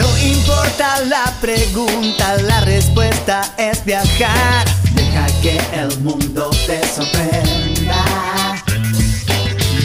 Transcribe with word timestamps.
No 0.00 0.18
importa 0.18 1.00
la 1.04 1.30
pregunta, 1.42 2.36
la 2.38 2.62
respuesta 2.62 3.42
es 3.58 3.84
viajar. 3.84 4.64
Deja 4.94 5.26
que 5.42 5.60
el 5.74 6.00
mundo 6.00 6.48
te 6.66 6.80
sorprenda. 6.88 8.02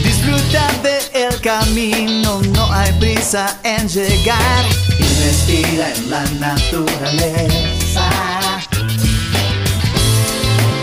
Disfruta 0.04 0.72
del 0.84 1.42
camino, 1.42 2.42
no 2.54 2.72
hay 2.72 2.94
prisa 2.94 3.60
en 3.64 3.90
llegar. 3.90 4.66
Investiga 4.98 5.94
en 5.94 6.10
la 6.10 6.24
naturaleza. 6.40 8.10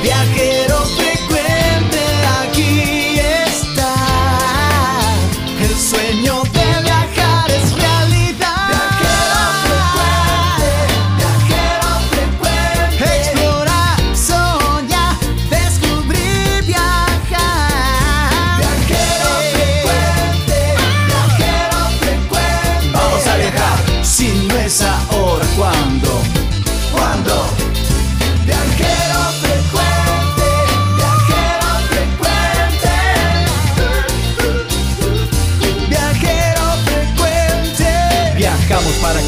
Viajero 0.03 0.77
frecuente, 0.99 2.01
aquí 2.43 3.19
está. 3.47 3.95
El 5.59 5.75
sueño 5.75 6.42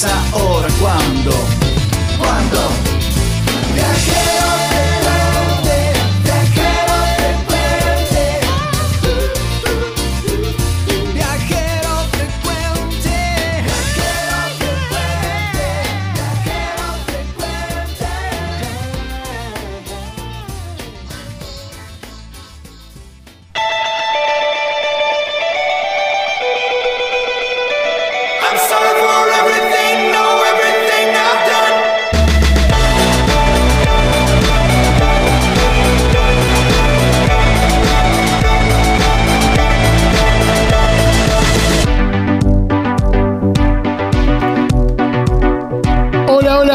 Si 0.00 0.06
no 0.06 0.64
es 0.66 1.59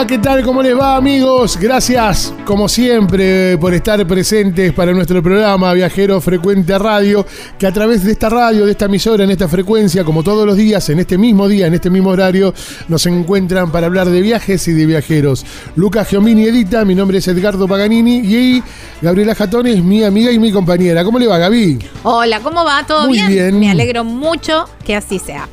Hola, 0.06 0.18
¿qué 0.18 0.20
tal? 0.20 0.44
¿Cómo 0.44 0.62
les 0.62 0.78
va 0.78 0.98
amigos? 0.98 1.58
Gracias, 1.60 2.32
como 2.46 2.70
siempre, 2.70 3.58
por 3.58 3.74
estar 3.74 4.06
presentes 4.06 4.72
para 4.72 4.92
nuestro 4.94 5.24
programa 5.24 5.74
Viajero 5.74 6.22
Frecuente 6.22 6.78
Radio, 6.78 7.26
que 7.58 7.66
a 7.66 7.72
través 7.72 8.04
de 8.04 8.12
esta 8.12 8.30
radio, 8.30 8.68
de 8.68 8.74
esta 8.74 8.86
emisora, 8.86 9.24
en 9.24 9.32
esta 9.32 9.48
frecuencia, 9.48 10.04
como 10.04 10.22
todos 10.22 10.46
los 10.46 10.58
días, 10.58 10.88
en 10.92 11.00
este 11.00 11.18
mismo 11.18 11.48
día, 11.48 11.66
en 11.66 11.74
este 11.74 11.90
mismo 11.90 12.12
horario, 12.12 12.54
nos 12.88 13.04
encuentran 13.08 13.72
para 13.72 13.88
hablar 13.88 14.08
de 14.08 14.22
viajes 14.22 14.68
y 14.68 14.74
de 14.74 14.86
viajeros. 14.86 15.44
Lucas 15.76 16.08
Giomini 16.08 16.46
edita, 16.46 16.86
mi 16.86 16.94
nombre 16.94 17.18
es 17.18 17.28
Edgardo 17.28 17.68
Paganini 17.68 18.20
y 18.20 18.36
ahí 18.36 18.64
Gabriela 19.02 19.34
Jatón 19.34 19.66
es 19.66 19.84
mi 19.84 20.04
amiga 20.04 20.32
y 20.32 20.38
mi 20.38 20.52
compañera. 20.52 21.04
¿Cómo 21.04 21.18
le 21.18 21.26
va, 21.26 21.40
Gaby? 21.40 21.80
Hola, 22.04 22.42
¿cómo 22.42 22.64
va? 22.64 22.86
¿Todo 22.86 23.08
Muy 23.08 23.18
bien? 23.18 23.28
bien. 23.28 23.60
Me 23.60 23.72
alegro 23.72 24.04
mucho 24.04 24.66
que 24.86 24.96
así 24.96 25.18
sea. 25.18 25.50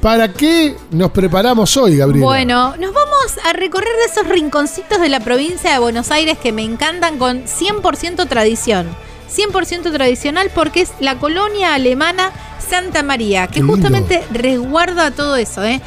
¿Para 0.00 0.32
qué 0.32 0.76
nos 0.92 1.10
preparamos 1.10 1.76
hoy, 1.76 1.96
Gabriela? 1.96 2.24
Bueno, 2.24 2.76
nos 2.76 2.94
vamos 2.94 3.38
a 3.44 3.52
recorrer 3.52 3.88
de 3.96 4.12
esos 4.12 4.28
rinconcitos 4.28 5.00
de 5.00 5.08
la 5.08 5.20
provincia 5.20 5.72
de 5.72 5.78
Buenos 5.80 6.10
Aires 6.12 6.38
que 6.38 6.52
me 6.52 6.62
encantan 6.62 7.18
con 7.18 7.44
100% 7.44 8.28
tradición. 8.28 8.86
100% 9.34 9.92
tradicional 9.92 10.50
porque 10.54 10.82
es 10.82 10.92
la 11.00 11.16
colonia 11.18 11.74
alemana 11.74 12.30
Santa 12.66 13.02
María, 13.02 13.48
que 13.48 13.60
justamente 13.60 14.22
resguarda 14.30 15.10
todo 15.10 15.36
eso, 15.36 15.64
¿eh? 15.64 15.80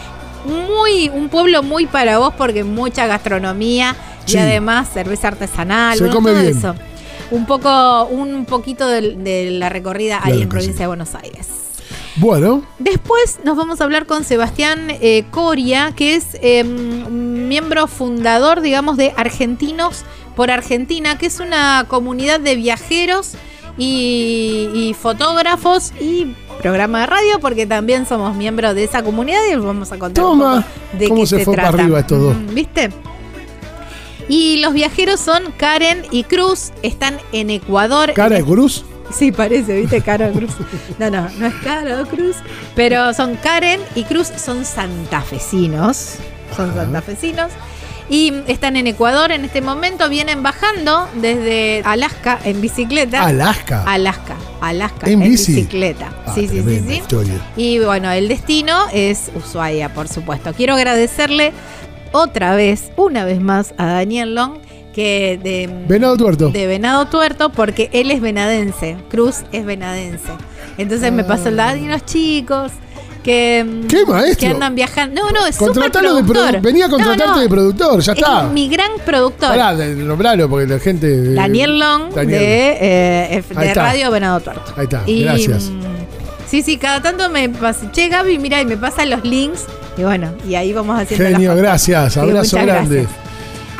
Muy, 0.46 1.10
un 1.10 1.30
pueblo 1.30 1.64
muy 1.64 1.86
para 1.86 2.18
vos 2.18 2.34
porque 2.38 2.64
mucha 2.64 3.08
gastronomía 3.08 3.96
Sí. 4.26 4.38
y 4.38 4.40
además 4.40 4.88
cerveza 4.94 5.30
artesanal, 5.30 5.98
Se 5.98 6.04
bueno, 6.04 6.16
come 6.16 6.32
todo 6.32 6.42
bien. 6.42 6.58
eso. 6.58 6.76
Un 7.32 7.46
poco, 7.48 8.04
un 8.06 8.46
poquito 8.46 8.88
de, 8.88 9.16
de 9.16 9.50
la 9.52 9.70
recorrida 9.70 10.20
Claro 10.20 10.36
ahí 10.36 10.42
en 10.44 10.50
provincia 10.50 10.74
sí. 10.76 10.80
de 10.80 10.88
Buenos 10.88 11.16
Aires. 11.16 11.48
Bueno, 12.18 12.64
Después 12.80 13.40
nos 13.44 13.56
vamos 13.56 13.80
a 13.80 13.86
hablar 13.86 14.06
con 14.06 14.24
Sebastián 14.24 14.88
eh, 14.90 15.24
Coria, 15.32 15.94
que 15.96 16.16
es 16.16 16.38
eh, 16.42 16.64
miembro 16.64 17.88
fundador, 17.88 18.62
digamos, 18.62 18.98
de 18.98 19.14
Argentinos 19.16 20.04
por 20.36 20.52
Argentina, 20.52 21.18
que 21.18 21.28
es 21.28 21.40
una 21.40 21.86
comunidad 21.88 22.40
de 22.40 22.56
viajeros 22.56 23.34
y, 23.78 24.70
y 24.74 24.94
fotógrafos 24.94 25.94
y 26.00 26.36
programa 26.62 27.02
de 27.02 27.06
radio, 27.08 27.40
porque 27.40 27.66
también 27.66 28.06
somos 28.06 28.36
miembros 28.36 28.76
de 28.76 28.84
esa 28.84 29.04
comunidad 29.04 29.40
y 29.48 29.56
les 29.56 29.64
vamos 29.64 29.92
a 29.92 29.98
contar 29.98 30.24
un 30.26 30.40
Toma, 30.40 30.56
poco 30.58 30.98
de 30.98 31.08
cómo 31.08 31.22
qué 31.22 31.28
se 31.28 31.38
se, 31.40 31.46
fue 31.46 31.56
para 31.56 31.70
arriba 31.70 32.00
estos 32.00 32.22
dos. 32.22 32.36
Mm, 32.36 32.54
¿Viste? 32.54 32.90
Y 34.28 34.58
los 34.58 34.74
viajeros 34.74 35.20
son 35.20 35.52
Karen 35.58 36.04
y 36.12 36.24
Cruz, 36.24 36.72
están 36.84 37.18
en 37.32 37.50
Ecuador. 37.50 38.14
cara 38.14 38.38
de 38.38 38.44
cruz. 38.44 38.86
Sí, 39.18 39.32
parece, 39.32 39.76
¿viste? 39.82 40.02
Caro 40.02 40.32
Cruz. 40.32 40.52
No, 41.00 41.10
no, 41.10 41.28
no 41.38 41.48
es 41.48 41.54
Caro 41.64 42.06
Cruz. 42.08 42.38
Pero 42.76 43.14
son 43.14 43.35
Karen 43.35 43.80
y 43.96 44.03
Cruz, 44.03 44.28
son 44.38 44.66
santafesinos. 44.66 46.16
Son 46.56 46.74
santafesinos. 46.74 47.52
Y 48.09 48.34
están 48.47 48.76
en 48.76 48.88
Ecuador 48.88 49.32
en 49.32 49.46
este 49.46 49.62
momento. 49.62 50.09
Vienen 50.09 50.44
bajando 50.44 51.08
desde 51.22 51.82
Alaska 51.85 52.40
en 52.44 52.59
bicicleta. 52.59 53.24
Alaska. 53.26 53.84
Alaska. 53.85 54.35
Alaska. 54.59 55.08
¿En 55.09 55.22
En, 55.22 55.30
bici? 55.30 55.53
bicicleta. 55.56 56.12
Ah, 56.26 56.34
sí, 56.35 56.47
sí, 56.47 56.62
sí, 56.62 56.84
sí. 56.88 56.94
historia. 56.96 57.35
Y 57.56 57.80
bueno, 57.80 58.12
el 58.12 58.28
destino 58.28 58.78
es 58.91 59.32
Ushuaia, 59.34 59.94
por 59.94 60.09
supuesto. 60.09 60.53
Quiero 60.53 60.76
agradecerle 60.76 61.53
otra 62.12 62.53
vez, 62.56 62.91
una 62.97 63.24
vez 63.24 63.40
más, 63.40 63.74
a 63.78 63.85
Daniel 63.85 64.35
Long, 64.35 64.56
que 64.93 65.40
de, 65.41 65.70
Venado 65.88 66.17
tuerto. 66.17 66.49
de 66.49 66.67
Venado 66.67 67.05
Tuerto, 67.05 67.49
porque 67.52 67.90
él 67.93 68.11
es 68.11 68.20
venadense, 68.22 68.97
Cruz 69.09 69.38
es 69.52 69.66
venadense. 69.66 70.29
Entonces 70.78 71.11
me 71.11 71.23
pasó 71.23 71.49
el 71.49 71.58
dato 71.58 71.78
y 71.78 71.82
unos 71.85 72.05
chicos 72.05 72.72
que, 73.23 73.64
mm, 73.66 73.88
¿Qué 73.88 74.05
maestro? 74.05 74.40
que 74.47 74.53
andan 74.53 74.73
viajando. 74.76 75.22
No, 75.23 75.29
no, 75.32 75.46
es 75.46 75.55
Contratalo 75.58 76.16
de 76.16 76.23
productor. 76.23 76.55
produ- 76.55 76.61
Venía 76.61 76.85
a 76.88 76.90
contratarte 76.90 77.26
No, 77.28 77.35
no, 77.35 77.41
de 77.41 77.49
productor, 77.49 77.99
ya 78.02 78.14
está. 78.14 78.46
Es 78.47 78.52
mi 78.52 78.67
gran 78.67 78.91
productor. 79.05 79.49
Pará, 79.49 79.76
de- 79.76 79.96
nombralo 79.96 80.49
porque 80.49 80.67
la 80.67 80.79
gente. 80.79 81.08
de- 81.08 81.35
Daniel 81.35 81.78
Long 81.79 82.14
Daniel. 82.14 82.40
de, 82.40 82.78
eh, 83.37 83.44
de. 83.47 83.73
Radio 83.76 84.09
Venado 84.11 84.40
Tuerto. 84.40 84.73
Ahí 84.76 84.84
está, 84.85 85.03
Y, 85.05 85.23
gracias. 85.23 85.66
mm, 85.70 85.82
Sí, 86.47 86.64
sí, 86.64 86.76
cada 86.78 87.02
tanto 87.02 87.29
me 87.29 87.47
pasa. 87.47 87.90
Che, 87.94 88.09
Gaby, 88.09 88.37
mira, 88.40 88.59
y 88.59 88.66
me 88.66 88.76
pasan 88.76 89.09
los 89.09 89.23
links. 89.23 89.66
Y 89.97 90.03
bueno, 90.03 90.32
y 90.46 90.55
ahí 90.55 90.73
vamos 90.73 90.99
haciendo 90.99 91.23
las 91.23 91.34
Genio, 91.34 91.52
fotos. 91.52 91.61
gracias. 91.64 92.17
Abrazo 92.17 92.58
grande. 92.58 92.96
gracias. 93.03 93.31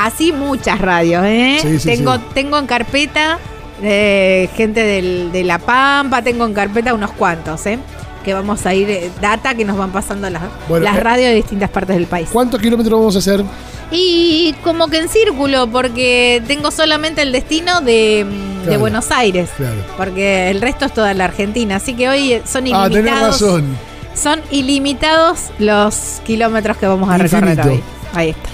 Así 0.06 0.32
muchas 0.32 0.80
radios, 0.80 1.24
¿eh? 1.26 1.60
Sí, 1.62 1.80
sí, 1.80 1.88
tengo, 1.88 2.16
sí. 2.16 2.22
tengo 2.34 2.58
en 2.58 2.66
carpeta 2.66 3.38
eh, 3.84 4.50
gente 4.56 4.84
del- 4.84 5.32
de 5.32 5.44
La 5.44 5.58
Pampa, 5.60 6.22
tengo 6.22 6.46
en 6.46 6.54
carpeta 6.54 6.94
unos 6.94 7.12
cuantos, 7.12 7.66
¿eh? 7.66 7.80
Que 8.24 8.34
vamos 8.36 8.66
a 8.68 8.74
ir, 8.76 8.90
eh, 8.90 9.10
data 9.20 9.56
que 9.56 9.66
nos 9.66 9.76
van 9.78 9.92
pasando 9.92 10.30
las, 10.30 10.44
Bueno, 10.70 10.86
las 10.86 10.98
eh, 10.98 11.00
radios 11.00 11.30
de 11.30 11.36
distintas 11.36 11.70
partes 11.72 11.96
del 11.96 12.06
país. 12.06 12.30
¿Cuántos 12.32 12.62
kilómetros 12.62 13.00
vamos 13.00 13.16
a 13.16 13.20
hacer? 13.20 13.44
Y 13.90 14.54
como 14.64 14.88
que 14.88 15.00
en 15.00 15.10
círculo, 15.10 15.68
porque 15.68 16.42
tengo 16.48 16.70
solamente 16.72 17.24
el 17.24 17.32
destino 17.32 17.82
de, 17.82 18.26
mm, 18.64 18.68
de. 18.70 18.78
Buenos 18.78 19.12
Aires. 19.12 19.50
Claro. 19.58 19.84
Porque 19.98 20.50
el 20.52 20.62
resto 20.62 20.86
es 20.86 20.94
toda 20.94 21.14
la 21.14 21.26
Argentina. 21.26 21.76
Así 21.78 21.94
que 21.96 22.08
hoy 22.08 22.42
son 22.46 22.64
Ah, 22.74 22.88
tenés 22.88 22.92
ilimitados. 23.06 23.42
razón. 23.42 23.78
son 24.14 24.42
ilimitados 24.52 25.50
los 25.58 26.22
kilómetros 26.26 26.78
que 26.78 26.86
vamos 26.88 27.10
a 27.10 27.18
recorrer 27.18 27.60
hoy. 27.68 27.82
Ahí 28.14 28.30
está. 28.30 28.50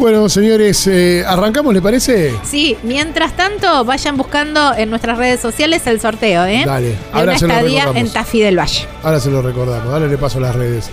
Bueno, 0.00 0.30
señores, 0.30 0.86
eh, 0.86 1.22
¿arrancamos, 1.26 1.74
le 1.74 1.82
parece? 1.82 2.34
Sí, 2.42 2.74
mientras 2.82 3.36
tanto, 3.36 3.84
vayan 3.84 4.16
buscando 4.16 4.74
en 4.74 4.88
nuestras 4.88 5.18
redes 5.18 5.40
sociales 5.40 5.86
el 5.86 6.00
sorteo, 6.00 6.46
¿eh? 6.46 6.62
Dale, 6.64 6.94
ahora 7.12 7.32
una 7.32 7.38
se 7.38 7.46
lo 7.46 7.52
estadía 7.52 7.80
recordamos. 7.80 8.08
en 8.08 8.12
Tafí 8.14 8.40
del 8.40 8.58
Valle. 8.58 8.88
Ahora 9.02 9.20
se 9.20 9.30
lo 9.30 9.42
recordamos, 9.42 9.92
ahora 9.92 10.06
le 10.06 10.16
paso 10.16 10.40
las 10.40 10.56
redes. 10.56 10.88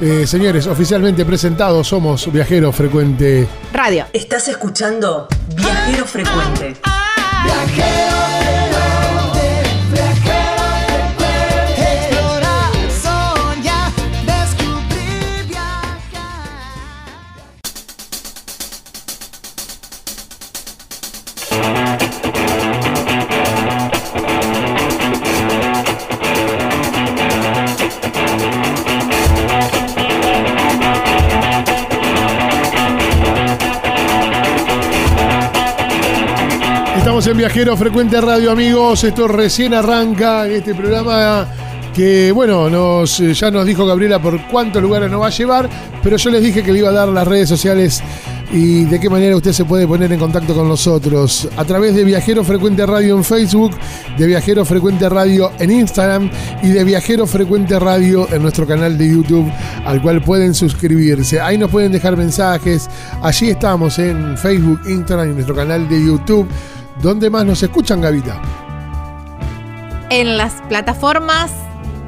Eh, 0.00 0.28
señores, 0.28 0.68
oficialmente 0.68 1.24
presentados 1.24 1.88
somos 1.88 2.32
Viajero 2.32 2.70
Frecuente. 2.70 3.48
Radio. 3.72 4.06
Estás 4.12 4.46
escuchando 4.46 5.26
Viajero 5.56 6.06
Frecuente. 6.06 6.76
Explorar, 7.42 8.71
en 37.32 37.38
Viajero 37.38 37.76
Frecuente 37.78 38.20
Radio, 38.20 38.50
amigos. 38.50 39.04
Esto 39.04 39.26
recién 39.26 39.72
arranca 39.72 40.46
este 40.46 40.74
programa 40.74 41.46
que, 41.94 42.30
bueno, 42.30 42.68
nos, 42.68 43.20
eh, 43.20 43.32
ya 43.32 43.50
nos 43.50 43.64
dijo 43.64 43.86
Gabriela 43.86 44.20
por 44.20 44.46
cuántos 44.48 44.82
lugares 44.82 45.10
nos 45.10 45.22
va 45.22 45.28
a 45.28 45.30
llevar, 45.30 45.68
pero 46.02 46.18
yo 46.18 46.30
les 46.30 46.42
dije 46.42 46.62
que 46.62 46.72
le 46.72 46.80
iba 46.80 46.90
a 46.90 46.92
dar 46.92 47.08
las 47.08 47.26
redes 47.26 47.48
sociales 47.48 48.02
y 48.52 48.84
de 48.84 49.00
qué 49.00 49.08
manera 49.08 49.34
usted 49.34 49.52
se 49.52 49.64
puede 49.64 49.86
poner 49.86 50.12
en 50.12 50.18
contacto 50.18 50.54
con 50.54 50.68
nosotros. 50.68 51.48
A 51.56 51.64
través 51.64 51.94
de 51.94 52.04
Viajero 52.04 52.44
Frecuente 52.44 52.84
Radio 52.84 53.16
en 53.16 53.24
Facebook, 53.24 53.72
de 54.18 54.26
Viajero 54.26 54.66
Frecuente 54.66 55.08
Radio 55.08 55.52
en 55.58 55.70
Instagram 55.70 56.30
y 56.62 56.68
de 56.68 56.84
Viajero 56.84 57.26
Frecuente 57.26 57.78
Radio 57.78 58.28
en 58.30 58.42
nuestro 58.42 58.66
canal 58.66 58.98
de 58.98 59.08
YouTube, 59.08 59.50
al 59.86 60.02
cual 60.02 60.22
pueden 60.22 60.54
suscribirse. 60.54 61.40
Ahí 61.40 61.56
nos 61.56 61.70
pueden 61.70 61.92
dejar 61.92 62.14
mensajes. 62.14 62.90
Allí 63.22 63.50
estamos 63.50 63.98
en 63.98 64.36
Facebook, 64.36 64.80
Instagram 64.86 65.30
y 65.30 65.34
nuestro 65.34 65.54
canal 65.54 65.88
de 65.88 66.04
YouTube. 66.04 66.46
¿Dónde 67.00 67.30
más 67.30 67.44
nos 67.44 67.62
escuchan, 67.62 68.00
Gavita? 68.00 68.40
En 70.10 70.36
las 70.36 70.54
plataformas 70.68 71.50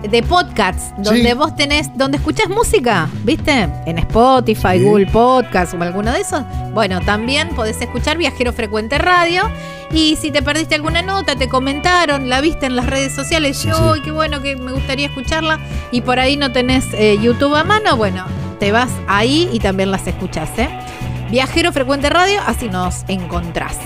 de 0.03 0.23
podcasts, 0.23 0.93
donde 0.99 1.31
Sí. 1.31 1.35
vos 1.35 1.57
tenés, 1.57 1.91
donde 1.97 2.19
escuchás 2.19 2.49
música, 2.51 3.09
¿viste? 3.25 3.69
En 3.87 3.99
Spotify, 3.99 4.79
Sí. 4.79 4.85
Google 4.85 5.07
Podcast 5.07 5.73
o 5.73 5.83
alguno 5.83 6.13
de 6.13 6.21
esos. 6.21 6.43
Bueno, 6.75 7.01
también 7.01 7.49
podés 7.57 7.81
escuchar 7.81 8.19
Viajero 8.19 8.53
Frecuente 8.53 8.99
Radio. 8.99 9.49
Y 9.91 10.17
si 10.17 10.31
te 10.31 10.43
perdiste 10.43 10.75
alguna 10.75 11.01
nota, 11.01 11.37
te 11.37 11.49
comentaron, 11.49 12.29
la 12.29 12.43
viste 12.43 12.67
en 12.67 12.77
las 12.77 12.87
redes 12.87 13.15
sociales, 13.15 13.63
yo, 13.63 13.75
sí. 13.75 13.83
"Uy, 13.93 14.03
qué 14.03 14.11
bueno 14.11 14.43
que 14.43 14.57
me 14.57 14.73
gustaría 14.73 15.07
escucharla. 15.07 15.59
Y 15.91 16.03
por 16.03 16.19
ahí 16.19 16.37
no 16.37 16.53
tenés 16.53 16.85
eh, 16.93 17.17
YouTube 17.23 17.55
a 17.55 17.65
mano, 17.65 17.97
bueno, 17.97 18.25
te 18.61 18.73
vas 18.73 18.91
ahí 19.09 19.49
y 19.53 19.59
también 19.61 19.91
las 19.91 20.07
escuchás, 20.07 20.51
¿eh? 20.59 20.69
Viajero 21.31 21.73
Frecuente 21.73 22.11
Radio, 22.11 22.41
así 22.47 22.69
nos 22.69 23.05
encontrás. 23.09 23.79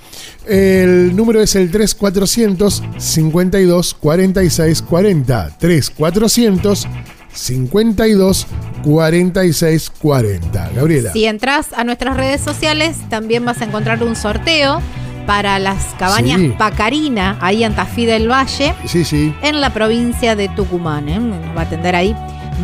el 0.46 1.14
número 1.14 1.42
es 1.42 1.54
el 1.54 1.70
3400 1.70 2.82
52 2.98 3.94
46 3.94 4.82
40. 4.82 5.50
3400 5.58 6.86
52 7.32 8.46
46 8.84 9.90
40. 10.00 10.70
Gabriela. 10.74 11.12
Si 11.12 11.24
entras 11.24 11.68
a 11.74 11.84
nuestras 11.84 12.16
redes 12.16 12.40
sociales, 12.40 12.96
también 13.08 13.44
vas 13.44 13.60
a 13.60 13.64
encontrar 13.64 14.02
un 14.02 14.16
sorteo 14.16 14.80
para 15.26 15.58
las 15.58 15.94
cabañas 15.98 16.40
Sí. 16.40 16.54
Pacarina, 16.58 17.38
ahí 17.40 17.62
en 17.62 17.74
Tafí 17.74 18.06
del 18.06 18.28
Valle, 18.30 18.74
Sí, 18.86 19.04
sí. 19.04 19.32
en 19.42 19.60
la 19.60 19.72
provincia 19.72 20.34
de 20.34 20.48
Tucumán. 20.48 21.08
¿eh? 21.08 21.18
Nos 21.20 21.38
va 21.56 21.60
a 21.60 21.64
atender 21.64 21.94
ahí 21.94 22.14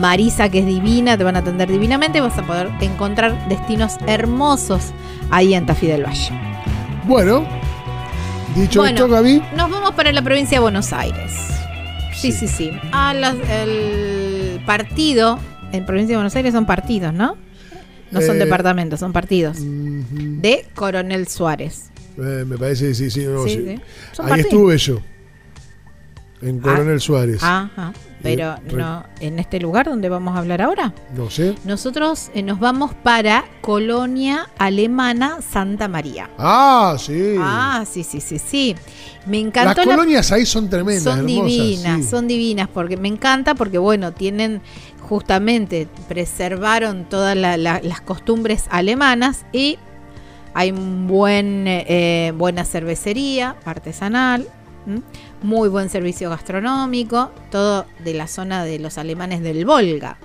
Marisa, 0.00 0.48
que 0.48 0.58
es 0.60 0.66
divina, 0.66 1.16
te 1.16 1.24
van 1.24 1.36
a 1.36 1.38
atender 1.40 1.70
divinamente. 1.70 2.20
Vas 2.20 2.36
a 2.38 2.42
poder 2.42 2.68
encontrar 2.80 3.48
destinos 3.48 3.96
hermosos 4.06 4.92
ahí 5.30 5.54
en 5.54 5.66
Tafí 5.66 5.86
del 5.86 6.04
Valle. 6.04 6.30
Bueno, 7.04 7.46
dicho 8.54 8.80
Bueno. 8.80 8.94
esto, 8.96 9.08
Gaby. 9.08 9.42
Nos 9.56 9.70
vamos 9.70 9.92
para 9.92 10.12
la 10.12 10.22
provincia 10.22 10.56
de 10.58 10.60
Buenos 10.62 10.92
Aires. 10.92 11.32
Sí, 12.14 12.32
Sí. 12.32 12.46
sí, 12.46 12.48
sí. 12.48 12.70
A 12.92 13.14
las- 13.14 13.36
el 13.50 14.60
partido, 14.66 15.38
en 15.72 15.86
provincia 15.86 16.12
de 16.14 16.16
Buenos 16.16 16.34
Aires 16.36 16.52
son 16.52 16.66
partidos, 16.66 17.12
¿no? 17.14 17.36
No 18.10 18.20
son 18.22 18.36
Eh, 18.36 18.38
departamentos, 18.40 19.00
son 19.00 19.12
partidos. 19.12 19.58
De 19.60 20.66
Coronel 20.74 21.28
Suárez. 21.28 21.90
Eh, 22.16 22.44
me 22.46 22.56
parece, 22.56 22.94
sí, 22.94 23.10
sí. 23.10 23.24
no, 23.26 23.44
Sí, 23.44 23.50
sí. 23.50 23.68
Ahí 23.68 23.78
partidos. 24.16 24.38
estuve 24.40 24.78
yo. 24.78 24.98
En 26.42 26.58
Coronel 26.60 27.00
Suárez. 27.00 27.42
Ajá. 27.42 27.92
Pero 28.22 28.56
Re- 28.66 28.76
no, 28.76 29.04
en 29.20 29.38
este 29.38 29.60
lugar 29.60 29.86
donde 29.86 30.08
vamos 30.08 30.34
a 30.34 30.40
hablar 30.40 30.60
ahora, 30.60 30.92
No 31.16 31.30
sé. 31.30 31.54
nosotros 31.64 32.30
eh, 32.34 32.42
nos 32.42 32.58
vamos 32.58 32.92
para 32.94 33.44
Colonia 33.60 34.48
Alemana 34.58 35.38
Santa 35.40 35.86
María. 35.88 36.28
Ah, 36.36 36.96
sí. 36.98 37.36
Ah, 37.38 37.84
sí, 37.88 38.02
sí, 38.02 38.20
sí, 38.20 38.38
sí. 38.38 38.74
Me 39.26 39.36
Las 39.38 39.46
encantó 39.46 39.84
la 39.84 39.94
colonias 39.96 40.32
ahí 40.32 40.44
son 40.46 40.68
tremendas, 40.68 41.04
son 41.04 41.18
hermosas. 41.28 41.46
divinas, 41.46 41.96
sí. 42.04 42.10
son 42.10 42.26
divinas, 42.28 42.68
porque 42.72 42.96
me 42.96 43.08
encanta, 43.08 43.54
porque 43.54 43.78
bueno, 43.78 44.12
tienen 44.12 44.62
justamente, 45.08 45.86
preservaron 46.08 47.04
todas 47.08 47.36
la- 47.36 47.56
la- 47.56 47.80
las 47.82 48.00
costumbres 48.00 48.64
alemanas 48.70 49.44
y 49.52 49.78
hay 50.54 50.70
un 50.72 51.06
buen, 51.06 51.64
eh, 51.68 52.32
buena 52.36 52.64
cervecería 52.64 53.56
artesanal, 53.64 54.46
¿m? 54.86 55.02
muy 55.42 55.68
buen 55.68 55.90
servicio 55.90 56.30
gastronómico, 56.30 57.30
todo 57.50 57.86
de 58.04 58.14
la 58.14 58.26
zona 58.26 58.64
de 58.64 58.78
los 58.78 58.98
alemanes 58.98 59.42
del 59.42 59.64
Volga. 59.64 60.18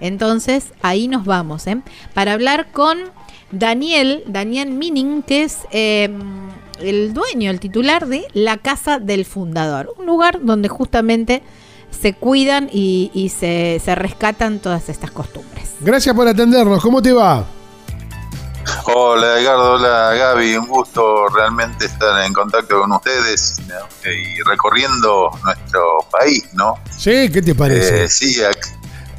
Entonces, 0.00 0.72
ahí 0.82 1.06
nos 1.06 1.24
vamos, 1.24 1.66
¿eh? 1.66 1.80
Para 2.12 2.32
hablar 2.32 2.72
con 2.72 2.98
Daniel, 3.52 4.24
Daniel 4.26 4.70
Mining, 4.70 5.22
que 5.22 5.44
es 5.44 5.58
eh, 5.70 6.10
el 6.80 7.14
dueño, 7.14 7.50
el 7.50 7.60
titular 7.60 8.06
de 8.06 8.26
la 8.32 8.56
Casa 8.58 8.98
del 8.98 9.24
Fundador, 9.24 9.94
un 9.98 10.06
lugar 10.06 10.40
donde 10.42 10.68
justamente 10.68 11.42
se 11.90 12.14
cuidan 12.14 12.68
y, 12.72 13.10
y 13.14 13.28
se, 13.28 13.80
se 13.84 13.94
rescatan 13.94 14.58
todas 14.58 14.88
estas 14.88 15.10
costumbres. 15.10 15.74
Gracias 15.80 16.14
por 16.16 16.26
atendernos. 16.26 16.82
¿Cómo 16.82 17.00
te 17.00 17.12
va? 17.12 17.46
Hola 18.84 19.38
Edgardo, 19.40 19.72
hola 19.74 20.14
Gaby, 20.14 20.56
un 20.56 20.66
gusto 20.66 21.28
realmente 21.28 21.86
estar 21.86 22.24
en 22.24 22.32
contacto 22.32 22.80
con 22.80 22.92
ustedes 22.92 23.56
¿no? 23.68 23.74
y 24.10 24.40
recorriendo 24.42 25.30
nuestro 25.44 25.80
país, 26.10 26.44
¿no? 26.54 26.74
Sí, 26.96 27.28
¿qué 27.30 27.42
te 27.42 27.54
parece? 27.54 28.04
Eh, 28.04 28.08
sí, 28.08 28.36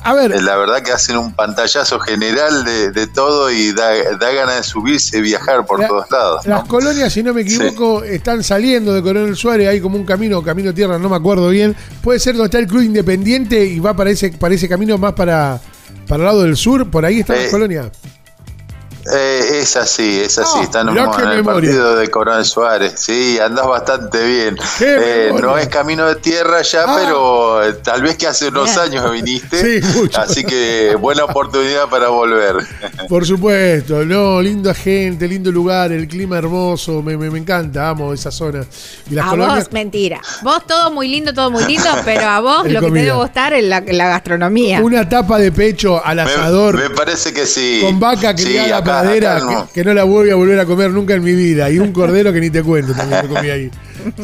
A 0.03 0.13
ver, 0.13 0.33
Eh, 0.33 0.41
La 0.41 0.55
verdad 0.57 0.81
que 0.81 0.91
hacen 0.91 1.17
un 1.17 1.33
pantallazo 1.33 1.99
general 1.99 2.63
de, 2.65 2.91
de 2.91 3.07
todo 3.07 3.49
y 3.51 3.71
da, 3.73 3.91
da 4.19 4.31
ganas 4.31 4.57
de 4.57 4.63
subirse 4.63 5.17
y 5.17 5.21
viajar 5.21 5.65
por 5.65 5.79
La- 5.79 5.87
todos 5.87 6.11
lados. 6.11 6.45
las 6.45 6.63
colonias, 6.65 7.11
si 7.13 7.23
no 7.23 7.33
me 7.33 7.41
equivoco, 7.41 8.03
están 8.03 8.43
saliendo 8.43 8.93
de 8.93 9.01
Coronel 9.01 9.35
Suárez, 9.35 9.67
hay 9.69 9.79
como 9.81 9.97
un 9.97 10.05
camino, 10.05 10.41
camino 10.43 10.73
tierra, 10.73 10.97
no 10.99 11.09
me 11.09 11.15
acuerdo 11.15 11.49
bien. 11.49 11.75
Puede 12.01 12.19
ser 12.19 12.33
donde 12.35 12.45
está 12.47 12.59
el 12.59 12.67
Club 12.67 12.81
Independiente 12.81 13.63
y 13.65 13.79
va 13.79 13.93
para 13.95 14.09
ese, 14.09 14.29
para 14.31 14.53
ese 14.55 14.67
camino 14.69 14.97
más 14.97 15.13
para, 15.13 15.59
para 16.07 16.21
el 16.23 16.25
lado 16.27 16.41
del 16.43 16.57
sur, 16.57 16.89
por 16.89 17.05
ahí 17.05 17.21
están 17.21 17.37
las 17.37 17.45
Eh, 17.45 17.51
colonias. 17.51 17.87
Eh, 19.11 19.59
es 19.61 19.75
así, 19.75 20.21
es 20.21 20.37
así. 20.37 20.59
Oh, 20.59 20.63
Están 20.63 20.87
en, 20.89 20.97
en 20.97 21.03
el 21.03 21.09
memoria. 21.09 21.43
partido 21.43 21.95
de 21.97 22.09
Coronel 22.09 22.45
Suárez. 22.45 22.93
Sí, 22.97 23.37
andás 23.39 23.67
bastante 23.67 24.23
bien. 24.25 24.57
Eh, 24.79 25.25
memoria. 25.27 25.45
no 25.47 25.57
es 25.57 25.67
camino 25.67 26.05
de 26.07 26.15
tierra 26.15 26.61
ya, 26.61 26.83
Ah. 26.87 26.95
pero 26.99 27.63
eh, 27.63 27.73
tal 27.83 28.01
vez 28.01 28.15
que 28.17 28.27
hace 28.27 28.47
unos 28.47 28.65
Bien. 28.65 28.79
años 28.79 29.11
viniste. 29.11 29.81
Sí, 29.81 29.87
mucho. 29.99 30.19
Así 30.21 30.43
que 30.43 30.95
buena 30.99 31.25
oportunidad 31.25 31.89
para 31.89 32.07
volver. 32.09 32.55
Por 33.09 33.25
supuesto, 33.25 34.05
no, 34.05 34.41
linda 34.41 34.73
gente, 34.73 35.27
lindo 35.27 35.51
lugar, 35.51 35.91
el 35.91 36.07
clima 36.07 36.37
hermoso, 36.37 37.01
me, 37.01 37.17
me, 37.17 37.29
me 37.29 37.39
encanta, 37.39 37.89
amo 37.89 38.13
esa 38.13 38.31
zona. 38.31 38.63
Y 39.09 39.15
las 39.15 39.25
a 39.27 39.29
colonias. 39.31 39.57
vos, 39.65 39.73
mentira. 39.73 40.21
Vos 40.43 40.65
todo 40.65 40.91
muy 40.91 41.07
lindo, 41.09 41.33
todo 41.33 41.51
muy 41.51 41.65
lindo, 41.65 41.89
pero 42.05 42.27
a 42.27 42.39
vos 42.39 42.69
lo 42.69 42.79
que 42.79 42.87
te 42.87 42.91
debe 42.93 43.11
gustar 43.11 43.53
es 43.53 43.63
la, 43.65 43.81
la 43.85 44.07
gastronomía. 44.09 44.79
Una 44.81 45.07
tapa 45.09 45.37
de 45.39 45.51
pecho 45.51 46.03
al 46.03 46.19
asador 46.19 46.75
me 46.77 46.89
parece 46.89 47.33
que 47.33 47.45
sí. 47.45 47.79
con 47.81 47.99
vaca 47.99 48.33
Sí, 48.37 48.45
criada 48.45 48.77
acá- 48.77 48.92
no. 49.01 49.67
que, 49.67 49.73
que 49.73 49.83
no 49.83 49.93
la 49.93 50.03
voy 50.03 50.29
a 50.29 50.35
volver 50.35 50.59
a 50.59 50.65
comer 50.65 50.91
nunca 50.91 51.13
en 51.13 51.23
mi 51.23 51.33
vida. 51.33 51.69
Y 51.69 51.79
un 51.79 51.91
cordero 51.91 52.31
que 52.31 52.39
ni 52.39 52.49
te 52.49 52.61
cuento 52.61 52.93
también 52.93 53.27
me 53.27 53.35
comí 53.35 53.49
ahí. 53.49 53.71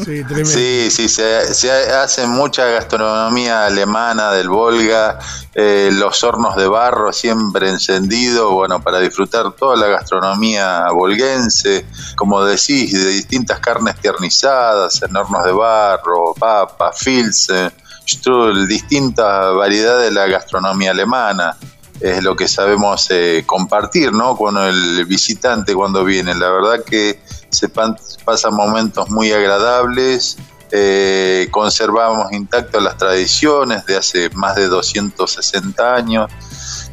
Sí, 0.04 0.22
tremendo. 0.24 0.50
Sí, 0.50 0.88
sí, 0.90 1.08
se, 1.08 1.54
se 1.54 1.70
hace 1.70 2.26
mucha 2.26 2.66
gastronomía 2.66 3.66
alemana 3.66 4.30
del 4.32 4.48
Volga, 4.48 5.18
eh, 5.54 5.90
los 5.92 6.22
hornos 6.22 6.56
de 6.56 6.68
barro 6.68 7.12
siempre 7.12 7.70
encendidos, 7.70 8.52
bueno, 8.52 8.82
para 8.82 9.00
disfrutar 9.00 9.52
toda 9.52 9.76
la 9.76 9.86
gastronomía 9.86 10.90
volguense, 10.92 11.86
como 12.14 12.44
decís, 12.44 12.92
de 12.92 13.10
distintas 13.10 13.60
carnes 13.60 13.96
tiernizadas, 13.96 15.02
en 15.02 15.16
hornos 15.16 15.44
de 15.44 15.52
barro, 15.52 16.34
papa, 16.38 16.92
filze, 16.92 17.70
strudel, 18.06 18.68
distintas 18.68 19.54
variedades 19.54 20.10
de 20.10 20.14
la 20.14 20.26
gastronomía 20.26 20.90
alemana. 20.90 21.56
Es 22.00 22.22
lo 22.22 22.34
que 22.34 22.48
sabemos 22.48 23.06
eh, 23.10 23.42
compartir, 23.46 24.12
¿no? 24.12 24.36
Con 24.36 24.56
el 24.56 25.04
visitante 25.04 25.74
cuando 25.74 26.04
viene. 26.04 26.34
La 26.34 26.50
verdad 26.50 26.82
que 26.84 27.20
se 27.50 27.68
pan- 27.68 27.96
pasan 28.24 28.54
momentos 28.54 29.10
muy 29.10 29.30
agradables, 29.32 30.38
eh, 30.72 31.48
conservamos 31.50 32.32
intactas 32.32 32.82
las 32.82 32.96
tradiciones 32.96 33.84
de 33.86 33.96
hace 33.96 34.30
más 34.30 34.54
de 34.56 34.68
260 34.68 35.94
años 35.96 36.30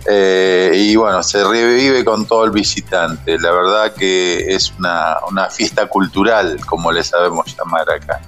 eh, 0.10 0.72
y 0.74 0.96
bueno, 0.96 1.22
se 1.22 1.44
revive 1.44 2.04
con 2.04 2.26
todo 2.26 2.46
el 2.46 2.52
visitante. 2.52 3.38
La 3.40 3.52
verdad 3.52 3.94
que 3.94 4.54
es 4.56 4.74
una, 4.80 5.18
una 5.30 5.50
fiesta 5.50 5.86
cultural, 5.88 6.60
como 6.66 6.92
le 6.92 7.04
sabemos 7.04 7.56
llamar 7.58 7.90
acá. 7.90 8.20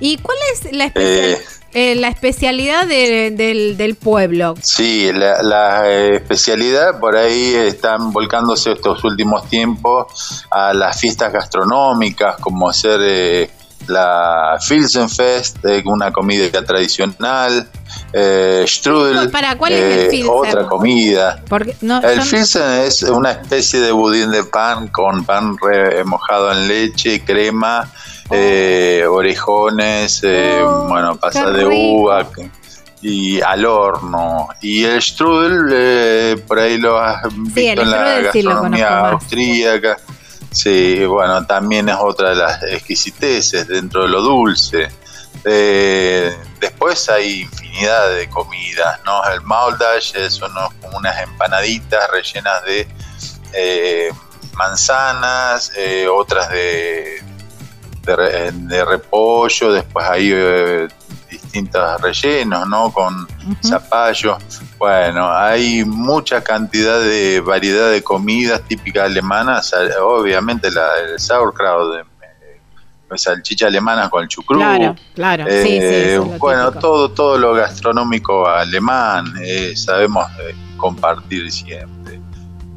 ¿Y 0.00 0.18
cuál 0.18 0.36
es 0.52 0.72
la, 0.72 0.86
especial- 0.86 1.60
Eh. 1.74 1.94
la 1.96 2.08
especialidad 2.08 2.86
de- 2.86 3.30
del, 3.32 3.76
del 3.76 3.94
pueblo? 3.96 4.54
Sí, 4.62 5.10
la, 5.12 5.42
la, 5.42 5.90
eh, 5.90 6.16
especialidad 6.16 6.98
por 7.00 7.16
ahí 7.16 7.54
están 7.54 8.12
volcándose 8.12 8.72
estos 8.72 9.02
últimos 9.04 9.48
tiempos 9.48 10.44
a 10.50 10.72
las 10.72 10.98
fiestas 11.00 11.32
gastronómicas, 11.32 12.36
como 12.40 12.68
hacer 12.68 13.00
eh, 13.02 13.50
la 13.88 14.56
Filsenfest, 14.60 15.64
eh, 15.66 15.82
una 15.84 16.10
comida 16.12 16.48
tradicional, 16.64 17.68
eh, 18.12 18.64
Strudel, 18.66 19.30
Para, 19.30 19.58
¿cuál 19.58 19.72
es 19.74 20.12
el 20.14 20.26
otra 20.28 20.66
comida. 20.66 21.42
Porque 21.48 21.76
no, 21.82 22.00
El 22.02 22.18
yo- 22.20 22.24
Filsen 22.24 22.80
es 22.82 23.02
una 23.02 23.32
especie 23.32 23.80
de 23.80 23.92
budín 23.92 24.30
de 24.30 24.44
pan 24.44 24.88
con 24.88 25.24
pan 25.24 25.56
re- 25.60 26.02
mojado 26.04 26.50
en 26.52 26.66
leche, 26.68 27.22
crema, 27.24 27.90
eh, 28.30 29.04
orejones, 29.08 30.20
eh, 30.24 30.60
Oh, 30.62 30.86
bueno, 30.88 31.16
pasas 31.16 31.46
qué 31.46 31.52
de 31.52 31.64
uva 31.66 32.26
y 33.02 33.40
al 33.40 33.64
horno. 33.66 34.48
Y 34.62 34.84
el 34.84 35.02
strudel, 35.02 35.68
eh, 35.72 36.36
por 36.46 36.58
ahí 36.58 36.78
lo 36.78 36.98
has 36.98 37.22
visto 37.52 37.82
en 37.82 37.90
la 37.90 38.16
sí 38.16 38.22
gastronomía 38.24 38.98
austríaca. 39.10 39.96
Sí, 40.50 41.04
bueno, 41.04 41.44
también 41.46 41.88
es 41.88 41.96
otra 42.00 42.30
de 42.30 42.36
las 42.36 42.62
exquisiteces 42.62 43.66
dentro 43.68 44.02
de 44.04 44.08
lo 44.08 44.22
dulce. 44.22 44.88
Eh, 45.44 46.34
después 46.60 47.08
hay 47.10 47.40
infinidad 47.42 48.08
de 48.14 48.30
comidas, 48.30 49.00
¿no? 49.04 49.22
El 49.30 49.42
Mauldash 49.42 50.14
son 50.30 50.52
unos- 50.52 50.72
como 50.80 50.96
unas 50.96 51.20
empanaditas 51.22 52.08
rellenas 52.10 52.64
de 52.64 52.88
eh, 53.52 54.10
manzanas, 54.56 55.70
eh, 55.76 56.06
otras 56.08 56.48
de, 56.50 57.22
de, 58.04 58.16
re- 58.16 58.52
de 58.52 58.84
repollo, 58.84 59.72
después 59.72 60.06
hay 60.08 60.30
eh, 60.32 60.88
distintos 61.30 62.00
rellenos, 62.00 62.68
¿no? 62.68 62.92
Con 62.92 63.22
Ujú. 63.22 63.68
zapallo. 63.68 64.38
Bueno, 64.78 65.30
hay 65.32 65.84
mucha 65.84 66.42
cantidad 66.42 67.00
de 67.00 67.40
variedad 67.40 67.90
de 67.90 68.02
comidas 68.02 68.60
típicas 68.68 69.04
alemanas, 69.04 69.72
eh, 69.72 69.90
obviamente 70.00 70.70
la, 70.70 70.88
el 71.08 71.18
sauerkraut, 71.18 71.96
eh, 71.96 72.04
salchicha 73.16 73.68
alemana 73.68 74.10
con 74.10 74.26
chucrut. 74.28 74.60
Claro, 74.60 74.96
claro. 75.14 75.44
sí, 75.46 75.62
sí, 75.62 75.78
Eh, 75.80 76.14
es 76.16 76.38
bueno, 76.38 76.64
típico. 76.66 76.80
todo, 76.80 77.10
todo 77.12 77.38
lo 77.38 77.54
gastronómico 77.54 78.46
alemán, 78.48 79.32
eh, 79.42 79.72
sabemos 79.76 80.26
eh, 80.40 80.54
compartir 80.76 81.50
siempre. 81.52 82.03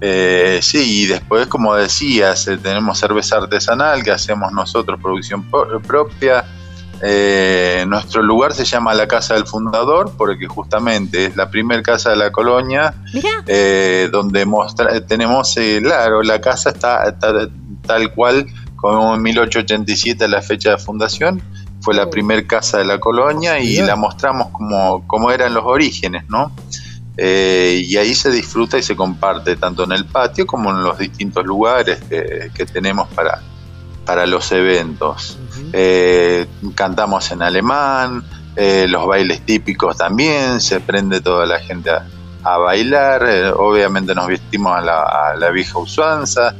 Eh, 0.01 0.59
sí, 0.61 1.03
y 1.03 1.05
después, 1.07 1.47
como 1.47 1.73
decías, 1.75 2.47
eh, 2.47 2.57
tenemos 2.57 2.99
cerveza 2.99 3.37
artesanal 3.37 4.03
que 4.03 4.11
hacemos 4.11 4.51
nosotros, 4.51 4.99
producción 5.01 5.43
propia. 5.87 6.45
Eh, 7.01 7.85
nuestro 7.87 8.23
lugar 8.23 8.53
se 8.55 8.65
llama 8.65 8.93
la 8.95 9.07
Casa 9.07 9.35
del 9.35 9.45
Fundador 9.45 10.13
porque 10.17 10.47
justamente 10.47 11.25
es 11.25 11.35
la 11.35 11.47
primera 11.51 11.83
casa 11.83 12.09
de 12.09 12.15
la 12.15 12.31
colonia 12.31 12.95
eh, 13.45 14.09
donde 14.11 14.47
mostra- 14.47 14.99
tenemos, 15.05 15.55
eh, 15.57 15.79
claro, 15.83 16.23
la 16.23 16.41
casa 16.41 16.71
está, 16.71 17.03
está 17.07 17.47
tal 17.85 18.11
cual 18.13 18.47
como 18.75 19.13
en 19.13 19.21
1887 19.21 20.27
la 20.27 20.41
fecha 20.41 20.71
de 20.71 20.77
fundación, 20.79 21.39
fue 21.81 21.93
la 21.93 22.05
Oh. 22.05 22.09
primer 22.09 22.47
casa 22.47 22.79
de 22.79 22.85
la 22.85 22.99
colonia 22.99 23.59
y 23.59 23.77
la 23.77 23.95
mostramos 23.95 24.47
como, 24.49 25.05
como 25.07 25.29
eran 25.31 25.53
los 25.53 25.65
orígenes, 25.65 26.23
¿no? 26.29 26.51
Eh, 27.17 27.81
y 27.83 27.97
ahí 27.97 28.13
se 28.13 28.29
disfruta 28.29 28.77
y 28.77 28.83
se 28.83 28.95
comparte 28.95 29.55
tanto 29.55 29.83
en 29.83 29.91
el 29.91 30.05
patio 30.05 30.45
como 30.45 30.69
en 30.69 30.83
los 30.83 30.99
distintos 30.99 31.43
lugares 31.45 31.99
que, 32.07 32.51
que 32.53 32.65
tenemos 32.65 33.07
para, 33.09 33.41
para 34.07 34.25
los 34.25 34.51
eventos. 34.53 35.37
Eh, 35.73 36.47
cantamos 36.73 37.29
en 37.31 37.41
alemán, 37.41 38.23
eh, 38.55 38.85
los 38.87 39.05
bailes 39.05 39.41
típicos 39.45 39.97
también, 39.97 40.61
se 40.61 40.79
prende 40.79 41.19
toda 41.19 41.45
la 41.45 41.59
gente 41.59 41.89
a, 41.89 42.05
a 42.43 42.57
bailar, 42.57 43.27
eh, 43.27 43.49
obviamente 43.49 44.15
nos 44.15 44.27
vestimos 44.27 44.77
a 44.77 44.81
la, 44.81 45.01
a 45.01 45.35
la 45.35 45.49
vieja 45.49 45.77
usanza, 45.77 46.55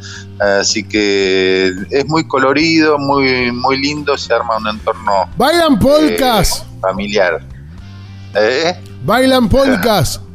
así 0.60 0.84
que 0.84 1.72
es 1.90 2.06
muy 2.08 2.28
colorido, 2.28 3.00
muy, 3.00 3.52
muy 3.54 3.80
lindo, 3.80 4.18
se 4.18 4.34
arma 4.34 4.58
un 4.58 4.68
entorno 4.68 5.30
Bailan 5.38 5.80
polcas, 5.80 6.66
familiar. 6.82 7.42
Bailan 9.06 9.48
polcas. 9.48 10.20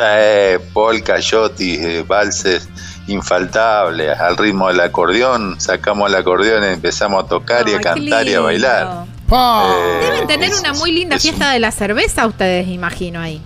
Eh, 0.00 0.58
polka, 0.72 1.18
yotis, 1.18 1.78
eh, 1.80 2.04
valses 2.06 2.68
infaltables, 3.06 4.18
al 4.18 4.36
ritmo 4.36 4.68
del 4.68 4.80
acordeón, 4.80 5.60
sacamos 5.60 6.08
el 6.10 6.16
acordeón 6.16 6.64
y 6.64 6.66
empezamos 6.74 7.24
a 7.24 7.28
tocar 7.28 7.68
y 7.68 7.74
a 7.74 7.80
cantar 7.80 8.26
y 8.26 8.34
a 8.34 8.40
bailar. 8.40 9.04
Eh, 9.30 9.98
Deben 10.10 10.26
tener 10.26 10.50
es- 10.50 10.60
una 10.60 10.72
muy 10.74 10.92
linda 10.92 11.16
es 11.16 11.22
fiesta 11.22 11.46
un- 11.46 11.52
de 11.52 11.60
la 11.60 11.70
cerveza, 11.70 12.26
ustedes, 12.26 12.68
imagino, 12.68 13.20
ahí. 13.20 13.40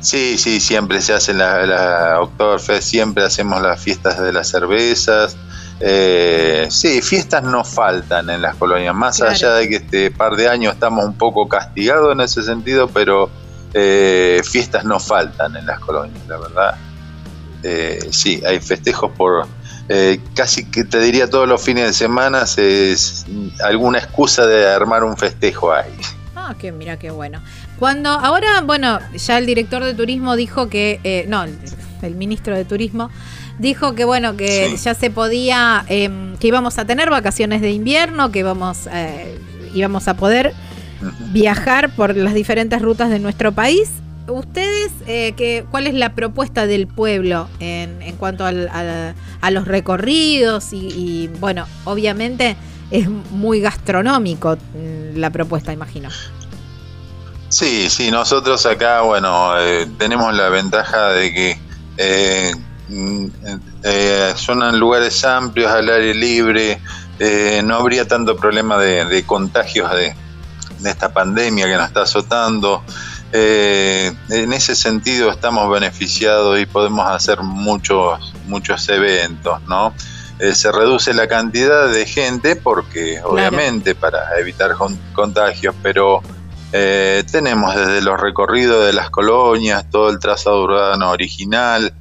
Sí, 0.00 0.38
sí, 0.38 0.60
siempre 0.60 1.00
se 1.02 1.12
hace 1.12 1.34
la, 1.34 1.66
la 1.66 2.20
Oktoberfest, 2.20 2.88
siempre 2.88 3.24
hacemos 3.24 3.60
las 3.62 3.80
fiestas 3.82 4.20
de 4.20 4.32
las 4.32 4.48
cervezas. 4.48 5.36
Eh, 5.80 6.66
sí, 6.70 7.02
fiestas 7.02 7.42
no 7.44 7.64
faltan 7.64 8.30
en 8.30 8.42
las 8.42 8.54
colonias, 8.56 8.94
más 8.94 9.16
Claro. 9.18 9.32
allá 9.32 9.52
de 9.54 9.68
que 9.68 9.76
este 9.76 10.10
par 10.10 10.36
de 10.36 10.48
años 10.48 10.74
estamos 10.74 11.04
un 11.04 11.14
poco 11.14 11.48
castigados 11.48 12.12
en 12.12 12.20
ese 12.20 12.42
sentido, 12.42 12.88
pero 12.88 13.28
eh, 13.74 14.40
fiestas 14.44 14.84
no 14.84 14.98
faltan 15.00 15.56
en 15.56 15.66
las 15.66 15.78
colonias, 15.80 16.20
la 16.28 16.38
verdad. 16.38 16.74
Eh, 17.62 18.08
sí, 18.10 18.40
hay 18.46 18.60
festejos 18.60 19.10
por 19.16 19.46
eh, 19.88 20.20
casi 20.34 20.64
que 20.70 20.84
te 20.84 21.00
diría 21.00 21.28
todos 21.30 21.48
los 21.48 21.62
fines 21.62 21.86
de 21.86 21.92
semana, 21.94 22.46
se- 22.46 22.92
es 22.92 23.24
alguna 23.64 23.98
excusa 23.98 24.46
de 24.46 24.66
armar 24.70 25.02
un 25.02 25.16
festejo 25.16 25.72
ahí. 25.72 25.90
Ah, 26.36 26.54
que 26.58 26.72
mira 26.72 26.98
qué 26.98 27.10
bueno. 27.10 27.40
Cuando 27.78 28.10
ahora, 28.10 28.60
bueno, 28.60 28.98
ya 29.14 29.38
el 29.38 29.46
director 29.46 29.82
de 29.82 29.94
turismo 29.94 30.36
dijo 30.36 30.68
que, 30.68 31.00
eh, 31.04 31.24
no, 31.28 31.42
el, 31.44 31.58
el 32.02 32.14
ministro 32.16 32.54
de 32.54 32.64
turismo 32.64 33.10
dijo 33.58 33.94
que 33.94 34.04
bueno 34.04 34.36
que 34.36 34.68
Sí. 34.70 34.84
ya 34.84 34.94
se 34.94 35.10
podía, 35.10 35.84
eh, 35.88 36.10
que 36.38 36.46
íbamos 36.48 36.78
a 36.78 36.84
tener 36.84 37.10
vacaciones 37.10 37.60
de 37.60 37.70
invierno, 37.70 38.30
que 38.30 38.40
íbamos, 38.40 38.86
eh, 38.92 39.38
íbamos 39.74 40.06
a 40.06 40.14
poder 40.14 40.54
Viajar 41.32 41.94
por 41.94 42.16
las 42.16 42.34
diferentes 42.34 42.80
rutas 42.82 43.10
de 43.10 43.18
nuestro 43.18 43.52
país. 43.52 43.90
ustedes, 44.28 44.92
eh, 45.06 45.32
que, 45.38 45.64
¿cuál 45.70 45.86
es 45.86 45.94
la 45.94 46.10
propuesta 46.14 46.66
del 46.66 46.86
pueblo 46.86 47.48
en, 47.60 48.02
en 48.02 48.16
cuanto 48.16 48.44
al- 48.44 48.68
al- 48.68 49.14
a 49.40 49.50
los 49.50 49.66
recorridos? 49.66 50.72
Y, 50.74 50.88
y, 50.88 51.30
bueno, 51.40 51.66
obviamente 51.84 52.54
es 52.90 53.08
muy 53.08 53.60
gastronómico 53.60 54.56
mm, 54.56 55.16
la 55.18 55.30
propuesta, 55.30 55.72
imagino. 55.72 56.10
Sí, 57.48 57.88
sí, 57.88 58.10
nosotros 58.10 58.66
acá, 58.66 59.00
bueno, 59.00 59.58
eh, 59.58 59.86
tenemos 59.98 60.34
la 60.34 60.50
ventaja 60.50 61.08
de 61.14 61.32
que 61.32 61.58
eh, 61.96 62.52
mm, 62.88 63.26
eh, 63.84 64.32
son 64.36 64.78
lugares 64.78 65.24
amplios, 65.24 65.70
al 65.70 65.88
aire 65.88 66.14
libre, 66.14 66.82
eh, 67.18 67.62
no 67.64 67.76
habría 67.76 68.06
tanto 68.06 68.36
problema 68.36 68.76
de, 68.78 69.06
de 69.06 69.24
contagios 69.24 69.90
de, 69.92 70.14
de 70.78 70.90
esta 70.90 71.12
pandemia 71.12 71.66
que 71.66 71.76
nos 71.76 71.86
está 71.88 72.02
azotando. 72.02 72.82
Eh, 73.32 74.12
en 74.30 74.52
ese 74.52 74.74
sentido 74.74 75.30
estamos 75.30 75.70
beneficiados 75.70 76.58
y 76.58 76.66
podemos 76.66 77.06
hacer 77.10 77.40
muchos, 77.42 78.32
muchos 78.46 78.88
eventos, 78.88 79.60
¿no? 79.68 79.94
Eh, 80.38 80.54
se 80.54 80.70
reduce 80.72 81.12
la 81.14 81.26
cantidad 81.26 81.88
de 81.88 82.06
gente 82.06 82.56
porque, 82.56 83.20
obviamente, 83.22 83.94
para 83.94 84.38
evitar 84.38 84.74
con- 84.74 84.96
contagios, 85.12 85.74
pero 85.82 86.22
eh, 86.72 87.24
tenemos 87.30 87.74
desde 87.74 88.00
los 88.02 88.20
recorridos 88.20 88.86
de 88.86 88.92
las 88.92 89.10
colonias, 89.10 89.90
todo 89.90 90.10
el 90.10 90.18
trazado 90.18 90.62
urbano 90.62 91.10
original, 91.10 91.92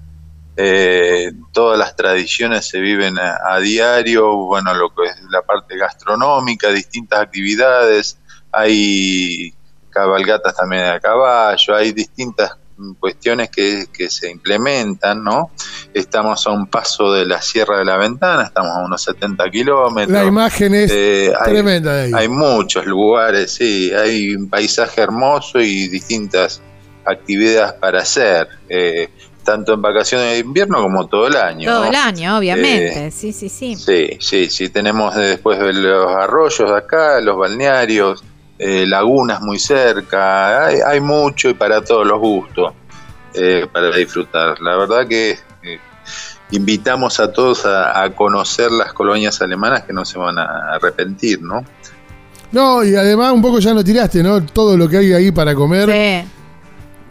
eh, 0.55 1.31
todas 1.51 1.77
las 1.77 1.95
tradiciones 1.95 2.67
se 2.67 2.79
viven 2.79 3.17
a, 3.19 3.37
a 3.53 3.59
diario, 3.59 4.35
bueno, 4.37 4.73
lo 4.73 4.89
que 4.93 5.05
es 5.09 5.15
la 5.29 5.41
parte 5.41 5.77
gastronómica, 5.77 6.69
distintas 6.69 7.19
actividades, 7.19 8.17
hay 8.61 9.53
cabalgatas 9.89 10.55
también 10.55 10.85
a 10.85 10.99
caballo, 10.99 11.75
hay 11.75 11.91
distintas 11.91 12.51
cuestiones 12.99 13.49
que, 13.49 13.85
que 13.91 14.07
se 14.09 14.29
implementan, 14.29 15.23
¿no? 15.23 15.49
Estamos 15.93 16.45
a 16.45 16.51
un 16.51 16.67
paso 16.67 17.11
de 17.11 17.25
la 17.25 17.41
Sierra 17.41 17.79
de 17.79 17.85
la 17.85 17.97
Ventana, 17.97 18.43
estamos 18.43 18.71
a 18.77 18.79
unos 18.85 19.01
70 19.01 19.49
kilómetros. 19.49 20.11
La 20.13 20.23
imagen 20.25 20.75
es 20.75 20.91
Eh, 20.93 21.33
hay- 21.39 21.51
tremenda 21.53 21.93
de 21.95 22.03
ahí. 22.03 22.11
hay 22.13 22.27
muchos 22.27 22.85
lugares, 22.85 23.53
sí, 23.55 23.91
hay 23.91 24.35
un 24.35 24.47
paisaje 24.49 25.01
hermoso 25.01 25.59
y 25.59 25.87
distintas 25.87 26.61
actividades 27.05 27.73
para 27.73 28.01
hacer, 28.01 28.47
eh, 28.69 29.09
tanto 29.43 29.73
en 29.73 29.81
vacaciones 29.81 30.33
de 30.33 30.39
invierno 30.39 30.79
como 30.83 31.07
todo 31.07 31.25
el 31.25 31.35
año. 31.37 31.71
Todo 31.71 31.85
¿no? 31.85 31.89
el 31.89 31.95
año, 31.95 32.37
obviamente. 32.37 33.09
sí, 33.09 33.31
sí, 33.33 33.49
sí. 33.49 33.75
Sí, 33.75 34.17
sí, 34.19 34.49
sí, 34.51 34.69
tenemos 34.69 35.15
después 35.15 35.57
de 35.57 35.73
los 35.73 36.11
arroyos 36.11 36.69
de 36.69 36.77
acá, 36.77 37.19
los 37.21 37.37
balnearios, 37.37 38.23
eh, 38.59 38.85
lagunas 38.87 39.41
muy 39.41 39.59
cerca, 39.59 40.65
hay, 40.65 40.79
hay 40.85 40.99
mucho 40.99 41.49
y 41.49 41.53
para 41.53 41.81
todos 41.81 42.07
los 42.07 42.19
gustos 42.19 42.73
eh, 43.33 43.67
para 43.71 43.95
disfrutar. 43.95 44.59
La 44.61 44.75
verdad 44.75 45.07
que 45.07 45.31
eh, 45.63 45.79
invitamos 46.51 47.19
a 47.19 47.31
todos 47.31 47.65
a, 47.65 48.01
a 48.03 48.09
conocer 48.11 48.71
las 48.71 48.93
colonias 48.93 49.41
alemanas 49.41 49.83
que 49.83 49.93
no 49.93 50.05
se 50.05 50.17
van 50.17 50.39
a 50.39 50.73
arrepentir, 50.73 51.41
¿no? 51.41 51.63
No, 52.51 52.83
y 52.83 52.95
además 52.95 53.33
un 53.33 53.41
poco 53.41 53.59
ya 53.59 53.73
lo 53.73 53.83
tiraste, 53.83 54.23
¿no? 54.23 54.43
Todo 54.45 54.77
lo 54.77 54.87
que 54.87 54.97
hay 54.97 55.13
ahí 55.13 55.31
para 55.31 55.53
comer, 55.53 55.89
Sí. 55.89 56.29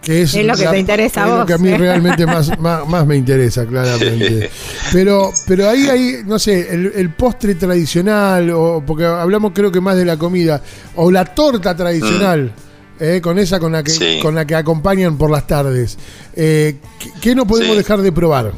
Que 0.06 0.22
es, 0.22 0.34
Es 0.36 0.46
lo 0.46 0.54
que 0.54 0.64
la- 0.64 0.70
te 0.70 0.78
interesa 0.78 1.22
a 1.22 1.24
es 1.24 1.30
lo 1.32 1.36
vos, 1.38 1.46
que 1.46 1.52
a 1.54 1.58
mí 1.58 1.74
realmente 1.76 2.24
más, 2.26 2.56
más, 2.60 2.86
más 2.88 3.04
me 3.06 3.16
interesa, 3.16 3.66
claramente. 3.66 4.48
Pero, 4.92 5.32
pero 5.48 5.68
ahí 5.68 5.88
hay, 5.88 6.22
no 6.24 6.38
sé, 6.38 6.72
el, 6.72 6.92
el 6.94 7.10
postre 7.10 7.56
tradicional, 7.56 8.50
o 8.50 8.84
porque 8.86 9.04
hablamos 9.04 9.50
creo 9.52 9.72
que 9.72 9.80
más 9.80 9.96
de 9.96 10.04
la 10.04 10.16
comida, 10.16 10.62
o 10.94 11.10
la 11.10 11.24
torta 11.24 11.74
tradicional. 11.76 12.52
eh, 13.00 13.20
con 13.20 13.36
esa 13.38 13.58
con 13.60 13.72
la 13.72 13.82
que 13.82 13.90
Sí. 13.90 14.20
con 14.22 14.34
la 14.34 14.46
que 14.46 14.54
acompañan 14.54 15.18
por 15.18 15.28
las 15.30 15.46
tardes 15.46 15.98
Eh, 16.34 16.76
¿qué, 16.98 17.10
qué 17.20 17.34
no 17.34 17.44
podemos 17.46 17.72
Sí. 17.72 17.78
dejar 17.82 18.00
de 18.00 18.10
probar? 18.12 18.52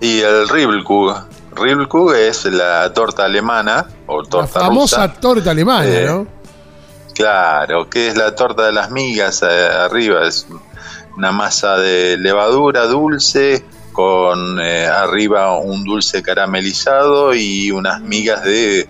Y 0.00 0.18
el 0.20 0.46
Ribbelkug. 0.48 1.14
Ribbelkug 1.54 2.12
es 2.12 2.44
la 2.46 2.92
torta 2.92 3.24
alemana 3.24 3.86
o 4.06 4.20
La 4.22 4.28
torta 4.28 4.60
famosa 4.60 5.06
rusa. 5.06 5.20
torta 5.20 5.50
alemana, 5.52 5.86
Eh, 5.88 6.04
¿no? 6.06 6.26
Claro, 7.16 7.88
que 7.88 8.08
es 8.08 8.16
la 8.16 8.34
torta 8.34 8.66
de 8.66 8.72
las 8.72 8.90
migas 8.90 9.42
eh, 9.42 9.46
arriba, 9.46 10.26
es 10.28 10.46
una 11.16 11.32
masa 11.32 11.78
de 11.78 12.18
levadura 12.18 12.84
dulce 12.84 13.64
con 13.92 14.60
eh, 14.60 14.86
arriba 14.86 15.58
un 15.58 15.82
dulce 15.82 16.22
caramelizado 16.22 17.34
y 17.34 17.70
unas 17.70 18.02
migas 18.02 18.44
de, 18.44 18.86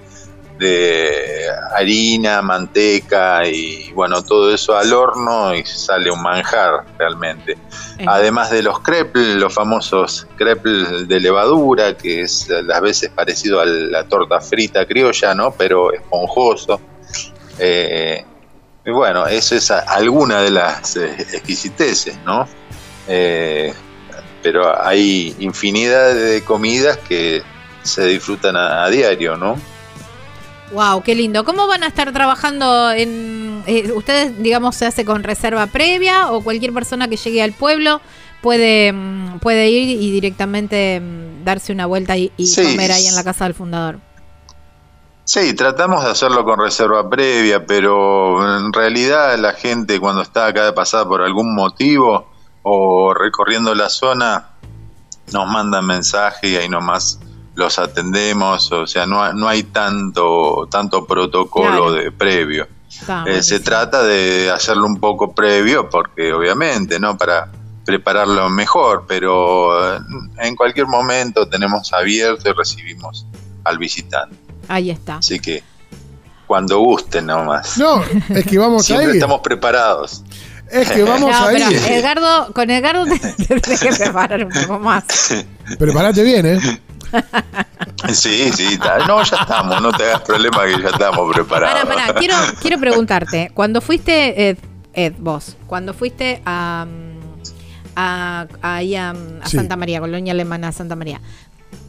de 0.59 1.47
harina, 1.77 2.43
manteca 2.43 3.47
y 3.47 3.93
bueno, 3.93 4.25
todo 4.25 4.53
eso 4.53 4.77
al 4.77 4.93
horno 4.93 5.55
y 5.55 5.65
sale 5.65 6.11
un 6.11 6.21
manjar 6.21 6.85
realmente. 6.99 7.57
Además 8.09 8.51
de 8.51 8.65
los 8.65 8.81
crepes, 8.81 9.37
los 9.37 9.55
famosos 9.55 10.27
crepes 10.35 11.07
de 11.07 11.21
levadura, 11.21 11.97
que 11.97 12.23
es 12.23 12.51
a 12.51 12.61
las 12.62 12.81
veces 12.81 13.11
parecido 13.11 13.61
a 13.61 13.67
la 13.67 14.03
torta 14.09 14.41
frita 14.41 14.85
criolla, 14.85 15.33
¿no? 15.33 15.53
Pero 15.53 15.93
esponjoso. 15.93 16.81
Eh, 17.59 18.25
y 18.85 18.90
bueno, 18.90 19.27
eso 19.27 19.57
es 19.57 19.71
alguna 19.71 20.42
de 20.42 20.51
las 20.51 20.97
eh, 20.97 21.14
exquisiteces, 21.33 22.19
¿no? 22.25 22.47
Eh, 23.09 23.73
pero 24.42 24.81
hay 24.81 25.35
infinidad 25.40 26.14
de 26.14 26.42
comidas 26.45 26.97
que 26.99 27.42
se 27.83 28.07
disfrutan 28.07 28.57
a, 28.57 28.85
a 28.85 28.90
diario, 28.90 29.37
¿no? 29.37 29.57
Wow, 30.73 31.03
qué 31.03 31.14
lindo. 31.14 31.45
¿Cómo 31.45 31.66
van 31.69 31.85
a 31.85 31.87
estar 31.88 32.12
trabajando 32.12 32.90
en 32.90 33.62
eh, 33.66 33.90
ustedes, 33.92 34.40
digamos, 34.42 34.75
se 34.77 34.87
hace 34.87 35.05
con 35.05 35.23
reserva 35.23 35.66
previa 35.69 36.31
o 36.33 36.42
cualquier 36.42 36.73
persona 36.73 37.09
que 37.09 37.16
llegue 37.16 37.42
al 37.42 37.53
pueblo 37.53 38.01
puede 38.42 38.92
mm, 38.92 39.38
puede 39.40 39.69
ir 39.71 39.88
y 40.01 40.11
directamente 40.11 41.01
mm, 41.01 41.45
darse 41.45 41.73
una 41.73 41.87
vuelta 41.87 42.16
y, 42.16 42.33
y 42.37 42.47
Sí. 42.49 42.62
comer 42.64 42.92
ahí 42.92 43.07
en 43.07 43.14
la 43.14 43.25
casa 43.25 43.45
del 43.45 43.55
fundador? 43.55 43.99
Sí, 45.27 45.55
tratamos 45.55 46.05
de 46.05 46.11
hacerlo 46.11 46.45
con 46.45 46.61
reserva 46.61 47.11
previa, 47.11 47.67
pero 47.67 48.59
en 48.59 48.73
realidad 48.73 49.37
la 49.39 49.55
gente 49.55 49.99
cuando 49.99 50.23
está 50.23 50.47
acá 50.47 50.65
de 50.65 50.73
pasada 50.73 51.05
por 51.07 51.21
algún 51.21 51.53
motivo 51.53 52.31
o 52.62 53.12
recorriendo 53.12 53.75
la 53.75 53.89
zona 53.89 54.51
nos 55.33 55.49
mandan 55.49 55.85
mensaje 55.85 56.51
y 56.51 56.57
ahí 56.57 56.69
nomás 56.69 57.19
los 57.57 57.81
atendemos, 57.81 58.71
o 58.71 58.87
sea, 58.87 59.05
no, 59.07 59.33
no 59.33 59.49
hay 59.49 59.65
tanto 59.65 60.69
tanto 60.71 61.07
protocolo 61.07 61.87
Claro. 61.89 61.93
de 61.93 62.12
previo. 62.12 62.69
Eh, 63.27 63.43
se 63.43 63.59
trata 63.59 64.05
de 64.05 64.49
hacerlo 64.53 64.87
un 64.87 65.01
poco 65.01 65.35
previo 65.35 65.91
porque 65.91 66.33
obviamente, 66.33 67.01
¿no? 67.01 67.19
Para 67.19 67.49
prepararlo 67.85 68.49
mejor, 68.49 69.07
pero 69.09 69.97
eh, 69.97 70.01
en 70.39 70.55
cualquier 70.55 70.87
momento 70.87 71.49
tenemos 71.49 71.93
abierto 71.93 72.49
y 72.49 72.53
recibimos 72.53 73.27
al 73.65 73.79
visitante. 73.79 74.45
Ahí 74.68 74.90
está. 74.90 75.16
Así 75.16 75.38
que 75.40 75.62
cuando 76.46 76.79
gusten 76.79 77.26
nomás. 77.26 77.76
No, 77.79 78.02
es 78.31 78.46
que 78.46 78.59
vamos 78.59 78.83
a 78.83 78.87
Siempre 78.87 79.09
ir. 79.11 79.14
estamos 79.16 79.40
preparados. 79.40 80.22
Es 80.70 80.90
que 80.90 81.02
vamos 81.05 81.31
no, 81.31 81.37
a 81.37 81.46
pero 81.48 81.70
ir. 81.70 81.76
Edgardo, 81.79 82.52
con 82.52 82.70
Edgardo 82.70 83.05
te, 83.07 83.18
te 83.18 83.61
tenés 83.61 83.81
que 83.81 83.88
preparar 84.05 84.44
un 84.44 84.50
poco 84.52 84.79
más. 84.79 85.05
Prepárate 85.79 86.22
bien, 86.22 86.46
¿eh? 86.46 86.61
Sí, 88.12 88.50
sí, 88.52 88.79
no, 89.09 89.22
ya 89.22 89.37
estamos, 89.37 89.81
no 89.81 89.92
te 89.92 90.05
hagas 90.05 90.22
problema 90.22 90.64
que 90.66 90.83
ya 90.83 90.88
estamos 90.88 91.33
preparados. 91.35 91.85
Pará, 91.85 92.07
pará, 92.07 92.18
quiero, 92.18 92.35
quiero 92.61 92.79
preguntarte, 92.79 93.50
cuando 93.55 93.81
fuiste, 93.81 94.50
Ed, 94.50 94.59
Ed, 94.92 95.14
vos, 95.18 95.57
cuando 95.66 95.94
fuiste 95.94 96.42
a, 96.44 96.87
mm, 96.87 97.42
a, 97.96 98.46
ahí 98.61 98.96
a, 98.96 99.11
a 99.11 99.14
Sí. 99.46 99.57
Santa 99.57 99.76
María, 99.76 100.00
Colonia 100.00 100.33
Alemana 100.33 100.72
Santa 100.72 100.94
María, 100.96 101.20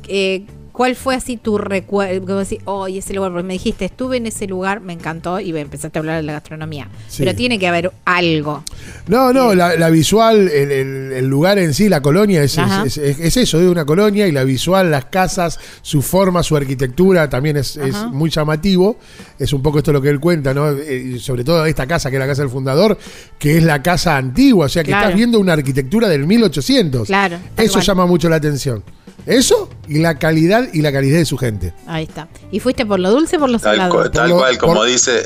eh, 0.08 0.46
¿cuál 0.78 0.96
fue 0.96 1.16
así 1.16 1.38
tu 1.38 1.58
recuerdo? 1.58 2.38
Decir, 2.38 2.60
oh, 2.66 2.86
ese 2.86 3.16
lugar, 3.16 3.32
porque 3.32 3.48
me 3.48 3.54
dijiste, 3.54 3.86
estuve 3.86 4.18
en 4.18 4.28
ese 4.28 4.46
lugar, 4.46 4.80
me 4.80 4.94
encantó 4.94 5.40
y 5.40 5.50
empezaste 5.58 5.98
a 5.98 6.02
hablar 6.02 6.18
de 6.18 6.24
la 6.24 6.34
gastronomía. 6.34 6.88
Sí. 7.08 7.24
Pero 7.24 7.36
tiene 7.36 7.58
que 7.58 7.68
haber 7.68 7.92
algo. 8.06 8.64
No, 9.08 9.34
no, 9.34 9.56
la, 9.56 9.76
la 9.76 9.90
visual, 9.90 10.48
el, 10.48 10.72
el- 10.72 11.14
el 11.14 11.26
lugar 11.28 11.58
en 11.58 11.74
sí, 11.74 11.90
la 11.90 12.02
colonia, 12.02 12.44
es, 12.44 12.60
Ajá. 12.60 12.84
es, 12.86 12.98
es- 13.00 13.20
es 13.20 13.38
eso, 13.38 13.60
es 13.60 13.68
una 13.68 13.86
colonia 13.86 14.28
y 14.28 14.32
la 14.32 14.44
visual, 14.44 14.92
las 14.92 15.06
casas, 15.06 15.60
su 15.82 16.04
forma, 16.04 16.44
su 16.44 16.56
arquitectura 16.56 17.28
también 17.28 17.58
es, 17.58 17.80
muy 18.12 18.30
llamativo. 18.30 18.98
Es 19.40 19.52
un 19.54 19.64
poco 19.64 19.80
esto 19.80 19.92
lo 19.92 20.00
que 20.02 20.10
él 20.10 20.20
cuenta, 20.20 20.54
¿no? 20.54 20.70
Eh, 20.70 21.18
sobre 21.20 21.44
todo 21.44 21.66
esta 21.66 21.88
casa, 21.88 22.12
que 22.12 22.18
es 22.18 22.20
la 22.20 22.28
casa 22.28 22.44
del 22.44 22.52
fundador, 22.52 22.98
que 23.40 23.58
es 23.58 23.64
la 23.64 23.82
casa 23.82 24.16
antigua, 24.16 24.68
o 24.68 24.70
sea 24.70 24.84
que 24.84 24.90
Claro. 24.92 25.06
estás 25.08 25.16
viendo 25.18 25.40
una 25.40 25.54
arquitectura 25.54 26.08
del 26.08 26.28
1800. 26.28 27.08
Claro, 27.08 27.38
Eso 27.58 27.80
llama 27.80 28.06
mucho 28.06 28.30
la 28.30 28.36
atención. 28.36 28.84
Eso 29.28 29.70
y 29.88 30.00
la 30.00 30.18
calidad 30.18 30.68
y 30.74 30.82
la 30.82 30.92
calidad 30.92 31.18
de 31.18 31.26
su 31.26 31.38
gente. 31.38 31.74
Ahí 31.86 32.04
está. 32.06 32.28
¿Y 32.52 32.60
fuiste 32.60 32.86
por 32.86 33.00
lo 33.00 33.12
dulce 33.12 33.38
o 33.38 33.40
por 33.42 33.50
lo 33.50 33.60
Tal, 33.60 33.76
salado? 33.76 33.94
cual- 33.94 34.12
tal 34.12 34.30
lo- 34.30 34.38
cual, 34.38 34.58
como 34.58 34.74
por- 34.76 34.88
dice 34.88 35.24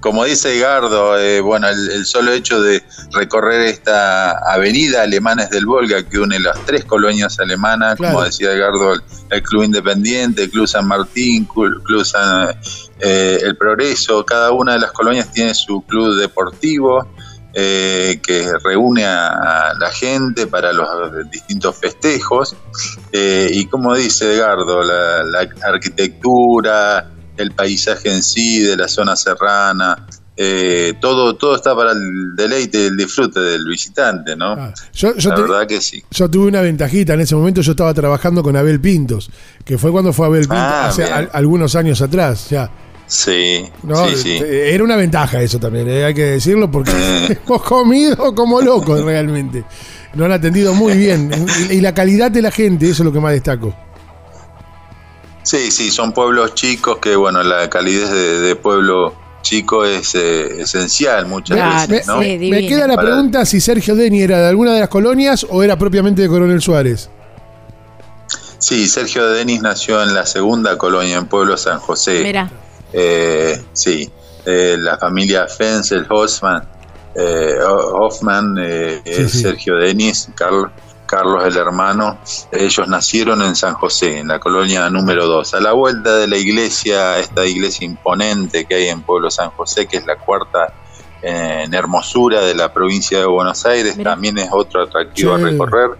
como 0.00 0.24
dice 0.24 0.56
Edgardo, 0.56 1.18
eh, 1.18 1.40
bueno, 1.40 1.68
el, 1.68 1.90
el 1.90 2.06
solo 2.06 2.30
hecho 2.30 2.62
de 2.62 2.80
recorrer 3.12 3.62
esta 3.62 4.30
avenida 4.52 5.02
Alemanes 5.02 5.50
del 5.50 5.66
Volga 5.66 6.04
que 6.08 6.20
une 6.20 6.38
las 6.38 6.56
tres 6.64 6.84
colonias 6.84 7.40
alemanas, 7.40 7.96
Claro. 7.96 8.14
como 8.14 8.24
decía 8.26 8.52
Edgardo, 8.52 8.92
el, 8.92 9.00
el 9.30 9.42
Club 9.42 9.64
Independiente, 9.64 10.44
el 10.44 10.50
Club 10.50 10.68
San 10.68 10.86
Martín, 10.86 11.46
Club, 11.46 11.82
Club 11.82 12.04
San- 12.04 12.54
eh, 13.00 13.38
El 13.42 13.56
Progreso, 13.56 14.24
cada 14.24 14.52
una 14.52 14.74
de 14.74 14.80
las 14.80 14.92
colonias 14.92 15.32
tiene 15.32 15.54
su 15.54 15.82
club 15.82 16.14
deportivo, 16.20 17.08
eh, 17.58 18.20
que 18.22 18.46
reúne 18.62 19.06
a, 19.06 19.72
la 19.80 19.90
gente 19.90 20.46
para 20.46 20.74
los 20.74 20.88
distintos 21.30 21.74
festejos. 21.76 22.54
Eh, 23.12 23.48
y 23.50 23.64
como 23.66 23.94
dice 23.94 24.34
Edgardo, 24.34 24.82
la, 24.82 25.22
la 25.24 25.48
arquitectura, 26.10 27.10
el 27.36 27.52
paisaje 27.52 28.12
en 28.12 28.22
sí 28.22 28.60
de 28.60 28.76
la 28.76 28.88
zona 28.88 29.16
serrana, 29.16 30.06
eh, 30.38 30.92
todo, 31.00 31.34
todo 31.36 31.56
está 31.56 31.74
para 31.74 31.92
el 31.92 32.36
deleite 32.36 32.78
y 32.78 32.86
el 32.88 32.96
disfrute 32.98 33.40
del 33.40 33.64
visitante, 33.64 34.36
¿no? 34.36 34.52
Ah, 34.52 34.74
yo, 34.92 35.16
yo 35.16 35.30
la 35.30 35.36
te- 35.36 35.40
verdad 35.42 35.66
que 35.66 35.80
sí. 35.80 36.04
yo 36.10 36.30
tuve 36.30 36.48
una 36.48 36.60
ventajita. 36.60 37.14
En 37.14 37.20
ese 37.22 37.34
momento 37.34 37.62
yo 37.62 37.70
estaba 37.70 37.94
trabajando 37.94 38.42
con 38.42 38.54
Abel 38.54 38.78
Pintos, 38.78 39.30
que 39.64 39.78
fue 39.78 39.90
cuando 39.90 40.12
fue 40.12 40.26
Abel 40.26 40.42
Pintos, 40.42 40.58
Ah, 40.58 40.88
hace 40.88 41.04
algunos 41.04 41.74
años 41.74 42.02
atrás 42.02 42.50
ya. 42.50 42.70
Sí, 43.06 43.64
¿no? 43.84 44.08
sí, 44.08 44.16
sí. 44.16 44.30
Eh, 44.42 44.74
Era 44.74 44.82
una 44.82 44.96
ventaja 44.96 45.40
eso 45.40 45.60
también, 45.60 45.88
eh, 45.88 46.04
hay 46.04 46.14
que 46.14 46.24
decirlo, 46.24 46.70
porque 46.70 46.90
hemos 47.46 47.62
comido 47.62 48.34
como 48.34 48.60
locos 48.60 49.02
realmente. 49.02 49.64
Nos 50.14 50.26
han 50.26 50.32
atendido 50.32 50.74
muy 50.74 50.96
bien. 50.96 51.30
Y, 51.70 51.80
la 51.80 51.92
calidad 51.92 52.30
de 52.30 52.40
la 52.42 52.50
gente, 52.50 52.86
eso 52.86 53.02
es 53.02 53.06
lo 53.06 53.12
que 53.12 53.20
más 53.20 53.32
destaco. 53.32 53.74
Sí, 55.42 55.70
sí, 55.70 55.90
son 55.90 56.12
pueblos 56.12 56.54
chicos 56.54 56.98
que, 56.98 57.14
bueno, 57.14 57.42
la 57.42 57.68
calidez 57.68 58.10
de, 58.10 58.40
de 58.40 58.56
pueblo 58.56 59.14
chico 59.42 59.84
es 59.84 60.14
eh, 60.16 60.62
esencial 60.62 61.26
muchas 61.26 61.56
Claro, 61.56 61.88
veces, 61.88 62.06
¿no? 62.08 62.20
sí. 62.20 62.38
Me 62.50 62.66
queda 62.66 62.88
la 62.88 62.96
pregunta 62.96 63.44
si 63.44 63.60
Sergio 63.60 63.94
Deni 63.94 64.22
era 64.22 64.40
de 64.40 64.48
alguna 64.48 64.72
de 64.74 64.80
las 64.80 64.88
colonias 64.88 65.46
o 65.48 65.62
era 65.62 65.78
propiamente 65.78 66.22
de 66.22 66.28
Coronel 66.28 66.60
Suárez. 66.60 67.10
Sí, 68.58 68.88
Sergio 68.88 69.28
Denis 69.28 69.60
nació 69.62 70.02
en 70.02 70.14
la 70.14 70.26
segunda 70.26 70.76
colonia, 70.78 71.18
en 71.18 71.26
Pueblo 71.26 71.56
San 71.56 71.78
José. 71.78 72.22
Mira, 72.24 72.50
Eh, 72.98 73.62
sí, 73.74 74.10
eh, 74.46 74.76
la 74.78 74.96
familia 74.96 75.46
Fenzel, 75.46 76.06
Hoffman, 76.08 76.66
eh, 77.14 77.56
Ho- 77.62 78.06
Hoffman, 78.06 78.56
Sí, 79.04 79.28
sí. 79.28 79.38
Sergio 79.42 79.76
Denis, 79.76 80.28
Carl- 80.34 80.70
Carlos 81.06 81.44
el 81.46 81.56
hermano, 81.56 82.18
ellos 82.50 82.88
nacieron 82.88 83.40
en 83.42 83.54
San 83.54 83.74
José, 83.74 84.18
en 84.18 84.28
la 84.28 84.40
colonia 84.40 84.88
número 84.90 85.26
2, 85.26 85.54
a 85.54 85.60
la 85.60 85.72
vuelta 85.72 86.16
de 86.16 86.26
la 86.26 86.36
iglesia, 86.36 87.18
esta 87.18 87.44
iglesia 87.46 87.84
imponente 87.84 88.64
que 88.64 88.74
hay 88.76 88.88
en 88.88 89.02
Pueblo 89.02 89.30
San 89.30 89.50
José, 89.50 89.86
que 89.86 89.98
es 89.98 90.06
la 90.06 90.16
cuarta 90.16 90.72
eh, 91.22 91.62
en 91.64 91.74
hermosura 91.74 92.40
de 92.40 92.54
la 92.56 92.72
provincia 92.72 93.20
de 93.20 93.26
Buenos 93.26 93.64
Aires, 93.66 93.96
también 94.02 94.36
es 94.38 94.48
otro 94.52 94.82
atractivo 94.82 95.36
Sí. 95.36 95.42
a 95.42 95.46
recorrer. 95.46 95.90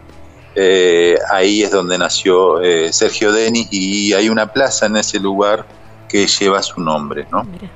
Eh, 0.56 1.16
ahí 1.30 1.62
es 1.62 1.70
donde 1.70 1.98
nació 1.98 2.60
eh, 2.62 2.90
Sergio 2.92 3.30
Denis 3.30 3.68
y 3.70 4.12
hay 4.14 4.28
una 4.30 4.46
plaza 4.52 4.86
en 4.86 4.96
ese 4.96 5.20
lugar 5.20 5.66
que 6.08 6.26
lleva 6.26 6.62
su 6.62 6.80
nombre, 6.80 7.26
¿no? 7.30 7.44
mira, 7.44 7.70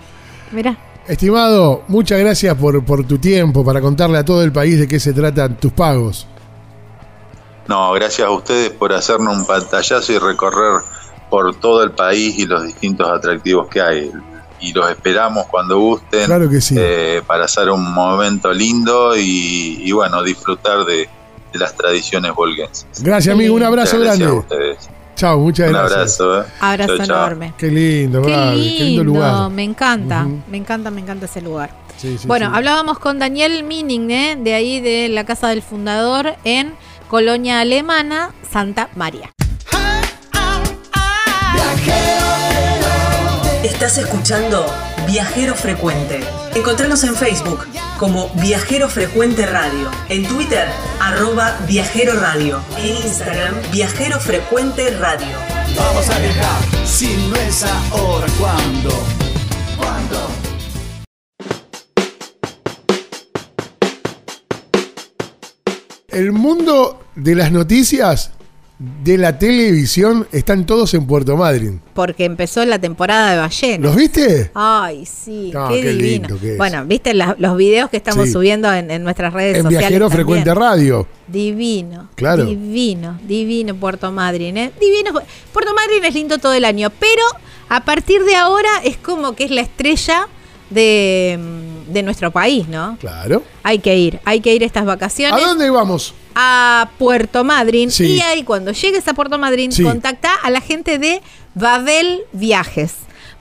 mira. 0.52 0.76
Estimado, 1.08 1.82
muchas 1.88 2.20
gracias 2.20 2.54
por, 2.56 2.84
por 2.84 3.04
tu 3.04 3.18
tiempo 3.18 3.64
para 3.64 3.80
contarle 3.80 4.18
a 4.18 4.24
todo 4.24 4.44
el 4.44 4.52
país 4.52 4.78
de 4.78 4.86
qué 4.86 5.00
se 5.00 5.12
tratan 5.12 5.56
tus 5.56 5.72
pagos. 5.72 6.26
No, 7.66 7.92
gracias 7.92 8.26
a 8.26 8.30
ustedes 8.30 8.70
por 8.70 8.92
hacernos 8.92 9.36
un 9.36 9.46
pantallazo 9.46 10.12
y 10.12 10.18
recorrer 10.18 10.82
por 11.28 11.54
todo 11.56 11.82
el 11.84 11.92
país 11.92 12.38
y 12.38 12.46
los 12.46 12.64
distintos 12.64 13.08
atractivos 13.08 13.68
que 13.68 13.80
hay. 13.80 14.10
Y 14.60 14.72
los 14.72 14.90
esperamos 14.90 15.46
cuando 15.46 15.78
gusten 15.78 16.26
Claro 16.26 16.48
que 16.50 16.60
sí. 16.60 16.74
eh, 16.78 17.22
para 17.26 17.44
hacer 17.46 17.70
un 17.70 17.92
momento 17.94 18.52
lindo 18.52 19.16
y, 19.16 19.80
y, 19.82 19.92
bueno, 19.92 20.22
disfrutar 20.22 20.84
de, 20.84 21.08
de 21.52 21.58
las 21.58 21.74
tradiciones 21.74 22.34
volguenses. 22.34 22.86
Gracias, 23.02 23.32
amigo. 23.34 23.54
Un 23.54 23.62
abrazo 23.62 23.96
Muchas 23.96 24.18
gracias 24.18 24.28
a 24.28 24.32
grande. 24.32 24.40
ustedes. 24.76 24.90
Chao, 25.20 25.38
muchas 25.38 25.66
Un 25.66 25.72
gracias. 25.74 26.18
abrazo. 26.20 26.40
¿eh? 26.40 26.44
Abrazo 26.60 26.96
Chau, 26.96 27.06
chau. 27.06 27.16
enorme. 27.16 27.52
Qué 27.58 27.66
lindo, 27.68 28.22
Qué 28.22 28.30
Gaby, 28.30 28.56
lindo, 28.56 28.78
qué 28.78 28.84
lindo 28.84 29.04
lugar. 29.04 29.50
me 29.50 29.64
encanta, 29.64 30.26
me 30.50 30.56
encanta, 30.56 30.90
me 30.90 31.00
encanta 31.02 31.26
ese 31.26 31.42
lugar. 31.42 31.70
Sí, 31.98 32.16
sí, 32.16 32.26
bueno, 32.26 32.46
sí. 32.46 32.52
hablábamos 32.56 32.98
con 32.98 33.18
Daniel 33.18 33.62
Mining, 33.62 34.10
¿eh? 34.10 34.38
de 34.40 34.54
ahí 34.54 34.80
de 34.80 35.10
la 35.10 35.24
casa 35.24 35.48
del 35.48 35.60
fundador 35.60 36.36
en 36.44 36.72
Colonia 37.08 37.60
Alemana, 37.60 38.30
Santa 38.50 38.88
María. 38.96 39.30
Estás 43.62 43.98
escuchando 43.98 44.64
Viajero 45.06 45.54
Frecuente. 45.54 46.20
Encontranos 46.54 47.04
en 47.04 47.14
Facebook 47.14 47.66
como 48.00 48.30
Viajero 48.40 48.88
Frecuente 48.88 49.44
Radio, 49.44 49.90
en 50.08 50.26
Twitter 50.26 50.66
arroba 51.00 51.54
Viajero 51.68 52.18
Radio, 52.18 52.58
en 52.78 52.96
Instagram 52.96 53.54
Viajero 53.70 54.18
Frecuente 54.18 54.88
Radio. 54.96 55.36
Vamos 55.76 56.08
a 56.08 56.18
viajar, 56.18 56.86
si 56.86 57.14
no 57.28 57.36
es 57.36 57.62
ahora, 57.62 58.26
¿cuándo? 58.38 58.90
¿Cuándo? 59.76 60.30
El 66.08 66.32
mundo 66.32 67.04
de 67.16 67.34
las 67.34 67.52
noticias 67.52 68.32
de 69.04 69.18
la 69.18 69.38
televisión 69.38 70.26
están 70.32 70.64
todos 70.64 70.94
en 70.94 71.06
Puerto 71.06 71.36
Madryn. 71.36 71.82
Porque 71.92 72.24
empezó 72.24 72.64
la 72.64 72.78
temporada 72.78 73.32
de 73.32 73.36
ballenas. 73.36 73.80
¿Los 73.80 73.94
viste? 73.94 74.50
Ay, 74.54 75.04
sí, 75.04 75.50
No, 75.52 75.68
qué, 75.68 75.82
qué 75.82 75.88
divino. 75.90 76.02
lindo 76.28 76.40
que 76.40 76.52
es. 76.52 76.56
Bueno, 76.56 76.86
viste 76.86 77.12
la- 77.12 77.36
los 77.38 77.58
videos 77.58 77.90
que 77.90 77.98
estamos 77.98 78.24
Sí. 78.28 78.32
subiendo 78.32 78.72
en, 78.72 78.90
en 78.90 79.02
nuestras 79.04 79.34
redes 79.34 79.56
En 79.58 79.64
sociales. 79.64 79.80
Viajero 79.88 80.08
también. 80.08 80.26
Frecuente 80.26 80.54
Radio. 80.54 81.06
Divino. 81.28 82.08
Claro. 82.14 82.46
Divino, 82.46 83.18
divino 83.28 83.74
Puerto 83.74 84.10
Madryn, 84.12 84.56
¿eh? 84.56 84.72
Divino. 84.80 85.12
Puerto 85.52 85.74
Madryn 85.74 86.04
es 86.06 86.14
lindo 86.14 86.38
todo 86.38 86.54
el 86.54 86.64
año, 86.64 86.88
pero 86.98 87.22
a 87.68 87.84
partir 87.84 88.24
de 88.24 88.34
ahora 88.34 88.70
es 88.82 88.96
como 88.96 89.34
que 89.36 89.44
es 89.44 89.50
la 89.50 89.60
estrella 89.60 90.26
de, 90.70 91.38
mm, 91.38 91.92
de 91.92 92.02
nuestro 92.02 92.30
país, 92.30 92.66
¿no? 92.68 92.96
Claro. 93.00 93.42
Hay 93.62 93.80
que 93.80 93.96
ir, 93.96 94.20
hay 94.24 94.40
que 94.40 94.54
ir 94.54 94.62
estas 94.62 94.82
¿A 94.84 94.86
vacaciones 94.86 95.44
dónde 95.44 95.68
vamos? 95.70 96.14
a 96.34 96.90
Puerto 96.98 97.44
Madryn. 97.44 97.90
Sí. 97.90 98.14
Y 98.16 98.20
ahí 98.20 98.42
cuando 98.44 98.72
llegues 98.72 99.06
a 99.08 99.14
Puerto 99.14 99.38
Madryn, 99.38 99.72
Sí. 99.72 99.82
contacta 99.82 100.32
a 100.42 100.50
la 100.50 100.60
gente 100.60 100.98
de 100.98 101.20
Babel 101.54 102.22
Viajes. 102.32 102.94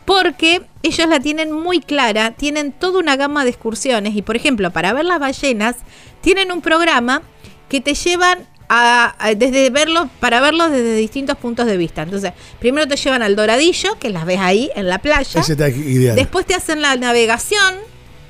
Porque 0.06 0.64
ellos 0.82 1.08
la 1.08 1.20
tienen 1.20 1.52
muy 1.52 1.82
clara, 1.82 2.32
tienen 2.32 2.72
toda 2.72 2.98
una 3.00 3.16
gama 3.16 3.44
de 3.44 3.52
excursiones. 3.52 4.16
Y 4.16 4.24
por 4.24 4.36
ejemplo, 4.36 4.72
para 4.72 4.92
ver 4.94 5.06
las 5.06 5.20
ballenas, 5.20 5.76
tienen 6.22 6.52
un 6.52 6.62
programa 6.62 7.22
que 7.70 7.80
te 7.80 7.94
llevan 7.94 8.40
a, 8.70 9.16
a- 9.20 9.34
desde 9.36 9.70
verlos, 9.72 10.08
para 10.20 10.40
verlos 10.42 10.72
desde 10.72 10.96
distintos 10.96 11.38
puntos 11.38 11.66
de 11.66 11.76
vista. 11.76 12.04
Entonces, 12.04 12.32
primero 12.60 12.88
te 12.88 12.96
llevan 12.96 13.22
al 13.24 13.36
Doradillo, 13.36 13.98
que 14.00 14.10
las 14.12 14.26
ves 14.26 14.40
ahí 14.40 14.70
en 14.76 14.88
la 14.88 15.00
playa. 15.00 15.42
Ese 15.42 15.54
está 15.54 15.68
ideal. 15.70 16.16
Después 16.16 16.46
te 16.46 16.54
hacen 16.56 16.82
la 16.82 16.96
navegación, 16.96 17.76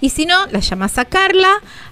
y 0.00 0.10
si 0.10 0.26
no, 0.26 0.46
la 0.46 0.60
llamas 0.60 0.96
a 0.98 1.04
Carla 1.04 1.50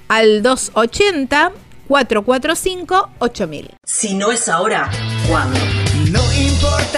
al 0.08 0.42
280 0.42 1.50
445 1.88 3.10
8000. 3.18 3.70
Si 3.84 4.14
no 4.14 4.30
es 4.30 4.48
ahora, 4.48 4.88
¿cuándo? 5.28 5.58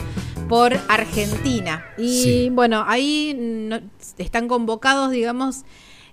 por 0.48 0.72
Argentina. 0.88 1.84
Y 1.98 2.22
Sí. 2.22 2.48
bueno, 2.50 2.84
ahí 2.86 3.34
no- 3.38 3.80
están 4.16 4.48
convocados, 4.48 5.10
digamos, 5.10 5.64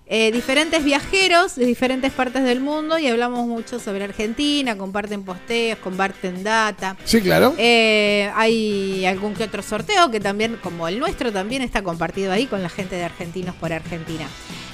eh, 0.08 0.32
diferentes 0.32 0.84
viajeros 0.84 1.56
de 1.56 1.66
diferentes 1.66 2.12
partes 2.12 2.44
del 2.44 2.60
mundo 2.60 3.00
y 3.00 3.08
hablamos 3.08 3.48
mucho 3.48 3.80
sobre 3.80 4.04
Argentina, 4.04 4.78
comparten 4.78 5.24
posteos, 5.24 5.80
comparten 5.80 6.44
data. 6.44 6.96
Sí, 7.06 7.22
claro. 7.22 7.56
Eh, 7.58 8.30
hay 8.36 9.04
algún 9.06 9.34
que 9.34 9.46
otro 9.46 9.64
sorteo 9.64 10.12
que 10.12 10.20
también, 10.20 10.60
como 10.62 10.88
el 10.88 11.00
nuestro, 11.00 11.32
también 11.32 11.64
está 11.64 11.82
compartido 11.82 12.32
ahí 12.32 12.46
con 12.46 12.62
la 12.62 12.70
gente 12.70 12.96
de 12.96 13.04
Argentinos 13.04 13.56
por 13.56 13.74
Argentina. 13.74 14.28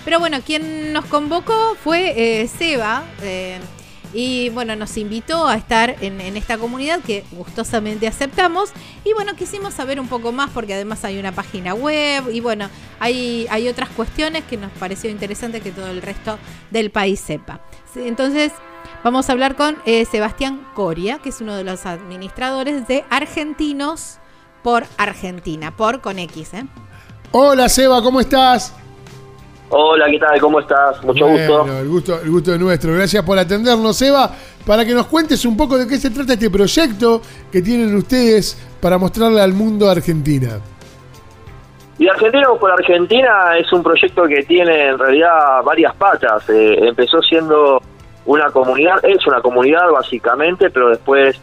Pero 0.03 0.19
bueno, 0.19 0.39
quien 0.45 0.91
nos 0.91 1.05
convocó 1.05 1.77
fue 1.81 2.41
eh, 2.41 2.47
Seba. 2.49 3.03
Y 4.13 4.49
bueno, 4.49 4.75
nos 4.75 4.97
invitó 4.97 5.47
a 5.47 5.55
estar 5.55 5.95
en, 6.01 6.19
esta 6.35 6.57
comunidad 6.57 6.99
que 7.01 7.23
gustosamente 7.31 8.07
aceptamos. 8.07 8.71
Y 9.05 9.13
bueno, 9.13 9.35
quisimos 9.35 9.73
saber 9.73 9.99
un 9.99 10.07
poco 10.07 10.31
más 10.31 10.49
porque 10.49 10.73
además 10.73 11.03
hay 11.05 11.19
una 11.19 11.31
página 11.31 11.73
web 11.73 12.29
y 12.31 12.39
bueno, 12.39 12.69
hay, 12.99 13.47
hay 13.49 13.67
otras 13.67 13.89
cuestiones 13.89 14.43
que 14.45 14.57
nos 14.57 14.71
pareció 14.73 15.09
interesante 15.09 15.61
que 15.61 15.71
todo 15.71 15.87
el 15.87 16.01
resto 16.01 16.37
del 16.71 16.91
país 16.91 17.19
sepa. 17.19 17.61
Entonces, 17.95 18.51
vamos 19.03 19.29
a 19.29 19.31
hablar 19.31 19.55
con 19.55 19.77
eh, 19.85 20.05
Sebastián 20.05 20.67
Coria, 20.73 21.19
que 21.19 21.29
es 21.29 21.41
uno 21.41 21.55
de 21.55 21.63
los 21.63 21.85
administradores 21.85 22.87
de 22.87 23.05
Argentinos 23.09 24.19
por 24.63 24.85
Argentina, 24.97 25.75
por 25.75 26.01
con 26.01 26.19
X, 26.19 26.53
¿eh? 26.53 26.65
Hola 27.31 27.69
Seba, 27.69 28.01
¿cómo 28.01 28.19
estás? 28.19 28.73
Hola, 29.73 30.07
¿qué 30.11 30.19
tal? 30.19 30.37
¿Cómo 30.41 30.59
estás? 30.59 31.01
Mucho 31.01 31.27
gusto. 31.27 31.65
El 31.79 31.87
gusto, 31.87 32.19
el 32.21 32.29
gusto 32.29 32.53
es 32.53 32.59
nuestro. 32.59 32.93
Gracias 32.93 33.23
por 33.23 33.39
atendernos, 33.39 33.95
Seba. 33.95 34.29
Para 34.67 34.83
que 34.83 34.93
nos 34.93 35.07
cuentes 35.07 35.45
un 35.45 35.55
poco 35.55 35.77
de 35.77 35.87
qué 35.87 35.97
se 35.97 36.09
trata 36.09 36.33
este 36.33 36.49
proyecto 36.49 37.21
que 37.49 37.61
tienen 37.61 37.95
ustedes 37.95 38.57
para 38.81 38.97
mostrarle 38.97 39.39
al 39.39 39.53
mundo 39.53 39.87
a 39.87 39.93
Argentina. 39.93 40.59
Y 41.97 42.07
Argentinos 42.09 42.57
por 42.59 42.69
Argentina 42.69 43.57
es 43.57 43.71
un 43.71 43.81
proyecto 43.81 44.23
que 44.23 44.43
tiene 44.43 44.89
en 44.89 44.99
realidad 44.99 45.63
varias 45.63 45.95
patas. 45.95 46.49
Eh, 46.49 46.77
empezó 46.81 47.21
siendo 47.21 47.81
una 48.25 48.51
comunidad, 48.51 48.95
es 49.03 49.25
una 49.25 49.41
comunidad 49.41 49.89
básicamente, 49.89 50.69
pero 50.69 50.89
después 50.89 51.39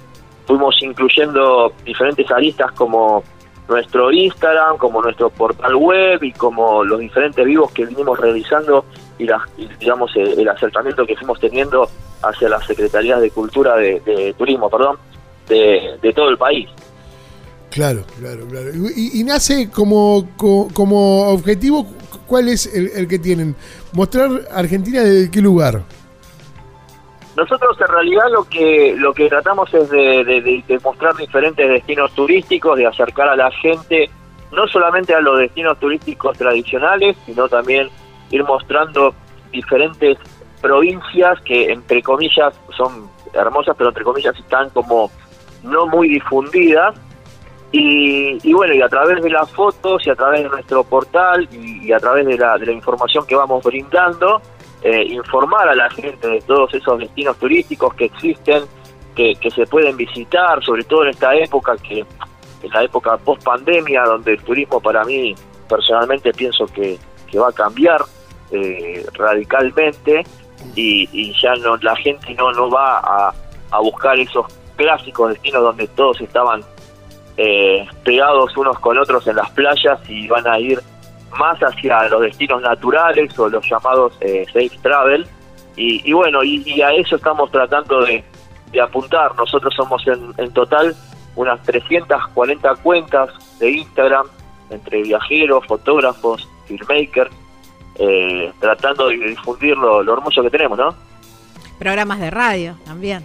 fuimos 0.47 0.77
incluyendo 0.83 1.73
diferentes 1.83 2.31
aristas 2.31 2.73
como 2.73 3.25
nuestro 3.69 4.11
Instagram, 4.11 4.79
como 4.79 5.03
nuestro 5.03 5.31
portal 5.31 5.77
web 5.77 6.23
y 6.23 6.33
como 6.33 6.83
los 6.85 6.99
diferentes 7.01 7.45
vivos 7.45 7.71
que 7.73 7.85
vinimos 7.85 8.19
realizando 8.19 8.85
y, 9.19 9.25
las, 9.25 9.43
y, 9.57 9.69
digamos 9.79 10.11
el, 10.17 10.41
el 10.41 10.49
acercamiento 10.49 11.07
que 11.07 11.17
fuimos 11.17 11.39
teniendo 11.39 11.89
hacia 12.23 12.49
las 12.49 12.67
secretarías 12.67 13.21
de 13.21 13.31
cultura 13.31 13.77
de, 13.77 14.35
turismo, 14.39 14.71
perdón, 14.71 14.97
de, 15.49 16.13
todo 16.15 16.31
el 16.31 16.39
país. 16.39 16.69
Claro, 17.71 18.03
claro, 18.19 18.47
claro. 18.49 18.71
Y, 18.97 19.23
nace 19.25 19.71
como, 19.71 20.31
co- 20.37 20.69
como 20.73 21.29
objetivo, 21.29 21.87
¿cuál 22.27 22.49
es 22.49 22.67
el 22.75 23.07
que 23.07 23.19
tienen? 23.19 23.55
Mostrar 23.93 24.31
Argentina 24.53 25.03
desde 25.03 25.31
qué 25.31 25.41
lugar. 25.41 25.83
Nosotros 27.39 27.81
en 27.81 27.87
realidad 27.87 28.25
lo 28.33 28.43
que 28.43 28.97
lo 28.99 29.15
que 29.15 29.29
tratamos 29.29 29.73
es 29.73 29.89
de, 29.91 30.81
mostrar 30.83 31.15
diferentes 31.15 31.69
destinos 31.69 32.13
turísticos, 32.13 32.77
de 32.77 32.85
acercar 32.85 33.29
a 33.29 33.37
la 33.37 33.49
gente 33.53 34.11
no 34.51 34.67
solamente 34.67 35.15
a 35.15 35.21
los 35.21 35.39
destinos 35.39 35.79
turísticos 35.79 36.37
tradicionales, 36.37 37.17
sino 37.27 37.49
también 37.49 37.91
ir 38.31 38.43
mostrando 38.43 39.15
diferentes 39.53 40.19
provincias 40.61 41.41
que 41.43 41.71
entre 41.71 42.03
comillas 42.03 42.59
son 42.77 43.09
hermosas, 43.33 43.77
pero 43.79 43.91
entre 43.91 44.03
comillas 44.03 44.37
están 44.37 44.71
como 44.71 45.09
no 45.63 45.87
muy 45.87 46.09
difundidas. 46.09 46.97
Y, 47.71 48.39
y 48.43 48.53
bueno, 48.53 48.75
y 48.75 48.83
a 48.83 48.89
través 48.89 49.23
de 49.23 49.31
las 49.31 49.49
fotos 49.53 50.05
y 50.05 50.11
a 50.11 50.17
través 50.17 50.43
de 50.43 50.49
nuestro 50.49 50.83
portal 50.83 51.49
y, 51.53 51.93
a 51.93 52.01
través 52.01 52.27
de 52.27 52.37
la 52.37 52.73
información 52.73 53.25
que 53.29 53.37
vamos 53.37 53.63
brindando, 53.63 54.43
eh, 54.83 55.05
informar 55.05 55.69
a 55.69 55.75
la 55.75 55.91
gente 55.91 56.27
de 56.27 56.41
todos 56.43 56.73
esos 56.75 56.99
destinos 56.99 57.37
turísticos 57.39 57.95
que 57.95 58.07
existen, 58.07 58.65
que, 59.15 59.51
se 59.51 59.67
pueden 59.67 59.97
visitar, 59.97 60.63
sobre 60.63 60.85
todo 60.85 61.03
en 61.03 61.11
esta 61.11 61.35
época, 61.35 61.77
que 61.77 62.05
en 62.63 62.71
la 62.73 62.85
época 62.85 63.17
post 63.17 63.43
pandemia, 63.43 64.05
donde 64.05 64.35
el 64.35 64.43
turismo 64.43 64.81
para 64.81 65.05
mí 65.05 65.35
personalmente 65.69 66.33
pienso 66.33 66.67
que, 66.67 66.99
que 67.29 67.39
va 67.39 67.49
a 67.49 67.53
cambiar 67.53 68.01
eh, 68.53 69.05
radicalmente 69.15 70.25
y, 70.75 71.09
y 71.13 71.35
ya 71.41 71.55
no 71.57 71.77
la 71.79 71.97
gente 71.97 72.33
no, 72.35 72.53
no 72.53 72.71
va 72.71 72.99
a, 72.99 73.35
a 73.71 73.81
buscar 73.81 74.19
esos 74.19 74.47
clásicos 74.77 75.31
destinos 75.31 75.63
donde 75.63 75.87
todos 75.89 76.21
estaban 76.21 76.63
eh, 77.37 77.87
pegados 78.05 78.57
unos 78.57 78.79
con 78.79 78.99
otros 78.99 79.27
en 79.27 79.37
las 79.37 79.51
playas 79.51 80.01
y 80.09 80.27
van 80.29 80.47
a 80.47 80.59
ir 80.59 80.81
más 81.39 81.59
hacia 81.61 82.09
los 82.09 82.23
destinos 82.23 82.63
naturales 82.63 83.39
o 83.39 83.49
los 83.49 83.69
llamados 83.69 84.17
eh, 84.21 84.45
safe 84.47 84.79
travel 84.83 85.27
y, 85.77 86.09
y 86.09 86.13
bueno 86.13 86.43
y, 86.43 86.63
y 86.67 86.83
a 86.83 86.91
eso 86.93 87.17
estamos 87.17 87.51
tratando 87.51 88.01
de, 88.03 88.25
de 88.73 88.81
apuntar 88.81 89.35
nosotros 89.37 89.75
somos 89.75 90.07
en, 90.07 90.33
en 90.37 90.53
total 90.53 90.95
unas 91.37 91.63
340 91.63 92.75
cuentas 92.77 93.31
de 93.59 93.71
Instagram 93.71 94.27
entre 94.71 95.03
viajeros 95.03 95.67
fotógrafos 95.67 96.49
filmmakers 96.67 97.31
eh, 97.97 98.53
tratando 98.61 99.09
de 99.09 99.17
difundir 99.17 99.77
lo, 99.77 100.03
lo 100.03 100.15
hermoso 100.15 100.43
que 100.43 100.51
tenemos 100.51 100.79
no 100.79 101.09
Programas 101.79 102.19
de 102.19 102.31
radio 102.31 102.77
también. 102.85 103.25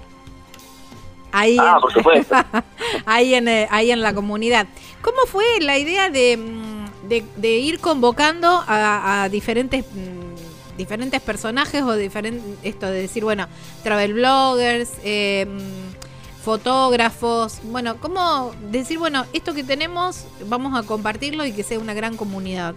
Ahí, 1.31 1.57
Ah, 1.59 1.73
en, 1.75 1.81
por 1.81 1.91
supuesto. 1.91 2.35
ahí, 3.05 3.33
en, 3.33 3.47
eh, 3.47 3.67
ahí 3.71 3.91
en 3.91 4.01
la 4.01 4.13
comunidad. 4.13 4.67
¿Cómo 5.01 5.25
fue 5.25 5.43
la 5.59 5.79
idea 5.79 6.11
de, 6.11 6.37
mm, 6.37 6.72
de, 7.07 7.23
de 7.37 7.49
ir 7.57 7.79
convocando 7.79 8.63
a, 8.67 9.23
a 9.23 9.29
diferentes 9.29 9.85
mm, 9.85 10.77
diferentes 10.77 11.21
personajes 11.21 11.83
o 11.83 11.95
diferentes 11.95 12.43
esto 12.63 12.87
de 12.87 13.01
decir 13.01 13.23
bueno 13.23 13.47
travel 13.83 14.13
bloggers 14.13 14.91
eh, 15.03 15.45
mm, 15.47 16.41
fotógrafos 16.43 17.59
bueno 17.63 17.97
cómo 17.99 18.53
decir 18.71 18.97
bueno 18.97 19.25
esto 19.33 19.53
que 19.53 19.63
tenemos 19.63 20.25
vamos 20.47 20.77
a 20.77 20.85
compartirlo 20.85 21.45
y 21.45 21.51
que 21.51 21.63
sea 21.63 21.79
una 21.79 21.93
gran 21.93 22.17
comunidad 22.17 22.73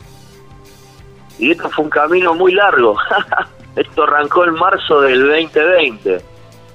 y 1.39 1.51
esto 1.51 1.69
fue 1.71 1.85
un 1.85 1.91
camino 1.91 2.35
muy 2.35 2.53
largo. 2.53 2.97
esto 3.77 4.05
arrancó 4.05 4.45
en 4.45 4.55
marzo 4.55 5.01
del 5.03 5.21
2020. 5.27 6.21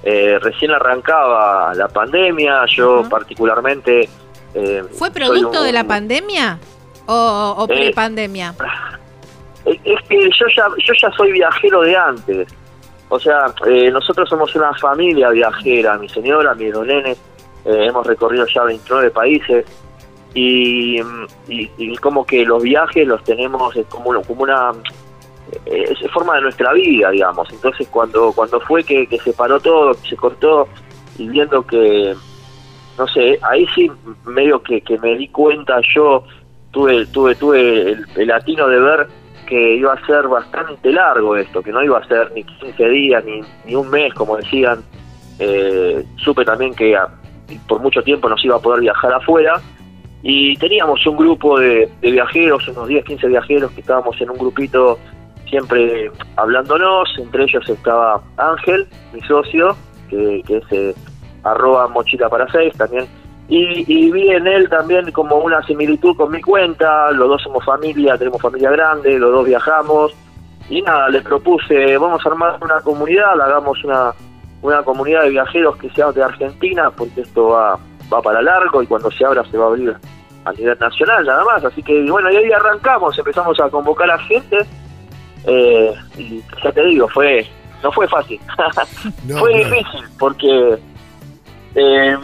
Eh, 0.04 0.38
recién 0.40 0.72
arrancaba 0.72 1.74
la 1.74 1.88
pandemia, 1.88 2.64
yo 2.66 3.02
particularmente... 3.08 4.08
eh, 4.54 4.84
¿Fue 4.92 5.10
producto 5.10 5.62
de 5.62 5.72
la 5.72 5.84
pandemia 5.84 6.58
o, 7.06 7.54
o 7.58 7.64
Eh, 7.64 7.76
pre-pandemia? 7.76 8.54
Es 9.64 9.78
es 9.84 10.08
que 10.08 10.16
yo 10.24 10.46
ya, 10.56 10.66
yo 10.84 10.94
ya 11.00 11.10
soy 11.12 11.32
viajero 11.32 11.82
de 11.82 11.96
antes. 11.96 12.48
O 13.08 13.20
sea, 13.20 13.46
eh, 13.66 13.90
nosotros 13.90 14.28
somos 14.28 14.54
una 14.56 14.72
familia 14.74 15.30
viajera. 15.30 15.98
Mi 15.98 16.08
señora, 16.08 16.54
mis 16.54 16.72
dos 16.72 16.86
nenes, 16.86 17.18
eh, 17.64 17.86
hemos 17.88 18.06
recorrido 18.06 18.46
ya 18.46 18.64
29 18.64 19.10
países. 19.10 19.64
Y, 20.34 20.98
y, 21.48 21.70
y 21.76 21.96
como 21.98 22.24
que 22.24 22.44
los 22.46 22.62
viajes 22.62 23.06
los 23.06 23.22
tenemos 23.24 23.74
como, 23.90 24.10
una- 24.10 24.22
como 24.22 24.42
una 24.44 24.72
es 25.66 26.10
forma 26.12 26.36
de 26.36 26.42
nuestra 26.42 26.72
vida, 26.72 27.10
digamos. 27.10 27.50
Entonces, 27.52 27.86
cuando 27.88 28.32
cuando 28.32 28.58
fue 28.60 28.82
que, 28.82 29.06
que 29.06 29.18
se 29.18 29.32
paró 29.34 29.60
todo, 29.60 29.92
que 29.92 30.08
se 30.08 30.16
cortó, 30.16 30.66
y 31.18 31.28
viendo 31.28 31.62
que, 31.66 32.14
no 32.96 33.06
sé, 33.08 33.38
ahí 33.42 33.66
sí 33.74 33.90
medio 34.24 34.62
que, 34.62 34.80
que 34.80 34.98
me 34.98 35.14
di 35.16 35.28
cuenta 35.28 35.78
yo, 35.94 36.24
tuve 36.72 37.06
tuve 37.06 37.34
tuve 37.36 37.92
el, 37.92 38.06
el 38.16 38.26
de 38.26 38.80
ver 38.80 39.06
que 39.46 39.76
iba 39.76 39.92
a 39.92 40.06
ser 40.06 40.26
bastante 40.28 40.90
largo 40.90 41.36
esto, 41.36 41.62
que 41.62 41.72
no 41.72 41.82
iba 41.82 41.98
a 41.98 42.06
ser 42.06 42.32
ni 42.32 42.42
15 42.42 42.88
días 42.88 43.24
ni, 43.24 43.40
ni 43.66 43.74
un 43.74 43.88
mes, 43.90 44.12
como 44.14 44.36
decían. 44.36 44.82
Eh, 45.38 46.04
supe 46.16 46.44
también 46.44 46.74
que 46.74 46.96
por 47.66 47.80
mucho 47.80 48.02
tiempo 48.02 48.28
nos 48.28 48.44
iba 48.44 48.56
a 48.56 48.60
poder 48.60 48.80
viajar 48.80 49.12
afuera 49.12 49.60
y 50.22 50.56
teníamos 50.56 51.04
un 51.06 51.16
grupo 51.16 51.58
de, 51.58 51.90
viajeros, 52.00 52.68
unos 52.68 52.88
10, 52.88 53.04
15 53.04 53.26
viajeros 53.28 53.72
que 53.72 53.80
estábamos 53.80 54.20
en 54.20 54.30
un 54.30 54.38
grupito 54.38 54.98
siempre 55.48 56.10
hablándonos, 56.36 57.12
entre 57.18 57.44
ellos 57.44 57.68
estaba 57.68 58.22
Ángel, 58.36 58.86
mi 59.12 59.20
socio, 59.22 59.76
que, 60.08 60.42
que 60.46 60.58
es 60.58 60.64
eh, 60.70 60.94
arroba 61.42 61.88
mochila 61.88 62.28
para 62.28 62.50
seis 62.50 62.72
también, 62.78 63.06
y, 63.52 63.84
y 63.86 64.10
vi 64.10 64.30
en 64.30 64.46
él 64.46 64.66
también 64.70 65.12
como 65.12 65.36
una 65.36 65.62
similitud 65.64 66.16
con 66.16 66.30
mi 66.30 66.40
cuenta, 66.40 67.10
los 67.10 67.28
dos 67.28 67.42
somos 67.42 67.62
familia, 67.62 68.16
tenemos 68.16 68.40
familia 68.40 68.70
grande, 68.70 69.18
los 69.18 69.30
dos 69.30 69.44
viajamos, 69.44 70.14
y 70.70 70.80
nada, 70.80 71.10
les 71.10 71.22
propuse, 71.22 71.98
vamos 71.98 72.24
a 72.24 72.30
armar 72.30 72.58
una 72.62 72.80
comunidad, 72.80 73.38
hagamos 73.38 73.84
una, 73.84 74.14
una 74.62 74.82
comunidad 74.82 75.24
de 75.24 75.30
viajeros 75.30 75.76
que 75.76 75.90
sea 75.90 76.10
de 76.12 76.22
Argentina, 76.22 76.90
porque 76.92 77.20
esto 77.20 77.48
va, 77.48 77.78
va 78.10 78.22
para 78.22 78.40
largo 78.40 78.82
y 78.82 78.86
cuando 78.86 79.10
se 79.10 79.22
abra 79.22 79.44
se 79.50 79.58
va 79.58 79.66
a 79.66 79.68
abrir 79.68 79.94
a 80.46 80.52
nivel 80.54 80.78
nacional 80.78 81.26
nada 81.26 81.44
más, 81.44 81.62
así 81.62 81.82
que 81.82 82.10
bueno, 82.10 82.32
y 82.32 82.36
ahí 82.36 82.50
arrancamos, 82.52 83.18
empezamos 83.18 83.60
a 83.60 83.68
convocar 83.68 84.10
a 84.10 84.18
gente, 84.20 84.60
eh, 85.44 85.94
y 86.16 86.42
ya 86.64 86.72
te 86.72 86.86
digo, 86.86 87.06
fue 87.08 87.46
no 87.82 87.92
fue 87.92 88.08
fácil, 88.08 88.40
No, 89.26 89.36
fue 89.36 89.58
difícil, 89.58 90.04
porque 90.18 90.78
eh, 91.74 92.16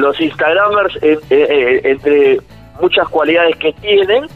los 0.00 0.20
Instagramers, 0.20 0.96
eh, 1.02 1.18
eh, 1.30 1.46
eh, 1.48 1.80
entre 1.84 2.40
muchas 2.80 3.08
cualidades 3.08 3.56
que 3.56 3.72
tienen, 3.74 4.26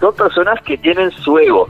son 0.00 0.14
personas 0.14 0.60
que 0.62 0.78
tienen 0.78 1.10
su 1.10 1.38
ego. 1.38 1.68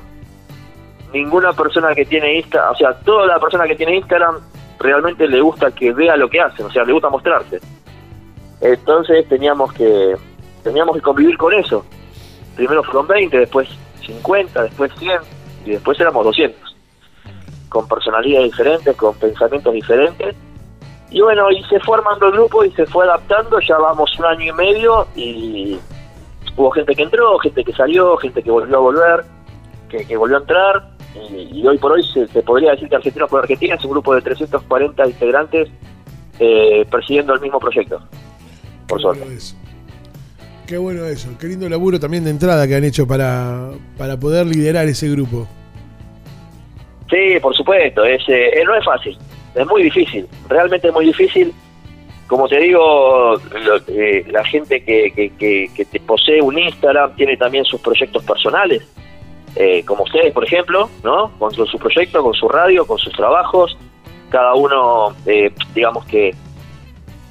Ninguna 1.12 1.52
persona 1.52 1.94
que 1.94 2.04
tiene 2.04 2.38
Instagram, 2.38 2.72
o 2.72 2.76
sea, 2.76 2.94
toda 3.00 3.26
la 3.26 3.38
persona 3.38 3.66
que 3.66 3.76
tiene 3.76 3.96
Instagram 3.96 4.36
realmente 4.78 5.28
le 5.28 5.40
gusta 5.40 5.70
que 5.70 5.92
vea 5.92 6.16
lo 6.16 6.28
que 6.28 6.40
hacen, 6.40 6.66
o 6.66 6.70
sea, 6.70 6.84
le 6.84 6.92
gusta 6.92 7.08
mostrarse. 7.08 7.60
Entonces 8.60 9.28
teníamos 9.28 9.72
que 9.72 10.14
teníamos 10.62 10.96
que 10.96 11.02
convivir 11.02 11.36
con 11.36 11.52
eso. 11.52 11.84
Primero 12.56 12.82
fueron 12.82 13.06
20, 13.06 13.38
después 13.38 13.68
50, 14.06 14.62
después 14.64 14.92
100 14.98 15.20
y 15.66 15.70
después 15.72 15.98
éramos 16.00 16.24
200. 16.24 16.76
Con 17.68 17.88
personalidades 17.88 18.52
diferentes, 18.52 18.96
con 18.96 19.14
pensamientos 19.16 19.72
diferentes. 19.72 20.34
Y 21.14 21.20
bueno, 21.20 21.48
y 21.52 21.62
se 21.64 21.78
fue 21.78 21.96
armando 21.96 22.26
el 22.26 22.32
grupo 22.32 22.64
y 22.64 22.72
se 22.72 22.86
fue 22.86 23.04
adaptando, 23.04 23.60
ya 23.60 23.78
vamos 23.78 24.18
un 24.18 24.24
año 24.24 24.46
y 24.46 24.52
medio 24.52 25.06
y 25.14 25.78
hubo 26.56 26.72
gente 26.72 26.92
que 26.92 27.04
entró, 27.04 27.38
gente 27.38 27.62
que 27.62 27.72
salió, 27.72 28.16
gente 28.16 28.42
que 28.42 28.50
volvió 28.50 28.76
a 28.76 28.80
volver, 28.80 29.24
que, 29.88 30.04
que 30.04 30.16
volvió 30.16 30.38
a 30.38 30.40
entrar. 30.40 30.88
Y, 31.30 31.60
y 31.60 31.66
hoy 31.68 31.78
por 31.78 31.92
hoy 31.92 32.02
se, 32.12 32.26
se 32.26 32.42
podría 32.42 32.72
decir 32.72 32.88
que 32.88 32.96
Argentinos 32.96 33.30
por 33.30 33.40
Argentina 33.42 33.76
es 33.76 33.84
un 33.84 33.92
grupo 33.92 34.12
de 34.12 34.22
340 34.22 35.06
integrantes 35.06 35.68
eh, 36.40 36.84
persiguiendo 36.90 37.32
el 37.32 37.40
mismo 37.40 37.60
proyecto. 37.60 38.00
Por 38.88 38.98
Qué 38.98 39.02
suerte. 39.02 39.20
bueno 39.22 39.36
eso. 39.38 39.56
Qué 40.66 40.78
bueno 40.78 41.04
eso. 41.04 41.28
Qué 41.38 41.46
lindo 41.46 41.68
laburo 41.68 42.00
también 42.00 42.24
de 42.24 42.30
entrada 42.30 42.66
que 42.66 42.74
han 42.74 42.82
hecho 42.82 43.06
para, 43.06 43.68
para 43.96 44.18
poder 44.18 44.46
liderar 44.46 44.88
ese 44.88 45.08
grupo. 45.10 45.46
Sí, 47.08 47.38
por 47.40 47.54
supuesto, 47.54 48.02
es, 48.04 48.20
eh, 48.26 48.50
no 48.66 48.74
es 48.74 48.84
fácil, 48.84 49.16
es 49.54 49.66
muy 49.66 49.82
difícil, 49.84 50.26
realmente 50.48 50.90
muy 50.92 51.06
difícil. 51.06 51.52
Como 52.26 52.48
te 52.48 52.58
digo, 52.58 53.34
eh, 53.88 54.24
la 54.30 54.42
gente 54.44 54.82
que, 54.82 55.10
que, 55.14 55.30
que, 55.36 55.68
que 55.76 55.84
te 55.84 56.00
posee 56.00 56.40
un 56.40 56.58
Instagram 56.58 57.14
tiene 57.16 57.36
también 57.36 57.64
sus 57.66 57.80
proyectos 57.80 58.24
personales, 58.24 58.82
eh, 59.56 59.84
como 59.84 60.04
ustedes, 60.04 60.32
por 60.32 60.44
ejemplo, 60.44 60.88
¿no? 61.04 61.30
Con, 61.38 61.52
su- 61.52 61.66
su 61.66 61.78
proyecto, 61.78 62.22
con 62.22 62.32
su 62.34 62.48
radio, 62.48 62.86
con 62.86 62.98
sus 62.98 63.12
trabajos, 63.12 63.76
cada 64.30 64.54
uno, 64.54 65.14
eh, 65.26 65.52
digamos 65.74 66.04
que 66.06 66.34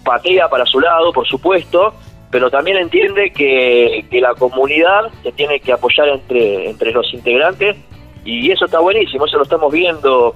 patea 0.06 0.48
para 0.48 0.66
su 0.66 0.80
lado, 0.80 1.12
por 1.12 1.28
supuesto, 1.28 1.94
pero 2.30 2.50
también 2.50 2.78
entiende 2.78 3.32
que, 3.32 4.06
que 4.10 4.22
la 4.22 4.36
comunidad 4.36 5.12
se 5.24 5.32
tiene 5.32 5.60
que 5.60 5.72
apoyar 5.74 6.08
entre, 6.10 6.70
entre 6.70 6.92
los 6.92 7.12
integrantes 7.14 7.78
y 8.26 8.52
eso 8.52 8.66
está 8.66 8.80
buenísimo, 8.80 9.26
eso 9.26 9.38
lo 9.38 9.44
estamos 9.44 9.72
viendo 9.74 10.36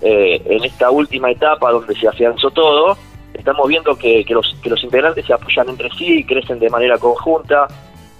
eh, 0.00 0.40
en 0.44 0.64
esta 0.64 0.90
última 0.90 1.30
etapa 1.30 1.70
donde 1.70 1.94
se 1.94 2.08
afianzó 2.08 2.50
todo, 2.50 2.96
estamos 3.32 3.66
viendo 3.68 3.96
que, 3.96 4.24
que 4.24 4.34
los, 4.34 4.56
que 4.62 4.70
los 4.70 4.82
integrantes 4.84 5.26
se 5.26 5.32
apoyan 5.32 5.68
entre 5.68 5.90
sí 5.90 6.18
y 6.18 6.24
crecen 6.24 6.58
de 6.58 6.70
manera 6.70 6.98
conjunta. 6.98 7.66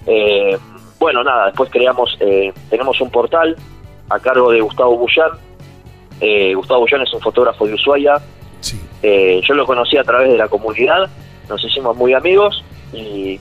Eh, 0.07 0.57
bueno, 0.99 1.23
nada, 1.25 1.47
después 1.47 1.71
creamos, 1.71 2.17
eh, 2.21 2.53
tenemos 2.71 3.01
un 3.01 3.11
portal 3.11 3.57
a 4.11 4.19
cargo 4.19 4.51
de 4.51 4.61
Gustavo 4.61 4.97
Bullán. 4.99 5.31
Eh, 6.21 6.55
Gustavo 6.55 6.81
Bullán 6.81 7.03
es 7.03 7.13
un 7.13 7.21
fotógrafo 7.21 7.67
de 7.67 7.75
Ushuaia, 7.75 8.17
Sí. 8.61 8.81
eh, 9.03 9.41
yo 9.47 9.55
lo 9.55 9.67
conocí 9.67 9.97
a 9.99 10.05
través 10.05 10.31
de 10.31 10.39
la 10.39 10.49
comunidad, 10.49 11.11
nos 11.51 11.63
hicimos 11.63 11.95
muy 11.97 12.15
amigos 12.15 12.65
y, 12.95 13.39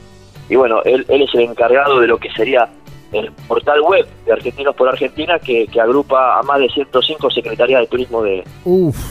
y 0.49 0.55
bueno, 0.55 0.81
él, 0.83 1.05
él 1.07 1.21
es 1.21 1.33
el 1.33 1.41
encargado 1.41 1.99
de 2.01 2.07
lo 2.07 2.17
que 2.17 2.29
sería 2.31 2.67
el 3.13 3.31
portal 3.47 3.81
web 3.81 4.07
de 4.25 4.33
Argentinos 4.33 4.75
por 4.75 4.89
Argentina 4.89 5.39
que, 5.39 5.67
que 5.67 5.81
agrupa 5.81 6.39
a 6.39 6.43
más 6.43 6.59
de 6.59 6.69
105 6.69 7.31
secretarías 7.31 7.81
de 7.81 7.87
turismo 7.87 8.21
de, 8.23 8.43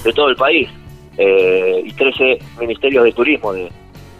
de 0.04 0.12
todo 0.12 0.28
el 0.28 0.36
país 0.36 0.68
eh, 1.18 1.82
y 1.84 1.92
13 1.92 2.38
ministerios 2.60 3.04
de 3.04 3.12
turismo 3.12 3.52
de, 3.52 3.70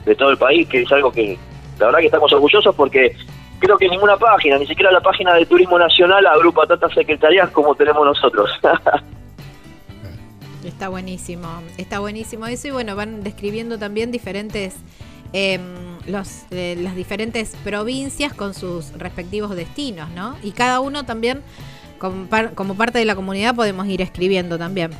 de 0.05 0.14
todo 0.14 0.31
el 0.31 0.38
país, 0.38 0.68
que 0.68 0.83
es 0.83 0.92
algo 0.92 1.11
que 1.11 1.38
la 1.79 1.87
verdad 1.87 2.01
que 2.01 2.07
estamos 2.07 2.33
orgullosos 2.33 2.75
porque 2.75 3.16
creo 3.59 3.79
que 3.79 3.88
ninguna 3.88 4.16
página, 4.16 4.59
ni 4.59 4.66
siquiera 4.66 4.90
la 4.90 5.01
página 5.01 5.35
de 5.35 5.47
Turismo 5.47 5.79
Nacional 5.79 6.27
agrupa 6.27 6.66
tantas 6.66 6.92
secretarías 6.92 7.51
como 7.51 7.75
tenemos 7.75 8.05
nosotros. 8.05 8.51
Está 10.64 10.88
buenísimo, 10.88 11.49
está 11.77 11.99
buenísimo 11.99 12.47
eso 12.47 12.68
y 12.68 12.71
bueno, 12.71 12.95
van 12.95 13.25
describiendo 13.25 13.79
también 13.79 14.12
diferentes, 14.12 14.77
em, 15.33 15.62
los, 16.07 16.47
eh, 16.51 16.77
las 16.79 16.95
diferentes 16.97 17.57
provincias 17.64 18.35
con 18.35 18.55
sus 18.55 18.92
respectivos 18.99 19.55
destinos, 19.57 20.11
¿no? 20.11 20.37
Y 20.42 20.53
cada 20.53 20.81
uno 20.81 21.05
también, 21.05 21.42
como, 21.99 22.27
par- 22.27 22.54
como 22.54 22.77
parte 22.77 22.98
de 22.98 23.04
la 23.04 23.15
comunidad, 23.15 23.54
podemos 23.54 23.87
ir 23.87 24.02
escribiendo 24.02 24.59
también. 24.59 24.90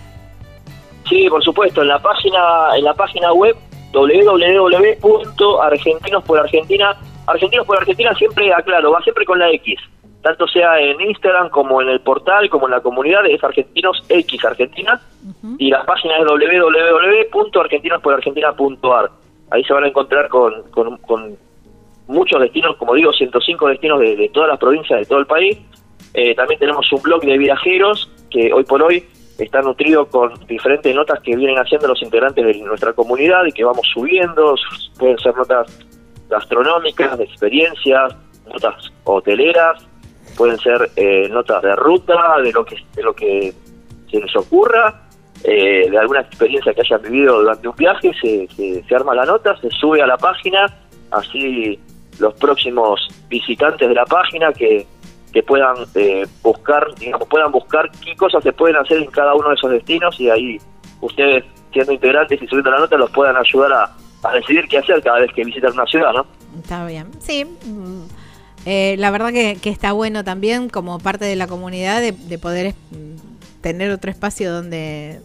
Sí, 1.09 1.29
por 1.29 1.43
supuesto, 1.43 1.83
en 1.83 1.89
la 1.89 1.99
página 2.01 2.39
en 2.77 2.85
la 2.85 2.95
página 2.95 3.33
web 3.33 3.57
www.argentinos 5.01 6.23
por 6.25 6.39
Argentina, 6.39 6.97
Argentinos 7.27 7.67
por 7.67 7.77
Argentina 7.79 8.15
siempre 8.15 8.51
aclaro, 8.53 8.93
va 8.93 9.01
siempre 9.03 9.25
con 9.27 9.39
la 9.39 9.51
X, 9.51 9.79
tanto 10.23 10.47
sea 10.49 10.81
en 10.81 11.01
Instagram 11.01 11.49
como 11.51 11.81
en 11.83 11.89
el 11.89 12.01
portal, 12.01 12.49
como 12.49 12.67
en 12.67 12.73
la 12.73 12.81
comunidad, 12.81 13.25
es 13.27 13.43
Argentinos 13.45 14.03
X 14.09 14.45
Argentina, 14.45 15.01
y 15.59 15.71
la 15.71 15.85
página 15.85 16.17
es 16.19 16.25
www.argentinosporargentina.ar. 16.25 19.11
Ahí 19.53 19.63
se 19.65 19.73
van 19.75 19.85
a 19.85 19.89
encontrar 19.89 20.29
con, 20.29 20.63
con, 20.71 21.37
muchos 22.07 22.41
destinos, 22.41 22.77
como 22.77 22.95
digo, 22.95 23.13
105 23.13 23.69
destinos 23.69 24.01
de, 24.01 24.17
de 24.17 24.29
todas 24.31 24.49
las 24.49 24.59
provincias 24.59 24.99
de 25.01 25.07
todo 25.07 25.19
el 25.19 25.27
país. 25.27 25.59
Eh, 26.15 26.35
también 26.35 26.59
tenemos 26.59 26.91
un 26.93 27.03
blog 27.03 27.23
de 27.23 27.39
viajeros 27.39 28.11
que 28.31 28.53
hoy 28.53 28.65
por 28.65 28.83
hoy 28.83 29.05
está 29.39 29.61
nutrido 29.61 30.07
con 30.07 30.33
diferentes 30.47 30.95
notas 30.95 31.21
que 31.21 31.37
vienen 31.37 31.59
haciendo 31.59 31.89
los 31.89 32.03
integrantes 32.03 32.45
de 32.45 32.55
nuestra 32.63 32.93
comunidad 32.93 33.45
y 33.47 33.53
que 33.53 33.65
vamos 33.65 33.87
subiendo. 33.93 34.55
Pueden 34.99 35.19
ser 35.19 35.37
notas 35.37 35.79
gastronómicas, 36.29 37.19
de 37.19 37.25
experiencias, 37.25 38.17
notas 38.47 38.91
hoteleras, 39.05 39.87
pueden 40.37 40.59
ser 40.59 40.91
eh, 40.97 41.29
notas 41.29 41.63
de 41.63 41.77
ruta, 41.77 42.41
de 42.43 42.53
lo 42.53 42.65
que 42.65 42.77
de 42.95 43.03
lo 43.03 43.15
que 43.15 43.53
se 44.11 44.21
les 44.21 44.35
ocurra, 44.37 45.02
eh, 45.45 45.89
de 45.91 45.99
alguna 45.99 46.21
experiencia 46.21 46.73
que 46.73 46.83
hayan 46.83 47.03
vivido 47.03 47.41
durante 47.41 47.69
un 47.69 47.77
viaje, 47.77 48.13
se, 48.21 48.49
se, 48.55 48.85
se 48.85 48.95
arma 48.95 49.15
la 49.15 49.25
nota, 49.25 49.57
se 49.61 49.71
sube 49.71 50.01
a 50.03 50.07
la 50.07 50.17
página, 50.17 50.67
así 51.11 51.79
los 52.19 52.35
próximos 52.35 53.01
visitantes 53.29 53.89
de 53.89 53.95
la 53.95 54.05
página 54.05 54.53
que, 54.53 54.87
que 55.33 55.43
puedan 55.43 55.75
eh, 55.95 56.27
buscar, 56.43 56.87
digamos, 56.99 57.27
puedan 57.29 57.51
buscar 57.51 57.91
qué 58.05 58.15
cosas 58.17 58.43
se 58.43 58.53
pueden 58.53 58.77
hacer 58.77 58.99
en 58.99 59.11
cada 59.11 59.35
uno 59.35 59.49
de 59.49 59.55
esos 59.55 59.71
destinos 59.71 60.19
y 60.21 60.31
ahí 60.31 60.59
ustedes, 61.01 61.45
siendo 61.73 61.93
integrantes 61.93 62.41
y 62.41 62.47
subiendo 62.47 62.71
la 62.71 62.81
nota, 62.81 62.97
los 62.97 63.11
puedan 63.11 63.37
ayudar 63.37 63.73
a, 63.73 63.97
a 64.29 64.35
decidir 64.35 64.69
qué 64.69 64.79
hacer 64.79 65.03
cada 65.03 65.21
vez 65.21 65.33
que 65.35 65.45
visitan 65.45 65.73
una 65.73 65.87
ciudad, 65.87 66.13
¿no? 66.13 66.27
Está 66.61 66.87
bien. 66.87 67.09
Sí. 67.19 67.47
eh, 68.67 68.95
la 68.99 69.11
verdad 69.11 69.33
que, 69.33 69.57
que 69.61 69.71
está 69.71 69.93
bueno 69.93 70.23
también 70.23 70.69
como 70.69 70.99
parte 70.99 71.25
de 71.25 71.35
la 71.35 71.47
comunidad 71.47 72.01
de, 72.01 72.13
de 72.13 72.39
poder 72.39 72.75
mm, 72.91 73.61
tener 73.63 73.91
otro 73.91 74.11
espacio 74.11 74.53
donde, 74.53 75.21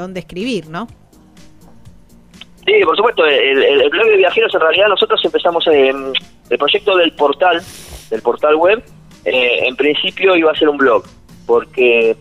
donde 0.00 0.20
escribir, 0.20 0.68
¿no? 0.68 0.88
Sí, 2.66 2.72
por 2.84 2.96
supuesto, 2.96 3.24
el, 3.24 3.88
blog 3.90 4.06
de 4.06 4.16
viajeros 4.16 4.54
en 4.54 4.60
realidad 4.60 4.88
nosotros 4.88 5.20
empezamos 5.24 5.66
el 5.66 6.58
proyecto 6.58 6.96
del 6.96 7.12
portal, 7.12 7.62
del 8.10 8.22
portal 8.22 8.56
web, 8.56 8.84
eh, 9.24 9.66
en 9.66 9.76
principio 9.76 10.34
iba 10.36 10.50
a 10.50 10.54
ser 10.54 10.68
un 10.68 10.78
blog, 10.78 11.04
porque 11.46 12.16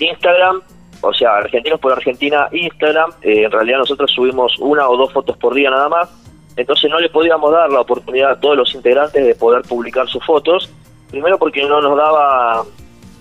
Instagram, 0.00 0.62
o 1.00 1.12
sea, 1.12 1.36
Argentinos 1.36 1.78
por 1.78 1.92
Argentina, 1.92 2.48
Instagram, 2.50 3.12
eh, 3.22 3.44
en 3.44 3.50
realidad 3.50 3.78
nosotros 3.78 4.10
subimos 4.10 4.58
una 4.58 4.88
o 4.88 4.96
dos 4.96 5.12
fotos 5.12 5.36
por 5.36 5.54
día 5.54 5.70
nada 5.70 5.88
más, 5.88 6.08
entonces 6.56 6.90
no 6.90 6.98
le 6.98 7.08
podíamos 7.08 7.52
dar 7.52 7.70
la 7.70 7.80
oportunidad 7.80 8.32
a 8.32 8.40
todos 8.40 8.56
los 8.56 8.74
integrantes 8.74 9.24
de 9.24 9.34
poder 9.36 9.62
publicar 9.62 10.08
sus 10.08 10.24
fotos, 10.24 10.72
primero 11.10 11.38
porque 11.38 11.62
no 11.62 11.80
nos 11.80 11.96
daba, 11.96 12.64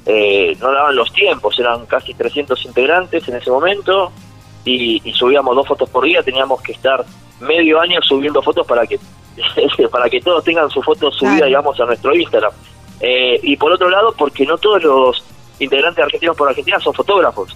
eh, 0.08 0.56
no 0.60 0.72
daban 0.72 0.96
los 0.96 1.12
tiempos, 1.14 1.60
eran 1.60 1.86
casi 1.86 2.14
300 2.14 2.64
integrantes 2.66 3.28
en 3.28 3.36
ese 3.36 3.52
momento, 3.52 4.12
y, 4.66 5.02
y 5.08 5.14
subíamos 5.14 5.56
dos 5.56 5.68
fotos 5.68 5.90
por 5.90 6.04
día, 6.06 6.24
teníamos 6.24 6.62
que 6.62 6.72
estar 6.72 7.06
medio 7.40 7.80
año 7.80 8.00
subiendo 8.02 8.42
fotos 8.42 8.66
para 8.66 8.86
que 8.88 9.00
para 9.92 10.10
que 10.10 10.20
todos 10.20 10.44
tengan 10.44 10.70
su 10.70 10.82
foto 10.82 11.12
subida, 11.12 11.32
Claro. 11.36 11.46
digamos, 11.48 11.80
a 11.80 11.86
nuestro 11.86 12.16
Instagram. 12.16 12.52
Eh, 13.00 13.40
y 13.44 13.56
por 13.56 13.72
otro 13.72 13.88
lado, 13.90 14.14
porque 14.18 14.46
no 14.48 14.58
todos 14.58 14.84
los 14.84 15.24
integrantes 15.60 16.04
argentinos 16.04 16.36
por 16.36 16.50
Argentina 16.50 16.80
son 16.80 16.94
fotógrafos. 16.96 17.56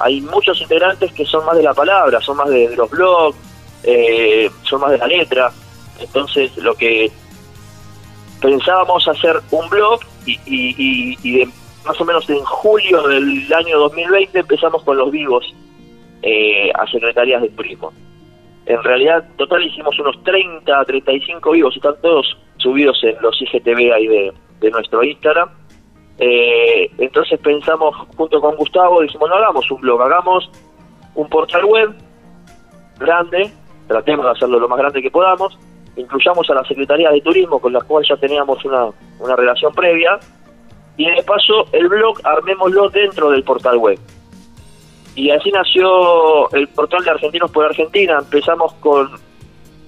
Hay 0.00 0.20
muchos 0.22 0.60
integrantes 0.60 1.12
que 1.12 1.24
son 1.24 1.44
más 1.46 1.56
de 1.56 1.62
la 1.62 1.74
palabra, 1.74 2.20
son 2.20 2.36
más 2.38 2.48
de, 2.48 2.68
de 2.70 2.76
los 2.76 2.90
blogs, 2.90 3.36
eh, 3.84 4.50
son 4.64 4.80
más 4.80 4.90
de 4.90 4.98
la 4.98 5.06
letra. 5.06 5.52
Entonces, 6.00 6.56
lo 6.56 6.74
que 6.74 7.12
pensábamos 8.40 9.06
hacer 9.06 9.40
un 9.50 9.68
blog 9.68 10.00
y, 10.26 10.32
y, 10.46 10.74
y- 10.76 11.18
y 11.22 11.32
de- 11.38 11.48
más 11.84 12.00
o 12.00 12.04
menos 12.04 12.28
en 12.30 12.44
julio 12.44 13.02
del 13.08 13.52
año 13.52 13.78
2020 13.78 14.38
empezamos 14.38 14.82
con 14.82 14.96
los 14.96 15.10
vivos 15.10 15.54
eh, 16.22 16.70
a 16.74 16.86
secretarías 16.86 17.42
de 17.42 17.48
turismo. 17.50 17.92
En 18.66 18.82
realidad, 18.82 19.24
total 19.36 19.64
hicimos 19.64 19.98
unos 19.98 20.22
30, 20.22 20.84
35 20.84 21.50
vivos, 21.50 21.76
están 21.76 21.94
todos 22.00 22.38
subidos 22.58 23.02
en 23.02 23.16
los 23.20 23.40
IGTV 23.42 23.92
ahí 23.92 24.06
de, 24.06 24.32
de 24.60 24.70
nuestro 24.70 25.02
Instagram. 25.02 25.50
Eh, 26.18 26.90
entonces 26.98 27.40
pensamos 27.40 27.96
junto 28.16 28.40
con 28.40 28.54
Gustavo, 28.56 29.00
dijimos, 29.00 29.28
no 29.28 29.34
hagamos 29.34 29.68
un 29.70 29.80
blog, 29.80 30.02
hagamos 30.02 30.48
un 31.16 31.28
portal 31.28 31.64
web 31.64 31.94
grande, 32.98 33.50
tratemos 33.88 34.24
de 34.26 34.30
hacerlo 34.30 34.60
lo 34.60 34.68
más 34.68 34.78
grande 34.78 35.02
que 35.02 35.10
podamos, 35.10 35.58
incluyamos 35.96 36.48
a 36.50 36.54
la 36.54 36.64
Secretaría 36.64 37.10
de 37.10 37.20
Turismo 37.20 37.58
con 37.58 37.72
la 37.72 37.80
cual 37.80 38.04
ya 38.08 38.16
teníamos 38.16 38.64
una, 38.64 38.86
una 39.18 39.34
relación 39.34 39.72
previa, 39.72 40.20
y 40.96 41.10
de 41.10 41.22
paso 41.22 41.66
el 41.72 41.88
blog 41.88 42.18
armémoslo 42.24 42.88
dentro 42.90 43.30
del 43.30 43.42
portal 43.42 43.78
web. 43.78 43.98
Y 45.14 45.30
así 45.30 45.50
nació 45.50 46.50
el 46.52 46.68
portal 46.68 47.04
de 47.04 47.10
Argentinos 47.10 47.50
por 47.50 47.66
Argentina. 47.66 48.18
Empezamos 48.18 48.72
con, 48.74 49.10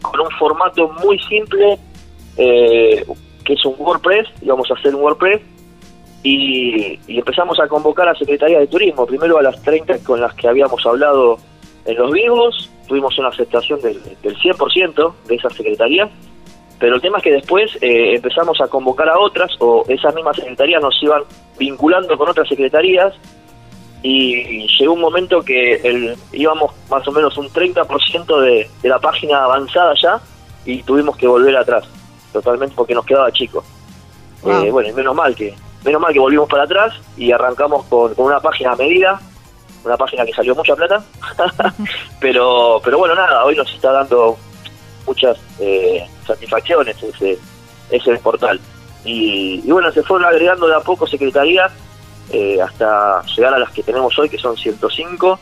con 0.03 0.21
un 0.21 0.31
formato 0.39 0.89
muy 1.03 1.19
simple, 1.21 1.79
eh, 2.37 3.05
que 3.45 3.53
es 3.55 3.65
un 3.65 3.75
WordPress, 3.79 4.29
íbamos 4.43 4.71
a 4.71 4.75
hacer 4.75 4.95
un 4.95 5.03
WordPress, 5.03 5.41
y, 6.23 6.99
y 7.07 7.19
empezamos 7.19 7.61
a 7.61 7.69
convocar 7.69 8.09
a 8.09 8.15
Secretaría 8.15 8.59
de 8.59 8.67
Turismo, 8.67 9.07
primero 9.07 9.39
a 9.39 9.43
las 9.43 9.61
30 9.63 9.99
con 10.05 10.21
las 10.21 10.35
que 10.35 10.49
habíamos 10.49 10.85
hablado 10.87 11.39
en 11.85 11.97
los 11.97 12.11
vivos, 12.13 12.71
tuvimos 12.89 13.19
una 13.19 13.29
aceptación 13.29 13.81
del, 13.83 14.01
del 14.23 14.37
100% 14.39 15.15
de 15.27 15.35
esas 15.35 15.53
secretarías, 15.55 16.11
pero 16.85 16.97
el 16.97 17.01
tema 17.01 17.17
es 17.17 17.25
que 17.25 17.33
después 17.33 17.79
eh, 17.81 18.17
empezamos 18.17 18.61
a 18.61 18.69
convocar 18.69 19.09
a 19.09 19.19
otras, 19.19 19.51
o 19.59 19.87
esas 19.89 20.15
mismas 20.15 20.37
secretarías 20.37 20.83
nos 20.83 21.03
iban 21.03 21.23
vinculando 21.59 22.15
con 22.19 22.29
otras 22.29 22.47
secretarías, 22.47 23.15
y 24.03 24.69
llegó 24.77 24.93
un 24.93 25.01
momento 25.01 25.41
que 25.41 25.77
el, 25.77 26.15
íbamos 26.33 26.73
más 26.91 27.09
o 27.09 27.13
menos 27.13 27.39
un 27.39 27.49
30% 27.49 28.39
de, 28.39 28.69
de 28.83 28.89
la 28.91 28.99
página 28.99 29.45
avanzada 29.45 29.95
ya 29.99 30.21
y 30.67 30.83
tuvimos 30.83 31.17
que 31.17 31.27
volver 31.27 31.57
atrás 31.57 31.89
totalmente 32.35 32.75
porque 32.77 32.93
nos 32.93 33.07
quedaba 33.07 33.33
chico. 33.33 33.65
Wow. 34.43 34.65
Eh, 34.65 34.71
bueno, 34.71 34.95
menos 34.95 35.15
mal 35.15 35.35
que 35.35 35.55
menos 35.87 36.03
mal 36.03 36.13
que 36.13 36.19
volvimos 36.19 36.51
para 36.51 36.65
atrás 36.65 36.93
y 37.17 37.33
arrancamos 37.33 37.87
con, 37.87 38.15
con 38.15 38.27
una 38.27 38.41
página 38.41 38.73
a 38.73 38.77
medida, 38.77 39.19
una 39.87 39.97
página 39.97 40.27
que 40.27 40.35
salió 40.35 40.55
mucha 40.55 40.77
plata, 40.77 41.03
pero 42.21 42.79
pero 42.85 42.99
bueno, 42.99 43.15
nada, 43.15 43.43
hoy 43.43 43.57
nos 43.57 43.73
está 43.73 43.91
dando 43.91 44.37
muchas 45.07 45.39
eh, 45.61 46.07
satisfacciones 46.25 47.03
ese, 47.03 47.39
ese 47.91 48.17
portal. 48.19 48.61
Y, 49.05 49.61
y 49.65 49.71
bueno, 49.71 49.93
se 49.93 50.03
fueron 50.03 50.27
agregando 50.27 50.67
de 50.67 50.75
a 50.75 50.81
poco 50.81 51.07
secretarías 51.07 51.73
eh, 52.31 52.61
hasta 52.61 53.23
llegar 53.37 53.55
a 53.55 53.59
las 53.59 53.71
que 53.71 53.83
tenemos 53.83 54.19
hoy, 54.19 54.29
que 54.29 54.39
son 54.39 54.57
105, 54.57 55.39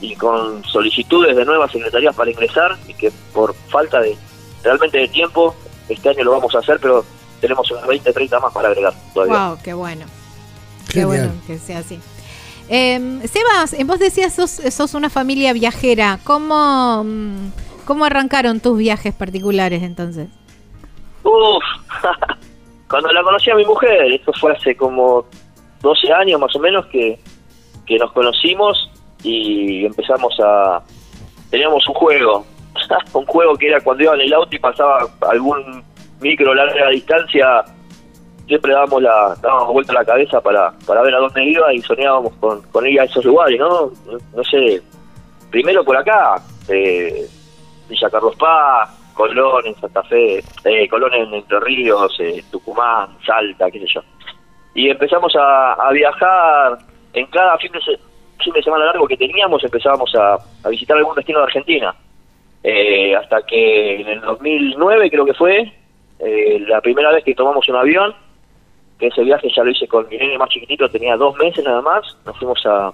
y 0.00 0.14
con 0.16 0.62
solicitudes 0.64 1.36
de 1.36 1.44
nuevas 1.44 1.70
secretarías 1.70 2.14
para 2.14 2.30
ingresar, 2.30 2.76
y 2.88 2.94
que 2.94 3.12
por 3.32 3.54
falta 3.70 4.00
de 4.00 4.16
realmente 4.62 4.98
de 4.98 5.08
tiempo, 5.08 5.54
este 5.88 6.08
año 6.08 6.24
lo 6.24 6.32
vamos 6.32 6.54
a 6.54 6.58
hacer, 6.58 6.78
pero 6.80 7.04
tenemos 7.40 7.70
unas 7.70 7.86
20, 7.86 8.12
30 8.12 8.40
más 8.40 8.52
para 8.52 8.68
agregar 8.68 8.92
todavía. 9.14 9.48
Wow, 9.48 9.58
qué 9.62 9.72
bueno. 9.74 10.06
Qué 10.88 11.00
Genial. 11.00 11.06
bueno 11.06 11.32
que 11.46 11.58
sea 11.58 11.78
así. 11.78 12.00
Eh, 12.68 13.20
Sebas, 13.32 13.76
vos 13.86 13.98
decías 14.00 14.34
sos, 14.34 14.50
sos 14.50 14.94
una 14.94 15.08
familia 15.08 15.52
viajera. 15.52 16.18
¿Cómo, 16.24 17.04
mm, 17.04 17.50
¿Cómo 17.86 18.04
arrancaron 18.04 18.58
tus 18.60 18.76
viajes 18.76 19.14
particulares 19.14 19.82
entonces? 19.82 20.28
Uf, 21.22 21.62
cuando 22.90 23.12
la 23.12 23.22
conocí 23.22 23.50
a 23.50 23.54
mi 23.54 23.64
mujer, 23.64 24.12
esto 24.12 24.32
fue 24.40 24.52
hace 24.52 24.76
como 24.76 25.24
12 25.82 26.12
años 26.12 26.40
más 26.40 26.54
o 26.56 26.58
menos 26.58 26.84
que, 26.86 27.18
que 27.86 27.96
nos 27.96 28.12
conocimos 28.12 28.90
y 29.22 29.86
empezamos 29.86 30.36
a... 30.44 30.82
Teníamos 31.48 31.86
un 31.88 31.94
juego, 31.94 32.44
un 33.12 33.24
juego 33.26 33.54
que 33.56 33.68
era 33.68 33.80
cuando 33.80 34.02
iba 34.02 34.14
en 34.14 34.22
el 34.22 34.34
auto 34.34 34.56
y 34.56 34.58
pasaba 34.58 35.08
algún 35.30 35.84
micro 36.20 36.54
larga 36.54 36.90
distancia, 36.90 37.64
siempre 38.48 38.72
dábamos 38.72 39.02
la 39.02 39.36
dábamos 39.40 39.72
vuelta 39.72 39.92
la 39.92 40.04
cabeza 40.04 40.40
para, 40.40 40.72
para 40.86 41.02
ver 41.02 41.14
a 41.14 41.18
dónde 41.18 41.44
iba 41.44 41.72
y 41.72 41.80
soñábamos 41.82 42.32
con, 42.40 42.62
con 42.62 42.84
ir 42.86 43.00
a 43.00 43.04
esos 43.04 43.24
lugares, 43.24 43.60
¿no? 43.60 43.92
No, 44.34 44.44
sé, 44.44 44.82
primero 45.50 45.84
por 45.84 45.96
acá, 45.96 46.42
eh, 46.68 47.28
Villa 47.88 48.10
Carlos 48.10 48.36
Paz, 48.36 48.90
Colón 49.14 49.66
en 49.66 49.74
Santa 49.76 50.02
Fe, 50.04 50.42
eh, 50.64 50.88
Colón 50.88 51.14
en 51.14 51.32
Entre 51.32 51.60
Ríos, 51.60 52.14
eh, 52.20 52.42
Tucumán, 52.50 53.16
Salta, 53.24 53.70
qué 53.70 53.80
sé 53.80 53.86
yo. 53.94 54.02
Y 54.74 54.90
empezamos 54.90 55.34
a, 55.36 55.90
viajar 55.92 56.78
en 57.14 57.26
cada 57.28 57.56
fin 57.56 57.72
de, 57.72 57.80
fin 57.80 58.52
de 58.52 58.62
semana 58.62 58.84
largo 58.84 59.08
que 59.08 59.16
teníamos, 59.16 59.64
empezábamos 59.64 60.14
a, 60.14 60.36
visitar 60.68 60.96
algún 60.98 61.14
destino 61.14 61.38
de 61.38 61.44
Argentina. 61.44 61.94
Eh, 62.62 63.14
hasta 63.14 63.42
que 63.42 64.00
en 64.00 64.08
el 64.08 64.20
2009 64.20 65.10
creo 65.10 65.24
que 65.24 65.34
fue, 65.34 65.72
eh, 66.18 66.64
la 66.66 66.80
primera 66.80 67.12
vez 67.12 67.24
que 67.24 67.34
tomamos 67.34 67.68
un 67.68 67.76
avión, 67.76 68.14
que 68.98 69.08
ese 69.08 69.22
viaje 69.22 69.48
ya 69.54 69.62
lo 69.62 69.70
hice 69.70 69.86
con 69.86 70.08
mi 70.08 70.16
nene 70.16 70.38
más 70.38 70.48
chiquitito, 70.48 70.88
tenía 70.88 71.16
dos 71.16 71.36
meses 71.36 71.64
nada 71.64 71.82
más, 71.82 72.16
nos 72.24 72.36
fuimos 72.38 72.64
a, 72.66 72.92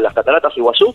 las 0.00 0.14
cataratas 0.14 0.56
Iguazú, 0.56 0.94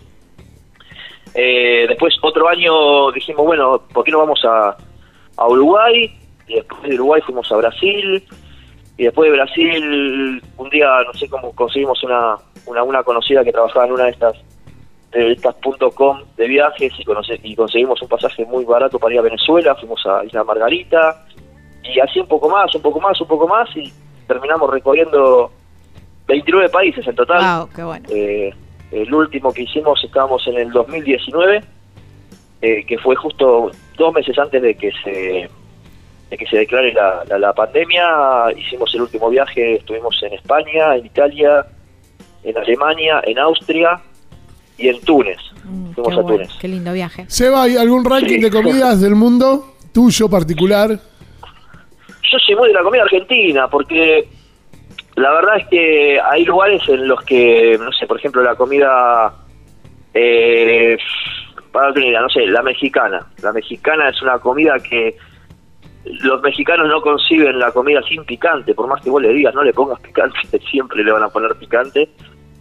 eh, 1.36 1.86
después 1.88 2.16
otro 2.22 2.48
año 2.48 3.12
dijimos, 3.12 3.46
bueno, 3.46 3.82
¿por 3.94 4.04
qué 4.04 4.12
no 4.12 4.20
vamos 4.20 4.44
a, 4.46 4.76
a 5.38 5.48
Uruguay? 5.48 6.16
Y 6.48 6.56
después 6.56 6.82
de 6.84 6.96
Uruguay 6.96 7.22
fuimos 7.26 7.52
a 7.52 7.58
Brasil. 7.58 8.24
Y 8.98 9.04
después 9.06 9.30
de 9.32 9.38
Brasil, 9.38 10.42
un 10.58 10.70
día, 10.70 10.88
no 11.06 11.14
sé 11.14 11.28
cómo 11.28 11.52
conseguimos 11.56 12.04
una, 12.04 12.36
una, 12.68 12.84
una 12.84 13.04
conocida 13.04 13.44
que 13.44 13.52
trabajaba 13.52 13.86
en 13.88 13.94
una 13.94 14.04
de 14.06 14.12
estas 14.12 14.36
de 15.12 15.32
estas 15.32 15.56
.com 15.96 16.22
de 16.38 16.48
viajes 16.48 16.92
y, 16.98 17.04
conoce- 17.06 17.40
y 17.44 17.56
conseguimos 17.56 18.02
un 18.02 18.08
pasaje 18.08 18.46
muy 18.46 18.66
barato 18.66 18.98
para 18.98 19.14
ir 19.14 19.20
a 19.20 19.24
Venezuela, 19.24 19.76
fuimos 19.76 20.04
a 20.08 20.26
Isla 20.26 20.44
Margarita 20.44 21.24
y 21.84 22.00
así 22.00 22.20
un 22.20 22.28
poco 22.28 22.50
más, 22.50 22.74
un 22.74 22.82
poco 22.82 23.00
más, 23.00 23.22
un 23.22 23.28
poco 23.28 23.48
más 23.48 23.70
y 23.78 23.94
terminamos 24.28 24.72
recorriendo 24.72 25.52
29 26.28 26.70
países 26.70 27.08
en 27.08 27.14
total. 27.16 27.60
Wow, 27.60 27.70
qué 27.76 27.84
bueno. 27.84 28.06
Eh, 28.10 28.54
el 28.94 29.14
último 29.14 29.52
que 29.54 29.64
hicimos 29.64 30.04
estábamos 30.04 30.46
en 30.48 30.58
el 30.58 30.72
2019, 30.72 31.62
eh, 32.62 32.86
que 32.86 32.98
fue 33.00 33.16
justo 33.16 33.72
dos 33.98 34.14
meses 34.14 34.38
antes 34.38 34.62
de 34.62 34.76
que 34.76 34.91
se 35.04 35.50
de 36.30 36.38
que 36.38 36.46
se 36.48 36.58
declare 36.58 36.94
la, 36.94 37.24
la, 37.28 37.38
la 37.38 37.54
pandemia. 37.54 38.52
Hicimos 38.58 38.94
el 38.96 39.02
último 39.02 39.30
viaje, 39.30 39.76
estuvimos 39.76 40.18
en 40.24 40.34
España, 40.34 40.96
en 40.96 41.06
Italia, 41.06 41.66
en 42.44 42.58
Alemania, 42.58 43.22
en 43.26 43.38
Austria 43.39 44.00
y 44.78 44.88
en 44.88 45.00
Túnez. 45.02 45.38
Mm, 45.64 45.91
Fuimos 45.94 46.14
a 46.14 46.22
bueno, 46.22 46.28
Túnez. 46.38 46.50
qué 46.60 46.68
lindo 46.68 46.91
viaje. 46.94 47.26
Seba, 47.28 47.64
¿hay 47.64 47.76
algún 47.78 48.04
ranking 48.04 48.38
Sí. 48.38 48.41
de 48.41 48.50
comidas 48.50 49.00
del 49.02 49.14
mundo 49.16 49.76
tuyo 49.94 50.28
particular? 50.30 50.89
Yo 50.89 52.39
soy 52.39 52.56
muy 52.56 52.70
de 52.70 52.74
la 52.74 52.82
comida 52.82 53.04
argentina 53.04 53.68
porque 53.68 54.28
la 55.16 55.32
verdad 55.32 55.57
es 55.57 55.68
que 55.68 56.20
hay 56.20 56.43
lugares 56.45 56.82
en 56.88 57.07
los 57.07 57.24
que, 57.24 57.78
no 57.80 57.91
sé, 57.91 58.07
por 58.07 58.18
ejemplo, 58.18 58.41
la 58.41 58.55
comida, 58.55 59.34
eh, 60.14 60.97
para 61.72 61.89
otra 61.89 62.03
idea, 62.03 62.22
no 62.22 62.30
sé, 62.30 62.45
la 62.47 62.64
mexicana. 62.64 63.20
La 63.41 63.51
mexicana 63.51 64.09
es 64.09 64.22
una 64.22 64.39
comida 64.39 64.76
que 64.80 65.16
los 66.05 66.41
mexicanos 66.41 66.88
no 66.88 67.01
conciben 67.01 67.59
la 67.59 67.72
comida 67.72 68.01
sin 68.03 68.26
picante, 68.26 68.74
por 68.74 68.88
más 68.88 69.01
que 69.01 69.09
vos 69.09 69.22
le 69.22 69.30
digas, 69.30 69.53
no 69.53 69.64
le 69.64 69.74
pongas 69.74 69.99
picante, 70.01 70.39
siempre 70.72 71.03
le 71.03 71.11
van 71.11 71.24
a 71.24 71.30
poner 71.30 71.55
picante. 71.55 72.09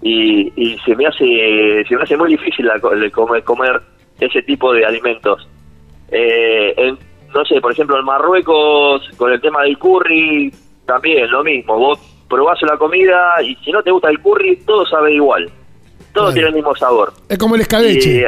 Y, 0.03 0.51
se 0.85 0.97
me 0.97 1.07
hace 1.07 1.85
se 1.89 1.97
me 1.97 2.03
hace 2.03 2.17
muy 2.17 2.31
difícil 2.31 2.67
la, 2.67 2.81
comer, 2.81 3.45
comer 3.45 3.81
ese 4.19 4.43
tipo 4.43 4.73
de 4.73 4.85
alimentos. 4.85 5.49
Eh, 6.11 6.75
en- 6.77 6.99
no 7.33 7.45
sé, 7.47 7.61
por 7.61 7.73
ejemplo, 7.73 7.99
en 7.99 8.05
Marruecos, 8.05 9.09
con 9.17 9.33
el 9.33 9.41
tema 9.41 9.63
del 9.63 9.79
curry, 9.79 10.53
también 10.85 11.31
lo 11.31 11.43
mismo. 11.43 11.79
Vos 11.79 12.12
probás 12.33 12.61
la 12.63 12.77
comida 12.79 13.43
y 13.43 13.55
si 13.57 13.71
no 13.71 13.83
te 13.83 13.91
gusta 13.91 14.09
el 14.11 14.19
curry, 14.21 14.57
todo 14.65 14.87
sabe 14.87 15.13
igual. 15.13 15.51
Todo 16.15 16.25
Claro. 16.25 16.33
tiene 16.33 16.49
el 16.49 16.55
mismo 16.55 16.75
sabor. 16.77 17.13
Es 17.29 17.39
como 17.39 17.55
el 17.55 17.61
escabeche. 17.61 18.11
Y, 18.21 18.25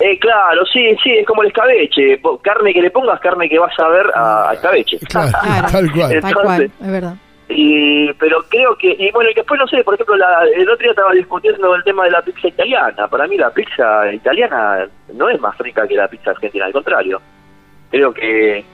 eh, 0.00 0.18
claro, 0.18 0.64
sí, 0.66 0.96
sí, 1.02 1.10
es 1.12 1.26
como 1.26 1.42
el 1.42 1.48
escabeche. 1.48 2.20
Carne 2.42 2.72
que 2.72 2.82
le 2.82 2.90
pongas, 2.90 3.20
carne 3.20 3.48
que 3.48 3.58
vas 3.58 3.78
a 3.78 3.88
ver 3.88 4.06
a, 4.14 4.50
a 4.50 4.54
escabeche. 4.54 4.98
Claro, 5.08 5.30
tal 5.70 5.92
cual. 5.96 6.20
Tal 6.20 6.34
cual, 6.34 6.62
Entonces- 6.62 6.70
es 6.86 6.90
verdad. 6.92 7.14
Y, 7.46 8.10
pero 8.14 8.42
creo 8.48 8.74
que, 8.78 8.96
y 8.98 9.10
bueno, 9.12 9.30
y 9.30 9.34
después 9.34 9.60
no 9.60 9.66
sé, 9.68 9.84
por 9.84 9.94
ejemplo, 9.94 10.16
la, 10.16 10.44
el 10.56 10.62
otro 10.68 10.82
día 10.82 10.90
estaba 10.90 11.12
discutiendo 11.12 11.74
el 11.74 11.84
tema 11.84 12.04
de 12.04 12.10
la 12.12 12.22
pizza 12.22 12.48
italiana. 12.48 13.06
Para 13.06 13.26
mí 13.28 13.36
la 13.36 13.50
pizza 13.50 14.10
italiana 14.12 14.88
no 15.12 15.28
es 15.28 15.38
más 15.40 15.56
rica 15.58 15.86
que 15.86 15.94
la 15.94 16.08
pizza 16.08 16.30
argentina, 16.30 16.64
al 16.64 16.72
contrario. 16.72 17.20
Creo 17.90 18.14
que, 18.14 18.64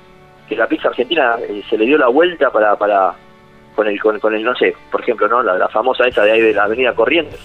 que 0.48 0.56
la 0.56 0.68
pizza 0.68 0.88
argentina 0.88 1.34
eh, 1.48 1.62
se 1.68 1.76
le 1.76 1.84
dio 1.84 1.98
la 1.98 2.06
vuelta 2.08 2.50
para, 2.50 2.76
para 2.76 3.12
con 3.74 3.86
el, 3.86 4.00
con, 4.00 4.18
con 4.20 4.34
el, 4.34 4.42
no 4.42 4.54
sé, 4.54 4.74
por 4.90 5.00
ejemplo, 5.02 5.28
no 5.28 5.42
la, 5.42 5.56
la 5.56 5.68
famosa 5.68 6.04
esa 6.06 6.22
de 6.22 6.32
ahí 6.32 6.40
de 6.40 6.52
la 6.52 6.64
avenida 6.64 6.94
Corrientes. 6.94 7.40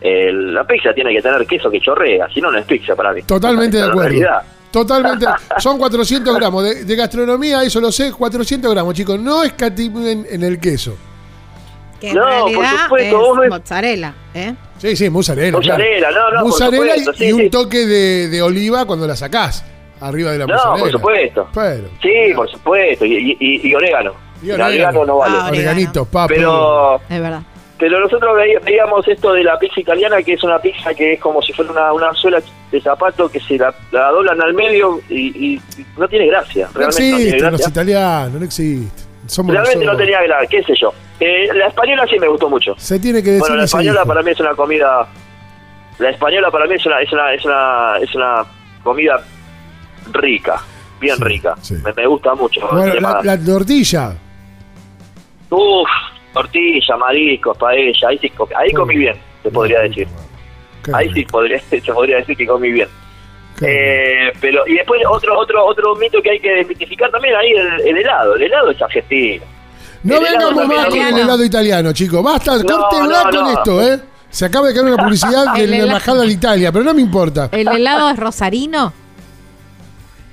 Eh, 0.00 0.30
la 0.32 0.64
pizza 0.64 0.92
tiene 0.94 1.12
que 1.12 1.22
tener 1.22 1.46
queso 1.46 1.70
que 1.70 1.80
chorrea, 1.80 2.28
si 2.32 2.40
no, 2.40 2.50
no 2.50 2.58
es 2.58 2.66
pizza 2.66 2.94
para 2.94 3.12
mí. 3.12 3.22
Totalmente 3.22 3.78
de 3.78 3.82
acuerdo. 3.84 4.02
realidad. 4.10 4.42
Totalmente. 4.70 5.24
Son 5.58 5.78
400 5.78 6.34
gramos. 6.36 6.62
De, 6.64 6.84
de 6.84 6.96
gastronomía, 6.96 7.62
eso 7.62 7.80
lo 7.80 7.90
sé, 7.90 8.12
400 8.12 8.72
gramos, 8.72 8.94
chicos. 8.94 9.18
No 9.18 9.42
escatimen 9.42 10.26
en 10.30 10.42
el 10.42 10.60
queso. 10.60 10.96
Que 12.00 12.10
en 12.10 12.16
No, 12.16 12.44
por 12.54 12.66
supuesto, 12.66 13.18
vos 13.18 13.36
es 13.38 13.40
ves- 13.40 13.50
mozzarella, 13.50 14.14
¿eh? 14.34 14.54
Sí, 14.76 14.94
sí, 14.96 15.08
mozzarella. 15.08 15.58
claro. 15.58 15.78
Mozzarella, 15.82 16.10
no, 16.10 16.30
no, 16.30 16.40
por 16.40 16.48
Mozzarella 16.50 16.96
y- 16.96 16.98
supuesto, 17.00 17.24
y 17.24 17.26
sí, 17.26 17.32
un 17.32 17.40
sí. 17.40 17.50
toque 17.50 17.86
de, 17.86 18.28
de 18.28 18.42
oliva 18.42 18.84
cuando 18.84 19.06
la 19.06 19.16
sacás. 19.16 19.64
Arriba 19.98 20.30
de 20.32 20.38
la 20.40 20.46
No, 20.46 20.52
mozzarella. 20.54 20.80
por 20.82 20.90
supuesto. 20.92 21.48
Pero. 21.54 21.88
Sí, 22.02 22.34
por 22.34 22.50
supuesto. 22.50 23.06
Y, 23.06 23.34
y, 23.40 23.66
y 23.66 23.74
orégano. 23.74 24.12
Orégano. 24.42 24.64
orégano 24.66 25.04
no 25.06 25.16
vale. 25.18 25.36
Ah. 25.38 26.26
Pero 26.28 26.96
Es 27.08 27.20
verdad. 27.20 27.42
pero 27.78 28.00
nosotros 28.00 28.36
veí- 28.36 28.56
veíamos 28.64 29.06
esto 29.08 29.32
de 29.32 29.44
la 29.44 29.58
pizza 29.58 29.80
italiana, 29.80 30.22
que 30.22 30.32
es 30.34 30.42
una 30.42 30.58
pizza 30.58 30.94
que 30.94 31.14
es 31.14 31.20
como 31.20 31.42
si 31.42 31.52
fuera 31.52 31.70
una, 31.70 31.92
una 31.92 32.12
suela 32.14 32.40
de 32.70 32.80
zapato 32.80 33.28
que 33.28 33.38
se 33.40 33.58
la, 33.58 33.74
la 33.92 34.10
doblan 34.10 34.40
al 34.40 34.54
medio 34.54 35.00
y, 35.08 35.54
y 35.54 35.60
no 35.96 36.08
tiene 36.08 36.26
gracia. 36.26 36.68
No 36.74 36.78
Realmente 36.80 37.02
no 37.02 37.16
tiene 37.16 37.22
existen 37.30 37.50
los 37.52 37.60
gracia. 37.60 37.68
italianos, 37.70 38.32
no 38.40 38.44
existen. 38.44 39.06
Somos 39.26 39.52
Realmente 39.54 39.84
no 39.84 39.96
tenía 39.96 40.22
gracia, 40.22 40.48
qué 40.48 40.62
sé 40.62 40.72
yo. 40.80 40.92
Eh, 41.18 41.48
la 41.54 41.66
española 41.66 42.06
sí 42.08 42.18
me 42.18 42.28
gustó 42.28 42.48
mucho. 42.48 42.74
Se 42.78 42.98
tiene 43.00 43.22
que 43.22 43.30
decir 43.30 43.40
Bueno, 43.40 43.56
la 43.56 43.64
española 43.64 44.04
para 44.04 44.22
mí 44.22 44.30
es 44.30 44.40
una 44.40 44.54
comida. 44.54 45.06
La 45.98 46.10
española 46.10 46.50
para 46.50 46.66
mí 46.66 46.74
es 46.74 46.86
una, 46.86 47.00
es 47.00 47.12
una, 47.12 47.32
es 47.34 47.44
una, 47.44 47.96
es 48.02 48.14
una 48.14 48.44
comida 48.84 49.20
rica, 50.12 50.60
bien 51.00 51.16
Sí, 51.16 51.24
rica. 51.24 51.54
sí. 51.60 51.74
Me, 51.84 51.92
me 51.92 52.06
gusta 52.06 52.34
mucho. 52.34 52.60
Bueno, 52.70 52.94
la, 53.00 53.20
la 53.22 53.38
tortilla. 53.38 54.12
Uf, 55.50 55.88
tortilla, 56.32 56.96
mariscos, 56.96 57.56
paella, 57.58 58.08
ahí, 58.08 58.18
sí, 58.18 58.32
ahí 58.56 58.72
comí 58.72 58.96
bien, 58.96 59.16
se 59.42 59.50
podría 59.50 59.80
decir. 59.80 60.08
Ahí 60.92 61.12
sí 61.12 61.24
podría, 61.24 61.60
se 61.70 61.80
podría 61.92 62.16
decir 62.16 62.36
que 62.36 62.46
comí 62.46 62.70
bien. 62.72 62.88
Eh, 63.62 64.32
pero 64.40 64.66
y 64.66 64.74
después 64.74 65.00
otro 65.08 65.38
otro 65.38 65.64
otro 65.64 65.94
mito 65.96 66.20
que 66.20 66.30
hay 66.32 66.40
que 66.40 66.50
desmitificar 66.56 67.10
también 67.10 67.34
ahí 67.36 67.50
el, 67.52 67.88
el 67.88 67.96
helado. 67.98 68.34
El 68.36 68.42
helado 68.42 68.70
es 68.70 68.82
argentino. 68.82 69.44
No 70.02 70.20
vengamos 70.20 70.66
más 70.68 70.86
con 70.86 70.98
el 71.00 71.18
helado 71.18 71.42
italiano, 71.44 71.92
chicos. 71.92 72.22
Basta, 72.22 72.58
No, 72.58 72.64
córtenla 72.64 73.24
no, 73.24 73.30
con 73.30 73.40
no. 73.40 73.50
esto, 73.50 73.82
¿eh? 73.82 74.00
Se 74.28 74.44
acaba 74.44 74.68
de 74.68 74.74
caer 74.74 74.86
una 74.92 74.96
publicidad 75.04 75.54
de 75.54 75.66
la 75.66 75.76
embajada 75.78 76.22
de 76.22 76.32
Italia, 76.32 76.70
pero 76.70 76.84
no 76.84 76.92
me 76.92 77.00
importa. 77.00 77.48
¿El 77.52 77.66
helado 77.68 78.10
es 78.10 78.18
rosarino? 78.18 78.92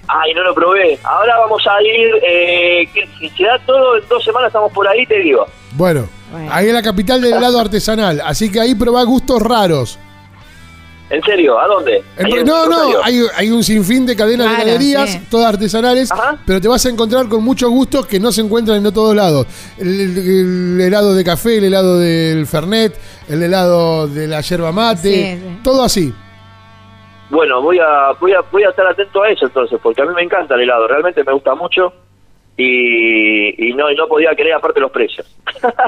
Ay, 0.07 0.33
no 0.33 0.43
lo 0.43 0.53
probé. 0.53 0.99
Ahora 1.03 1.39
vamos 1.39 1.63
a 1.67 1.81
ir. 1.81 2.11
Eh, 2.27 2.87
que 2.93 3.07
si 3.19 3.29
se 3.29 3.43
da 3.43 3.57
todo, 3.65 3.97
en 3.97 4.03
dos 4.09 4.23
semanas 4.23 4.47
estamos 4.47 4.71
por 4.71 4.87
ahí, 4.87 5.05
te 5.05 5.19
digo. 5.19 5.45
Bueno, 5.73 6.07
Bueno. 6.31 6.49
ahí 6.51 6.67
es 6.67 6.73
la 6.73 6.81
capital 6.83 7.21
del 7.21 7.33
helado 7.33 7.59
artesanal, 7.59 8.21
así 8.25 8.51
que 8.51 8.59
ahí 8.59 8.75
probá 8.75 9.03
gustos 9.03 9.41
raros. 9.41 9.97
¿En 11.09 11.21
serio? 11.23 11.59
¿A 11.59 11.67
dónde? 11.67 12.03
En- 12.17 12.45
no, 12.45 12.65
no, 12.67 13.03
hay, 13.03 13.21
hay 13.35 13.51
un 13.51 13.63
sinfín 13.63 14.03
de 14.05 14.15
cadenas 14.15 14.47
Claro, 14.47 14.65
de 14.65 14.71
galerías, 14.71 15.09
sí. 15.11 15.21
todas 15.29 15.47
artesanales, 15.53 16.11
Ajá. 16.11 16.37
pero 16.45 16.59
te 16.59 16.67
vas 16.67 16.83
a 16.85 16.89
encontrar 16.89 17.27
con 17.27 17.43
muchos 17.43 17.69
gustos 17.69 18.07
que 18.07 18.19
no 18.19 18.31
se 18.31 18.41
encuentran 18.41 18.83
en 18.83 18.91
todos 18.93 19.15
lados. 19.15 19.45
El, 19.77 19.99
el- 19.99 20.17
el 20.17 20.81
helado 20.81 21.13
de 21.13 21.23
café, 21.23 21.57
el 21.57 21.65
helado 21.65 21.99
del 21.99 22.47
Fernet, 22.47 22.97
el 23.29 23.43
helado 23.43 24.07
de 24.07 24.27
la 24.27 24.41
yerba 24.41 24.71
mate, 24.71 25.01
Sí, 25.35 25.41
sí. 25.43 25.59
todo 25.63 25.83
así. 25.83 26.13
Bueno, 27.33 27.61
voy 27.61 27.79
a, 27.79 28.11
voy 28.19 28.31
a 28.33 28.41
voy 28.51 28.63
a 28.63 28.69
estar 28.69 28.85
atento 28.85 29.23
a 29.23 29.29
eso 29.29 29.45
entonces, 29.47 29.79
porque 29.81 30.01
a 30.01 30.05
mí 30.05 30.13
me 30.13 30.21
encanta 30.21 30.53
el 30.55 30.61
helado, 30.61 30.87
realmente 30.87 31.23
me 31.23 31.33
gusta 31.33 31.55
mucho 31.55 31.91
y, 32.55 33.69
y 33.69 33.73
no 33.73 33.89
y 33.89 33.95
no 33.95 34.07
podía 34.07 34.35
creer 34.35 34.53
aparte 34.53 34.79
los 34.79 34.91
precios. 34.91 35.25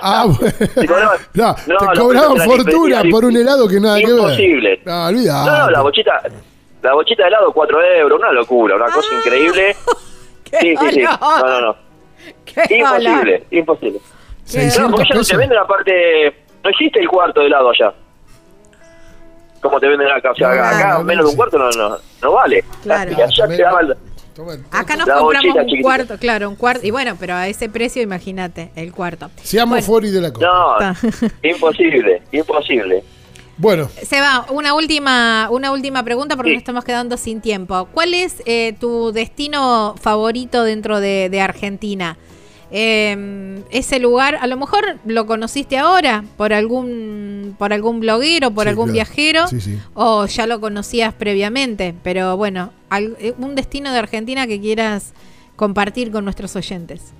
Ah, 0.01 0.25
bueno. 0.39 0.53
Te 0.57 0.87
cobraban- 0.87 1.19
No, 1.35 1.47
no, 1.47 1.55
te 1.55 1.85
los 1.85 1.99
cobraban 1.99 2.33
precios 2.33 2.45
eran 2.55 2.65
fortuna 2.65 3.03
por 3.11 3.25
un 3.25 3.37
helado 3.37 3.67
que 3.67 3.79
nada 3.79 3.99
que 3.99 4.05
ver. 4.07 4.15
Imposible. 4.15 4.81
No, 4.85 5.05
olvidate. 5.07 5.49
No, 5.51 5.69
la 5.69 5.81
bochita, 5.81 6.21
la 6.81 6.93
bochita 6.93 7.23
de 7.23 7.29
helado 7.29 7.51
4 7.53 7.83
euros, 7.99 8.19
una 8.19 8.31
locura, 8.31 8.75
una 8.75 8.85
cosa 8.85 9.15
increíble. 9.15 9.75
¡Qué 10.49 10.57
Sí, 10.59 10.75
sí, 10.77 10.91
sí. 10.93 11.01
No, 11.03 11.47
no, 11.47 11.61
no. 11.61 11.75
Imposible, 12.69 13.43
imposible. 13.51 13.99
No, 13.99 14.45
600 14.45 14.91
porque 14.91 15.07
ya 15.09 15.15
no 15.15 15.23
te 15.23 15.37
venden 15.37 15.57
aparte, 15.59 16.35
no 16.63 16.69
existe 16.69 16.99
el 16.99 17.07
cuarto 17.07 17.41
de 17.41 17.47
helado 17.47 17.69
allá. 17.69 17.93
Como 19.65 19.79
te 19.79 19.87
venden 19.87 20.07
acá, 20.09 20.31
o 20.31 20.35
sea, 20.35 20.47
No, 20.47 20.53
acá 20.63 20.87
no, 20.93 20.97
no 20.99 21.03
menos 21.03 21.25
de 21.25 21.29
un 21.31 21.35
cuarto 21.35 21.57
no, 21.57 21.69
no, 21.71 21.97
no 22.21 22.31
vale. 22.33 22.63
Claro. 22.83 23.11
Allá 23.15 23.47
te 23.47 23.63
Acá 24.71 24.95
nos 24.97 25.05
compramos 25.07 25.23
bochita 25.23 25.53
un 25.61 25.65
chiquitita. 25.65 25.81
cuarto, 25.81 26.17
claro, 26.17 26.49
un 26.49 26.55
cuarto. 26.55 26.85
Y 26.85 26.91
bueno, 26.91 27.15
pero 27.19 27.35
a 27.35 27.47
ese 27.47 27.69
precio, 27.69 28.01
imagínate, 28.01 28.69
el 28.75 28.91
cuarto. 28.91 29.29
Seamos 29.41 29.71
Bueno. 29.77 29.85
fori 29.87 30.11
de 30.11 30.21
la 30.21 30.33
copa. 30.33 30.45
No, 30.45 31.29
imposible, 31.43 32.21
imposible. 32.31 33.03
Bueno, 33.57 33.87
Se 34.03 34.19
va, 34.19 34.45
una 34.49 34.73
última, 34.73 35.47
una 35.49 35.71
última 35.71 36.03
pregunta 36.03 36.35
porque 36.35 36.49
Sí. 36.51 36.55
nos 36.55 36.61
estamos 36.61 36.83
quedando 36.83 37.15
sin 37.15 37.39
tiempo. 37.39 37.87
¿Cuál 37.93 38.13
es 38.13 38.43
eh, 38.45 38.75
tu 38.79 39.13
destino 39.13 39.95
favorito 40.01 40.63
dentro 40.65 40.99
de, 40.99 41.29
de 41.29 41.39
Argentina? 41.39 42.17
Eh, 42.71 43.61
ese 43.71 43.99
lugar, 43.99 44.37
a 44.41 44.47
lo 44.47 44.57
mejor 44.57 44.83
lo 45.05 45.25
conociste 45.25 45.77
ahora 45.77 46.23
por 46.37 46.51
algún, 46.53 47.55
por 47.59 47.73
algún 47.73 47.99
bloguero, 47.99 48.51
por 48.51 48.63
Sí, 48.63 48.69
algún 48.69 48.85
claro. 48.85 48.93
viajero, 48.93 49.47
Sí, 49.47 49.61
sí. 49.61 49.79
o 49.93 50.25
ya 50.25 50.47
lo 50.47 50.59
conocías 50.59 51.13
previamente. 51.13 51.93
Pero 52.03 52.37
bueno, 52.37 52.71
al- 52.89 53.15
eh, 53.19 53.33
un 53.37 53.55
destino 53.55 53.91
de 53.93 53.99
Argentina 53.99 54.47
que 54.47 54.59
quieras 54.59 55.13
compartir 55.55 56.11
con 56.11 56.23
nuestros 56.25 56.55
oyentes. 56.55 57.13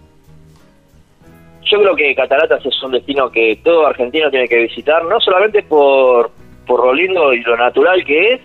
Yo 1.71 1.79
creo 1.81 1.95
que 1.95 2.13
Cataratas 2.15 2.63
es 2.65 2.83
un 2.83 2.91
destino 2.91 3.31
que 3.31 3.59
todo 3.63 3.87
argentino 3.87 4.29
tiene 4.29 4.47
que 4.47 4.57
visitar, 4.63 5.03
no 5.05 5.19
solamente 5.19 5.63
por, 5.63 6.31
por 6.67 6.85
lo 6.85 6.93
lindo 6.93 7.33
y 7.33 7.41
lo 7.41 7.57
natural 7.57 8.03
que 8.05 8.33
es, 8.33 8.41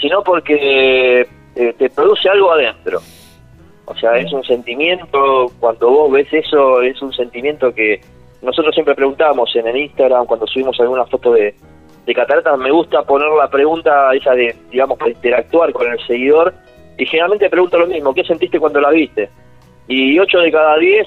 sino 0.00 0.22
porque 0.24 1.28
eh, 1.54 1.74
te 1.78 1.90
produce 1.90 2.28
algo 2.28 2.50
adentro. 2.52 3.00
O 3.86 3.94
sea, 3.96 4.16
es 4.16 4.32
un 4.32 4.42
sentimiento, 4.44 5.46
cuando 5.60 5.90
vos 5.90 6.10
ves 6.12 6.26
eso, 6.32 6.80
es 6.82 7.00
un 7.02 7.12
sentimiento 7.12 7.74
que 7.74 8.00
nosotros 8.40 8.74
siempre 8.74 8.94
preguntamos 8.94 9.54
en 9.56 9.66
el 9.66 9.76
Instagram, 9.76 10.26
cuando 10.26 10.46
subimos 10.46 10.78
alguna 10.80 11.04
foto 11.06 11.32
de, 11.32 11.54
de 12.06 12.14
Cataratas, 12.14 12.58
me 12.58 12.70
gusta 12.70 13.02
poner 13.02 13.28
la 13.30 13.48
pregunta 13.50 14.12
esa 14.14 14.32
de, 14.32 14.54
digamos, 14.70 14.98
para 14.98 15.10
interactuar 15.10 15.72
con 15.72 15.90
el 15.92 15.98
seguidor, 16.06 16.54
y 16.96 17.04
generalmente 17.06 17.50
pregunto 17.50 17.78
lo 17.78 17.86
mismo, 17.86 18.14
¿qué 18.14 18.24
sentiste 18.24 18.58
cuando 18.58 18.80
la 18.80 18.90
viste? 18.90 19.28
Y 19.88 20.18
8 20.18 20.38
de 20.38 20.52
cada 20.52 20.78
10 20.78 21.06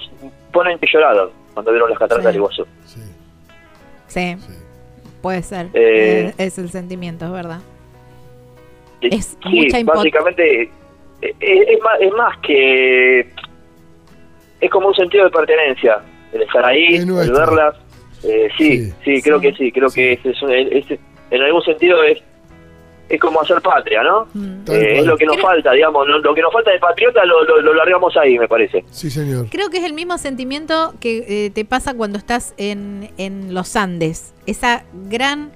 ponen 0.51 0.77
que 0.77 0.87
lloraron 0.91 1.29
cuando 1.53 1.71
vieron 1.71 1.89
las 1.89 1.97
cataratas 1.97 2.23
Sí. 2.23 2.27
del 2.27 2.35
Iguazú. 2.35 2.65
sí, 2.85 3.01
Sí, 4.07 4.35
sí. 4.37 4.53
puede 5.21 5.41
ser. 5.41 5.67
Eh, 5.73 6.27
Eh, 6.29 6.33
es 6.37 6.57
el 6.59 6.69
sentimiento, 6.69 7.25
es 7.25 7.31
verdad. 7.31 7.59
Sí, 9.01 9.09
Es 9.11 9.37
sí, 9.43 9.49
mucha 9.49 9.83
básicamente 9.83 10.69
eh, 11.21 11.33
es, 11.39 11.81
más, 11.81 11.99
es 12.01 12.11
más 12.13 12.37
que 12.39 13.19
es 14.61 14.69
como 14.71 14.87
un 14.89 14.95
sentido 14.95 15.25
de 15.25 15.29
pertenencia 15.31 15.99
el 16.33 16.41
estar 16.41 16.65
ahí 16.65 16.95
Es 16.95 17.05
verlas 17.31 17.75
eh, 18.23 18.49
sí, 18.57 18.85
Sí. 18.85 18.93
sí 19.05 19.21
creo 19.21 19.39
Sí. 19.39 19.47
que 19.51 19.57
sí 19.57 19.71
creo 19.71 19.89
que 19.89 20.13
es, 20.13 20.25
es 20.25 20.99
en 21.31 21.41
algún 21.41 21.61
sentido 21.63 22.01
es 22.03 22.21
es 23.09 23.21
como 23.21 23.39
hacer 23.39 23.61
patria, 23.61 24.03
¿no? 24.03 24.27
Mm. 24.33 24.69
Eh, 24.69 24.99
es 24.99 25.05
lo 25.05 25.15
que 25.15 25.25
nos 25.25 25.39
falta, 25.39 25.71
digamos, 25.71 26.05
lo, 26.09 26.19
lo 26.19 26.35
que 26.35 26.41
nos 26.41 26.51
falta 26.51 26.71
de 26.71 26.79
patriota 26.79 27.23
lo, 27.23 27.41
lo, 27.45 27.61
lo 27.61 27.73
largamos 27.73 28.17
ahí, 28.17 28.37
me 28.37 28.49
parece. 28.49 28.83
Sí, 28.91 29.09
señor. 29.09 29.47
Creo 29.49 29.69
que 29.69 29.77
es 29.77 29.85
el 29.85 29.93
mismo 29.93 30.17
sentimiento 30.17 30.93
que 30.99 31.45
eh, 31.45 31.49
te 31.51 31.63
pasa 31.63 31.93
cuando 31.93 32.17
estás 32.17 32.53
en, 32.57 33.09
en 33.17 33.53
los 33.53 33.77
Andes. 33.77 34.33
Esa 34.45 34.83
gran 35.09 35.51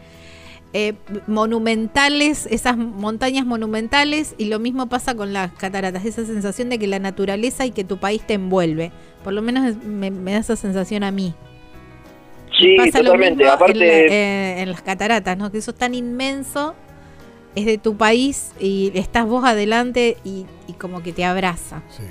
eh, 0.74 0.94
monumentales, 1.28 2.46
esas 2.50 2.78
montañas 2.78 3.46
monumentales, 3.46 4.36
y 4.38 4.46
lo 4.46 4.58
mismo 4.60 4.88
pasa 4.88 5.16
con 5.16 5.34
las 5.34 5.52
cataratas, 5.54 6.06
esa 6.06 6.26
sensación 6.26 6.70
de 6.70 6.80
que 6.80 6.88
la 6.88 7.00
naturaleza 7.00 7.66
y 7.66 7.72
que 7.72 7.84
tu 7.84 7.98
país 7.98 8.22
te 8.26 8.36
envuelve. 8.36 8.92
Por 9.24 9.34
lo 9.34 9.42
menos 9.42 9.66
es- 9.68 9.84
me, 9.84 10.12
me 10.12 10.32
da 10.32 10.38
esa 10.40 10.56
sensación 10.56 11.04
a 11.04 11.12
mí. 11.12 11.34
Sí, 12.58 12.76
pasa 12.78 13.02
lo 13.02 13.16
mismo 13.16 13.42
en, 13.42 13.48
Aparte, 13.48 13.74
la- 13.80 13.86
eh, 14.16 14.62
en 14.62 14.72
las 14.72 14.82
cataratas, 14.82 15.38
¿no? 15.38 15.52
Que 15.52 15.58
eso 15.58 15.72
es 15.72 15.78
tan 15.78 15.94
inmenso, 15.94 16.74
es 17.56 17.66
de 17.66 17.78
tu 17.78 17.98
país 17.98 18.54
y 18.60 18.92
estás 18.96 19.26
vos 19.26 19.44
adelante 19.44 20.16
y, 20.24 20.46
y 20.68 20.74
como 20.74 21.04
que 21.04 21.12
te 21.12 21.26
abraza. 21.26 21.82
Sí. 21.90 22.04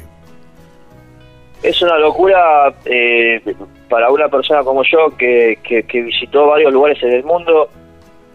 es 1.63 1.81
una 1.83 1.99
locura 1.99 2.75
eh, 2.87 3.41
para 3.89 4.11
una 4.11 4.29
persona 4.29 4.63
como 4.65 4.83
yo 4.83 5.17
que, 5.19 5.59
que, 5.63 5.83
que 5.85 6.03
visitó 6.03 6.47
varios 6.47 6.73
lugares 6.73 7.03
en 7.03 7.13
el 7.13 7.25
mundo. 7.25 7.69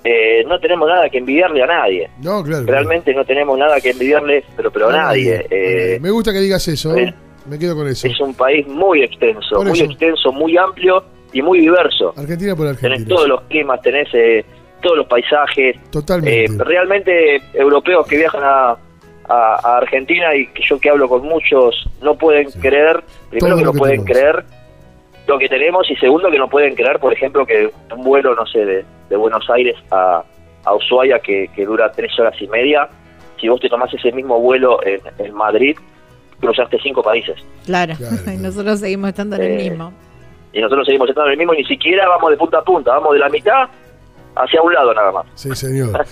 Eh, 0.06 0.44
no 0.48 0.60
tenemos 0.60 0.88
nada 0.88 1.10
que 1.10 1.18
envidiarle 1.18 1.64
a 1.64 1.68
nadie. 1.68 2.10
No, 2.22 2.44
claro. 2.44 2.66
Realmente 2.66 3.14
no 3.14 3.26
tenemos 3.26 3.58
nada 3.58 3.82
que 3.82 3.90
envidiarle, 3.90 4.44
pero, 4.56 4.72
pero 4.72 4.88
a 4.90 4.92
No, 4.92 4.98
nadie. 5.00 5.46
Eh, 5.50 5.98
Me 6.00 6.12
gusta 6.12 6.32
que 6.32 6.40
digas 6.40 6.66
eso. 6.68 6.96
eh, 6.96 7.14
Me 7.50 7.58
quedo 7.60 7.76
con 7.76 7.88
eso. 7.88 8.08
es 8.08 8.20
un 8.22 8.34
país 8.36 8.66
muy 8.68 9.04
extenso, 9.04 9.64
muy 9.64 9.80
extenso, 9.82 10.32
muy 10.32 10.56
amplio 10.58 11.04
y 11.34 11.42
muy 11.42 11.60
diverso. 11.60 12.14
Argentina 12.16 12.56
por 12.56 12.68
Argentina. 12.68 12.94
Tenés 12.96 13.08
todos 13.10 13.28
los 13.28 13.42
climas, 13.50 13.82
tenés 13.82 14.08
eh, 14.14 14.46
todos 14.82 14.98
los 14.98 15.08
paisajes. 15.08 15.76
Totalmente. 15.92 16.46
Eh, 16.46 16.58
realmente 16.60 17.42
europeos 17.54 18.06
que 18.08 18.18
viajan 18.18 18.44
a, 18.44 18.70
a- 19.28 19.60
a 19.64 19.78
Argentina 19.78 20.36
y 20.36 20.46
que 20.48 20.62
yo 20.70 20.80
que 20.80 20.90
hablo 20.92 21.10
con 21.10 21.24
muchos 21.24 21.90
no 22.04 22.16
pueden 22.16 22.50
Sí. 22.52 22.60
creer, 22.60 23.04
primero 23.32 23.56
Todo 23.56 23.58
que 23.58 23.64
no 23.66 23.74
pueden 23.74 24.06
tenemos. 24.06 24.20
creer 24.44 24.46
lo 25.28 25.38
que 25.40 25.48
tenemos 25.50 25.90
y 25.90 25.96
segundo 25.96 26.30
que 26.30 26.38
no 26.38 26.50
pueden 26.50 26.76
creer, 26.76 27.00
por 27.00 27.12
ejemplo, 27.14 27.46
que 27.46 27.72
un 27.96 28.04
vuelo, 28.04 28.36
no 28.36 28.46
sé, 28.46 28.66
de, 28.66 28.86
de 29.10 29.16
Buenos 29.16 29.50
Aires 29.50 29.76
a, 29.92 30.24
a 30.64 30.76
Ushuaia 30.76 31.20
que, 31.20 31.50
que 31.56 31.66
dura 31.66 31.92
tres 31.92 32.12
horas 32.20 32.36
y 32.42 32.48
media, 32.48 32.88
si 33.40 33.48
vos 33.50 33.60
te 33.60 33.70
tomás 33.70 33.94
ese 33.94 34.12
mismo 34.12 34.40
vuelo 34.40 34.80
en, 34.86 35.00
en 35.20 35.34
Madrid, 35.34 35.78
cruzaste 36.40 36.78
cinco 36.82 37.02
países. 37.04 37.36
Claro, 37.66 37.96
Claro, 37.98 38.16
y 38.34 38.38
nosotros 38.38 38.80
seguimos 38.80 39.10
estando 39.10 39.36
en 39.38 39.42
el 39.44 39.52
Eh, 39.60 39.70
mismo. 39.70 39.94
Y 40.54 40.62
nosotros 40.62 40.86
seguimos 40.86 41.10
estando 41.10 41.28
en 41.28 41.34
el 41.34 41.38
mismo 41.40 41.54
y 41.54 41.58
ni 41.58 41.66
siquiera 41.66 42.08
vamos 42.08 42.30
de 42.32 42.38
punta 42.38 42.60
a 42.60 42.64
punta, 42.64 42.92
vamos 42.92 43.14
de 43.14 43.20
la 43.20 43.30
mitad 43.30 43.68
hacia 44.38 44.62
un 44.62 44.74
lado 44.74 44.94
nada 44.94 45.12
más. 45.12 45.26
Sí, 45.36 45.54
señor. 45.56 45.92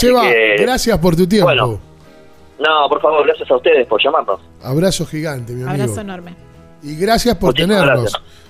Que- 0.00 0.56
gracias 0.58 0.98
por 0.98 1.16
tu 1.16 1.26
tiempo. 1.26 1.46
Bueno. 1.46 1.80
No, 2.58 2.88
por 2.88 3.00
favor, 3.00 3.24
gracias 3.24 3.48
a 3.50 3.56
ustedes 3.56 3.86
por 3.86 4.02
llamarnos. 4.02 4.40
Abrazo 4.62 5.06
gigante, 5.06 5.52
mi 5.52 5.62
amigo. 5.62 5.70
Abrazo 5.82 6.00
enorme. 6.00 6.34
Y 6.82 6.96
gracias 6.96 7.36
por 7.36 7.50
Muchísimas 7.50 7.78
tenernos. 7.80 8.12
gracias. 8.12 8.47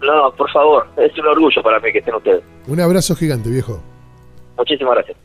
No, 0.00 0.32
por 0.36 0.50
favor, 0.50 0.86
es 0.96 1.16
un 1.18 1.26
orgullo 1.26 1.62
para 1.62 1.78
mí 1.80 1.92
que 1.92 1.98
estén 1.98 2.14
ustedes. 2.14 2.42
Un 2.66 2.80
abrazo 2.80 3.14
gigante, 3.14 3.50
viejo. 3.50 3.82
Muchísimas 4.56 4.94
gracias. 4.94 5.16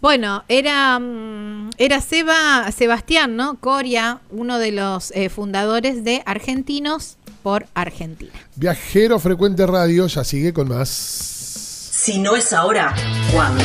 Bueno, 0.00 0.44
era, 0.48 0.98
mm, 0.98 1.70
era 1.78 2.00
Seba, 2.00 2.70
Sebastián, 2.70 3.34
¿no? 3.34 3.58
Coria, 3.58 4.20
uno 4.30 4.58
de 4.58 4.70
los 4.72 5.10
eh, 5.12 5.30
fundadores 5.30 6.04
de 6.04 6.22
Argentinos 6.26 7.16
por 7.42 7.66
Argentina. 7.74 8.32
Viajero 8.56 9.18
Frecuente 9.18 9.66
Radio 9.66 10.06
ya 10.06 10.22
sigue 10.22 10.52
con 10.52 10.68
más. 10.68 10.88
Si 10.88 12.18
no 12.18 12.36
es 12.36 12.52
ahora, 12.52 12.94
¿cuándo? 13.32 13.64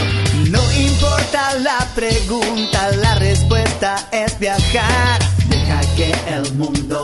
No 0.49 0.61
importa 0.71 1.59
la 1.59 1.87
pregunta, 1.93 2.91
la 2.95 3.15
respuesta 3.19 4.09
es 4.11 4.39
viajar. 4.39 5.19
Deja 5.47 5.81
que 5.95 6.11
el 6.33 6.53
mundo 6.55 7.03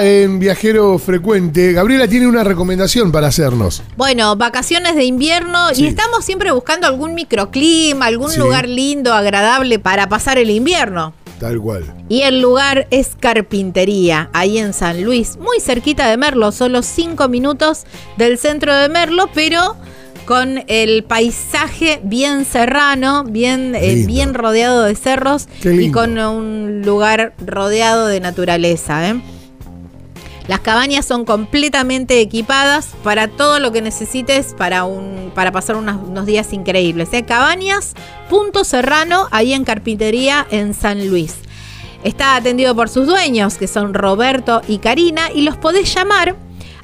En 0.00 0.38
Viajero 0.38 0.98
Frecuente, 0.98 1.74
Gabriela 1.74 2.08
tiene 2.08 2.26
una 2.26 2.42
recomendación 2.42 3.12
para 3.12 3.26
hacernos. 3.26 3.82
Bueno, 3.98 4.34
vacaciones 4.34 4.94
de 4.96 5.04
invierno 5.04 5.68
Sí. 5.74 5.84
y 5.84 5.86
estamos 5.86 6.24
siempre 6.24 6.50
buscando 6.50 6.86
algún 6.86 7.12
microclima, 7.14 8.06
algún 8.06 8.30
Sí. 8.30 8.38
lugar 8.38 8.66
lindo, 8.70 9.12
agradable 9.12 9.78
para 9.78 10.08
pasar 10.08 10.38
el 10.38 10.48
invierno. 10.48 11.12
Tal 11.38 11.60
cual. 11.60 11.84
Y 12.08 12.22
el 12.22 12.40
lugar 12.40 12.86
es 12.90 13.10
Carpintería, 13.20 14.30
ahí 14.32 14.56
en 14.56 14.72
San 14.72 15.04
Luis, 15.04 15.36
muy 15.36 15.60
cerquita 15.60 16.08
de 16.08 16.16
Merlo, 16.16 16.52
solo 16.52 16.80
cinco 16.82 17.28
minutos 17.28 17.84
del 18.16 18.38
centro 18.38 18.74
de 18.74 18.88
Merlo, 18.88 19.28
pero 19.34 19.76
con 20.24 20.64
el 20.68 21.04
paisaje 21.04 22.00
bien 22.02 22.46
serrano, 22.46 23.24
bien, 23.24 23.74
eh, 23.74 24.04
bien 24.06 24.32
rodeado 24.32 24.84
de 24.84 24.94
cerros 24.96 25.48
y 25.62 25.90
con 25.90 26.16
un 26.18 26.80
lugar 26.82 27.34
rodeado 27.46 28.06
de 28.06 28.20
naturaleza. 28.20 29.10
¿eh? 29.10 29.20
Las 30.48 30.60
cabañas 30.60 31.04
son 31.04 31.24
completamente 31.24 32.20
equipadas 32.20 32.94
para 33.02 33.26
todo 33.26 33.58
lo 33.58 33.72
que 33.72 33.82
necesites 33.82 34.54
para, 34.56 34.84
un, 34.84 35.32
para 35.34 35.50
pasar 35.50 35.74
unos, 35.76 36.26
días 36.26 36.52
increíbles. 36.52 37.12
¿eh? 37.12 37.24
Cabañas, 37.24 37.94
punto 38.30 38.62
serrano, 38.62 39.26
ahí 39.32 39.52
en 39.52 39.64
Carpintería, 39.64 40.46
en 40.50 40.72
San 40.74 41.08
Luis. 41.08 41.34
Está 42.04 42.36
atendido 42.36 42.76
por 42.76 42.88
sus 42.88 43.06
dueños, 43.06 43.58
que 43.58 43.66
son 43.66 43.92
Roberto 43.92 44.62
y 44.68 44.78
Karina, 44.78 45.32
y 45.34 45.42
los 45.42 45.56
podés 45.56 45.92
llamar 45.92 46.36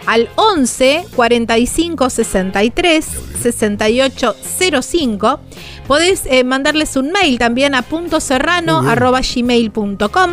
al 0.06 0.28
11 0.36 1.06
45 1.14 2.10
63 2.10 3.06
68 3.42 4.36
05. 4.82 5.40
Podés 5.86 6.22
eh, 6.26 6.44
mandarles 6.44 6.96
un 6.96 7.12
mail 7.12 7.38
también 7.38 7.74
a 7.74 7.82
punto 7.82 8.20
serrano 8.20 8.76
Muy 8.76 8.82
bien. 8.82 8.92
arroba 8.92 9.20
gmail.com. 9.20 10.30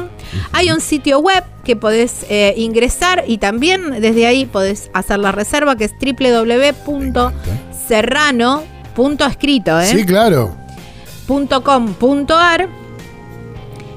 Hay 0.51 0.71
un 0.71 0.79
sitio 0.79 1.19
web 1.19 1.43
que 1.63 1.75
podés 1.75 2.25
eh, 2.29 2.53
ingresar 2.57 3.23
y 3.27 3.39
también 3.39 3.99
desde 4.01 4.27
ahí 4.27 4.45
podés 4.45 4.91
hacer 4.93 5.17
la 5.19 5.31
reserva 5.31 5.75
que 5.75 5.85
es 5.85 5.93
www.serrano. 5.99 8.63
Punto 8.95 9.25
escrito, 9.25 9.79
¿eh? 9.79 9.85
Sí, 9.85 10.05
claro. 10.05 10.55
.com.ar 11.27 12.67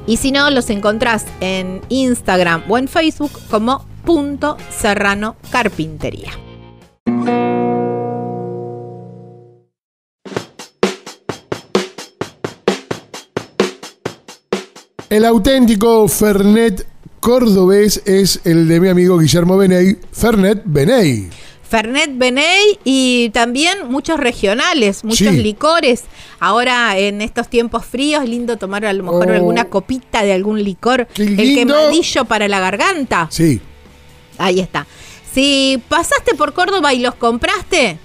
y 0.06 0.16
si 0.16 0.32
no 0.32 0.50
los 0.50 0.68
encontrás 0.70 1.26
en 1.40 1.80
Instagram 1.88 2.64
o 2.68 2.76
en 2.76 2.88
Facebook 2.88 3.30
como 3.50 3.86
punto 4.04 4.56
serrano 4.70 5.36
carpintería. 5.50 6.30
El 15.08 15.24
auténtico 15.24 16.08
Fernet 16.08 16.86
cordobés 17.20 18.02
es 18.06 18.40
el 18.44 18.66
de 18.66 18.80
mi 18.80 18.88
amigo 18.88 19.18
Guillermo 19.18 19.56
Beney, 19.58 19.98
Fernet 20.10 20.62
Beney. 20.64 21.28
Fernet 21.68 22.10
Beney 22.18 22.78
y 22.84 23.30
también 23.30 23.90
muchos 23.90 24.18
regionales, 24.20 25.04
muchos 25.04 25.28
Sí. 25.34 25.42
licores. 25.42 26.04
Ahora 26.38 26.98
en 26.98 27.22
estos 27.22 27.48
tiempos 27.48 27.84
fríos, 27.86 28.28
lindo 28.28 28.56
tomar 28.58 28.84
a 28.84 28.92
lo 28.92 29.02
mejor 29.04 29.30
Oh. 29.30 29.34
alguna 29.34 29.66
copita 29.66 30.22
de 30.22 30.32
algún 30.32 30.62
licor. 30.62 31.08
El 31.16 31.36
quemadillo 31.36 32.24
para 32.26 32.48
la 32.48 32.60
garganta. 32.60 33.28
Sí, 33.30 33.60
Ahí 34.42 34.60
está. 34.60 34.86
Si 35.32 35.80
pasaste 35.88 36.34
por 36.34 36.52
Córdoba 36.52 36.92
y 36.92 36.98
los 36.98 37.14
compraste, 37.14 37.98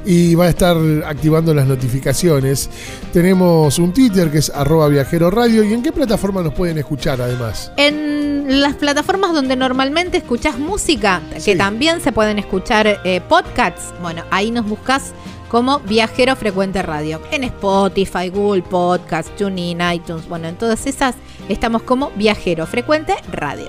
Y 0.05 0.35
va 0.35 0.45
a 0.45 0.49
estar 0.51 0.77
activando 1.07 1.55
las 1.55 1.67
notificaciones. 1.67 2.69
Tenemos 3.13 3.79
un 3.79 3.93
Twitter 3.93 4.31
que 4.31 4.39
es 4.39 4.51
arroba 4.51 4.89
viajero 4.89 5.31
radio. 5.31 5.65
¿Y 5.65 5.73
en 5.73 5.83
qué 5.83 5.93
plataforma 5.93 6.43
nos 6.43 6.53
pueden 6.55 6.77
escuchar 6.79 7.21
además? 7.23 7.73
En 7.77 8.61
las 8.61 8.75
plataformas 8.75 9.33
donde 9.33 9.57
normalmente 9.57 10.19
escuchás 10.19 10.59
música, 10.59 11.23
Sí. 11.39 11.53
que 11.53 11.57
también 11.57 12.01
se 12.01 12.13
pueden 12.13 12.39
escuchar 12.39 13.01
eh, 13.05 13.21
podcasts, 13.29 13.95
bueno, 14.03 14.23
ahí 14.31 14.51
nos 14.51 14.69
buscas 14.69 15.13
como 15.49 15.79
Viajero 15.81 16.37
Frecuente 16.37 16.83
Radio. 16.83 17.21
En 17.31 17.45
Spotify, 17.45 18.29
Google 18.29 18.63
Podcast, 18.63 19.31
TuneIn, 19.37 19.79
iTunes, 19.95 20.29
bueno, 20.29 20.49
en 20.49 20.57
todas 20.57 20.87
esas 20.87 21.15
estamos 21.49 21.83
como 21.83 22.11
Viajero 22.17 22.67
Frecuente 22.67 23.15
Radio. 23.33 23.69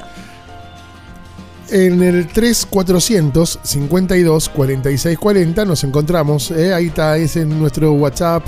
En 1.71 2.01
el 2.03 2.27
3400 2.27 3.59
52 3.63 4.49
46 4.49 5.17
40 5.17 5.65
nos 5.65 5.83
encontramos. 5.83 6.51
¿eh? 6.51 6.73
Ahí 6.73 6.87
está, 6.87 7.17
es 7.17 7.35
en 7.37 7.57
nuestro 7.59 7.91
WhatsApp 7.93 8.45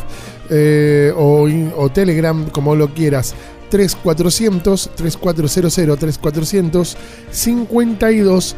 eh, 0.50 1.12
o, 1.16 1.48
o 1.78 1.90
Telegram, 1.90 2.48
como 2.50 2.76
lo 2.76 2.94
quieras. 2.94 3.34
3400 3.70 4.92
3400 4.96 5.98
3400 6.00 6.98
52 7.32 8.56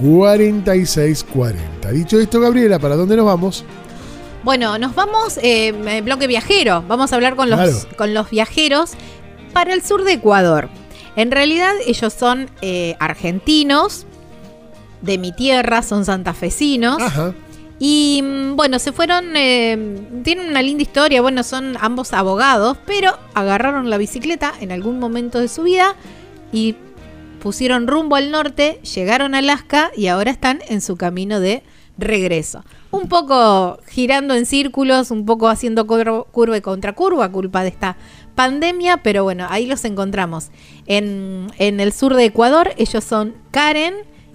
46 0.00 1.24
40. 1.32 1.90
Dicho 1.92 2.18
esto, 2.18 2.40
Gabriela, 2.40 2.78
¿para 2.78 2.96
dónde 2.96 3.16
nos 3.16 3.26
vamos? 3.26 3.64
Bueno, 4.42 4.76
nos 4.78 4.94
vamos, 4.94 5.38
eh, 5.42 5.68
en 5.68 6.04
bloque 6.04 6.26
viajero. 6.26 6.82
Vamos 6.88 7.12
a 7.12 7.14
hablar 7.16 7.36
con 7.36 7.48
los, 7.50 7.58
Claro. 7.60 7.78
con 7.96 8.14
los 8.14 8.30
viajeros 8.30 8.92
para 9.52 9.72
el 9.74 9.82
sur 9.82 10.02
de 10.04 10.14
Ecuador. 10.14 10.68
En 11.16 11.30
realidad 11.30 11.72
ellos 11.86 12.12
son 12.12 12.48
eh, 12.62 12.96
argentinos, 13.00 14.06
de 15.02 15.16
mi 15.18 15.32
tierra, 15.32 15.82
son 15.82 16.04
santafesinos. 16.04 17.00
Ajá. 17.00 17.34
Y 17.78 18.20
mm, 18.22 18.56
bueno, 18.56 18.78
se 18.78 18.92
fueron, 18.92 19.34
eh, 19.34 20.20
tienen 20.22 20.50
una 20.50 20.60
linda 20.62 20.82
historia, 20.82 21.22
bueno, 21.22 21.42
son 21.42 21.76
ambos 21.80 22.12
abogados, 22.12 22.76
pero 22.86 23.16
agarraron 23.34 23.88
la 23.88 23.96
bicicleta 23.96 24.52
en 24.60 24.70
algún 24.72 24.98
momento 24.98 25.40
de 25.40 25.48
su 25.48 25.62
vida 25.62 25.94
y 26.52 26.74
pusieron 27.42 27.86
rumbo 27.86 28.16
al 28.16 28.30
norte, 28.30 28.80
llegaron 28.94 29.34
a 29.34 29.38
Alaska 29.38 29.90
y 29.96 30.08
ahora 30.08 30.30
están 30.30 30.60
en 30.68 30.82
su 30.82 30.96
camino 30.98 31.40
de 31.40 31.62
regreso. 31.96 32.62
Un 32.90 33.08
poco 33.08 33.78
girando 33.88 34.34
en 34.34 34.44
círculos, 34.44 35.10
un 35.10 35.24
poco 35.24 35.48
haciendo 35.48 35.86
cur- 35.86 36.26
curva 36.30 36.58
y 36.58 36.60
contracurva, 36.60 37.30
culpa 37.32 37.62
de 37.62 37.68
esta 37.68 37.96
pandemia, 38.40 38.96
pero 39.02 39.22
bueno, 39.22 39.46
ahí 39.50 39.66
los 39.66 39.84
encontramos. 39.84 40.48
En, 40.86 41.48
en 41.58 41.78
el 41.78 41.92
sur 41.92 42.14
de 42.14 42.24
Ecuador, 42.24 42.70
ellos 42.78 43.04
son 43.04 43.34
Karen 43.50 43.92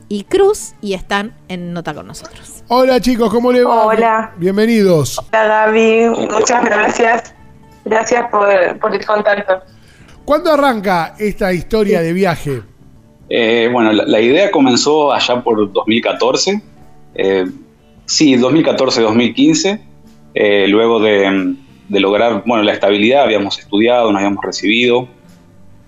y 0.10 0.26
Cruz 0.26 0.74
y 0.80 0.94
están 0.94 1.34
en 1.48 1.74
nota 1.74 1.96
con 1.96 2.06
nosotros. 2.06 2.64
Hola 2.68 3.00
chicos, 3.00 3.32
¿cómo 3.34 3.52
le 3.52 3.64
va? 3.64 3.86
Hola. 3.88 4.32
Bienvenidos. 4.38 5.18
Hola 5.32 5.48
Gaby, 5.48 6.10
muchas 6.32 6.64
gracias. 6.64 7.34
Gracias 7.84 8.30
por, 8.30 8.48
por 8.80 8.94
el 8.94 9.04
contacto. 9.04 9.64
¿Cuándo 10.24 10.52
arranca 10.54 11.16
esta 11.18 11.52
historia 11.52 12.02
de 12.02 12.14
viaje? 12.14 12.62
Eh, 13.28 13.68
bueno, 13.74 13.92
la, 13.92 14.06
la 14.06 14.22
idea 14.22 14.52
comenzó 14.52 15.12
allá 15.14 15.42
por 15.44 15.72
2014. 15.74 16.62
eh, 17.16 17.46
sí, 18.06 18.36
2014-2015. 18.38 19.80
eh, 20.36 20.68
luego 20.68 21.00
de, 21.00 21.56
de 21.88 22.00
lograr 22.00 22.44
bueno, 22.46 22.64
la 22.64 22.74
estabilidad, 22.74 23.24
habíamos 23.24 23.60
estudiado, 23.60 24.12
nos 24.12 24.20
habíamos 24.20 24.44
recibido. 24.44 25.08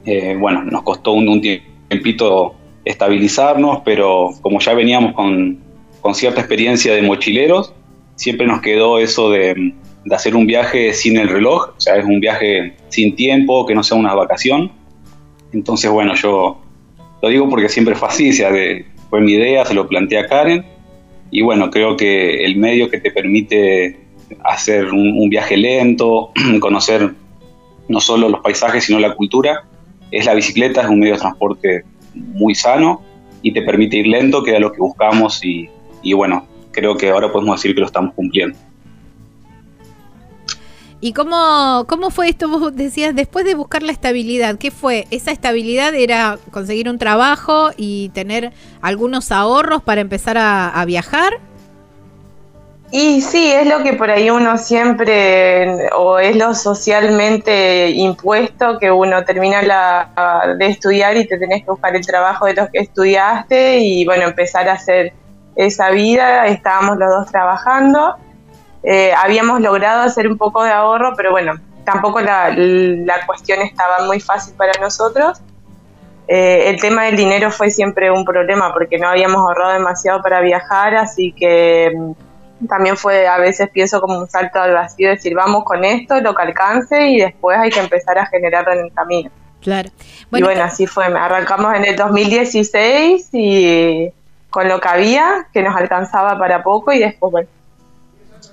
eh, 0.05 0.35
bueno, 0.39 0.63
nos 0.63 0.83
costó 0.83 1.11
un, 1.13 1.27
un 1.27 1.41
tiempito 1.41 2.55
estabilizarnos, 2.85 3.81
pero 3.83 4.29
como 4.41 4.59
ya 4.59 4.73
veníamos 4.73 5.13
con, 5.13 5.59
con 6.01 6.15
cierta 6.15 6.39
experiencia 6.41 6.93
de 6.93 7.01
mochileros, 7.01 7.73
siempre 8.15 8.47
nos 8.47 8.61
quedó 8.61 8.99
eso 8.99 9.29
de, 9.29 9.73
de 10.05 10.15
hacer 10.15 10.35
un 10.35 10.45
viaje 10.47 10.93
sin 10.93 11.17
el 11.17 11.27
reloj, 11.29 11.73
o 11.77 11.79
sea, 11.81 11.97
es 11.97 12.05
un 12.05 12.19
viaje 12.19 12.73
sin 12.89 13.15
tiempo, 13.15 13.65
que 13.65 13.75
no 13.75 13.83
sea 13.83 13.97
una 13.97 14.13
vacación. 14.13 14.71
Entonces, 15.53 15.91
bueno, 15.91 16.15
yo 16.15 16.61
lo 17.21 17.29
digo 17.29 17.49
porque 17.49 17.69
siempre 17.69 17.95
fue 17.95 18.07
así, 18.07 18.29
o 18.29 18.33
sea, 18.33 18.51
de- 18.51 18.85
fue 19.09 19.21
mi 19.21 19.33
idea, 19.33 19.65
se 19.65 19.73
lo 19.73 19.87
planteé 19.87 20.19
a 20.19 20.27
Karen, 20.27 20.65
y 21.31 21.41
bueno, 21.41 21.69
creo 21.69 21.95
que 21.97 22.45
el 22.45 22.55
medio 22.57 22.89
que 22.89 22.99
te 22.99 23.11
permite 23.11 23.97
hacer 24.43 24.86
un, 24.91 25.30
viaje 25.30 25.57
lento, 25.57 26.32
conocer 26.59 27.13
no 27.88 27.99
solo 27.99 28.30
los 28.30 28.41
paisajes, 28.41 28.86
sino 28.86 28.99
la 28.99 29.15
cultura, 29.15 29.63
es 30.11 30.25
la 30.25 30.34
bicicleta, 30.34 30.82
es 30.82 30.88
un 30.88 30.99
medio 30.99 31.13
de 31.13 31.19
transporte 31.19 31.84
muy 32.13 32.55
sano 32.55 33.01
y 33.41 33.53
te 33.53 33.61
permite 33.61 33.97
ir 33.97 34.07
lento, 34.07 34.43
que 34.43 34.51
era 34.51 34.59
lo 34.59 34.71
que 34.71 34.80
buscamos 34.80 35.43
y, 35.43 35.69
y 36.01 36.13
bueno, 36.13 36.45
creo 36.71 36.97
que 36.97 37.09
ahora 37.09 37.32
podemos 37.32 37.59
decir 37.59 37.73
que 37.73 37.82
lo 37.82 37.88
estamos 37.88 38.13
cumpliendo. 38.13 38.57
¿Y 40.99 41.13
cómo, 41.13 41.86
cómo 41.88 42.09
fue 42.09 42.30
esto? 42.30 42.49
Vos 42.49 42.75
decías, 42.75 43.15
después 43.15 43.45
de 43.45 43.53
buscar 43.53 43.84
la 43.84 43.91
estabilidad, 43.91 44.57
¿qué 44.57 44.71
fue? 44.71 45.05
¿Esa 45.11 45.32
estabilidad 45.32 45.93
era 45.93 46.39
conseguir 46.49 46.89
un 46.89 46.97
trabajo 46.97 47.69
y 47.78 48.09
tener 48.09 48.51
algunos 48.82 49.32
ahorros 49.32 49.84
para 49.84 50.01
empezar 50.01 50.38
a 50.39 50.84
viajar? 50.86 51.39
Y 52.89 53.19
sí, 53.21 53.51
es 53.51 53.67
lo 53.67 53.83
que 53.83 53.93
por 53.93 54.09
ahí 54.09 54.29
uno 54.29 54.57
siempre, 54.57 55.89
o 55.91 56.19
es 56.19 56.38
lo 56.38 56.55
socialmente 56.55 57.89
impuesto, 57.89 58.79
que 58.79 58.89
uno 58.89 59.25
termina 59.25 59.61
la, 59.61 60.55
de 60.57 60.67
estudiar 60.67 61.17
y 61.17 61.27
te 61.27 61.38
tenés 61.38 61.65
que 61.65 61.71
buscar 61.71 61.95
el 61.95 62.05
trabajo 62.05 62.45
de 62.45 62.53
los 62.53 62.69
que 62.69 62.79
estudiaste 62.79 63.79
y 63.79 64.05
bueno, 64.05 64.23
empezar 64.23 64.69
a 64.69 64.73
hacer 64.73 65.11
esa 65.57 65.89
vida. 65.89 66.47
Estábamos 66.47 66.97
los 66.97 67.09
dos 67.09 67.29
trabajando. 67.29 68.15
Eh, 68.83 69.11
habíamos 69.21 69.59
logrado 69.59 70.03
hacer 70.03 70.27
un 70.27 70.38
poco 70.38 70.63
de 70.63 70.71
ahorro, 70.71 71.13
pero 71.17 71.31
bueno, 71.31 71.55
tampoco 71.83 72.21
la, 72.21 72.53
la 72.55 73.25
cuestión 73.25 73.61
estaba 73.61 74.05
muy 74.05 74.21
fácil 74.21 74.53
para 74.55 74.71
nosotros. 74.79 75.41
Eh, 76.29 76.69
el 76.69 76.79
tema 76.79 77.05
del 77.05 77.15
dinero 77.15 77.51
fue 77.51 77.69
siempre 77.69 78.11
un 78.11 78.25
problema 78.25 78.73
porque 78.73 78.97
no 78.97 79.07
habíamos 79.07 79.38
ahorrado 79.38 79.73
demasiado 79.73 80.21
para 80.21 80.41
viajar, 80.41 80.95
así 80.95 81.33
que 81.33 81.91
mm, 81.95 82.11
también 82.68 82.97
fue 82.97 83.28
a 83.28 83.38
veces 83.38 83.70
pienso 83.70 83.99
como 84.01 84.18
un 84.20 84.28
salto 84.30 84.60
al 84.60 84.74
vacío, 84.74 85.10
decir 85.10 85.34
vamos 85.36 85.64
con 85.64 85.84
esto, 85.86 86.20
lo 86.22 86.34
que 86.34 86.41
alcance 86.43 87.08
y 87.08 87.20
después 87.20 87.58
hay 87.60 87.70
que 87.70 87.80
empezar 87.80 88.18
a 88.18 88.26
generarlo 88.26 88.74
en 88.74 88.80
el 88.86 88.93
camino. 88.93 89.30
Claro. 89.62 89.89
y 90.32 90.41
bueno, 90.41 90.64
así 90.64 90.88
fue, 90.88 91.05
arrancamos 91.05 91.76
en 91.76 91.86
el 91.86 91.95
2016 91.95 93.30
y 93.34 94.12
con 94.49 94.68
lo 94.68 94.80
que 94.80 94.88
había, 94.88 95.47
que 95.53 95.62
nos 95.62 95.76
alcanzaba 95.76 96.38
para 96.39 96.64
poco 96.64 96.91
y 96.93 96.99
después, 96.99 97.32
bueno, 97.32 97.49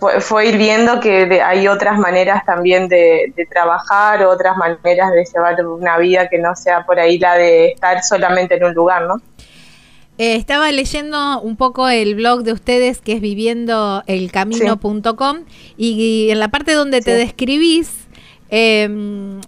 fue, 0.01 0.21
fue 0.21 0.47
ir 0.47 0.57
viendo 0.59 0.99
que 1.01 1.27
de- 1.27 1.41
hay 1.43 1.69
otras 1.69 1.99
maneras 1.99 2.45
también 2.45 2.89
de, 2.89 3.33
de 3.37 3.47
trabajar, 3.47 4.25
otras 4.25 4.57
maneras 4.57 5.13
de 5.13 5.25
llevar 5.25 5.65
una 5.67 5.99
vida 5.99 6.29
que 6.29 6.39
no 6.39 6.57
sea 6.57 6.85
por 6.85 6.99
ahí 6.99 7.19
la 7.19 7.37
de 7.37 7.69
estar 7.73 8.03
solamente 8.03 8.57
en 8.57 8.65
un 8.65 8.75
lugar, 8.75 9.03
¿no? 9.03 9.21
Eh, 10.17 10.37
estaba 10.37 10.71
leyendo 10.71 11.41
un 11.41 11.57
poco 11.57 11.89
el 11.89 12.15
blog 12.15 12.45
de 12.45 12.53
ustedes 12.53 13.01
que 13.01 13.15
es 13.15 13.21
viviendoelcamino.com 13.21 15.39
y, 15.77 15.89
y 15.91 16.31
en 16.31 16.39
la 16.39 16.49
parte 16.49 16.73
donde 16.73 17.01
te 17.01 17.11
describís 17.13 17.91
eh, 18.51 18.89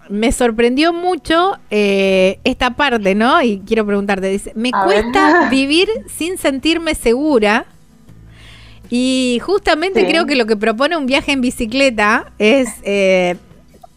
me 0.09 0.31
sorprendió 0.33 0.91
mucho 0.91 1.57
eh, 1.69 2.39
esta 2.43 2.71
parte, 2.75 3.15
¿no? 3.15 3.41
Y 3.41 3.59
quiero 3.65 3.85
preguntarte, 3.85 4.27
dice, 4.27 4.51
me 4.55 4.71
A 4.73 4.85
ver. 4.85 5.03
cuesta 5.03 5.47
vivir 5.51 5.87
sin 6.13 6.37
sentirme 6.37 6.93
segura. 6.95 7.65
Y 8.89 9.39
justamente 9.43 10.01
Sí. 10.01 10.07
creo 10.07 10.25
que 10.25 10.35
lo 10.35 10.45
que 10.45 10.57
propone 10.57 10.97
un 10.97 11.05
viaje 11.05 11.31
en 11.31 11.39
bicicleta 11.41 12.31
es 12.39 12.67
eh, 12.83 13.37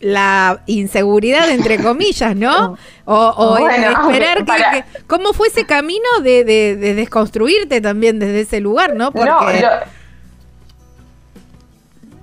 la 0.01 0.63
inseguridad, 0.67 1.49
entre 1.51 1.77
comillas, 1.83 2.35
¿no? 2.35 2.77
O, 3.05 3.35
o 3.37 3.59
Bueno, 3.59 3.91
esperar 3.91 4.45
que, 4.45 4.85
¿Cómo 5.07 5.33
fue 5.33 5.49
ese 5.49 5.67
camino 5.67 6.09
de, 6.23 6.43
de- 6.45 6.77
de 6.77 6.95
desconstruirte 6.95 7.81
también 7.81 8.19
desde 8.19 8.41
ese 8.41 8.61
lugar, 8.61 8.95
no? 8.95 9.13
Porque, 9.13 9.29
No, 9.29 9.41
lo- 9.43 9.69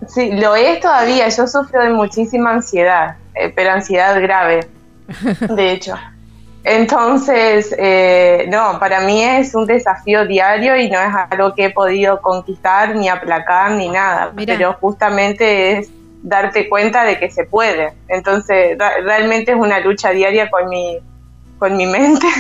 sí, 0.07 0.31
lo 0.31 0.55
es 0.55 0.79
todavía. 0.79 1.27
Yo 1.29 1.47
sufro 1.47 1.81
de 1.83 1.89
muchísima 1.89 2.51
ansiedad, 2.51 3.15
eh, 3.35 3.51
pero 3.55 3.71
ansiedad 3.71 4.19
grave, 4.21 4.67
de 5.55 5.71
hecho. 5.71 5.95
Entonces, 6.63 7.73
eh, 7.77 8.45
no, 8.49 8.77
para 8.79 8.99
mí 9.01 9.23
es 9.23 9.55
un 9.55 9.65
desafío 9.65 10.25
diario 10.25 10.75
y 10.75 10.89
no 10.89 10.99
es 10.99 11.13
algo 11.29 11.55
que 11.55 11.65
he 11.65 11.69
podido 11.69 12.19
conquistar 12.21 12.93
ni 12.95 13.07
aplacar 13.07 13.71
ni 13.71 13.87
nada, 13.87 14.31
Mirá. 14.35 14.53
pero 14.53 14.73
justamente 14.73 15.77
es 15.79 15.89
darte 16.27 16.67
cuenta 16.67 17.03
de 17.05 17.17
que 17.19 17.29
se 17.29 17.45
puede. 17.45 17.93
Entonces, 18.09 18.77
realmente 19.03 19.51
es 19.53 19.57
una 19.57 19.79
lucha 19.79 20.09
diaria 20.11 20.49
con 20.49 20.67
mi, 20.69 20.99
con 21.59 21.75
mi 21.77 21.85
mente. 21.85 22.27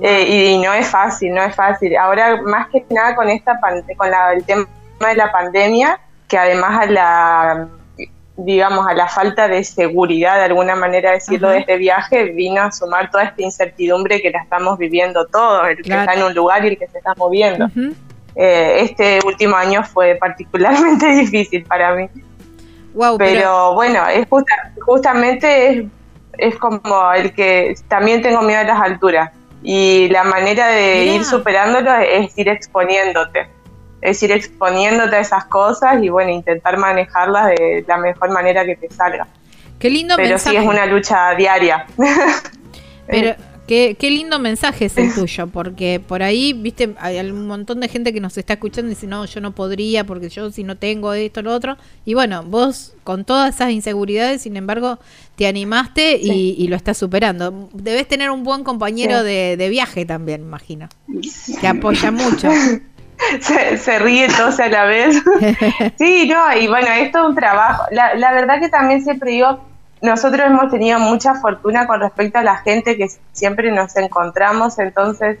Eh, 0.00 0.24
y, 0.28 0.44
y 0.54 0.58
no 0.58 0.72
es 0.72 0.88
fácil, 0.88 1.32
no 1.32 1.42
es 1.42 1.54
fácil. 1.54 1.96
Ahora, 1.96 2.40
más 2.42 2.66
que 2.68 2.84
nada 2.90 3.14
con 3.14 3.28
esta 3.28 3.60
con 3.96 4.10
la- 4.10 4.32
el 4.32 4.42
tema 4.44 4.66
de 4.98 5.14
la 5.14 5.30
pandemia, 5.30 6.00
que 6.26 6.36
además 6.36 6.80
a 6.80 6.86
la 6.86 7.68
digamos 8.36 8.88
a 8.88 8.94
la 8.94 9.06
falta 9.06 9.46
de 9.46 9.62
seguridad 9.62 10.36
de 10.38 10.44
alguna 10.46 10.74
manera 10.74 11.12
decirlo 11.12 11.46
Ajá. 11.46 11.54
de 11.54 11.60
este 11.60 11.76
viaje 11.76 12.24
vino 12.32 12.62
a 12.62 12.72
sumar 12.72 13.08
toda 13.10 13.24
esta 13.24 13.40
incertidumbre 13.42 14.20
que 14.20 14.30
la 14.30 14.42
estamos 14.42 14.76
viviendo 14.78 15.26
todos, 15.26 15.68
el 15.68 15.76
que 15.76 15.94
está 15.94 16.14
en 16.14 16.24
un 16.24 16.34
lugar 16.34 16.64
y 16.64 16.68
el 16.68 16.78
que 16.78 16.88
se 16.88 16.98
está 16.98 17.14
moviendo. 17.16 17.70
Eh, 18.34 18.78
este 18.80 19.20
último 19.24 19.54
año 19.54 19.84
fue 19.84 20.16
particularmente 20.16 21.06
difícil 21.14 21.64
para 21.66 21.94
mí. 21.94 22.08
Wow, 22.94 23.18
Pero, 23.18 23.32
pero, 23.40 23.74
bueno, 23.74 24.06
es 24.08 24.26
justa- 24.28 24.72
justamente 24.84 25.68
es, 25.68 25.84
es 26.38 26.56
como 26.56 27.12
el 27.12 27.32
que 27.34 27.74
también 27.88 28.22
tengo 28.22 28.40
miedo 28.42 28.60
a 28.60 28.64
las 28.64 28.80
alturas. 28.80 29.30
Y 29.62 30.08
la 30.10 30.24
manera 30.24 30.68
de 30.68 31.00
Mirá. 31.02 31.14
ir 31.14 31.24
superándolo 31.24 31.94
es 31.96 32.36
ir 32.38 32.48
exponiéndote. 32.48 33.48
Es 34.02 34.22
ir 34.22 34.30
exponiéndote 34.32 35.16
a 35.16 35.20
esas 35.20 35.46
cosas 35.46 36.02
y 36.02 36.08
bueno, 36.10 36.30
intentar 36.30 36.76
manejarlas 36.76 37.46
de 37.48 37.84
la 37.88 37.96
mejor 37.96 38.30
manera 38.30 38.64
que 38.66 38.76
te 38.76 38.90
salga. 38.90 39.26
qué 39.78 39.88
lindo 39.90 40.14
Pero 40.16 40.28
mensaje. 40.30 40.56
sí 40.58 40.62
es 40.62 40.68
una 40.68 40.84
lucha 40.86 41.34
diaria. 41.34 41.86
Pero 43.06 43.34
qué, 43.66 43.96
qué 43.98 44.10
lindo 44.10 44.38
mensaje 44.38 44.86
es 44.86 44.96
el 44.96 45.14
tuyo, 45.14 45.46
porque 45.46 46.00
por 46.06 46.22
ahí, 46.22 46.52
viste, 46.52 46.94
hay 46.98 47.18
un 47.20 47.46
montón 47.46 47.80
de 47.80 47.88
gente 47.88 48.12
que 48.12 48.20
nos 48.20 48.36
está 48.38 48.54
escuchando 48.54 48.90
y 48.90 48.94
dice, 48.94 49.06
no, 49.06 49.24
yo 49.24 49.40
no 49.40 49.52
podría, 49.52 50.04
porque 50.04 50.28
yo 50.28 50.50
si 50.50 50.64
no 50.64 50.76
tengo 50.76 51.12
esto, 51.14 51.42
lo 51.42 51.52
otro. 51.52 51.76
Y 52.04 52.14
bueno, 52.14 52.42
vos 52.42 52.94
con 53.04 53.24
todas 53.24 53.54
esas 53.54 53.70
inseguridades, 53.70 54.42
sin 54.42 54.56
embargo, 54.56 54.98
te 55.36 55.46
animaste 55.46 56.18
y, 56.20 56.54
y 56.58 56.68
lo 56.68 56.76
estás 56.76 56.96
superando. 56.98 57.68
Debes 57.72 58.06
tener 58.08 58.30
un 58.30 58.44
buen 58.44 58.64
compañero 58.64 59.18
Sí. 59.20 59.24
de, 59.26 59.56
de 59.56 59.68
viaje 59.68 60.04
también, 60.04 60.42
imagino. 60.42 60.88
Que 61.60 61.66
apoya 61.66 62.10
mucho. 62.10 62.48
se, 63.40 63.78
se 63.78 63.98
ríe 63.98 64.28
todos 64.28 64.58
a 64.60 64.68
la 64.68 64.84
vez. 64.84 65.16
sí, 65.98 66.28
no, 66.28 66.56
y 66.60 66.66
bueno, 66.68 66.88
esto 66.98 67.18
es 67.22 67.28
un 67.28 67.34
trabajo. 67.34 67.84
La, 67.90 68.14
la 68.14 68.32
verdad 68.32 68.60
que 68.60 68.68
también 68.68 69.02
siempre 69.02 69.32
digo, 69.32 69.60
nosotros 70.04 70.42
hemos 70.46 70.70
tenido 70.70 70.98
mucha 70.98 71.34
fortuna 71.34 71.86
con 71.86 71.98
respecto 71.98 72.38
a 72.38 72.42
la 72.42 72.56
gente 72.56 72.98
que 72.98 73.08
siempre 73.32 73.72
nos 73.72 73.96
encontramos, 73.96 74.78
entonces, 74.78 75.38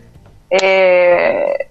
eh, 0.48 1.68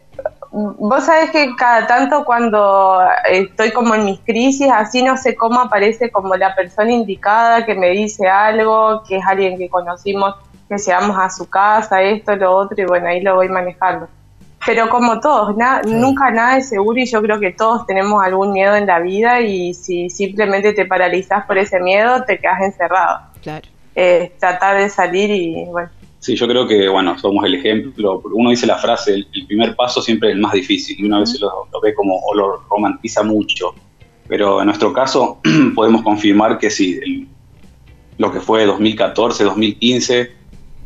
vos 0.52 1.04
sabés 1.04 1.32
que 1.32 1.56
cada 1.56 1.88
tanto 1.88 2.24
cuando 2.24 3.02
estoy 3.28 3.72
como 3.72 3.96
en 3.96 4.06
mis 4.06 4.20
crisis, 4.20 4.70
así 4.72 5.02
no 5.02 5.18
sé 5.18 5.36
cómo 5.36 5.60
aparece 5.60 6.12
como 6.12 6.36
la 6.36 6.54
persona 6.54 6.92
indicada 6.92 7.66
que 7.66 7.74
me 7.74 7.90
dice 7.90 8.28
algo, 8.28 9.02
que 9.08 9.18
es 9.18 9.26
alguien 9.26 9.58
que 9.58 9.70
conocimos, 9.70 10.36
que 10.70 10.78
llegamos 10.78 11.18
a 11.18 11.32
su 11.32 11.50
casa, 11.50 12.00
esto, 12.04 12.36
lo 12.36 12.56
otro, 12.56 12.80
y 12.80 12.86
bueno, 12.86 13.08
ahí 13.08 13.22
lo 13.22 13.34
voy 13.34 13.50
manejando 13.50 14.08
pero 14.66 14.90
como 14.90 15.20
todos, 15.20 15.56
na- 15.58 15.82
nunca 15.82 16.32
nada 16.32 16.58
es 16.58 16.70
seguro 16.70 17.00
y 17.00 17.06
yo 17.06 17.22
creo 17.22 17.40
que 17.40 17.52
todos 17.52 17.86
tenemos 17.86 18.24
algún 18.24 18.52
miedo 18.54 18.76
en 18.76 18.86
la 18.88 19.00
vida 19.00 19.42
y 19.42 19.74
si 19.74 20.10
simplemente 20.10 20.74
te 20.74 20.86
paralizas 20.86 21.46
por 21.46 21.58
ese 21.58 21.80
miedo, 21.80 22.24
te 22.26 22.40
quedas 22.40 22.62
encerrado. 22.62 23.20
Claro. 23.42 23.68
Eh, 23.96 24.34
tratar 24.40 24.78
de 24.78 24.90
salir 24.90 25.30
y 25.32 25.66
bueno, 25.66 25.90
Sí, 26.20 26.38
yo 26.38 26.48
creo 26.48 26.66
que, 26.66 26.88
bueno, 26.88 27.20
somos 27.20 27.44
el 27.44 27.56
ejemplo. 27.56 28.22
Uno 28.34 28.50
dice 28.50 28.66
la 28.66 28.78
frase, 28.78 29.14
el, 29.14 29.28
el 29.34 29.46
primer 29.46 29.76
paso 29.76 30.02
siempre 30.02 30.30
es 30.30 30.36
el 30.36 30.42
más 30.42 30.54
difícil, 30.54 30.96
y 30.98 31.04
una 31.06 31.20
vez 31.20 31.38
lo, 31.42 31.68
lo 31.70 31.82
ve 31.82 31.94
como, 31.94 32.16
o 32.18 32.34
lo 32.34 32.62
romantiza 32.70 33.24
mucho. 33.24 33.76
Pero 34.30 34.62
en 34.62 34.68
nuestro 34.68 34.94
caso, 34.94 35.40
podemos 35.76 36.02
confirmar 36.02 36.58
que 36.58 36.70
sí, 36.70 36.98
el- 37.04 37.28
lo 38.18 38.32
que 38.32 38.40
fue 38.40 38.66
2014, 38.66 39.44
2015, 39.44 40.32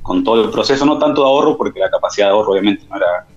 con 0.01 0.23
todo 0.23 0.43
el 0.43 0.49
proceso, 0.49 0.83
no 0.87 0.97
tanto 0.97 1.21
de 1.21 1.27
ahorro, 1.27 1.55
porque 1.55 1.79
la 1.81 1.91
capacidad 1.91 2.27
de 2.27 2.31
ahorro 2.33 2.53
obviamente 2.53 2.85
no 2.89 2.95
era, 2.97 3.27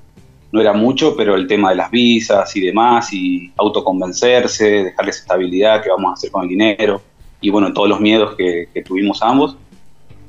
no 0.53 0.61
era 0.61 0.73
mucho, 0.73 1.15
pero 1.17 1.35
el 1.35 1.47
tema 1.47 1.71
de 1.71 1.77
las 1.77 1.91
visas 1.91 2.55
y 2.57 2.61
demás, 2.61 3.13
y 3.13 3.53
autoconvencerse, 3.57 4.85
dejarles 4.85 5.19
estabilidad, 5.19 5.83
qué 5.83 5.91
vamos 5.91 6.11
a 6.11 6.15
hacer 6.15 6.31
con 6.31 6.43
el 6.43 6.49
dinero, 6.49 7.01
y 7.41 7.51
bueno, 7.51 7.73
todos 7.73 7.89
los 7.89 8.01
miedos 8.01 8.35
que, 8.37 8.69
que 8.73 8.83
tuvimos 8.83 9.23
ambos. 9.23 9.57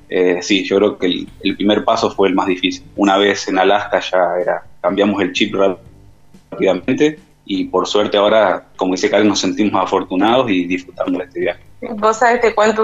Eh, 0.10 0.40
sí, 0.42 0.64
yo 0.66 0.78
creo 0.78 0.98
que 0.98 1.06
el, 1.08 1.30
el 1.42 1.56
primer 1.56 1.86
paso 1.86 2.12
fue 2.12 2.28
el 2.28 2.36
más 2.36 2.48
difícil. 2.48 2.84
Una 2.98 3.18
vez 3.18 3.48
en 3.48 3.58
Alaska 3.58 4.00
ya 4.00 4.42
era, 4.42 4.64
cambiamos 4.82 5.22
el 5.22 5.32
chip 5.32 5.56
rápidamente 6.52 7.18
y 7.46 7.66
por 7.66 7.88
suerte 7.88 8.18
ahora, 8.18 8.66
como 8.78 8.94
dice 8.94 9.10
Karen, 9.10 9.28
nos 9.28 9.40
sentimos 9.40 9.82
afortunados 9.82 10.50
y 10.50 10.66
disfrutamos 10.66 11.18
de 11.18 11.24
este 11.26 11.40
viaje. 11.40 11.62
vos 11.98 12.18
sabés, 12.18 12.42
te 12.42 12.54
cuento 12.54 12.84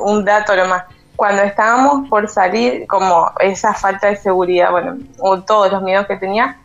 un 0.00 0.24
dato 0.24 0.56
nomás. 0.56 0.84
Cuando 1.16 1.42
estábamos 1.42 2.08
por 2.08 2.28
salir, 2.28 2.86
como 2.86 3.30
esa 3.40 3.74
falta 3.74 4.06
de 4.06 4.16
seguridad, 4.16 4.70
bueno, 4.70 4.98
o 5.18 5.40
todos 5.40 5.72
los 5.72 5.82
miedos 5.82 6.06
que 6.06 6.16
tenía, 6.16 6.56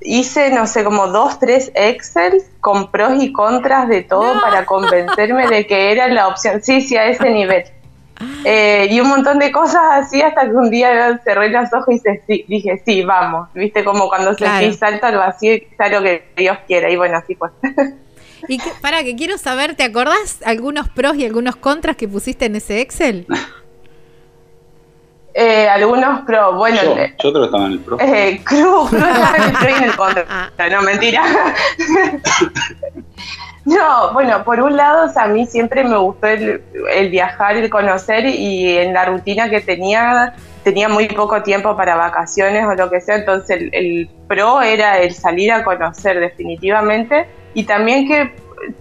hice, 0.00 0.50
no 0.50 0.66
sé, 0.66 0.84
como 0.84 1.08
dos, 1.08 1.38
tres 1.38 1.72
Excel 1.74 2.42
con 2.60 2.90
pros 2.90 3.22
y 3.22 3.32
contras 3.32 3.88
de 3.88 4.02
todo 4.02 4.34
No. 4.34 4.40
para 4.40 4.64
convencerme 4.66 5.48
de 5.48 5.66
que 5.66 5.92
era 5.92 6.08
la 6.08 6.28
opción. 6.28 6.62
Sí, 6.62 6.80
sí, 6.80 6.96
a 6.96 7.06
ese 7.06 7.30
nivel. 7.30 7.64
Eh, 8.48 8.86
y 8.90 9.00
un 9.00 9.08
montón 9.08 9.38
de 9.40 9.52
cosas 9.52 9.82
así 9.90 10.22
hasta 10.22 10.42
que 10.42 10.54
un 10.54 10.70
día 10.70 11.20
cerré 11.22 11.50
los 11.50 11.70
ojos 11.74 11.88
y 11.88 11.94
dije, 11.98 12.22
sí, 12.26 12.44
dije, 12.48 12.82
sí, 12.86 13.02
vamos. 13.02 13.48
Viste 13.52 13.84
como 13.84 14.08
cuando 14.08 14.34
Claro. 14.36 14.58
sentí 14.60 14.78
salto 14.78 15.04
al 15.06 15.16
vacío 15.18 15.52
y 15.54 15.66
sea 15.76 15.88
lo 15.88 16.00
que 16.02 16.24
Dios 16.34 16.56
quiera. 16.66 16.88
Y 16.90 16.96
bueno, 16.96 17.18
así 17.18 17.34
fue. 17.34 17.50
Y 18.48 18.58
que, 18.58 18.70
para 18.80 19.02
que 19.02 19.16
quiero 19.16 19.36
saber, 19.36 19.74
¿te 19.74 19.82
acordás 19.82 20.38
algunos 20.44 20.88
pros 20.88 21.16
y 21.16 21.26
algunos 21.26 21.56
contras 21.56 21.96
que 21.96 22.06
pusiste 22.08 22.44
en 22.46 22.56
ese 22.56 22.80
Excel? 22.80 23.26
Eh, 25.38 25.68
algunos 25.68 26.20
pro, 26.22 26.54
bueno, 26.54 26.82
Yo, 26.82 26.96
eh, 26.96 27.14
yo 27.22 27.30
creo 27.30 27.42
que 27.42 27.44
estaba 27.44 27.66
en 27.66 27.72
el 27.72 27.78
pro. 27.80 27.98
Eh, 28.00 28.40
Cruz, 28.42 28.88
Cruz 28.88 29.02
estaba 29.02 29.36
en 29.36 29.42
el 29.42 29.52
pro 29.52 29.68
y 29.68 29.72
en 29.74 29.84
el 29.84 29.96
contra. 29.96 30.50
No, 30.70 30.82
mentira. 30.82 31.22
No, 33.66 34.12
bueno, 34.12 34.44
por 34.44 34.60
un 34.60 34.76
lado, 34.76 35.06
o 35.06 35.08
sea, 35.08 35.24
a 35.24 35.26
mí 35.26 35.44
siempre 35.44 35.82
me 35.82 35.96
gustó 35.96 36.28
el, 36.28 36.62
el 36.92 37.10
viajar, 37.10 37.56
el 37.56 37.68
conocer 37.68 38.24
y 38.24 38.78
en 38.78 38.94
la 38.94 39.06
rutina 39.06 39.50
que 39.50 39.60
tenía, 39.60 40.34
tenía 40.62 40.88
muy 40.88 41.08
poco 41.08 41.42
tiempo 41.42 41.76
para 41.76 41.96
vacaciones 41.96 42.64
o 42.64 42.76
lo 42.76 42.88
que 42.88 43.00
sea, 43.00 43.16
entonces 43.16 43.60
el, 43.60 43.70
el 43.74 44.08
pro 44.28 44.62
era 44.62 45.00
el 45.00 45.12
salir 45.14 45.50
a 45.50 45.64
conocer 45.64 46.20
definitivamente 46.20 47.26
y 47.54 47.64
también 47.64 48.06
que 48.06 48.32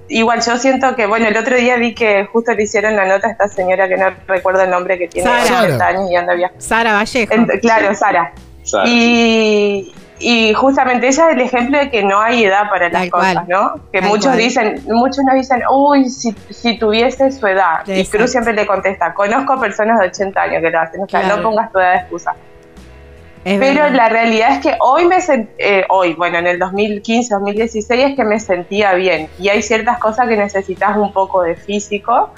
igual 0.10 0.42
yo 0.42 0.58
siento 0.58 0.96
que, 0.96 1.06
bueno, 1.06 1.28
el 1.28 1.38
otro 1.38 1.56
día 1.56 1.76
vi 1.78 1.94
que 1.96 2.26
justo 2.32 2.54
le 2.54 2.64
hicieron 2.64 2.96
la 2.96 3.06
nota 3.06 3.28
a 3.28 3.32
esta 3.32 3.48
señora 3.48 3.88
que 3.88 3.98
no 3.98 4.08
recuerdo 4.28 4.62
el 4.62 4.70
nombre 4.70 4.98
que 4.98 5.08
tiene 5.08 5.30
Sara. 5.30 5.62
80 5.64 5.88
años 5.88 6.12
y 6.12 6.16
anda 6.16 6.34
viajando. 6.34 6.62
Sara 6.62 6.94
Vallejo. 6.94 7.34
Claro, 7.62 7.94
Sara. 7.96 8.34
Sara, 8.64 8.84
Y, 8.88 9.94
y 10.20 10.54
justamente 10.54 11.08
ella 11.08 11.28
es 11.30 11.36
el 11.36 11.42
ejemplo 11.42 11.78
de 11.78 11.90
que 11.92 12.04
no 12.04 12.20
hay 12.22 12.46
edad 12.46 12.70
para 12.70 12.90
las 12.90 13.02
Tal 13.02 13.10
cosas, 13.12 13.34
cual. 13.34 13.46
¿no? 13.48 13.74
Que 13.92 14.00
Tal 14.00 14.10
muchos 14.10 14.26
cual. 14.28 14.38
dicen, 14.38 14.82
muchos 14.88 15.24
nos 15.26 15.36
dicen, 15.36 15.62
uy, 15.70 16.10
si, 16.10 16.34
si 16.50 16.78
tuviese 16.80 17.32
su 17.32 17.46
edad. 17.48 17.86
Y. 17.88 18.06
Cruz 18.08 18.32
siempre 18.32 18.54
le 18.54 18.66
contesta, 18.66 19.14
conozco 19.14 19.60
personas 19.60 20.00
de 20.00 20.08
80 20.08 20.42
años 20.42 20.62
que 20.62 20.70
lo 20.70 20.80
hacen, 20.80 21.02
o 21.04 21.08
sea, 21.08 21.20
Claro. 21.22 21.38
no 21.38 21.44
pongas 21.44 21.72
tu 21.72 21.80
edad 21.80 21.92
de 21.94 21.98
excusa. 22.00 22.34
Es 23.46 23.60
Pero 23.60 23.84
verdad. 23.84 23.96
la 23.96 24.10
realidad 24.10 24.54
es 24.54 24.60
que 24.60 24.76
hoy 24.80 25.06
me 25.06 25.18
sent- 25.18 25.50
eh, 25.60 25.86
hoy, 25.90 26.16
bueno, 26.16 26.40
en 26.40 26.48
el 26.48 26.58
2015, 26.58 27.32
2016 27.36 28.04
es 28.04 28.16
que 28.16 28.24
me 28.24 28.40
sentía 28.40 28.94
bien. 28.94 29.30
Y 29.38 29.50
hay 29.50 29.62
ciertas 29.62 30.00
cosas 30.00 30.28
que 30.28 30.36
necesitas 30.36 30.98
un 30.98 31.14
poco 31.14 31.44
de 31.44 31.56
físico. 31.56 32.32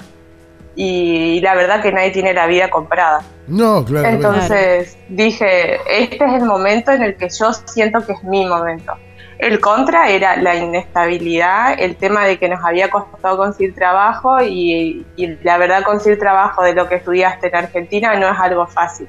Y, 0.76 1.40
la 1.40 1.54
verdad 1.54 1.80
que 1.80 1.90
nadie 1.90 2.10
tiene 2.10 2.34
la 2.34 2.46
vida 2.46 2.68
comprada. 2.68 3.22
No, 3.48 3.84
claro. 3.86 4.06
Entonces 4.06 4.98
dije, 5.08 5.76
este 5.88 6.24
es 6.24 6.34
el 6.34 6.44
momento 6.44 6.92
en 6.92 7.02
el 7.02 7.16
que 7.16 7.28
yo 7.30 7.52
siento 7.52 8.04
que 8.04 8.12
es 8.12 8.22
mi 8.22 8.44
momento. 8.44 8.92
El 9.38 9.60
contra 9.60 10.10
era 10.10 10.36
la 10.36 10.56
inestabilidad, 10.56 11.74
el 11.80 11.96
tema 11.96 12.26
de 12.26 12.38
que 12.38 12.48
nos 12.50 12.62
había 12.64 12.90
costado 12.90 13.38
conseguir 13.38 13.74
trabajo 13.74 14.42
y, 14.42 15.06
y 15.16 15.26
la 15.42 15.56
verdad 15.56 15.82
conseguir 15.84 16.18
trabajo 16.18 16.62
de 16.62 16.74
lo 16.74 16.86
que 16.88 16.96
estudiaste 16.96 17.48
en 17.48 17.56
Argentina 17.56 18.14
no 18.16 18.28
es 18.28 18.38
algo 18.38 18.66
fácil. 18.66 19.08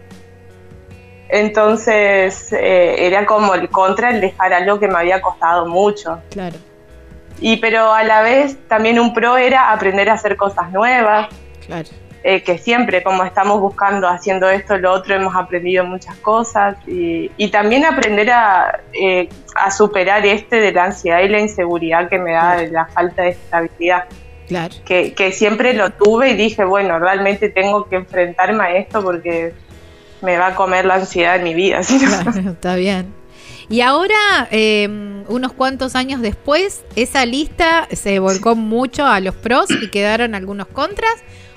Entonces 1.29 2.51
eh, 2.53 3.05
era 3.07 3.25
como 3.25 3.53
el 3.53 3.69
contra 3.69 4.09
el 4.09 4.19
dejar 4.21 4.51
algo 4.53 4.79
que 4.79 4.87
me 4.87 4.97
había 4.97 5.21
costado 5.21 5.67
mucho. 5.67 6.19
Claro. 6.31 6.57
Y 7.39 7.57
pero 7.57 7.93
a 7.93 8.03
la 8.03 8.21
vez 8.21 8.57
también 8.67 8.99
un 8.99 9.13
pro 9.13 9.37
era 9.37 9.71
aprender 9.71 10.09
a 10.09 10.13
hacer 10.13 10.35
cosas 10.35 10.71
nuevas, 10.71 11.27
Claro. 11.65 11.87
eh, 12.23 12.41
que 12.43 12.57
siempre 12.57 13.01
como 13.03 13.23
estamos 13.23 13.61
buscando, 13.61 14.07
haciendo 14.09 14.49
esto, 14.49 14.77
lo 14.77 14.91
otro, 14.91 15.15
hemos 15.15 15.35
aprendido 15.35 15.85
muchas 15.85 16.15
cosas 16.17 16.75
y, 16.87 17.31
y 17.37 17.49
también 17.49 17.85
aprender 17.85 18.29
a, 18.31 18.79
eh, 18.93 19.29
a 19.55 19.71
superar 19.71 20.25
este 20.25 20.57
de 20.59 20.71
la 20.73 20.85
ansiedad 20.85 21.19
y 21.21 21.29
la 21.29 21.39
inseguridad 21.39 22.09
que 22.09 22.17
me 22.19 22.33
da 22.33 22.57
de 22.57 22.67
la 22.71 22.87
falta 22.87 23.21
de 23.23 23.29
estabilidad, 23.29 24.05
Claro. 24.49 24.73
que, 24.83 25.13
que 25.13 25.31
siempre 25.31 25.73
lo 25.73 25.91
tuve 25.91 26.31
y 26.31 26.33
dije, 26.35 26.65
bueno, 26.65 26.97
realmente 26.99 27.49
tengo 27.49 27.85
que 27.87 27.97
enfrentarme 27.97 28.63
a 28.63 28.75
esto 28.77 29.01
porque 29.03 29.53
me 30.21 30.37
va 30.37 30.47
a 30.47 30.55
comer 30.55 30.85
la 30.85 30.95
ansiedad 30.95 31.35
en 31.37 31.43
mi 31.43 31.53
vida. 31.53 31.83
¿sí? 31.83 31.99
Claro, 31.99 32.51
está 32.51 32.75
bien. 32.75 33.13
Y 33.69 33.81
ahora, 33.81 34.47
eh, 34.51 34.87
unos 35.27 35.53
cuantos 35.53 35.95
años 35.95 36.21
después, 36.21 36.83
¿esa 36.95 37.25
lista 37.25 37.87
se 37.91 38.17
volcó 38.19 38.55
mucho 38.55 39.05
a 39.05 39.19
los 39.19 39.35
pros 39.35 39.69
y 39.69 39.89
quedaron 39.89 40.33
algunos 40.33 40.67
contras? 40.67 41.13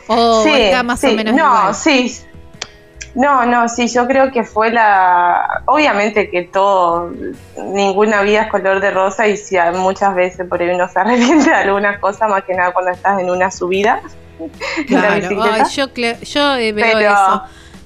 ¿O 0.08 0.42
Sí, 0.44 0.50
está 0.52 0.82
más 0.82 1.02
o 1.04 1.06
menos 1.12 1.34
no, 1.34 1.38
igual? 1.38 1.74
sí. 1.74 2.14
No, 3.14 3.44
no, 3.44 3.68
sí, 3.68 3.88
yo 3.88 4.06
creo 4.06 4.32
que 4.32 4.42
fue 4.42 4.70
la... 4.72 5.62
Obviamente 5.66 6.30
que 6.30 6.42
todo, 6.44 7.12
ninguna 7.58 8.22
vida 8.22 8.42
es 8.42 8.50
color 8.50 8.80
de 8.80 8.90
rosa 8.90 9.28
y 9.28 9.36
si 9.36 9.56
muchas 9.74 10.14
veces 10.14 10.46
por 10.48 10.62
ahí 10.62 10.70
uno 10.70 10.88
se 10.88 10.98
arrepiente 11.00 11.50
de 11.50 11.54
algunas 11.56 11.98
cosas, 11.98 12.30
más 12.30 12.42
que 12.44 12.54
nada 12.54 12.72
cuando 12.72 12.90
estás 12.90 13.20
en 13.20 13.28
una 13.30 13.50
subida. 13.50 14.00
en 14.38 14.50
la 14.86 14.86
Claro, 14.86 15.14
bicicleta. 15.16 15.54
ay, 15.54 15.70
yo, 15.74 15.86
yo 16.22 16.54
eh, 16.56 16.72
veo 16.72 16.86
Pero- 16.98 17.12
eso. 17.12 17.42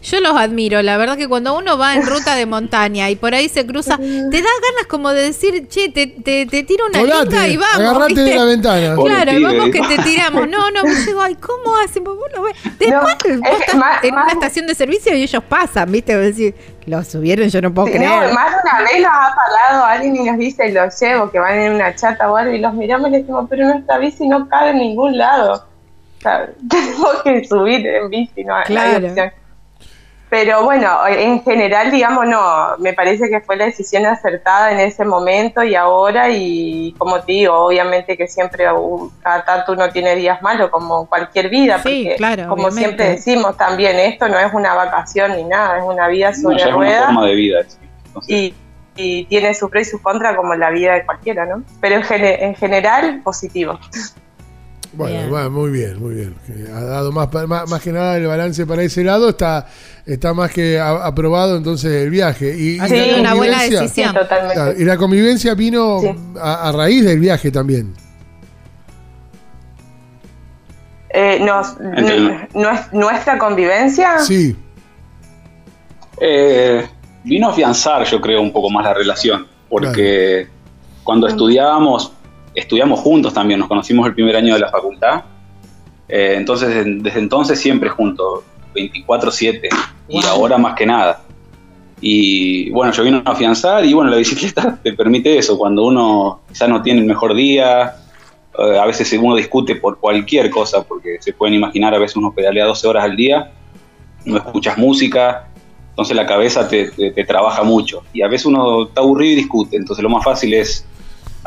Yo 0.09 0.21
los 0.21 0.37
admiro, 0.37 0.83
la 0.83 0.97
verdad 0.99 1.17
que 1.17 1.27
cuando 1.27 1.57
uno 1.59 1.77
va 1.77 1.95
en 1.95 2.07
ruta 2.07 2.35
de 2.37 2.47
montaña 2.47 3.11
y 3.11 3.17
por 3.17 3.35
ahí 3.35 3.49
se 3.49 3.67
cruza, 3.67 3.97
te 3.97 4.03
da 4.05 4.31
ganas 4.63 4.87
como 4.89 5.11
de 5.11 5.23
decir, 5.23 5.67
che, 5.69 5.89
te, 5.89 6.07
te, 6.07 6.47
te 6.47 6.63
tiro 6.63 6.87
una 6.87 7.03
linga 7.03 7.49
y 7.49 7.57
vamos. 7.57 7.75
agarrate 7.81 8.15
¿viste? 8.15 8.23
de 8.31 8.35
la 8.37 8.45
ventana. 8.45 8.95
Claro, 8.95 9.31
pibe, 9.33 9.43
vamos 9.43 9.71
que 9.71 9.81
¿no? 9.81 9.89
te 9.89 9.99
tiramos. 9.99 10.49
No, 10.49 10.71
no, 10.71 10.83
yo 10.87 11.05
digo, 11.07 11.21
ay, 11.23 11.35
¿cómo 11.35 11.77
hacen? 11.79 12.05
Vos 12.05 12.17
lo 12.35 12.43
ves. 12.43 12.55
Después 12.79 12.91
No, 12.91 13.01
vos 13.01 13.11
es 13.11 13.17
que 13.17 13.33
estás 13.33 13.75
más- 13.75 14.05
en 14.05 14.13
una 14.15 14.25
más- 14.25 14.33
estación 14.35 14.67
de 14.69 14.75
servicio 14.77 15.17
y 15.17 15.23
ellos 15.23 15.43
pasan, 15.49 15.91
¿viste? 15.91 16.15
Vos 16.17 16.37
decís, 16.37 16.55
lo 16.87 17.03
subieron, 17.03 17.49
yo 17.49 17.61
no 17.61 17.75
puedo 17.75 17.89
Sí, 17.89 17.95
creer. 17.95 18.09
no, 18.29 18.33
más 18.35 18.51
de 18.53 18.57
una 18.63 18.79
vez 18.83 19.01
nos 19.03 19.11
ha 19.11 19.35
parado 19.35 19.85
alguien 19.87 20.15
y 20.17 20.25
nos 20.25 20.39
dice, 20.39 20.71
los 20.71 21.01
llevo, 21.01 21.31
que 21.33 21.41
van 21.41 21.59
en 21.59 21.73
una 21.73 21.95
chata 21.97 22.31
o 22.31 22.37
algo, 22.37 22.53
y 22.53 22.59
los 22.61 22.73
miramos 22.75 23.09
y 23.09 23.11
le 23.11 23.19
decimos, 23.19 23.47
pero 23.51 23.65
nuestra 23.67 23.99
bici 23.99 24.29
no 24.29 24.49
cabe 24.49 24.71
en 24.71 24.79
ningún 24.79 25.19
lado. 25.19 25.55
O 26.19 26.23
sea, 26.23 26.49
tenemos 26.71 27.23
que 27.25 27.45
subir 27.45 27.85
en 27.87 28.09
bici, 28.09 28.45
no 28.45 28.53
no 28.55 28.59
hay 28.61 28.65
Claro. 28.67 29.07
opción. 29.09 29.31
Pero 30.29 30.65
bueno, 30.65 31.07
en 31.07 31.41
general, 31.45 31.93
digamos, 31.93 32.27
no, 32.27 32.77
me 32.79 32.93
parece 32.95 33.29
que 33.31 33.41
fue 33.41 33.55
la 33.57 33.67
decisión 33.67 34.05
acertada 34.07 34.73
en 34.73 34.81
ese 34.81 35.05
momento 35.05 35.63
y 35.63 35.77
ahora, 35.77 36.29
y 36.31 36.93
como 36.99 37.21
te 37.21 37.31
digo, 37.33 37.55
obviamente 37.67 38.17
que 38.17 38.27
siempre 38.27 38.71
uh, 38.73 39.09
cada 39.23 39.45
tanto 39.45 39.73
uno 39.73 39.89
tiene 39.91 40.17
días 40.17 40.43
malos, 40.43 40.71
como 40.71 41.07
cualquier 41.07 41.49
vida, 41.49 41.79
Sí, 41.81 42.03
porque 42.05 42.17
claro, 42.17 42.49
como 42.49 42.65
obviamente. 42.65 42.81
siempre 42.81 43.09
decimos 43.11 43.57
también, 43.57 43.97
esto 44.01 44.29
no 44.29 44.37
es 44.39 44.53
una 44.53 44.75
vacación 44.75 45.37
ni 45.37 45.45
nada, 45.45 45.79
es 45.79 45.85
una 45.85 46.09
vida 46.09 46.31
No, 46.33 46.35
sobre 46.43 46.59
ya 46.59 46.65
es 46.65 46.67
una 46.75 46.77
ruedas 46.77 47.05
forma 47.07 47.27
de 47.27 47.35
vida. 47.37 47.59
sí. 47.69 47.77
Entonces, 48.07 48.35
y, 48.37 48.55
y 48.97 49.25
tiene 49.27 49.55
su 49.55 49.71
pro 49.71 49.79
y 49.81 49.85
su 49.85 50.03
contra 50.03 50.35
como 50.35 50.57
la 50.57 50.71
vida 50.71 50.95
de 50.95 51.05
cualquiera, 51.07 51.47
¿no? 51.47 51.63
Pero 51.81 51.95
en, 51.97 52.03
gene- 52.03 52.43
en 52.45 52.55
general, 52.57 53.21
positivo. 53.23 53.79
Bueno, 54.97 55.19
Bien. 55.19 55.35
va, 55.35 55.49
muy 55.51 55.71
bien, 55.71 56.01
muy 56.01 56.15
bien. 56.15 56.35
Ha 56.75 56.81
dado 56.81 57.13
más, 57.13 57.29
más, 57.47 57.69
más 57.69 57.83
que 57.83 57.93
nada 57.93 58.17
el 58.17 58.27
balance 58.27 58.65
para 58.65 58.83
ese 58.83 59.05
lado, 59.05 59.29
está, 59.29 59.67
está 60.07 60.33
más 60.33 60.51
que 60.51 60.79
a- 60.79 61.05
aprobado 61.07 61.57
entonces 61.59 61.93
el 62.05 62.09
viaje. 62.11 62.57
Y, 62.57 62.77
y 62.77 62.79
Ha 62.81 62.89
Sí, 62.89 62.97
sido 63.05 63.21
una 63.21 63.35
buena 63.35 63.63
decisión. 63.63 64.15
totalmente. 64.15 64.83
Y 64.83 64.85
la 64.87 64.97
convivencia 64.97 65.55
vino 65.55 66.01
Sí. 66.01 66.09
a, 66.41 66.69
a 66.69 66.73
raíz 66.73 67.05
del 67.05 67.21
viaje 67.21 67.51
también. 67.51 67.93
Eh, 71.11 71.39
nos- 71.41 71.77
nuestra 72.93 73.39
convivencia, 73.39 74.19
Sí, 74.21 74.57
Eh, 76.19 76.87
vino 77.25 77.49
a 77.49 77.51
afianzar, 77.51 78.03
yo 78.07 78.19
creo, 78.23 78.41
un 78.41 78.51
poco 78.51 78.71
más 78.71 78.85
la 78.85 78.95
relación, 78.95 79.47
porque 79.69 80.47
cuando 81.05 81.29
estudiábamos, 81.29 82.13
estudiamos 82.57 83.01
juntos 83.01 83.33
también, 83.35 83.61
nos 83.61 83.69
conocimos 83.69 84.07
el 84.07 84.15
primer 84.15 84.35
año 84.37 84.55
de 84.55 84.61
la 84.61 84.71
facultad, 84.71 85.23
eh, 86.09 86.35
entonces 86.37 86.85
en- 86.85 87.03
desde 87.03 87.21
entonces 87.21 87.61
siempre 87.61 87.89
juntos, 87.89 88.43
24/7, 88.75 89.69
y 90.09 90.25
ahora 90.25 90.59
más 90.59 90.75
que 90.75 90.87
nada. 90.87 91.23
Y 92.01 92.71
bueno, 92.71 92.93
yo 92.93 93.03
vino 93.05 93.23
a 93.25 93.31
afianzar 93.31 93.85
y 93.85 93.93
bueno, 93.95 94.11
la 94.11 94.17
bicicleta 94.19 94.79
te 94.83 94.93
permite 94.93 95.37
eso, 95.39 95.57
cuando 95.57 95.85
uno 95.85 96.41
quizá 96.49 96.69
no 96.69 96.83
tiene 96.83 97.01
el 97.01 97.07
mejor 97.07 97.35
día, 97.35 97.97
eh, 98.59 98.79
a 98.79 98.85
veces 98.87 99.13
uno 99.21 99.35
discute 99.37 99.77
por 99.77 99.99
cualquier 99.99 100.51
cosa, 100.51 100.83
porque 100.85 101.17
se 101.21 101.33
pueden 101.33 101.55
imaginar, 101.55 101.95
a 101.95 101.99
veces 101.99 102.17
uno 102.17 102.33
pedalea 102.33 102.67
12 102.67 102.87
horas 102.87 103.05
al 103.05 103.17
día, 103.17 103.51
no 104.25 104.37
escuchas 104.37 104.77
música, 104.77 105.49
entonces 105.91 106.15
la 106.15 106.27
cabeza 106.27 106.69
te, 106.69 106.91
te- 106.91 107.13
te 107.13 107.25
trabaja 107.25 107.63
mucho. 107.63 108.03
Y 108.13 108.21
a 108.23 108.29
veces 108.29 108.47
uno 108.47 108.85
está 108.85 109.01
aburrido 109.01 109.33
y 109.33 109.37
discute, 109.37 109.77
entonces 109.77 110.03
lo 110.03 110.11
más 110.11 110.23
fácil 110.25 110.53
es, 110.53 110.85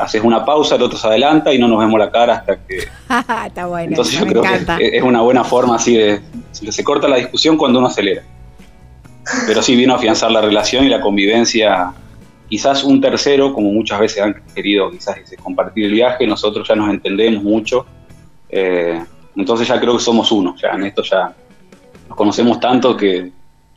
haces 0.00 0.22
una 0.22 0.44
pausa, 0.44 0.76
el 0.76 0.82
otro 0.82 0.98
se 0.98 1.06
adelanta 1.06 1.52
y 1.52 1.58
no 1.58 1.68
nos 1.68 1.78
vemos 1.78 1.98
la 1.98 2.10
cara 2.10 2.34
hasta 2.36 2.56
que... 2.66 2.78
está 3.46 3.66
bueno. 3.66 3.90
Entonces 3.90 4.18
yo 4.18 4.24
me 4.26 4.32
creo 4.32 4.44
encanta. 4.44 4.78
que 4.78 4.96
es 4.96 5.02
una 5.02 5.20
buena 5.20 5.44
forma 5.44 5.76
así 5.76 5.96
de... 5.96 6.20
Se 6.52 6.82
corta 6.84 7.06
la 7.08 7.16
discusión 7.16 7.56
cuando 7.56 7.78
uno 7.78 7.88
acelera. 7.88 8.22
Pero 9.46 9.62
sí 9.62 9.76
vino 9.76 9.92
a 9.92 9.96
afianzar 9.96 10.30
la 10.32 10.40
relación 10.40 10.84
y 10.84 10.88
la 10.88 11.00
convivencia. 11.00 11.92
Quizás 12.48 12.82
un 12.82 13.00
tercero, 13.00 13.52
como 13.54 13.70
muchas 13.72 14.00
veces 14.00 14.22
han 14.22 14.42
querido 14.54 14.90
quizás 14.90 15.16
ese, 15.18 15.36
compartir 15.36 15.84
el 15.86 15.92
viaje, 15.92 16.26
nosotros 16.26 16.66
ya 16.66 16.74
nos 16.74 16.90
entendemos 16.90 17.42
mucho. 17.44 17.86
Eh, 18.48 19.00
entonces 19.36 19.68
ya 19.68 19.78
creo 19.80 19.96
que 19.96 20.02
somos 20.02 20.32
uno, 20.32 20.56
ya 20.60 20.70
en 20.70 20.84
esto 20.84 21.02
ya 21.04 21.32
nos 22.08 22.16
conocemos 22.16 22.58
tanto 22.58 22.96
que 22.96 23.30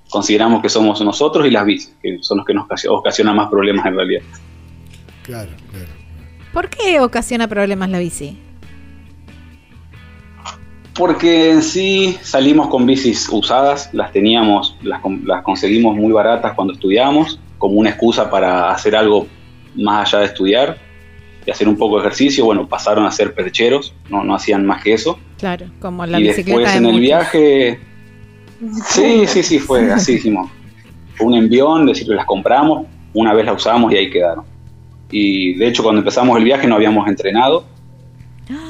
consideramos 0.09 0.61
que 0.63 0.69
somos 0.69 0.99
nosotros 1.01 1.45
y 1.45 1.51
las 1.51 1.63
bicis, 1.65 1.93
que 2.01 2.17
son 2.21 2.39
los 2.39 2.47
que 2.47 2.53
nos 2.55 2.65
ocasio- 2.67 2.91
ocasionan 2.91 3.35
más 3.35 3.49
problemas 3.49 3.85
en 3.85 3.95
realidad. 3.95 4.21
claro, 5.21 5.51
claro. 5.71 6.02
¿Por 6.53 6.69
qué 6.69 6.99
ocasiona 6.99 7.47
problemas 7.47 7.89
la 7.89 7.99
bici? 7.99 8.37
Porque 10.93 11.49
en 11.49 11.63
sí 11.63 12.17
salimos 12.21 12.67
con 12.67 12.85
bicis 12.85 13.27
usadas, 13.31 13.89
las 13.93 14.11
teníamos, 14.11 14.77
las, 14.83 15.01
con- 15.01 15.25
las 15.25 15.41
conseguimos 15.41 15.95
muy 15.95 16.13
baratas 16.13 16.53
cuando 16.53 16.73
estudiamos, 16.73 17.39
como 17.57 17.75
una 17.75 17.89
excusa 17.89 18.29
para 18.29 18.71
hacer 18.71 18.95
algo 18.95 19.25
más 19.75 20.07
allá 20.07 20.19
de 20.19 20.25
estudiar 20.27 20.77
y 21.47 21.49
hacer 21.49 21.67
un 21.67 21.77
poco 21.77 21.95
de 21.95 22.01
ejercicio. 22.01 22.45
Bueno, 22.45 22.67
pasaron 22.69 23.05
a 23.07 23.11
ser 23.11 23.33
percheros, 23.33 23.95
no, 24.07 24.23
no 24.23 24.35
hacían 24.35 24.67
más 24.67 24.83
que 24.83 24.93
eso. 24.93 25.17
Claro, 25.39 25.65
como 25.79 26.05
la 26.05 26.19
y 26.19 26.23
bicicleta 26.27 26.59
después 26.59 26.71
de 26.73 26.77
en 26.77 26.93
el 26.93 27.01
viaje, 27.01 27.79
sí, 28.85 29.25
sí, 29.25 29.41
sí, 29.41 29.57
fue 29.57 29.91
así, 29.91 30.13
dijimos. 30.13 30.51
Fue 31.15 31.25
un 31.25 31.33
envión, 31.33 31.87
decir, 31.87 32.07
las 32.09 32.25
compramos, 32.27 32.85
una 33.15 33.33
vez 33.33 33.45
las 33.47 33.55
usamos 33.55 33.91
y 33.91 33.95
ahí 33.97 34.11
quedaron. 34.11 34.45
Y 35.13 35.53
de 35.53 35.67
hecho 35.67 35.83
cuando 35.83 35.99
empezamos 35.99 36.35
el 36.39 36.43
viaje 36.43 36.65
no 36.65 36.73
habíamos 36.73 37.07
entrenado, 37.07 37.65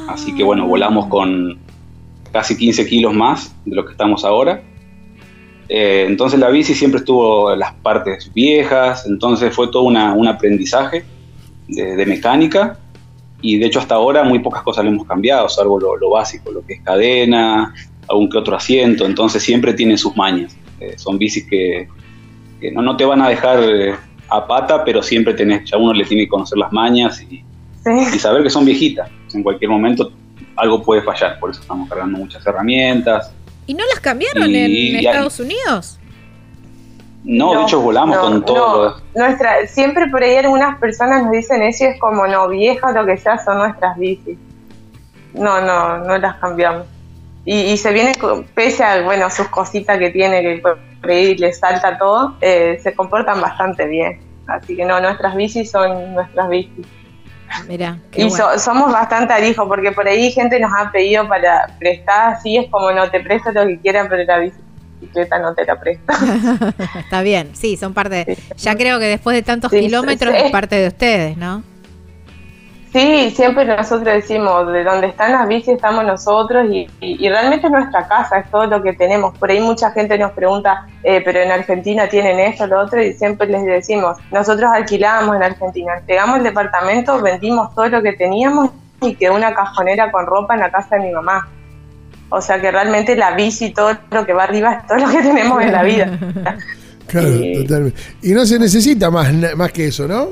así 0.10 0.36
que 0.36 0.44
bueno, 0.44 0.68
volamos 0.68 1.08
con 1.08 1.58
casi 2.34 2.58
15 2.58 2.86
kilos 2.86 3.14
más 3.14 3.56
de 3.64 3.78
lo 3.78 3.86
que 3.86 3.94
estamos 3.94 4.26
ahora. 4.26 4.62
Eh, 5.70 6.04
entonces 6.06 6.38
la 6.42 6.50
bici 6.50 6.76
siempre 6.76 7.00
estuvo 7.00 7.54
en 7.54 7.60
las 7.60 7.72
partes 7.76 8.30
viejas, 8.34 9.06
entonces 9.08 9.56
fue 9.56 9.70
todo 9.70 9.84
un 9.84 10.28
aprendizaje 10.28 11.06
de, 11.70 11.96
de 11.96 12.06
mecánica 12.06 12.78
y 13.42 13.58
de 13.58 13.68
hecho 13.68 13.80
hasta 13.80 13.96
ahora 13.96 14.26
muy 14.26 14.40
pocas 14.40 14.64
cosas 14.64 14.84
le 14.84 14.92
hemos 14.92 15.08
cambiado, 15.08 15.48
salvo 15.48 15.80
lo, 15.80 15.96
lo 15.96 16.10
básico, 16.10 16.52
lo 16.52 16.66
que 16.66 16.74
es 16.74 16.82
cadena, 16.82 17.74
algún 18.10 18.30
que 18.30 18.38
otro 18.38 18.58
asiento, 18.58 19.06
entonces 19.06 19.42
siempre 19.42 19.74
tienen 19.74 19.98
sus 19.98 20.14
mañas. 20.18 20.58
Eh, 20.82 20.96
son 20.98 21.18
bicis 21.18 21.46
que, 21.50 21.88
que 22.60 22.70
no, 22.70 22.82
no 22.82 22.98
te 22.98 23.06
van 23.06 23.22
a 23.22 23.30
dejar 23.30 23.64
eh, 23.64 23.96
a 24.36 24.48
pata, 24.48 24.84
pero 24.84 25.02
siempre 25.04 25.34
tenés, 25.34 25.70
ya 25.70 25.78
uno 25.78 25.94
le 25.94 26.06
tiene 26.06 26.24
que 26.24 26.30
conocer 26.30 26.58
las 26.58 26.72
mañas 26.72 27.22
y, 27.22 27.44
y 27.86 28.20
saber 28.20 28.44
que 28.44 28.50
son 28.50 28.66
viejitas. 28.66 29.10
En 29.34 29.44
cualquier 29.44 29.70
momento 29.72 30.12
algo 30.56 30.82
puede 30.84 31.02
fallar, 31.02 31.40
por 31.40 31.50
eso 31.52 31.62
estamos 31.62 31.90
cargando 31.90 32.18
muchas 32.18 32.46
herramientas. 32.46 33.32
¿Y 33.66 33.74
no 33.74 33.84
las 33.88 34.00
cambiaron 34.00 34.50
Y- 34.50 34.56
en 34.58 34.72
y- 34.72 35.06
Estados 35.06 35.40
Unidos? 35.40 36.00
No, 37.24 37.56
de 37.58 37.64
hecho 37.64 37.80
volamos 37.80 38.18
no, 38.18 38.22
con 38.22 38.46
todo. 38.46 39.02
no. 39.16 39.22
Nuestra, 39.28 39.66
siempre 39.68 40.08
por 40.08 40.22
ahí 40.24 40.36
algunas 40.36 40.78
personas 40.78 41.24
nos 41.24 41.32
dicen 41.32 41.62
eso 41.64 41.86
y 41.86 41.88
es 41.88 42.00
como, 42.00 42.28
no, 42.28 42.50
viejas 42.50 42.94
lo 42.94 43.06
que 43.06 43.16
sea 43.18 43.38
son 43.44 43.60
nuestras 43.60 43.98
bicis. 43.98 44.38
No, 45.34 45.62
no, 45.62 46.00
no 46.00 46.18
las 46.18 46.36
cambiamos. 46.36 46.86
Y, 47.46 47.56
y 47.62 47.78
se 47.78 47.94
viene, 47.94 48.14
con- 48.16 48.44
pese 48.44 48.84
a, 48.84 49.04
bueno, 49.04 49.30
sus 49.30 49.48
cositas 49.48 49.98
que 50.00 50.10
tiene, 50.10 50.42
que 50.42 50.62
por 51.04 51.12
ahí 51.12 51.36
le 51.36 51.52
salta 51.54 51.98
todo, 51.98 52.36
eh, 52.42 52.80
se 52.82 52.96
comportan 52.96 53.40
bastante 53.42 53.86
bien. 53.88 54.20
Así 54.48 54.76
que 54.76 54.86
no, 54.86 55.00
nuestras 55.02 55.36
bicis 55.36 55.70
son 55.70 56.14
nuestras 56.16 56.50
bicis. 56.50 56.86
Mirá, 57.68 58.00
qué 58.12 58.22
Y 58.22 58.30
bueno. 58.30 58.38
so- 58.54 58.58
somos 58.60 58.92
bastante 58.92 59.32
arijos, 59.34 59.68
porque 59.68 59.92
por 59.92 60.08
ahí 60.08 60.32
gente 60.32 60.60
nos 60.60 60.72
ha 60.76 60.92
pedido 60.92 61.28
para 61.28 61.68
prestar, 61.78 62.34
así 62.34 62.58
es 62.58 62.70
como 62.72 62.92
no 62.92 63.10
te 63.12 63.20
presto 63.20 63.52
lo 63.52 63.68
que 63.68 63.80
quieran, 63.80 64.08
pero 64.10 64.24
la 64.24 64.40
bicicleta 64.40 65.38
no 65.40 65.54
te 65.54 65.66
la 65.66 65.80
presto. 65.80 66.14
Está 67.00 67.22
bien, 67.22 67.52
sí, 67.54 67.78
son 67.78 67.94
parte. 67.94 68.26
de- 68.26 68.38
ya 68.58 68.76
creo 68.76 68.98
que 69.00 69.06
después 69.06 69.36
de 69.36 69.44
tantos 69.44 69.70
Sí, 69.72 69.82
kilómetros 69.82 70.34
es 70.36 70.52
parte 70.52 70.78
de 70.78 70.88
ustedes, 70.88 71.38
¿no? 71.38 71.62
Sí, 72.94 73.32
siempre 73.36 73.66
nosotros 73.66 74.04
decimos, 74.06 74.72
de 74.72 74.84
donde 74.84 75.08
están 75.08 75.32
las 75.32 75.48
bicis 75.48 75.70
estamos 75.76 76.06
nosotros 76.06 76.68
y, 76.70 76.88
y- 77.02 77.26
y 77.26 77.28
realmente 77.30 77.66
es 77.66 77.72
nuestra 77.74 78.08
casa, 78.08 78.38
es 78.38 78.52
todo 78.52 78.68
lo 78.68 78.84
que 78.84 78.94
tenemos. 78.94 79.36
Por 79.40 79.50
ahí 79.50 79.60
mucha 79.60 79.90
gente 79.92 80.16
nos 80.20 80.32
pregunta, 80.34 80.86
eh, 81.02 81.20
pero 81.26 81.40
en 81.40 81.52
Argentina 81.52 82.08
tienen 82.08 82.40
esto, 82.40 82.68
lo 82.68 82.80
otro, 82.80 83.02
y 83.02 83.14
siempre 83.14 83.48
les 83.48 83.66
decimos, 83.66 84.18
nosotros 84.32 84.70
alquilábamos 84.72 85.36
en 85.38 85.42
Argentina, 85.44 85.94
entregamos 85.98 86.38
el 86.38 86.44
departamento, 86.44 87.20
vendimos 87.20 87.74
todo 87.74 87.88
lo 87.90 88.04
que 88.04 88.14
teníamos 88.14 88.70
y 89.02 89.16
quedó 89.16 89.34
una 89.36 89.56
cajonera 89.56 90.12
con 90.12 90.28
ropa 90.28 90.54
en 90.54 90.60
la 90.60 90.72
casa 90.72 90.98
de 90.98 91.08
mi 91.08 91.12
mamá. 91.12 91.48
O 92.30 92.42
sea 92.42 92.62
que 92.62 92.70
realmente 92.72 93.16
la 93.16 93.32
bici, 93.36 93.72
todo 93.72 93.98
lo 94.12 94.24
que 94.26 94.34
va 94.34 94.44
arriba 94.44 94.74
es 94.74 94.88
todo 94.88 94.98
lo 95.00 95.10
que 95.10 95.22
tenemos 95.24 95.62
en 95.64 95.72
la 95.72 95.84
vida. 95.84 96.08
Claro, 97.08 97.28
Sí. 97.28 97.54
totalmente. 97.68 98.00
Y 98.22 98.32
no 98.34 98.46
se 98.46 98.58
necesita 98.58 99.12
más, 99.12 99.32
más 99.58 99.72
que 99.74 99.88
eso, 99.88 100.08
¿no? 100.08 100.30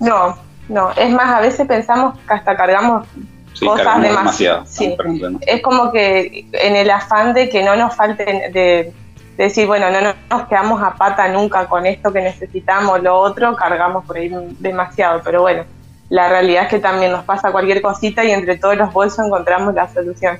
No, 0.00 0.34
no, 0.70 0.90
es 0.92 1.10
más, 1.12 1.34
a 1.34 1.40
veces 1.40 1.66
pensamos 1.66 2.18
que 2.26 2.32
hasta 2.34 2.56
cargamos 2.56 3.06
Sí, 3.52 3.66
cosas 3.66 3.84
cargamos 3.84 4.06
demas- 4.08 4.18
demasiado. 4.18 4.64
sí. 4.66 4.94
Demasiado. 4.96 5.38
es 5.46 5.60
como 5.62 5.90
que 5.92 6.46
en 6.52 6.76
el 6.76 6.88
afán 6.90 7.34
de 7.34 7.48
que 7.50 7.62
no 7.62 7.74
nos 7.76 7.94
falten 7.94 8.52
de, 8.52 8.92
de 9.36 9.44
decir, 9.44 9.66
bueno, 9.66 9.90
no, 9.90 10.00
no 10.00 10.14
nos 10.30 10.48
quedamos 10.48 10.80
a 10.82 10.94
pata 10.94 11.28
nunca 11.28 11.66
con 11.66 11.84
esto 11.84 12.12
que 12.12 12.20
necesitamos, 12.22 13.02
lo 13.02 13.18
otro, 13.18 13.54
cargamos 13.56 14.04
por 14.04 14.16
ahí 14.16 14.30
demasiado, 14.60 15.20
pero 15.24 15.42
bueno, 15.42 15.64
la 16.08 16.28
realidad 16.28 16.64
es 16.64 16.68
que 16.70 16.78
también 16.78 17.10
nos 17.12 17.24
pasa 17.24 17.50
cualquier 17.52 17.82
cosita 17.82 18.24
y 18.24 18.30
entre 18.30 18.56
todos 18.56 18.76
los 18.76 18.92
bolsos 18.92 19.26
encontramos 19.26 19.74
la 19.74 19.92
solución. 19.92 20.38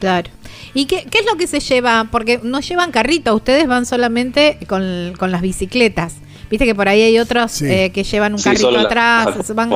Claro. 0.00 0.30
¿Y 0.74 0.86
qué, 0.86 1.06
qué 1.10 1.18
es 1.18 1.26
lo 1.26 1.36
que 1.36 1.46
se 1.46 1.60
lleva? 1.60 2.06
Porque 2.10 2.40
no 2.42 2.60
llevan 2.60 2.90
carrito, 2.90 3.34
ustedes 3.34 3.66
van 3.66 3.86
solamente 3.86 4.58
con, 4.68 5.14
con 5.18 5.30
las 5.30 5.40
bicicletas. 5.40 6.16
Viste 6.50 6.64
que 6.66 6.74
por 6.74 6.88
ahí 6.88 7.02
hay 7.02 7.18
otros 7.18 7.52
Sí. 7.52 7.66
eh, 7.70 7.90
que 7.92 8.04
llevan 8.04 8.32
un 8.32 8.38
Sí, 8.38 8.44
carrito 8.44 8.70
las 8.70 8.84
atrás, 8.86 9.54
van 9.54 9.70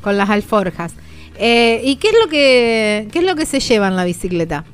con, 0.00 0.16
las 0.18 0.30
alforjas. 0.30 0.92
Eh, 1.38 1.80
¿Y 1.84 1.96
qué 1.96 2.08
es 2.08 2.14
lo 2.22 2.28
que 2.28 3.08
qué 3.12 3.18
es 3.20 3.24
lo 3.24 3.34
que 3.34 3.46
se 3.46 3.60
lleva 3.60 3.88
en 3.88 3.96
la 3.96 4.04
bicicleta? 4.04 4.64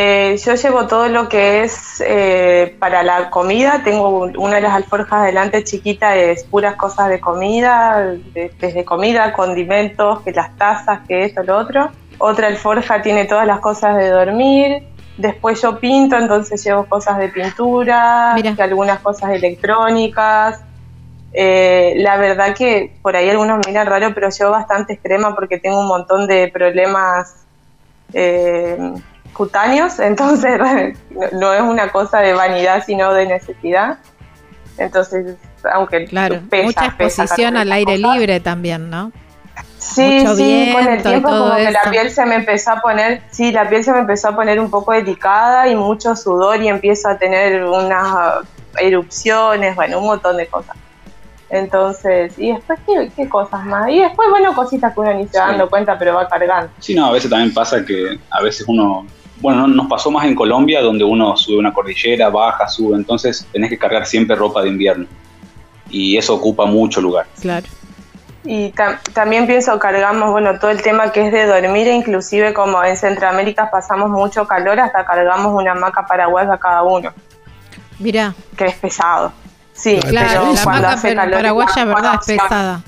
Eh, 0.00 0.38
yo 0.46 0.54
llevo 0.54 0.86
todo 0.86 1.08
lo 1.08 1.28
que 1.28 1.64
es 1.64 2.00
eh, 2.06 2.76
para 2.78 3.02
la 3.02 3.30
comida. 3.30 3.82
Tengo 3.82 4.08
un- 4.10 4.36
una 4.36 4.56
de 4.56 4.60
las 4.60 4.72
alforjas 4.74 5.24
delante 5.26 5.64
chiquita, 5.64 6.14
es 6.14 6.44
puras 6.44 6.76
cosas 6.76 7.08
de 7.08 7.18
comida, 7.18 8.14
de- 8.32 8.52
desde 8.60 8.84
comida, 8.84 9.32
condimentos, 9.32 10.20
que 10.20 10.30
las 10.30 10.56
tazas, 10.56 11.00
que 11.08 11.24
esto, 11.24 11.42
lo 11.42 11.56
otro. 11.58 11.90
Otra 12.18 12.46
alforja 12.46 13.02
tiene 13.02 13.24
todas 13.24 13.46
las 13.46 13.58
cosas 13.58 13.96
de 13.96 14.08
dormir. 14.10 14.82
Después 15.18 15.60
yo 15.60 15.80
pinto, 15.80 16.16
entonces 16.16 16.64
llevo 16.64 16.86
cosas 16.86 17.18
de 17.18 17.28
pintura, 17.28 18.36
que 18.56 18.62
algunas 18.62 19.00
cosas 19.00 19.30
electrónicas. 19.30 20.60
Eh, 21.32 21.94
la 21.96 22.16
verdad 22.16 22.54
que 22.54 22.96
por 23.02 23.16
ahí 23.16 23.28
algunos 23.28 23.66
miran 23.66 23.86
raro, 23.86 24.14
pero 24.14 24.30
llevo 24.30 24.52
bastante 24.52 24.96
crema 24.96 25.34
porque 25.34 25.58
tengo 25.58 25.80
un 25.80 25.88
montón 25.88 26.28
de 26.28 26.48
problemas 26.48 27.34
eh, 28.12 28.78
cutáneos, 29.32 29.98
entonces 30.00 30.58
no, 31.32 31.52
es 31.52 31.62
una 31.62 31.90
cosa 31.90 32.20
de 32.20 32.32
vanidad, 32.32 32.84
sino 32.86 33.12
de 33.12 33.26
necesidad. 33.26 33.98
Entonces, 34.78 35.34
aunque 35.72 36.04
Claro, 36.04 36.40
pesa, 36.48 36.64
mucha 36.64 36.86
exposición 36.86 37.56
al 37.56 37.72
aire 37.72 38.00
cosas. 38.00 38.14
libre 38.14 38.38
también, 38.38 38.88
¿no? 38.88 39.10
Sí, 39.78 40.20
mucho 40.20 40.36
sí, 40.36 40.70
con 40.72 40.86
el 40.88 41.02
tiempo 41.02 41.28
como 41.28 41.54
que 41.56 41.70
la 41.70 41.90
piel 41.90 42.10
se 42.10 42.26
me 42.26 42.34
empezó 42.36 42.72
a 42.72 42.80
poner, 42.80 43.22
sí, 43.30 43.52
la 43.52 43.68
piel 43.68 43.82
se 43.84 43.92
me 43.92 44.00
empezó 44.00 44.28
a 44.28 44.36
poner 44.36 44.60
un 44.60 44.70
poco 44.70 44.92
delicada 44.92 45.68
y 45.68 45.74
mucho 45.76 46.14
sudor 46.16 46.60
y 46.62 46.68
empiezo 46.68 47.08
a 47.08 47.16
tener 47.16 47.64
unas 47.64 48.44
erupciones, 48.78 49.74
bueno, 49.76 49.98
un 49.98 50.06
montón 50.06 50.36
de 50.36 50.46
cosas. 50.46 50.76
Entonces, 51.50 52.38
y 52.38 52.52
después, 52.52 52.78
¿qué, 52.86 53.10
qué 53.16 53.28
cosas 53.28 53.64
más? 53.64 53.88
Y 53.88 54.00
después, 54.00 54.28
bueno, 54.30 54.54
cositas 54.54 54.92
que 54.92 55.00
uno 55.00 55.14
ni 55.14 55.26
se 55.28 55.38
va 55.38 55.46
Sí. 55.46 55.50
dando 55.52 55.70
cuenta, 55.70 55.98
pero 55.98 56.14
va 56.14 56.28
cargando. 56.28 56.70
Sí, 56.78 56.94
no, 56.94 57.06
a 57.06 57.12
veces 57.12 57.30
también 57.30 57.54
pasa 57.54 57.84
que 57.84 58.18
a 58.30 58.42
veces 58.42 58.66
uno, 58.68 59.06
bueno, 59.40 59.66
no- 59.66 59.74
nos 59.74 59.86
pasó 59.86 60.10
más 60.10 60.26
en 60.26 60.34
Colombia 60.34 60.82
donde 60.82 61.04
uno 61.04 61.36
sube 61.36 61.56
una 61.58 61.72
cordillera, 61.72 62.28
baja, 62.28 62.68
sube, 62.68 62.96
entonces 62.96 63.46
tenés 63.52 63.70
que 63.70 63.78
cargar 63.78 64.04
siempre 64.04 64.36
ropa 64.36 64.62
de 64.62 64.68
invierno 64.68 65.06
y 65.88 66.18
eso 66.18 66.34
ocupa 66.34 66.66
mucho 66.66 67.00
lugar. 67.00 67.26
Claro. 67.40 67.66
Y 68.50 68.72
tam- 68.72 68.98
también 69.12 69.46
pienso, 69.46 69.78
cargamos, 69.78 70.30
bueno, 70.30 70.58
todo 70.58 70.70
el 70.70 70.80
tema 70.80 71.12
que 71.12 71.26
es 71.26 71.32
de 71.32 71.44
dormir, 71.44 71.86
e 71.86 71.92
inclusive 71.92 72.54
como 72.54 72.82
en 72.82 72.96
Centroamérica 72.96 73.70
pasamos 73.70 74.08
mucho 74.08 74.46
calor, 74.46 74.80
hasta 74.80 75.04
cargamos 75.04 75.52
una 75.52 75.72
hamaca 75.72 76.06
paraguaya 76.06 76.56
cada 76.56 76.82
uno, 76.82 77.12
Mirá, 77.98 78.32
que 78.56 78.64
es 78.66 78.74
pesado. 78.76 79.32
Sí, 79.74 80.00
claro, 80.00 80.40
pero 80.44 80.52
la 80.54 80.64
cuando 80.64 80.88
hace 80.88 81.14
calor 81.14 81.34
paraguaya, 81.34 81.72
es 81.82 81.86
verdad, 81.86 82.14
es 82.20 82.26
pesada. 82.26 82.80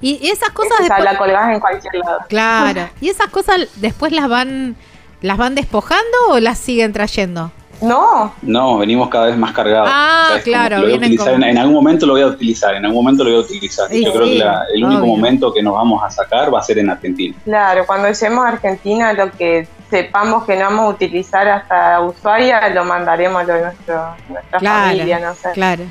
Y 0.00 0.28
esas 0.30 0.50
cosas 0.50 0.80
O 0.80 0.84
sea, 0.84 0.96
después, 0.96 1.04
la 1.12 1.18
colgás 1.18 1.50
en 1.54 1.60
cualquier 1.60 1.94
lado. 1.96 2.18
claro, 2.28 2.88
y 3.00 3.08
esas 3.08 3.26
cosas 3.28 3.66
después 3.76 4.12
las 4.12 4.28
van 4.28 4.76
las 5.20 5.36
van 5.36 5.54
despojando 5.56 6.16
o 6.28 6.38
las 6.38 6.58
siguen 6.58 6.92
trayendo. 6.92 7.50
No, 7.80 8.32
No, 8.42 8.78
venimos 8.78 9.08
cada 9.08 9.26
vez 9.26 9.36
más 9.36 9.52
cargados. 9.52 9.88
Ah, 9.92 10.36
claro, 10.42 10.78
lo 10.78 10.82
voy 10.84 10.92
a 10.94 10.96
utilizar 10.96 11.32
como- 11.32 11.44
en, 11.44 11.50
en 11.50 11.58
algún 11.58 11.74
momento 11.74 12.06
lo 12.06 12.12
voy 12.14 12.22
a 12.22 12.26
utilizar, 12.26 12.74
en 12.74 12.84
algún 12.86 13.04
momento 13.04 13.22
lo 13.24 13.30
voy 13.30 13.38
a 13.40 13.42
utilizar. 13.42 13.88
Sí, 13.88 14.04
Yo 14.04 14.12
creo 14.12 14.24
que 14.24 14.38
la- 14.38 14.62
el 14.74 14.84
único 14.84 15.02
obvio. 15.02 15.12
momento 15.16 15.52
que 15.52 15.62
nos 15.62 15.74
vamos 15.74 16.02
a 16.02 16.10
sacar 16.10 16.52
va 16.52 16.60
a 16.60 16.62
ser 16.62 16.78
en 16.78 16.90
Argentina. 16.90 17.36
claro, 17.44 17.84
cuando 17.86 18.08
lleguemos 18.10 18.44
a 18.44 18.48
Argentina, 18.48 19.12
lo 19.12 19.30
que 19.30 19.68
sepamos 19.90 20.44
que 20.44 20.56
no 20.56 20.64
vamos 20.64 20.86
a 20.86 20.88
utilizar 20.88 21.48
hasta 21.48 22.00
Ushuaia, 22.00 22.68
lo 22.70 22.84
mandaremos 22.84 23.42
a 23.42 23.44
nuestro, 23.58 24.14
nuestra 24.28 24.58
Claro, 24.58 24.86
familia, 24.88 25.20
no 25.20 25.34
sé. 25.34 25.50
claro. 25.52 25.84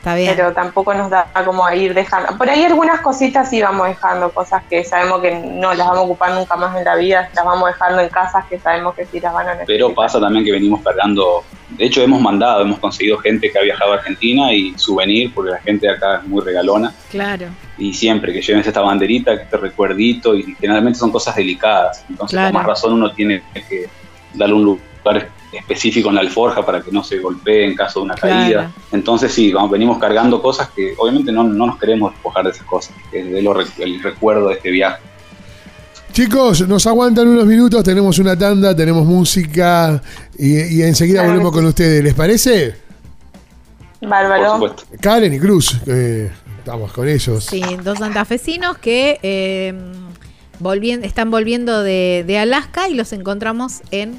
Está 0.00 0.14
bien. 0.14 0.32
pero 0.34 0.52
tampoco 0.54 0.94
nos 0.94 1.10
da 1.10 1.26
como 1.44 1.66
a 1.66 1.74
ir 1.76 1.92
dejando. 1.92 2.34
Por 2.38 2.48
ahí 2.48 2.64
algunas 2.64 3.02
cositas 3.02 3.50
sí 3.50 3.60
vamos 3.60 3.86
dejando, 3.86 4.30
cosas 4.30 4.62
que 4.70 4.82
sabemos 4.82 5.20
que 5.20 5.34
no 5.34 5.74
las 5.74 5.86
vamos 5.86 5.98
a 5.98 6.02
ocupar 6.02 6.32
nunca 6.32 6.56
más 6.56 6.74
en 6.78 6.84
la 6.86 6.96
vida, 6.96 7.28
las 7.34 7.44
vamos 7.44 7.68
dejando 7.68 8.00
en 8.00 8.08
casas 8.08 8.46
que 8.46 8.58
sabemos 8.58 8.94
que 8.94 9.04
sí 9.04 9.20
las 9.20 9.34
van 9.34 9.46
a 9.48 9.50
necesitar. 9.52 9.66
Pero 9.66 9.94
pasa 9.94 10.18
también 10.18 10.42
que 10.42 10.52
venimos 10.52 10.80
cargando, 10.82 11.44
de 11.68 11.84
hecho 11.84 12.00
hemos 12.02 12.18
mandado, 12.22 12.62
hemos 12.62 12.78
conseguido 12.78 13.18
gente 13.18 13.52
que 13.52 13.58
ha 13.58 13.62
viajado 13.62 13.92
a 13.92 13.96
Argentina 13.96 14.50
y 14.54 14.72
souvenir, 14.78 15.34
porque 15.34 15.50
la 15.50 15.58
gente 15.58 15.86
de 15.86 15.92
acá 15.92 16.20
es 16.22 16.24
muy 16.26 16.42
regalona. 16.42 16.94
Claro. 17.10 17.48
y 17.76 17.92
siempre 17.92 18.32
que 18.32 18.40
lleves 18.40 18.66
esta 18.66 18.80
banderita, 18.80 19.36
que 19.36 19.42
este 19.42 19.56
recuerdito, 19.58 20.34
y 20.34 20.54
generalmente 20.58 20.98
son 20.98 21.10
cosas 21.12 21.34
delicadas. 21.36 22.04
Entonces, 22.08 22.36
Claro. 22.36 22.52
con 22.52 22.62
más 22.62 22.66
razón, 22.66 22.92
uno 22.94 23.12
tiene 23.12 23.42
que 23.68 23.86
darle 24.34 24.54
un 24.54 24.64
lugar 24.64 25.28
específico 25.52 26.08
en 26.08 26.14
la 26.16 26.20
alforja 26.20 26.64
para 26.64 26.80
que 26.82 26.90
no 26.92 27.02
se 27.02 27.18
golpee 27.18 27.64
en 27.66 27.74
caso 27.74 28.00
de 28.00 28.04
una 28.06 28.14
Claro. 28.14 28.36
caída. 28.36 28.72
Entonces, 28.92 29.32
sí, 29.32 29.52
vamos, 29.52 29.70
venimos 29.70 29.98
cargando 29.98 30.40
cosas 30.40 30.68
que 30.70 30.94
obviamente 30.98 31.32
no, 31.32 31.42
no 31.44 31.66
nos 31.66 31.78
queremos 31.78 32.12
despojar 32.12 32.44
de 32.44 32.50
esas 32.52 32.64
cosas, 32.66 32.94
que 33.10 33.20
es 33.20 33.30
de 33.30 33.42
lo 33.42 33.52
rec- 33.54 33.78
el 33.78 34.02
recuerdo 34.02 34.48
de 34.48 34.54
este 34.54 34.70
viaje. 34.70 35.00
Chicos, 36.12 36.66
nos 36.66 36.86
aguantan 36.86 37.28
unos 37.28 37.46
minutos, 37.46 37.82
tenemos 37.84 38.18
una 38.18 38.36
tanda, 38.36 38.74
tenemos 38.74 39.04
música 39.06 40.02
y, 40.36 40.78
y 40.78 40.82
enseguida 40.82 41.20
Claro 41.20 41.30
volvemos 41.32 41.52
con 41.52 41.64
ustedes. 41.66 42.02
¿Les 42.02 42.14
parece? 42.14 42.74
Bárbaro. 44.00 44.74
Karen 45.00 45.34
y 45.34 45.38
Cruz, 45.38 45.76
eh, 45.86 46.30
estamos 46.58 46.92
con 46.92 47.06
ellos. 47.08 47.44
Sí, 47.44 47.62
dos 47.84 47.98
santafesinos 47.98 48.78
que 48.78 49.18
eh, 49.22 49.74
volvien- 50.58 51.04
están 51.04 51.30
volviendo 51.30 51.82
de, 51.82 52.24
de 52.26 52.38
Alaska 52.38 52.88
y 52.88 52.94
los 52.94 53.12
encontramos 53.12 53.82
en 53.90 54.18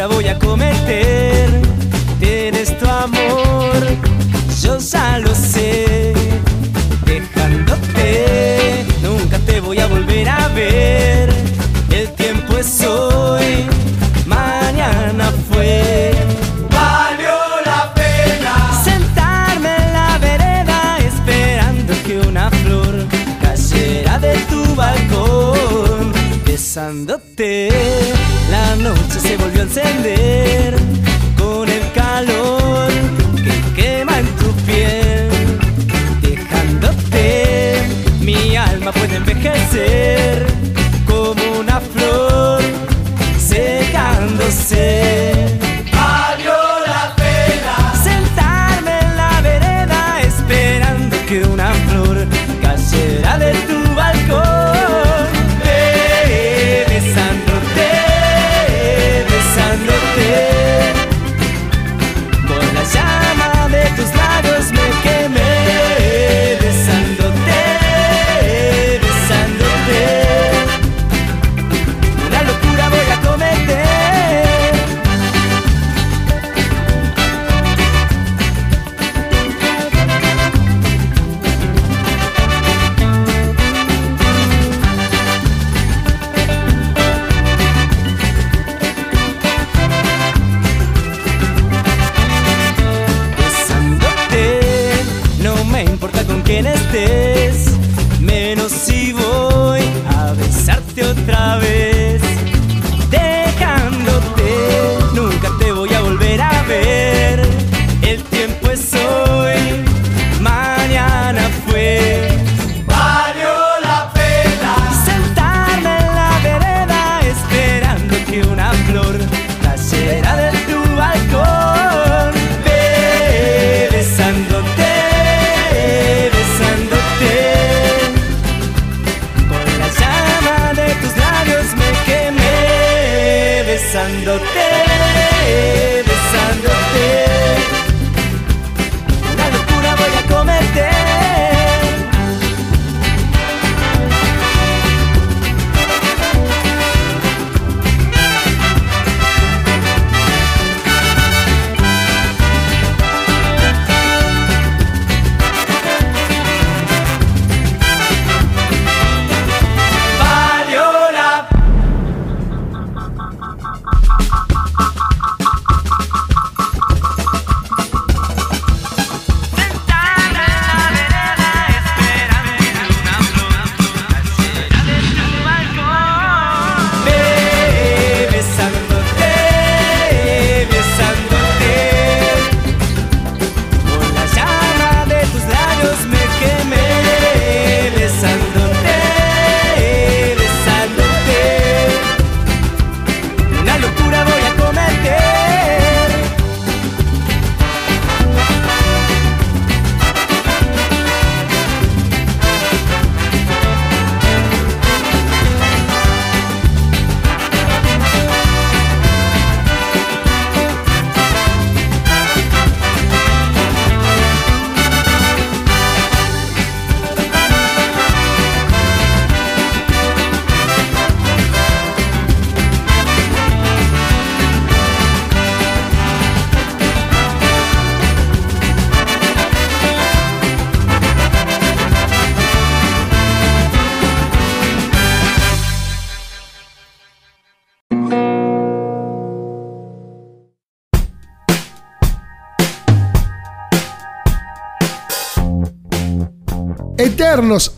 Locura 0.00 0.06
voy 0.06 0.28
a 0.28 0.38
cometer. 0.38 1.50
Tienes 2.18 2.78
tu 2.78 2.86
amor, 2.88 3.76
yo 4.62 4.78
ya 4.78 5.18
lo 5.18 5.34
sé. 5.34 6.12
Dejándote, 7.04 8.84
nunca 9.02 9.38
te 9.38 9.60
voy 9.60 9.78
a 9.78 9.86
volver 9.86 10.28
a 10.28 10.48
ver. 10.48 10.79
Besándote, 26.80 27.68
la 28.50 28.74
noche 28.76 29.20
se 29.20 29.36
volvió 29.36 29.60
a 29.60 29.64
encender 29.64 30.74
con 31.36 31.68
el 31.68 31.92
calor 31.92 32.90
que 33.36 33.82
quema 33.82 34.18
en 34.18 34.26
tu 34.36 34.50
piel. 34.64 35.28
Dejándote, 36.22 37.82
mi 38.22 38.56
alma 38.56 38.92
puede 38.92 39.16
envejecer 39.16 40.46
como 41.06 41.60
una 41.60 41.80
flor 41.80 42.62
secándose. 43.38 45.29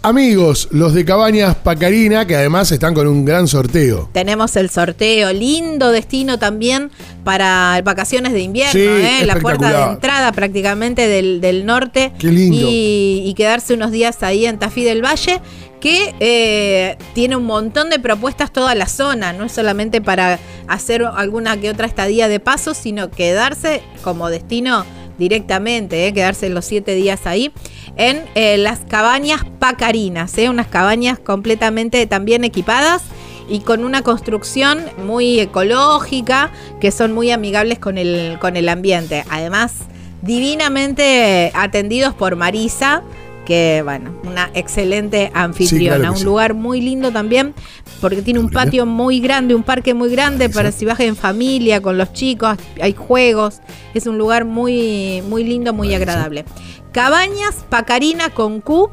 Amigos, 0.03 0.69
los 0.70 0.95
de 0.95 1.05
Cabañas 1.05 1.55
Pacarina, 1.57 2.27
que 2.27 2.37
además 2.37 2.70
están 2.73 2.95
con 2.95 3.07
un 3.07 3.24
gran 3.24 3.49
sorteo. 3.49 4.09
Tenemos 4.12 4.57
el 4.57 4.70
sorteo, 4.70 5.33
lindo 5.33 5.91
destino 5.91 6.39
también 6.39 6.91
para 7.24 7.81
vacaciones 7.85 8.33
de 8.33 8.41
invierno, 8.41 8.73
Sí, 8.73 8.81
¿eh? 8.81 9.23
la 9.24 9.37
puerta 9.37 9.70
de 9.87 9.93
entrada 9.93 10.33
prácticamente 10.33 11.07
del, 11.09 11.41
del 11.41 11.65
norte. 11.66 12.12
Qué 12.19 12.29
lindo. 12.29 12.57
Y, 12.69 13.23
y 13.27 13.35
quedarse 13.35 13.74
unos 13.74 13.91
días 13.93 14.23
ahí 14.23 14.47
en 14.47 14.59
Tafí 14.59 14.85
del 14.85 15.05
Valle, 15.05 15.41
que 15.81 16.15
eh, 16.20 16.97
tiene 17.12 17.35
un 17.37 17.45
montón 17.45 17.91
de 17.91 17.99
propuestas 17.99 18.53
toda 18.53 18.74
la 18.74 18.87
zona, 18.87 19.33
no 19.33 19.45
es 19.47 19.53
solamente 19.53 20.01
para 20.01 20.39
hacer 20.69 21.05
alguna 21.05 21.57
que 21.57 21.70
otra 21.70 21.87
estadía 21.87 22.29
de 22.29 22.39
paso, 22.39 22.73
sino 22.74 23.11
quedarse 23.11 23.83
como 24.05 24.31
destino 24.31 24.85
directamente, 25.23 26.09
¿eh? 26.09 26.12
quedarse 26.12 26.49
los 26.49 26.65
siete 26.65 26.97
días 26.97 27.28
ahí, 27.28 27.53
en 27.97 28.24
eh, 28.35 28.59
las 28.59 28.81
cabañas 28.81 29.44
pacarinas, 29.61 30.36
¿eh? 30.36 30.51
unas 30.51 30.66
cabañas 30.66 31.20
completamente 31.20 32.05
también 32.09 32.43
equipadas 32.43 33.03
y 33.49 33.61
con 33.61 33.85
una 33.85 34.03
construcción 34.03 34.81
muy 35.05 35.39
ecológica, 35.39 36.51
que 36.81 36.90
son 36.90 37.12
muy 37.12 37.31
amigables 37.31 37.78
con 37.78 37.99
el, 37.99 38.36
con 38.40 38.57
el 38.57 38.69
ambiente. 38.69 39.24
Además, 39.31 39.74
divinamente 40.23 41.53
atendidos 41.55 42.15
por 42.15 42.35
Marisa, 42.35 43.05
que 43.44 43.82
bueno, 43.85 44.12
una 44.24 44.51
excelente 44.55 45.31
anfitriona, 45.35 45.97
claro 45.97 46.12
un 46.12 46.19
sí. 46.19 46.24
lugar 46.24 46.55
muy 46.55 46.81
lindo 46.81 47.10
también, 47.10 47.55
porque 48.01 48.23
tiene 48.23 48.40
un 48.40 48.51
patio 48.51 48.86
muy 48.86 49.20
grande, 49.20 49.55
un 49.55 49.62
parque 49.62 49.94
muy 49.94 50.10
grande 50.10 50.48
para 50.48 50.73
si 50.73 50.85
vas 50.85 51.01
en 51.01 51.16
familia, 51.16 51.81
con 51.81 51.98
los 51.98 52.12
chicos, 52.12 52.56
hay 52.81 52.94
juegos, 52.94 53.60
es 53.94 54.06
un 54.06 54.19
lugar 54.19 54.44
muy, 54.44 55.23
muy 55.28 55.44
lindo, 55.44 55.73
muy 55.73 55.94
agradable. 55.94 56.44
Cabañas 56.93 57.64
Pacarina 57.69 58.31
con 58.31 58.60
Q. 58.60 58.90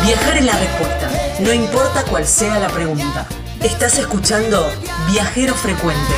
Viajar 0.05 0.37
es 0.37 0.45
la 0.45 0.57
respuesta, 0.57 1.09
no 1.39 1.53
importa 1.53 2.03
cuál 2.09 2.25
sea 2.25 2.59
la 2.59 2.67
pregunta. 2.67 3.25
Estás 3.61 3.97
escuchando 3.97 4.69
Viajero 5.09 5.55
Frecuente. 5.55 6.13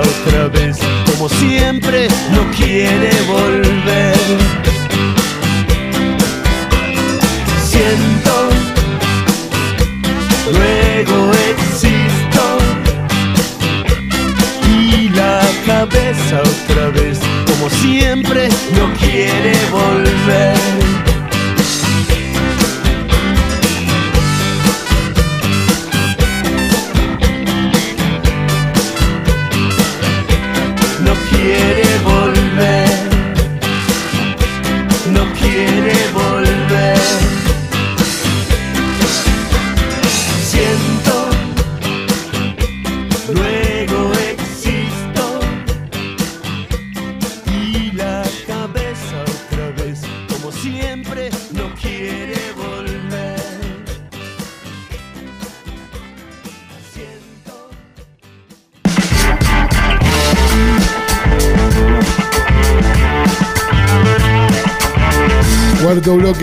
Otra 0.00 0.48
vez, 0.48 0.78
como 1.10 1.28
siempre, 1.28 2.08
no 2.30 2.50
quiere 2.56 3.10
volver. 3.28 4.16
Siento, 7.64 8.48
luego 10.52 11.32
existo 11.50 12.58
y 14.68 15.08
la 15.10 15.40
cabeza 15.66 16.40
otra 16.40 16.88
vez, 16.88 17.18
como 17.46 17.68
siempre, 17.70 18.48
no 18.76 18.92
quiere 18.94 19.54
volver. 19.70 21.11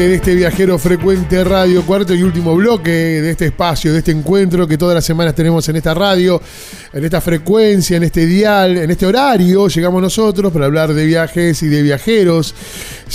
De 0.07 0.15
este 0.15 0.33
viajero 0.33 0.79
frecuente 0.79 1.43
radio, 1.43 1.83
cuarto 1.83 2.13
y 2.15 2.23
último 2.23 2.55
bloque 2.55 2.89
de 2.89 3.31
este 3.31 3.47
espacio, 3.47 3.91
de 3.91 3.99
este 3.99 4.11
encuentro 4.11 4.65
que 4.65 4.77
todas 4.77 4.95
las 4.95 5.03
semanas 5.03 5.35
tenemos 5.35 5.67
en 5.67 5.75
esta 5.75 5.93
radio, 5.93 6.41
en 6.93 7.03
esta 7.03 7.19
frecuencia, 7.19 7.97
en 7.97 8.03
este 8.03 8.25
dial, 8.25 8.77
en 8.77 8.91
este 8.91 9.05
horario. 9.05 9.67
Llegamos 9.67 10.01
nosotros 10.01 10.53
para 10.53 10.67
hablar 10.67 10.93
de 10.93 11.05
viajes 11.05 11.61
y 11.63 11.67
de 11.67 11.81
viajeros. 11.81 12.55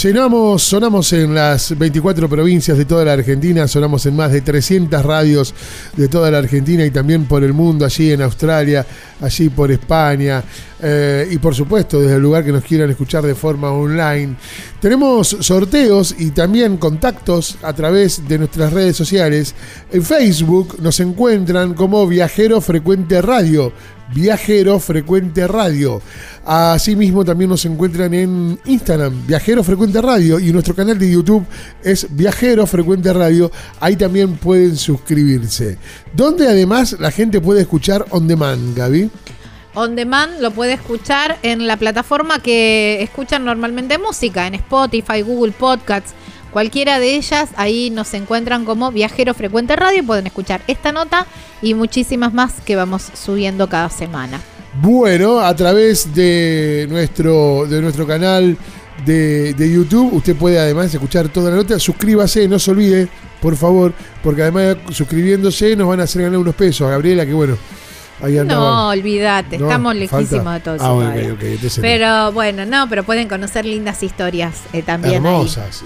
Llenamos, 0.02 0.64
sonamos 0.64 1.12
en 1.12 1.32
las 1.36 1.78
24 1.78 2.28
provincias 2.28 2.76
de 2.76 2.84
toda 2.84 3.04
la 3.04 3.12
Argentina, 3.12 3.68
sonamos 3.68 4.04
en 4.06 4.16
más 4.16 4.32
de 4.32 4.40
300 4.40 5.04
radios 5.04 5.54
de 5.96 6.08
toda 6.08 6.32
la 6.32 6.38
Argentina 6.38 6.84
y 6.84 6.90
también 6.90 7.26
por 7.26 7.44
el 7.44 7.52
mundo, 7.52 7.84
allí 7.84 8.10
en 8.10 8.20
Australia, 8.22 8.84
allí 9.20 9.50
por 9.50 9.70
España 9.70 10.42
eh, 10.82 11.28
y 11.30 11.38
por 11.38 11.54
supuesto 11.54 12.00
desde 12.00 12.16
el 12.16 12.22
lugar 12.22 12.44
que 12.44 12.50
nos 12.50 12.64
quieran 12.64 12.90
escuchar 12.90 13.24
de 13.24 13.36
forma 13.36 13.70
online. 13.70 14.34
Tenemos 14.80 15.28
sorteos 15.40 16.12
y 16.18 16.32
también 16.32 16.76
contactos 16.76 17.56
a 17.62 17.72
través 17.72 18.26
de 18.26 18.38
nuestras 18.38 18.72
redes 18.72 18.96
sociales. 18.96 19.54
En 19.92 20.02
Facebook 20.02 20.76
nos 20.82 20.98
encuentran 20.98 21.72
como 21.74 22.04
Viajero 22.08 22.60
Frecuente 22.60 23.22
Radio. 23.22 23.72
Viajero 24.12 24.78
Frecuente 24.80 25.46
Radio. 25.46 26.02
Asimismo 26.44 27.24
también 27.24 27.50
nos 27.50 27.64
encuentran 27.64 28.12
en 28.12 28.58
Instagram, 28.64 29.26
Viajero 29.26 29.64
Frecuente 29.64 30.00
Radio, 30.02 30.38
y 30.38 30.52
nuestro 30.52 30.74
canal 30.74 30.98
de 30.98 31.10
YouTube 31.10 31.46
es 31.82 32.06
Viajero 32.10 32.66
Frecuente 32.66 33.12
Radio. 33.12 33.50
Ahí 33.80 33.96
también 33.96 34.36
pueden 34.36 34.76
suscribirse. 34.76 35.78
Donde 36.12 36.48
además 36.48 36.96
la 36.98 37.10
gente 37.10 37.40
puede 37.40 37.62
escuchar 37.62 38.04
on 38.10 38.28
demand, 38.28 38.76
Gaby. 38.76 39.10
On 39.76 39.96
Demand 39.96 40.40
lo 40.40 40.52
puede 40.52 40.74
escuchar 40.74 41.36
en 41.42 41.66
la 41.66 41.76
plataforma 41.76 42.38
que 42.38 43.02
escuchan 43.02 43.44
normalmente 43.44 43.98
música, 43.98 44.46
en 44.46 44.54
Spotify, 44.54 45.22
Google 45.22 45.52
Podcasts, 45.52 46.14
cualquiera 46.54 47.00
de 47.00 47.16
ellas. 47.16 47.50
Ahí 47.56 47.90
nos 47.90 48.14
encuentran 48.14 48.64
como 48.64 48.92
Viajero 48.92 49.34
Frecuente 49.34 49.74
Radio. 49.74 50.06
Pueden 50.06 50.28
escuchar 50.28 50.62
esta 50.68 50.92
nota 50.92 51.26
y 51.60 51.74
muchísimas 51.74 52.32
más 52.32 52.54
que 52.64 52.76
vamos 52.76 53.10
subiendo 53.12 53.68
cada 53.68 53.90
semana. 53.90 54.40
Bueno, 54.80 55.40
a 55.40 55.54
través 55.54 56.14
de 56.14 56.86
nuestro, 56.88 57.66
de 57.66 57.82
nuestro 57.82 58.06
canal 58.06 58.56
de, 59.04 59.52
de 59.54 59.72
YouTube, 59.72 60.14
usted 60.14 60.36
puede 60.36 60.60
además 60.60 60.94
escuchar 60.94 61.28
toda 61.28 61.50
la 61.50 61.56
nota. 61.56 61.78
Suscríbase, 61.80 62.46
no 62.46 62.60
se 62.60 62.70
olvide, 62.70 63.08
por 63.42 63.56
favor, 63.56 63.92
porque 64.22 64.42
además 64.42 64.76
suscribiéndose 64.92 65.74
nos 65.74 65.88
van 65.88 66.00
a 66.00 66.04
hacer 66.04 66.22
ganar 66.22 66.38
unos 66.38 66.54
pesos. 66.54 66.88
Gabriela, 66.88 67.26
que 67.26 67.32
bueno, 67.32 67.58
ahí. 68.22 68.34
No, 68.44 68.90
olvídate, 68.90 69.58
No, 69.58 69.66
estamos 69.66 69.96
lejísimos 69.96 70.54
de 70.54 70.60
todo 70.60 70.76
eso. 70.76 70.84
Ah, 70.84 70.92
bueno, 70.92 71.10
todavía. 71.10 71.32
ok, 71.32 71.38
ok, 71.38 71.44
entonces 71.46 71.78
no. 71.78 71.82
Pero 71.82 72.32
bueno, 72.32 72.64
no, 72.64 72.88
pero 72.88 73.02
pueden 73.02 73.28
conocer 73.28 73.64
lindas 73.64 74.04
historias 74.04 74.62
eh, 74.72 74.82
también. 74.82 75.14
Hermosas. 75.14 75.82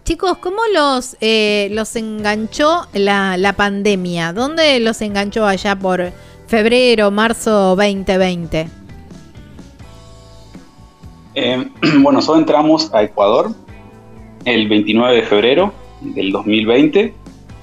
Chicos, 0.03 0.37
¿cómo 0.39 0.57
los, 0.73 1.15
eh, 1.21 1.69
los 1.71 1.95
enganchó 1.95 2.87
la, 2.91 3.37
la 3.37 3.53
pandemia? 3.53 4.33
¿Dónde 4.33 4.81
los 4.81 5.01
enganchó 5.01 5.45
allá 5.45 5.77
por 5.77 6.11
febrero, 6.45 7.09
marzo 7.09 7.73
2020? 7.77 8.67
Eh, 11.35 11.67
bueno, 11.99 12.11
nosotros 12.19 12.39
entramos 12.39 12.93
a 12.93 13.01
Ecuador 13.01 13.51
el 14.43 14.67
29 14.67 15.15
de 15.15 15.23
febrero 15.23 15.73
del 16.01 16.33
2020 16.33 17.13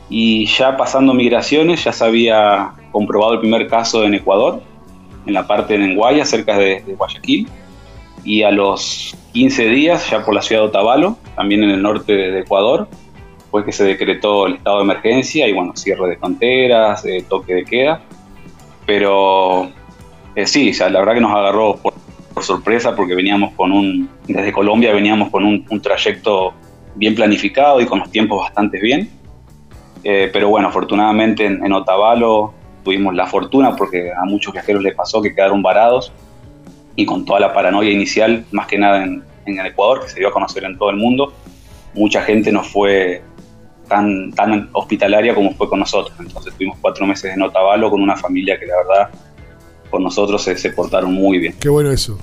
y 0.09 0.47
ya 0.47 0.79
pasando 0.79 1.13
migraciones 1.13 1.85
ya 1.85 1.93
se 1.93 2.07
había 2.07 2.73
comprobado 2.91 3.35
el 3.35 3.41
primer 3.41 3.67
caso 3.67 4.03
en 4.05 4.15
Ecuador, 4.15 4.63
en 5.27 5.35
la 5.35 5.47
parte 5.47 5.75
de 5.75 5.81
Nenguaya, 5.81 6.25
cerca 6.25 6.57
de, 6.57 6.81
de 6.87 6.95
Guayaquil, 6.95 7.47
y 8.25 8.45
a 8.45 8.51
los 8.51 9.15
15 9.33 9.65
días 9.69 10.11
ya 10.11 10.25
por 10.25 10.35
la 10.35 10.43
ciudad 10.43 10.63
de 10.63 10.69
Otavalo, 10.69 11.17
también 11.37 11.63
en 11.63 11.71
el 11.71 11.83
norte 11.83 12.13
de, 12.13 12.41
Ecuador, 12.41 12.89
fue 13.51 13.65
que 13.65 13.73
se 13.73 13.85
decretó 13.85 14.47
el 14.47 14.55
estado 14.55 14.79
de 14.79 14.85
emergencia 14.85 15.49
y 15.49 15.53
bueno, 15.53 15.73
cierre 15.77 16.09
de 16.09 16.17
fronteras, 16.17 17.05
eh, 17.05 17.25
toque 17.29 17.55
de 17.55 17.65
queda, 17.65 18.01
pero 18.87 19.71
eh, 20.35 20.47
sí, 20.47 20.71
o 20.71 20.75
sea, 20.75 20.89
la 20.91 21.01
verdad 21.01 21.15
que 21.15 21.21
nos 21.21 21.35
agarró 21.35 21.77
por, 21.77 21.95
sorpresa 22.43 22.97
porque 22.97 23.15
veníamos 23.15 23.53
con 23.53 23.71
un, 23.71 24.09
desde 24.27 24.51
Colombia 24.51 24.95
veníamos 24.95 25.29
con 25.29 25.45
un, 25.45 25.83
trayecto 25.83 26.55
bien 26.95 27.15
planificado 27.15 27.83
y 27.83 27.87
con 27.87 27.99
los 27.99 28.11
tiempos 28.11 28.41
bastante 28.41 28.81
bien. 28.81 29.11
Eh, 30.05 30.31
pero 30.33 30.49
bueno, 30.49 30.69
afortunadamente 30.69 31.45
en, 31.45 31.63
en 31.63 31.73
Otavalo 31.75 32.55
tuvimos 32.83 33.15
la 33.15 33.27
fortuna 33.27 33.77
porque 33.77 34.11
a 34.11 34.25
muchos 34.25 34.55
viajeros 34.55 34.83
les 34.83 34.95
pasó 34.95 35.21
que 35.21 35.35
quedaron 35.35 35.61
varados 35.61 36.15
y 36.97 37.07
con 37.07 37.25
toda 37.25 37.41
la 37.41 37.53
paranoia 37.53 37.91
inicial, 37.91 38.45
más 38.53 38.67
que 38.67 38.79
nada 38.79 39.05
en, 39.05 39.25
el 39.47 39.67
Ecuador, 39.67 40.03
que 40.03 40.09
se 40.09 40.21
dio 40.21 40.29
a 40.29 40.33
conocer 40.33 40.63
en 40.63 40.79
todo 40.79 40.91
el 40.91 40.97
mundo, 40.97 41.33
mucha 41.95 42.23
gente 42.23 42.53
no 42.53 42.63
fue 42.63 43.21
tan, 43.89 44.31
tan 44.33 44.69
hospitalaria 44.73 45.35
como 45.35 45.53
fue 45.55 45.69
con 45.69 45.81
nosotros. 45.81 46.15
Entonces 46.21 46.55
tuvimos 46.55 46.79
cuatro 46.81 47.05
meses 47.05 47.35
en 47.35 47.43
Otavalo 47.43 47.91
con 47.91 48.01
una 48.01 48.17
familia 48.17 48.61
que 48.61 48.67
la 48.67 48.77
verdad 48.77 49.11
con 49.91 50.05
nosotros 50.05 50.41
se, 50.43 50.57
se 50.57 50.71
portaron 50.71 51.13
muy 51.13 51.39
bien. 51.39 51.57
Qué 51.59 51.69
bueno 51.69 51.91
eso. 51.91 52.17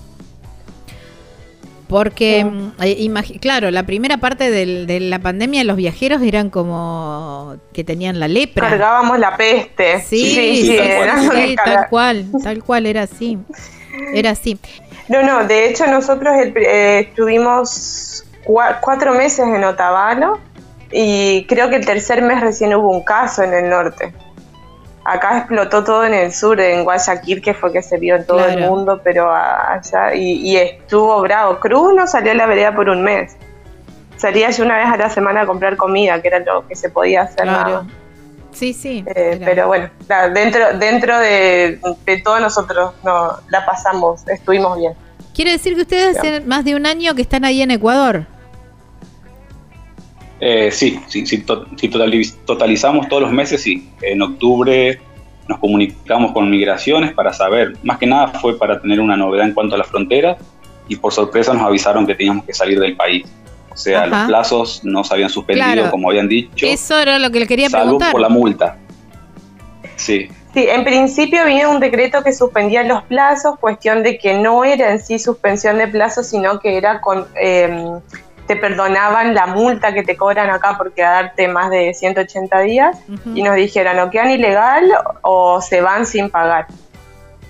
Porque, 1.87 2.43
mm, 2.43 2.71
eh, 2.81 3.39
claro, 3.39 3.71
la 3.71 3.83
primera 3.83 4.17
parte 4.17 4.51
del- 4.51 4.87
de 4.87 4.99
la 4.99 5.19
pandemia 5.19 5.63
los 5.63 5.77
viajeros 5.77 6.21
eran 6.21 6.49
como 6.49 7.55
que 7.73 7.83
tenían 7.85 8.19
la 8.19 8.27
lepra. 8.27 8.67
Cargábamos 8.69 9.17
la 9.19 9.37
peste. 9.37 10.01
Sí, 10.01 10.25
sí, 10.25 10.55
sí, 10.65 10.77
sí, 10.77 10.79
una 11.01 11.63
tal 11.63 11.87
cual, 11.89 12.25
tal 12.43 12.63
cual, 12.63 12.85
era 12.87 13.03
así. 13.03 13.37
Era 14.13 14.31
así. 14.31 14.59
No, 15.07 15.23
no, 15.23 15.45
de 15.47 15.69
hecho 15.69 15.87
nosotros 15.87 16.35
el 16.37 16.53
eh, 16.57 16.99
estuvimos 17.09 18.25
cua- 18.45 18.79
cuatro 18.81 19.13
meses 19.13 19.39
en 19.47 19.63
Otavalo 19.63 20.39
y 20.91 21.45
creo 21.45 21.69
que 21.69 21.77
el 21.77 21.85
tercer 21.85 22.21
mes 22.21 22.41
recién 22.41 22.73
hubo 22.75 22.91
un 22.91 23.03
caso 23.03 23.43
en 23.43 23.53
el 23.53 23.69
norte. 23.69 24.13
Acá 25.09 25.37
explotó 25.37 25.85
todo 25.85 26.03
en 26.03 26.13
el 26.13 26.33
sur, 26.33 26.59
en 26.59 26.83
Guayaquil, 26.83 27.41
que 27.41 27.53
fue 27.53 27.71
que 27.71 27.81
se 27.81 27.97
vio 27.97 28.17
en 28.17 28.25
todo 28.25 28.45
el 28.45 28.59
mundo, 28.59 28.99
pero 29.01 29.33
allá, 29.33 30.13
y, 30.13 30.33
y 30.41 30.57
estuvo 30.57 31.21
bravo. 31.21 31.61
Cruz 31.61 31.95
no 31.95 32.05
salió 32.05 32.33
a 32.33 32.35
la 32.35 32.45
vereda 32.45 32.75
por 32.75 32.89
un 32.89 33.01
mes. 33.01 33.37
Salía 34.17 34.49
yo 34.49 34.65
una 34.65 34.77
vez 34.77 34.87
a 34.87 34.97
la 34.97 35.09
semana 35.09 35.41
a 35.41 35.45
comprar 35.45 35.77
comida, 35.77 36.21
que 36.21 36.27
era 36.27 36.39
lo 36.39 36.67
que 36.67 36.75
se 36.75 36.89
podía 36.89 37.21
hacer. 37.21 37.43
Claro. 37.43 37.83
más. 37.83 37.93
Sí, 38.51 38.73
sí. 38.73 39.05
Eh, 39.15 39.39
pero 39.45 39.67
bueno, 39.67 39.89
dentro, 40.33 40.77
dentro 40.77 41.17
de, 41.19 41.79
de 42.05 42.21
todos 42.21 42.41
nosotros 42.41 42.91
no, 43.05 43.37
la 43.47 43.65
pasamos, 43.65 44.27
estuvimos 44.27 44.77
bien. 44.77 44.93
Quiere 45.33 45.51
decir 45.51 45.75
que 45.75 45.83
ustedes 45.83 46.17
hace 46.17 46.41
más 46.41 46.65
de 46.65 46.75
un 46.75 46.85
año 46.85 47.15
que 47.15 47.21
están 47.21 47.45
ahí 47.45 47.61
en 47.61 47.71
Ecuador. 47.71 48.25
Eh, 50.39 50.69
sí, 50.71 50.99
sí, 51.07 51.25
sí, 51.25 51.39
to- 51.39 51.65
si 51.77 51.89
totaliz- 51.89 52.35
totalizamos 52.45 53.07
todos 53.07 53.23
los 53.23 53.31
meses, 53.31 53.61
sí. 53.61 53.89
En 54.01 54.21
octubre 54.21 54.99
nos 55.47 55.59
comunicamos 55.59 56.31
con 56.33 56.49
migraciones 56.49 57.13
para 57.13 57.33
saber, 57.33 57.73
más 57.83 57.97
que 57.97 58.05
nada 58.05 58.27
fue 58.39 58.57
para 58.57 58.79
tener 58.81 58.99
una 58.99 59.15
novedad 59.17 59.47
en 59.47 59.53
cuanto 59.53 59.75
a 59.75 59.77
la 59.77 59.83
frontera 59.85 60.37
y 60.87 60.95
por 60.97 61.11
sorpresa 61.13 61.53
nos 61.53 61.63
avisaron 61.63 62.05
que 62.05 62.13
teníamos 62.15 62.45
que 62.45 62.53
salir 62.53 62.79
del 62.79 62.95
país. 62.95 63.25
O 63.71 63.77
sea, 63.77 64.03
Ajá. 64.03 64.07
los 64.09 64.27
plazos 64.27 64.81
no 64.83 65.03
se 65.03 65.13
habían 65.13 65.29
suspendido 65.29 65.71
Claro. 65.73 65.91
como 65.91 66.09
habían 66.09 66.27
dicho, 66.27 66.65
Eso 66.65 66.99
era 66.99 67.17
lo 67.19 67.31
que 67.31 67.39
le 67.39 67.47
quería 67.47 67.69
salvo 67.69 67.85
preguntar. 67.85 68.11
por 68.11 68.21
la 68.21 68.29
multa. 68.29 68.77
Sí, 69.95 70.27
Sí, 70.53 70.65
en 70.67 70.83
principio 70.83 71.41
había 71.41 71.69
un 71.69 71.79
decreto 71.79 72.23
que 72.23 72.33
suspendía 72.33 72.81
los 72.83 73.03
plazos, 73.03 73.59
cuestión 73.59 74.01
de 74.01 74.17
que 74.17 74.39
no 74.39 74.63
era 74.63 74.91
en 74.91 74.99
sí 74.99 75.19
suspensión 75.19 75.77
de 75.77 75.87
plazos, 75.87 76.27
sino 76.27 76.59
que 76.59 76.77
era 76.77 76.99
con... 76.99 77.27
em, 77.39 77.99
te 78.47 78.55
perdonaban 78.55 79.33
la 79.33 79.45
multa 79.45 79.93
que 79.93 80.03
te 80.03 80.15
cobran 80.15 80.49
acá 80.49 80.77
por 80.77 80.93
quedarte 80.93 81.47
más 81.47 81.69
de 81.69 81.93
180 81.93 82.59
días 82.61 82.97
y 83.35 83.43
nos 83.43 83.55
dijeron 83.55 83.99
o 83.99 84.09
quedan 84.09 84.31
ilegal 84.31 84.89
o 85.21 85.61
se 85.61 85.81
van 85.81 86.05
sin 86.05 86.29
pagar. 86.29 86.67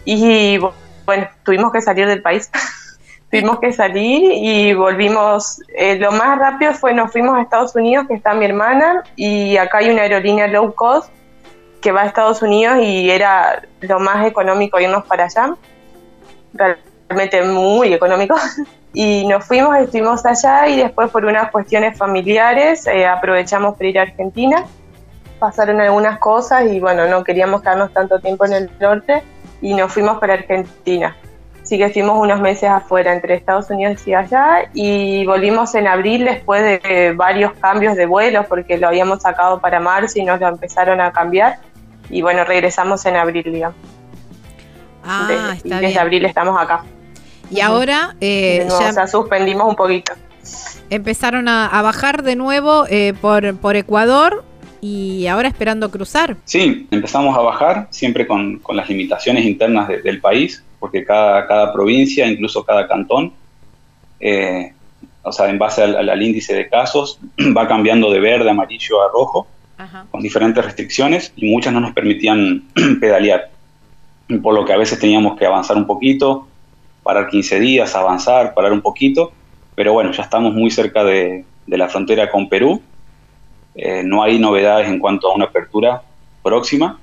Y 0.03 0.59
bueno, 1.05 1.27
tuvimos 1.43 1.71
que 1.71 1.81
salir 1.81 2.07
del 2.07 2.21
país. 2.21 2.49
tuvimos 3.31 3.59
que 3.59 3.71
salir 3.71 4.31
y 4.33 4.73
volvimos. 4.73 5.61
eh, 5.75 5.97
lo 5.97 6.11
más 6.11 6.39
rápido 6.39 6.73
fue 6.73 6.93
nos 6.93 7.11
fuimos 7.11 7.37
a 7.37 7.41
Estados 7.41 7.75
Unidos, 7.75 8.07
que 8.07 8.15
está 8.15 8.33
mi 8.33 8.45
hermana, 8.45 9.03
y 9.15 9.57
acá 9.57 9.79
hay 9.79 9.89
una 9.89 10.01
aerolínea 10.01 10.47
low 10.47 10.73
cost 10.73 11.09
que 11.81 11.91
va 11.91 12.01
a 12.01 12.05
Estados 12.05 12.41
Unidos 12.41 12.79
y 12.81 13.09
era 13.11 13.61
lo 13.81 13.99
más 13.99 14.25
económico 14.25 14.79
irnos 14.79 15.05
para 15.05 15.25
allá. 15.25 15.55
Realmente 16.53 17.43
muy 17.43 17.93
económico. 17.93 18.35
Y 18.93 19.27
nos 19.27 19.45
fuimos, 19.45 19.75
estuvimos 19.77 20.25
allá 20.25 20.67
y 20.67 20.77
después 20.77 21.09
por 21.11 21.25
unas 21.25 21.51
cuestiones 21.51 21.97
familiares 21.97 22.87
eh, 22.87 23.05
aprovechamos 23.05 23.75
para 23.75 23.89
ir 23.89 23.99
a 23.99 24.03
Argentina. 24.03 24.63
Pasaron 25.39 25.79
algunas 25.81 26.17
cosas 26.19 26.63
y 26.71 26.79
bueno, 26.79 27.07
no 27.07 27.23
queríamos 27.23 27.61
quedarnos 27.61 27.93
tanto 27.93 28.19
tiempo 28.19 28.45
en 28.45 28.53
el 28.53 28.71
norte 28.79 29.21
y 29.61 29.73
nos 29.75 29.93
fuimos 29.93 30.17
para 30.19 30.33
Argentina. 30.33 31.15
Así 31.61 31.77
que 31.77 31.83
estuvimos 31.85 32.17
unos 32.17 32.39
meses 32.39 32.69
afuera 32.69 33.13
entre 33.13 33.35
Estados 33.35 33.69
Unidos 33.69 34.07
y 34.07 34.13
allá 34.13 34.69
y 34.73 35.25
volvimos 35.25 35.75
en 35.75 35.85
abril 35.85 36.23
después 36.25 36.63
de 36.63 37.13
varios 37.15 37.51
cambios 37.59 37.95
de 37.97 38.05
vuelos 38.05 38.45
porque 38.47 38.77
lo 38.77 38.87
habíamos 38.87 39.21
sacado 39.21 39.59
para 39.59 39.79
marzo 39.81 40.17
y 40.17 40.23
nos 40.23 40.39
lo 40.39 40.47
empezaron 40.47 41.01
a 41.01 41.11
cambiar 41.11 41.57
y 42.09 42.21
bueno, 42.21 42.45
regresamos 42.45 43.05
en 43.05 43.17
abril, 43.17 43.43
digamos. 43.51 43.75
Ah, 45.03 45.25
De- 45.27 45.35
y 45.67 45.69
desde 45.69 45.87
bien. 45.87 45.99
abril 45.99 46.25
estamos 46.25 46.59
acá. 46.59 46.83
Y 47.51 47.61
ahora 47.61 48.15
eh, 48.21 48.65
ya 48.69 48.89
o 48.89 48.93
sea, 48.93 49.07
suspendimos 49.07 49.67
un 49.67 49.75
poquito. 49.75 50.13
empezaron 50.89 51.47
a, 51.47 51.67
a 51.67 51.81
bajar 51.81 52.23
de 52.23 52.35
nuevo 52.35 52.85
eh, 52.89 53.13
por, 53.19 53.55
por 53.57 53.75
Ecuador 53.75 54.43
y 54.81 55.27
ahora 55.27 55.47
esperando 55.47 55.89
cruzar. 55.89 56.37
Sí, 56.45 56.87
empezamos 56.91 57.35
a 57.37 57.41
bajar, 57.41 57.87
siempre 57.89 58.27
con, 58.27 58.59
con 58.59 58.75
las 58.75 58.87
limitaciones 58.89 59.45
internas 59.45 59.87
de- 59.87 60.01
del 60.01 60.19
país, 60.21 60.63
porque 60.79 61.03
cada, 61.03 61.47
cada 61.47 61.73
provincia, 61.73 62.27
incluso 62.27 62.63
cada 62.63 62.87
cantón, 62.87 63.33
eh, 64.19 64.73
o 65.23 65.31
sea, 65.31 65.49
en 65.49 65.57
base 65.57 65.83
al, 65.83 65.95
al- 65.95 66.09
al 66.09 66.21
índice 66.21 66.53
de 66.55 66.69
casos, 66.69 67.19
va 67.57 67.67
cambiando 67.67 68.11
de 68.11 68.19
verde, 68.19 68.49
amarillo 68.49 69.01
a 69.01 69.11
rojo, 69.11 69.47
con 70.11 70.21
diferentes 70.21 70.63
restricciones, 70.65 71.31
y 71.35 71.51
muchas 71.51 71.71
no 71.73 71.79
nos 71.79 71.93
permitían 71.93 72.63
pedalear. 72.99 73.49
Por 74.41 74.53
lo 74.55 74.65
que 74.65 74.73
a 74.73 74.77
veces 74.77 74.99
teníamos 74.99 75.37
que 75.37 75.45
avanzar 75.45 75.77
un 75.77 75.85
poquito, 75.87 76.47
parar 77.07 77.29
15 77.29 77.61
días, 77.61 77.95
avanzar, 77.95 78.53
parar 78.53 78.73
un 78.73 78.81
poquito, 78.81 79.31
pero 79.75 79.93
bueno, 79.93 80.11
ya 80.11 80.23
estamos 80.23 80.53
muy 80.53 80.69
cerca 80.69 81.05
de, 81.05 81.45
de 81.65 81.77
la 81.77 81.87
frontera 81.87 82.29
con 82.29 82.49
Perú, 82.49 82.81
eh, 83.75 84.03
no 84.03 84.23
hay 84.23 84.39
novedades 84.39 84.89
en 84.89 84.99
cuanto 84.99 85.31
a 85.31 85.35
una 85.35 85.45
apertura 85.45 86.01
próxima. 86.43 86.99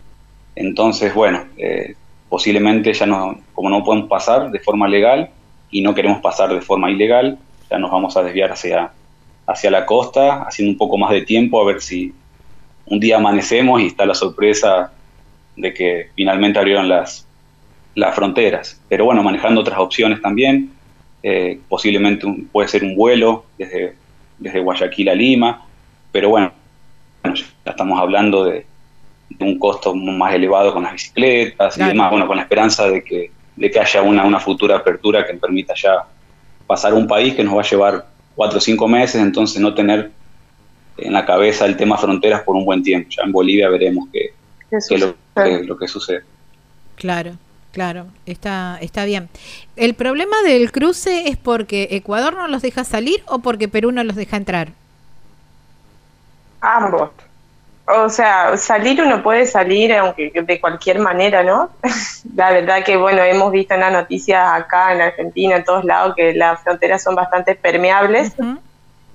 Entonces, 0.54 1.14
bueno, 1.14 1.44
eh, 1.56 1.94
posiblemente 2.28 2.92
ya 2.92 3.06
no, 3.06 3.40
como 3.54 3.70
no 3.70 3.82
podemos 3.82 4.08
pasar 4.10 4.50
de 4.50 4.58
forma 4.58 4.88
legal 4.88 5.30
y 5.70 5.80
no 5.80 5.94
queremos 5.94 6.20
pasar 6.20 6.52
de 6.52 6.60
forma 6.60 6.90
ilegal, 6.90 7.38
ya 7.70 7.78
nos 7.78 7.90
vamos 7.90 8.14
a 8.18 8.22
desviar 8.22 8.52
hacia, 8.52 8.92
hacia 9.46 9.70
la 9.70 9.86
costa, 9.86 10.42
haciendo 10.42 10.72
un 10.72 10.78
poco 10.78 10.98
más 10.98 11.12
de 11.12 11.22
tiempo, 11.22 11.62
a 11.62 11.64
ver 11.64 11.80
si 11.80 12.12
un 12.84 13.00
día 13.00 13.16
amanecemos 13.16 13.80
y 13.80 13.86
está 13.86 14.04
la 14.04 14.14
sorpresa 14.14 14.92
de 15.56 15.72
que 15.72 16.10
finalmente 16.14 16.58
abrieron 16.58 16.90
las, 16.90 17.23
las 17.94 18.14
fronteras. 18.14 18.80
Pero 18.88 19.04
bueno, 19.04 19.22
manejando 19.22 19.60
otras 19.60 19.78
opciones 19.78 20.20
también, 20.20 20.70
eh, 21.22 21.60
posiblemente 21.68 22.26
un- 22.26 22.46
puede 22.46 22.68
ser 22.68 22.82
un 22.84 22.94
vuelo 22.96 23.44
desde, 23.58 23.94
desde 24.38 24.60
Guayaquil 24.60 25.08
a 25.08 25.14
Lima, 25.14 25.62
pero 26.12 26.28
bueno, 26.30 26.52
bueno, 27.22 27.36
ya 27.36 27.70
estamos 27.70 27.98
hablando 28.00 28.44
de, 28.44 28.66
de 29.30 29.44
un 29.44 29.58
costo 29.58 29.94
más 29.94 30.34
elevado 30.34 30.72
con 30.72 30.82
las 30.82 30.92
bicicletas 30.92 31.74
Claro. 31.74 31.90
y 31.90 31.94
demás, 31.94 32.10
bueno, 32.10 32.26
con 32.26 32.36
la 32.36 32.42
esperanza 32.42 32.88
de 32.88 33.02
que, 33.02 33.30
de 33.56 33.70
que 33.70 33.80
haya 33.80 34.02
una, 34.02 34.24
una 34.24 34.38
futura 34.40 34.76
apertura 34.76 35.26
que 35.26 35.34
permita 35.34 35.72
ya 35.76 36.04
pasar 36.66 36.92
un 36.94 37.06
país 37.06 37.34
que 37.34 37.42
nos 37.44 37.56
va 37.56 37.60
a 37.62 37.64
llevar 37.64 38.06
cuatro 38.34 38.58
o 38.58 38.60
cinco 38.60 38.86
meses, 38.88 39.22
entonces 39.22 39.60
no 39.60 39.72
tener 39.74 40.10
en 40.98 41.12
la 41.12 41.24
cabeza 41.24 41.64
el 41.66 41.76
tema 41.76 41.96
fronteras 41.96 42.42
por 42.42 42.54
un 42.56 42.64
buen 42.64 42.82
tiempo. 42.82 43.08
Ya 43.10 43.22
en 43.22 43.32
Bolivia 43.32 43.68
veremos 43.68 44.08
qué, 44.12 44.32
qué 44.70 44.76
es 44.76 44.90
lo, 45.00 45.14
que- 45.34 45.64
lo 45.64 45.76
que 45.76 45.88
sucede. 45.88 46.22
Claro, 46.96 47.32
claro, 47.74 48.06
está, 48.24 48.78
está 48.80 49.04
bien. 49.04 49.28
¿El 49.74 49.94
problema 49.94 50.40
del 50.42 50.70
cruce 50.70 51.28
es 51.28 51.36
porque 51.36 51.88
Ecuador 51.90 52.34
no 52.34 52.46
los 52.46 52.62
deja 52.62 52.84
salir 52.84 53.22
o 53.26 53.40
porque 53.40 53.66
Perú 53.66 53.90
no 53.90 54.04
los 54.04 54.14
deja 54.14 54.36
entrar? 54.36 54.68
Ambos. 56.60 57.10
O 57.86 58.08
sea, 58.08 58.56
salir 58.56 59.02
uno 59.02 59.22
puede 59.22 59.44
salir 59.44 59.92
aunque 59.92 60.30
de 60.32 60.60
cualquier 60.60 61.00
manera, 61.00 61.42
¿no? 61.42 61.68
la 62.36 62.52
verdad 62.52 62.84
que, 62.84 62.96
bueno, 62.96 63.22
hemos 63.22 63.50
visto 63.50 63.74
en 63.74 63.80
las 63.80 63.92
noticias 63.92 64.40
acá 64.52 64.94
en 64.94 65.02
Argentina, 65.02 65.56
en 65.56 65.64
todos 65.64 65.84
lados, 65.84 66.14
que 66.14 66.32
las 66.32 66.62
fronteras 66.62 67.02
son 67.02 67.16
bastante 67.16 67.56
permeables, 67.56 68.32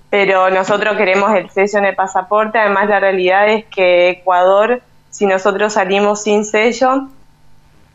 pero 0.10 0.50
nosotros 0.50 0.98
queremos 0.98 1.34
el 1.34 1.50
sello 1.50 1.80
en 1.80 1.86
el 1.86 1.96
pasaporte. 1.96 2.60
Además, 2.60 2.90
la 2.90 3.00
realidad 3.00 3.48
es 3.50 3.66
que 3.66 4.10
Ecuador, 4.10 4.82
si 5.10 5.26
nosotros 5.26 5.74
salimos 5.74 6.24
sin 6.24 6.44
sello, 6.44 7.08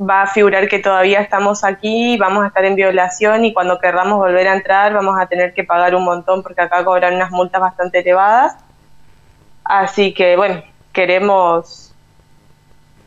va 0.00 0.22
a 0.22 0.26
figurar 0.26 0.68
que 0.68 0.78
todavía 0.78 1.20
estamos 1.20 1.64
aquí, 1.64 2.16
vamos 2.18 2.44
a 2.44 2.48
estar 2.48 2.64
en 2.64 2.74
violación 2.74 3.44
y 3.44 3.52
cuando 3.52 3.78
querramos 3.78 4.18
volver 4.18 4.48
a 4.48 4.54
entrar 4.54 4.92
vamos 4.92 5.16
a 5.20 5.26
tener 5.26 5.54
que 5.54 5.64
pagar 5.64 5.94
un 5.94 6.04
montón 6.04 6.42
porque 6.42 6.62
acá 6.62 6.84
cobran 6.84 7.14
unas 7.14 7.30
multas 7.30 7.60
bastante 7.60 8.00
elevadas. 8.00 8.56
Así 9.64 10.12
que 10.12 10.36
bueno, 10.36 10.62
queremos, 10.92 11.94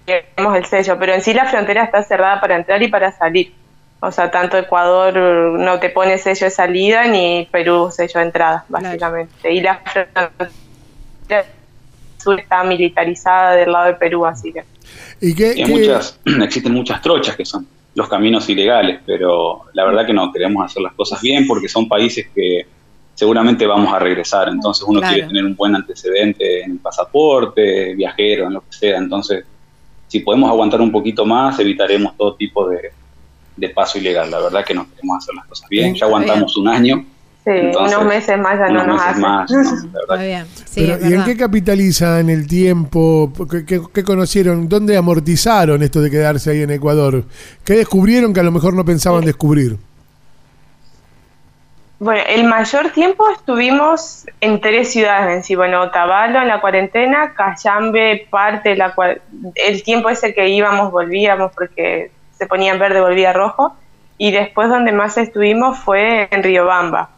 queremos 0.06 0.56
el 0.56 0.66
sello, 0.66 0.98
pero 0.98 1.14
en 1.14 1.22
sí 1.22 1.34
la 1.34 1.46
frontera 1.46 1.84
está 1.84 2.04
cerrada 2.04 2.40
para 2.40 2.56
entrar 2.56 2.82
y 2.82 2.88
para 2.88 3.12
salir. 3.12 3.54
O 4.00 4.12
sea, 4.12 4.30
tanto 4.30 4.58
Ecuador 4.58 5.14
no 5.16 5.80
te 5.80 5.90
pone 5.90 6.18
sello 6.18 6.46
de 6.46 6.52
salida 6.52 7.06
ni 7.06 7.48
Perú 7.52 7.90
sello 7.92 8.20
de 8.20 8.26
entrada, 8.28 8.64
básicamente. 8.70 9.52
Y 9.52 9.60
la 9.60 9.78
frontera 9.78 11.46
sur 12.18 12.40
está 12.40 12.64
militarizada 12.64 13.54
del 13.54 13.72
lado 13.72 13.88
de 13.88 13.94
Perú, 13.96 14.26
así 14.26 14.54
que... 14.54 14.64
¿Y 15.22 15.34
qué, 15.34 15.54
Y 15.56 15.62
hay 15.62 15.66
qué- 15.66 15.72
muchas, 15.72 16.20
existen 16.44 16.74
muchas 16.74 17.02
trochas 17.02 17.36
que 17.36 17.46
son 17.46 17.68
los 17.96 18.08
caminos 18.08 18.48
ilegales, 18.50 19.00
pero 19.06 19.64
la 19.74 19.84
verdad 19.86 20.06
que 20.06 20.14
no 20.14 20.32
queremos 20.32 20.64
hacer 20.64 20.84
las 20.84 20.94
cosas 20.94 21.20
bien 21.22 21.48
porque 21.48 21.68
son 21.68 21.88
países 21.88 22.28
que 22.36 22.66
seguramente 23.16 23.66
vamos 23.66 23.92
a 23.92 23.98
regresar, 23.98 24.50
entonces 24.50 24.84
uno 24.88 25.00
Claro. 25.00 25.14
quiere 25.16 25.28
tener 25.28 25.46
un 25.46 25.56
buen 25.56 25.76
antecedente 25.76 26.62
en 26.64 26.74
el 26.74 26.78
pasaporte, 26.78 27.96
viajero, 27.96 28.46
en 28.48 28.54
lo 28.54 28.62
que 28.62 28.72
sea, 28.72 28.98
entonces 28.98 29.44
si 30.08 30.20
podemos 30.20 30.50
aguantar 30.52 30.80
un 30.80 30.92
poquito 30.92 31.26
más, 31.26 31.60
evitaremos 31.60 32.16
todo 32.16 32.36
tipo 32.36 32.70
de, 32.70 32.92
de 33.56 33.70
paso 33.70 33.98
ilegal, 33.98 34.30
la 34.30 34.40
verdad 34.40 34.64
que 34.64 34.76
no 34.76 34.88
queremos 34.90 35.18
hacer 35.18 35.34
las 35.36 35.48
cosas 35.48 35.68
bien, 35.68 35.96
ya 35.96 36.06
aguantamos 36.06 36.56
un 36.58 36.68
año, 36.68 37.04
Sí, 37.48 37.54
Entonces, 37.56 37.96
unos 37.98 38.08
meses 38.10 38.38
más 38.40 38.60
ya 38.60 38.68
no 38.68 38.84
unos 38.84 38.88
nos 38.88 38.96
meses 38.98 39.12
hace. 39.12 39.22
más, 39.22 39.52
no, 39.52 39.58
la 39.64 39.72
verdad 39.72 39.86
Está 40.02 40.16
bien, 40.24 40.46
sí, 40.66 40.82
Pero, 40.82 40.94
es 40.96 41.10
¿Y 41.10 41.14
en 41.14 41.24
qué 41.24 41.38
capitalizan 41.38 42.30
el 42.30 42.46
tiempo? 42.46 43.32
¿Qué, 43.50 43.66
qué- 43.66 43.82
qué 43.94 44.04
conocieron? 44.04 44.68
¿Dónde 44.68 44.98
amortizaron 44.98 45.82
esto 45.82 46.02
de 46.02 46.12
quedarse 46.12 46.52
ahí 46.52 46.64
en 46.64 46.72
Ecuador? 46.72 47.24
¿Qué 47.64 47.76
descubrieron 47.76 48.34
que 48.34 48.42
a 48.42 48.44
lo 48.44 48.52
mejor 48.52 48.74
no 48.74 48.84
pensaban 48.84 49.24
descubrir? 49.24 49.78
Bueno, 52.00 52.22
el 52.30 52.44
mayor 52.44 52.92
tiempo 52.92 53.28
estuvimos 53.32 54.26
en 54.40 54.62
tres 54.62 54.92
ciudades 54.92 55.36
en 55.38 55.44
sí. 55.44 55.56
Bueno, 55.56 55.82
Otavalo 55.82 56.40
en 56.42 56.48
la 56.48 56.62
cuarentena, 56.62 57.34
Cayambe 57.34 58.28
parte 58.30 58.70
de 58.70 58.76
la 58.76 58.94
cua- 58.94 59.20
el 59.56 59.84
tiempo 59.84 60.10
ese 60.10 60.34
que 60.36 60.48
íbamos, 60.50 60.92
volvíamos 60.92 61.52
porque 61.56 62.12
se 62.38 62.46
ponía 62.46 62.74
en 62.74 62.80
verde, 62.80 63.02
volvía 63.02 63.34
rojo. 63.34 63.76
Y 64.20 64.32
después 64.32 64.70
donde 64.70 64.92
más 64.92 65.18
estuvimos 65.18 65.80
fue 65.80 66.28
en 66.30 66.44
Riobamba. 66.44 67.10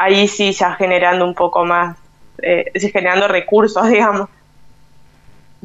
Ahí 0.00 0.28
sí 0.28 0.52
ya 0.52 0.74
generando 0.74 1.24
un 1.24 1.34
poco 1.34 1.64
más, 1.64 1.96
eh, 2.40 2.70
generando 2.92 3.26
recursos, 3.26 3.88
digamos. 3.90 4.28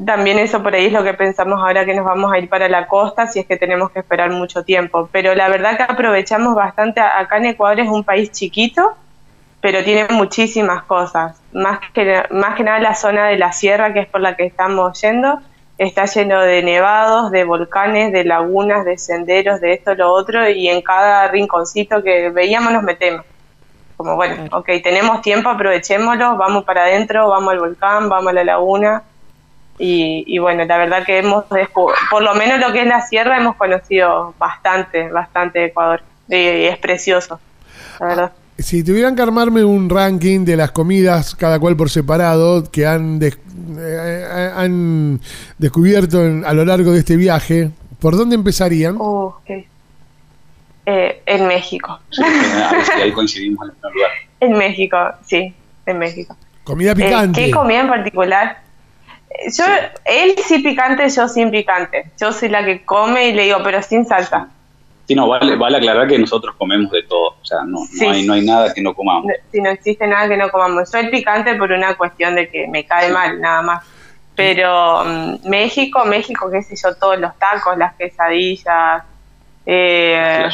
También 0.04 0.40
eso 0.40 0.60
por 0.60 0.74
ahí 0.74 0.86
es 0.86 0.92
lo 0.92 1.04
que 1.04 1.14
pensamos 1.14 1.60
ahora 1.60 1.84
que 1.84 1.94
nos 1.94 2.04
vamos 2.04 2.32
a 2.32 2.38
ir 2.38 2.48
para 2.48 2.68
la 2.68 2.88
costa, 2.88 3.28
si 3.28 3.38
es 3.38 3.46
que 3.46 3.56
tenemos 3.56 3.92
que 3.92 4.00
esperar 4.00 4.30
mucho 4.30 4.64
tiempo. 4.64 5.08
Pero 5.12 5.36
la 5.36 5.48
verdad 5.48 5.76
que 5.76 5.84
aprovechamos 5.84 6.56
bastante. 6.56 7.00
Acá 7.00 7.36
en 7.36 7.46
Ecuador 7.46 7.78
es 7.78 7.88
un 7.88 8.02
país 8.02 8.32
chiquito, 8.32 8.96
pero 9.60 9.84
tiene 9.84 10.08
muchísimas 10.10 10.82
cosas. 10.82 11.40
Más 11.52 11.78
que, 11.92 12.24
más 12.30 12.56
que 12.56 12.64
nada 12.64 12.80
la 12.80 12.96
zona 12.96 13.28
de 13.28 13.38
la 13.38 13.52
sierra, 13.52 13.92
que 13.92 14.00
es 14.00 14.08
por 14.08 14.20
la 14.20 14.34
que 14.34 14.46
estamos 14.46 15.00
yendo, 15.00 15.38
está 15.78 16.06
lleno 16.06 16.40
de 16.40 16.64
nevados, 16.64 17.30
de 17.30 17.44
volcanes, 17.44 18.12
de 18.12 18.24
lagunas, 18.24 18.84
de 18.84 18.98
senderos, 18.98 19.60
de 19.60 19.74
esto, 19.74 19.94
lo 19.94 20.10
otro, 20.10 20.48
y 20.48 20.68
en 20.68 20.82
cada 20.82 21.28
rinconcito 21.28 22.02
que 22.02 22.30
veíamos 22.30 22.72
nos 22.72 22.82
metemos. 22.82 23.24
Como 23.96 24.16
bueno, 24.16 24.44
ok, 24.52 24.68
tenemos 24.82 25.22
tiempo, 25.22 25.48
aprovechémoslo, 25.48 26.36
vamos 26.36 26.64
para 26.64 26.82
adentro, 26.84 27.28
vamos 27.28 27.52
al 27.52 27.60
volcán, 27.60 28.08
vamos 28.08 28.28
a 28.30 28.32
la 28.34 28.44
laguna 28.44 29.02
Y, 29.78 30.24
y 30.26 30.38
bueno, 30.38 30.64
la 30.64 30.78
verdad 30.78 31.04
que 31.04 31.18
hemos, 31.18 31.44
por 32.10 32.22
lo 32.22 32.34
menos 32.34 32.60
lo 32.60 32.72
que 32.72 32.82
es 32.82 32.86
la 32.86 33.02
sierra, 33.06 33.38
hemos 33.38 33.56
conocido 33.56 34.34
bastante, 34.38 35.08
bastante 35.10 35.58
de 35.60 35.64
Ecuador. 35.66 36.02
Y, 36.28 36.34
y 36.36 36.64
es 36.66 36.78
precioso, 36.78 37.40
la 38.00 38.06
verdad. 38.06 38.32
Si 38.56 38.84
tuvieran 38.84 39.16
que 39.16 39.22
armarme 39.22 39.64
un 39.64 39.90
ranking 39.90 40.44
de 40.44 40.56
las 40.56 40.70
comidas, 40.70 41.34
cada 41.34 41.58
cual 41.58 41.76
por 41.76 41.90
separado, 41.90 42.70
que 42.70 42.86
han, 42.86 43.18
des- 43.18 43.38
eh, 43.78 44.50
han 44.54 45.20
descubierto 45.58 46.24
en- 46.24 46.44
a 46.44 46.52
lo 46.52 46.64
largo 46.64 46.92
de 46.92 47.00
este 47.00 47.16
viaje, 47.16 47.70
¿por 48.00 48.16
dónde 48.16 48.36
empezarían? 48.36 48.96
Uh, 48.96 49.26
ok. 49.26 49.50
Eh, 50.86 51.22
en 51.26 51.46
México. 51.46 51.98
Sí, 52.10 52.22
ahí 53.02 53.12
coincidimos 53.12 53.64
en 53.64 53.70
el 53.70 53.76
primer 53.76 53.94
lugar. 53.94 54.10
En 54.40 54.52
México, 54.58 54.98
sí, 55.24 55.54
en 55.86 55.98
México. 55.98 56.36
Comida 56.64 56.92
Eh, 56.92 56.96
picante. 56.96 57.44
¿Qué 57.46 57.50
comida 57.50 57.80
en 57.80 57.88
particular? 57.88 58.58
Eh, 59.30 59.50
Yo, 59.56 59.64
él 60.04 60.34
sí 60.44 60.58
picante, 60.58 61.08
yo 61.08 61.28
sin 61.28 61.50
picante. 61.50 62.10
Yo 62.20 62.30
soy 62.32 62.50
la 62.50 62.62
que 62.64 62.84
come 62.84 63.28
y 63.28 63.32
le 63.32 63.44
digo, 63.44 63.58
pero 63.64 63.80
sin 63.80 64.04
salsa. 64.04 64.48
Sí, 65.08 65.14
no, 65.14 65.28
vale, 65.28 65.56
vale 65.56 65.78
aclarar 65.78 66.08
que 66.08 66.18
nosotros 66.18 66.54
comemos 66.58 66.90
de 66.90 67.02
todo. 67.04 67.36
O 67.40 67.44
sea, 67.44 67.58
no, 67.66 67.78
Sí. 67.86 68.04
no, 68.06 68.12
hay, 68.12 68.26
no 68.26 68.32
hay 68.34 68.44
nada 68.44 68.74
que 68.74 68.82
no 68.82 68.94
comamos. 68.94 69.32
Si 69.50 69.60
no 69.62 69.70
existe 69.70 70.06
nada 70.06 70.28
que 70.28 70.36
no 70.36 70.50
comamos. 70.50 70.90
Yo 70.92 70.98
el 70.98 71.10
picante 71.10 71.54
por 71.54 71.72
una 71.72 71.94
cuestión 71.94 72.34
de 72.34 72.48
que 72.50 72.66
me 72.68 72.84
cae 72.84 73.10
mal, 73.10 73.40
nada 73.40 73.62
más. 73.62 73.84
Pero 74.34 75.04
mm, 75.04 75.48
México, 75.48 76.04
México, 76.04 76.50
qué 76.50 76.60
sé 76.62 76.74
yo, 76.76 76.94
todos 76.96 77.18
los 77.18 77.38
tacos, 77.38 77.78
las 77.78 77.94
quesadillas, 77.94 79.04
eh, 79.66 80.44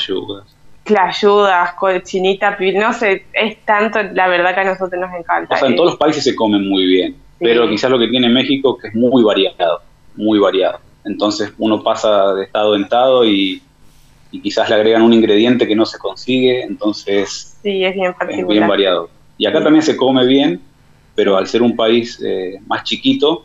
clayudas, 0.84 1.72
cochinita, 1.74 2.56
no 2.74 2.92
sé, 2.92 3.26
es 3.32 3.64
tanto, 3.64 4.02
la 4.02 4.28
verdad 4.28 4.54
que 4.54 4.60
a 4.60 4.64
nosotros 4.64 5.00
nos 5.00 5.14
encanta. 5.14 5.54
O 5.54 5.58
sea, 5.58 5.68
en 5.68 5.74
Eh, 5.74 5.76
todos 5.76 5.90
los 5.90 5.98
países 5.98 6.24
se 6.24 6.34
comen 6.34 6.68
muy 6.68 6.84
bien, 6.86 7.16
pero 7.38 7.68
quizás 7.68 7.90
lo 7.90 7.98
que 7.98 8.08
tiene 8.08 8.28
México 8.28 8.76
que 8.76 8.88
es 8.88 8.94
muy 8.94 9.22
variado, 9.22 9.80
muy 10.16 10.38
variado. 10.38 10.80
Entonces 11.04 11.52
uno 11.58 11.82
pasa 11.82 12.34
de 12.34 12.44
estado 12.44 12.74
en 12.74 12.82
estado 12.82 13.24
y, 13.24 13.62
y 14.32 14.40
quizás 14.40 14.68
le 14.68 14.74
agregan 14.76 15.02
un 15.02 15.12
ingrediente 15.12 15.66
que 15.66 15.76
no 15.76 15.86
se 15.86 15.98
consigue, 15.98 16.62
entonces 16.62 17.56
Sí, 17.62 17.84
es 17.84 17.94
bien 17.94 18.10
es 18.10 18.16
particular. 18.16 18.48
bien 18.48 18.68
variado. 18.68 19.10
Y 19.38 19.46
acá 19.46 19.62
también 19.62 19.82
se 19.82 19.96
come 19.96 20.26
bien, 20.26 20.60
pero 21.14 21.36
al 21.36 21.46
ser 21.46 21.62
un 21.62 21.76
país 21.76 22.20
eh, 22.24 22.58
más 22.66 22.84
chiquito, 22.84 23.44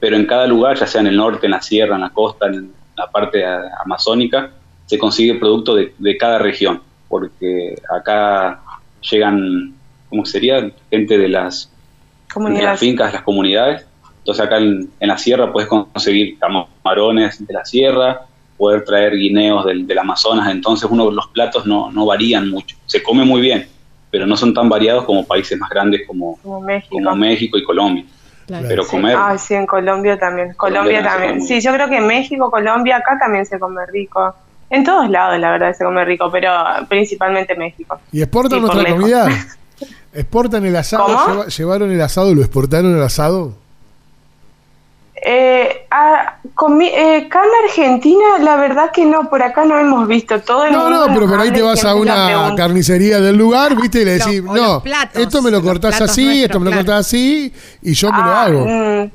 pero 0.00 0.16
en 0.16 0.26
cada 0.26 0.46
lugar, 0.46 0.76
ya 0.76 0.86
sea 0.86 1.00
en 1.00 1.06
el 1.06 1.16
norte, 1.16 1.46
en 1.46 1.52
la 1.52 1.62
sierra, 1.62 1.94
en 1.94 2.02
la 2.02 2.10
costa, 2.10 2.46
en 2.46 2.70
la 2.96 3.10
parte 3.10 3.40
eh, 3.40 3.46
amazónica, 3.84 4.50
se 4.86 4.98
consigue 4.98 5.34
producto 5.34 5.74
de, 5.74 5.94
de 5.98 6.16
cada 6.16 6.38
región, 6.38 6.80
porque 7.08 7.76
acá 7.94 8.60
llegan, 9.10 9.74
¿cómo 10.08 10.24
sería? 10.24 10.70
Gente 10.90 11.18
de 11.18 11.28
las, 11.28 11.70
de 12.34 12.62
las 12.62 12.80
fincas, 12.80 13.12
las 13.12 13.22
comunidades. 13.22 13.86
Entonces 14.18 14.44
acá 14.44 14.58
en, 14.58 14.90
en 14.98 15.08
la 15.08 15.18
sierra 15.18 15.52
puedes 15.52 15.68
conseguir 15.68 16.38
camarones 16.38 17.46
de 17.46 17.52
la 17.54 17.64
sierra, 17.64 18.22
poder 18.56 18.84
traer 18.84 19.14
guineos 19.14 19.64
del, 19.64 19.86
del 19.86 19.98
Amazonas, 19.98 20.50
entonces 20.50 20.88
uno 20.90 21.10
los 21.10 21.26
platos 21.28 21.66
no, 21.66 21.90
no 21.92 22.06
varían 22.06 22.48
mucho. 22.50 22.76
Se 22.86 23.02
come 23.02 23.24
muy 23.24 23.40
bien, 23.40 23.68
pero 24.10 24.26
no 24.26 24.36
son 24.36 24.54
tan 24.54 24.68
variados 24.68 25.04
como 25.04 25.24
países 25.26 25.58
más 25.58 25.68
grandes 25.70 26.06
como, 26.06 26.38
Como 26.42 26.60
México. 26.60 26.94
como 26.96 27.14
México 27.14 27.58
y 27.58 27.64
Colombia. 27.64 28.04
Pero 28.46 28.84
Sí. 28.84 28.90
comer, 28.92 29.16
Ah, 29.18 29.36
sí, 29.36 29.54
en 29.54 29.66
Colombia 29.66 30.16
también. 30.18 30.54
Colombia 30.54 31.02
también 31.02 31.04
se 31.04 31.26
también. 31.42 31.42
Sí, 31.48 31.60
yo 31.60 31.72
creo 31.72 31.88
que 31.88 31.96
en 31.96 32.06
México, 32.06 32.48
Colombia, 32.50 32.96
acá 32.98 33.18
también 33.18 33.44
se 33.44 33.58
come 33.58 33.84
rico. 33.86 34.34
En 34.70 34.82
todos 34.84 35.08
lados, 35.10 35.38
la 35.38 35.52
verdad, 35.52 35.72
se 35.76 35.84
come 35.84 36.04
rico, 36.04 36.30
pero 36.30 36.50
principalmente 36.88 37.54
México. 37.54 38.00
¿Y 38.12 38.20
exportan 38.22 38.58
Sí, 38.60 38.66
nuestra 38.66 38.90
comida? 38.94 39.28
¿Exportan 40.12 40.64
el 40.66 40.74
asado? 40.76 41.04
¿Cómo? 41.06 41.26
¿Lleva- 41.26 41.46
¿Llevaron 41.46 41.90
el 41.92 42.00
asado? 42.00 42.34
¿Lo 42.34 42.40
exportaron 42.40 42.96
el 42.96 43.02
asado? 43.02 43.52
Eh, 45.28 45.86
ah, 45.90 46.36
comi- 46.54 46.90
eh, 46.92 47.26
carne 47.28 47.50
argentina, 47.68 48.24
la 48.40 48.56
verdad 48.56 48.90
que 48.92 49.04
no, 49.04 49.28
por 49.30 49.42
acá 49.42 49.64
no 49.64 49.78
hemos 49.78 50.06
visto 50.06 50.40
todo 50.42 50.64
el 50.66 50.72
No, 50.72 50.82
mundo 50.90 51.06
no, 51.08 51.14
pero 51.14 51.26
por 51.26 51.40
ahí 51.40 51.50
te 51.50 51.62
vas 51.62 51.84
a 51.84 51.94
una 51.94 52.54
carnicería 52.56 53.20
del 53.20 53.36
lugar, 53.36 53.74
¿viste? 53.80 54.02
Y 54.02 54.04
le 54.04 54.18
decís, 54.18 54.42
no, 54.42 54.82
platos, 54.82 55.20
esto 55.22 55.42
me 55.42 55.50
lo 55.50 55.62
cortás 55.62 56.00
así, 56.02 56.24
nuestros, 56.24 56.44
esto 56.44 56.60
me 56.60 56.70
lo 56.70 56.76
cortás 56.76 57.06
así, 57.06 57.52
y 57.82 57.92
yo 57.94 58.12
me 58.12 58.18
lo 58.18 58.24
Ah, 58.24 58.42
hago. 58.44 58.66
mm, 58.66 59.10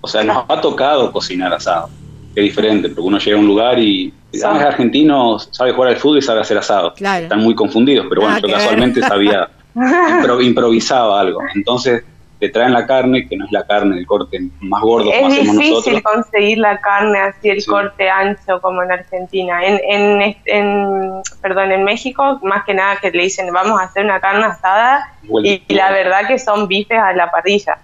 o 0.00 0.08
sea, 0.08 0.24
nos 0.24 0.44
ha 0.48 0.60
tocado 0.60 1.10
cocinar 1.12 1.52
asado. 1.54 1.88
Es 2.34 2.42
diferente, 2.42 2.88
porque 2.88 3.00
uno 3.00 3.18
llega 3.18 3.36
a 3.36 3.40
un 3.40 3.46
lugar 3.46 3.78
y. 3.78 4.12
ah, 4.44 4.56
es 4.58 4.64
argentino, 4.64 5.38
sabe 5.38 5.72
jugar 5.72 5.90
al 5.90 5.96
fútbol 5.96 6.18
y 6.18 6.22
sabe 6.22 6.40
hacer 6.40 6.58
asado. 6.58 6.94
Claro. 6.94 7.24
Están 7.24 7.40
muy 7.40 7.54
confundidos, 7.54 8.06
pero 8.08 8.22
bueno, 8.22 8.36
Nada 8.36 8.40
yo 8.42 8.48
ver. 8.48 8.56
casualmente 8.56 9.00
sabía, 9.02 9.48
impro- 9.74 10.42
improvisaba 10.44 11.20
algo. 11.20 11.40
Entonces 11.54 12.04
te 12.38 12.50
traen 12.50 12.74
la 12.74 12.86
carne, 12.86 13.26
que 13.26 13.34
no 13.34 13.46
es 13.46 13.50
la 13.52 13.66
carne, 13.66 13.98
el 13.98 14.06
corte 14.06 14.38
más 14.60 14.82
gordo 14.82 15.10
como 15.10 15.26
es 15.28 15.32
hacemos 15.38 15.56
difícil 15.56 15.94
nosotros. 15.94 16.02
conseguir 16.02 16.58
la 16.58 16.78
carne 16.82 17.18
así, 17.18 17.48
el 17.48 17.62
Sí. 17.62 17.70
corte 17.70 18.10
ancho 18.10 18.60
como 18.60 18.82
en 18.82 18.92
Argentina. 18.92 19.64
En, 19.64 19.80
en, 19.88 20.36
en- 20.44 21.22
perdón, 21.40 21.72
en 21.72 21.82
México, 21.84 22.38
más 22.42 22.64
que 22.66 22.74
nada 22.74 22.96
que 23.00 23.10
le 23.10 23.22
dicen, 23.22 23.50
vamos 23.54 23.80
a 23.80 23.84
hacer 23.84 24.04
una 24.04 24.20
carne 24.20 24.44
asada, 24.44 25.14
y 25.42 25.62
la 25.74 25.90
verdad 25.92 26.26
que 26.28 26.38
son 26.38 26.68
bifes 26.68 26.98
a 26.98 27.14
la 27.14 27.30
parrilla. 27.30 27.78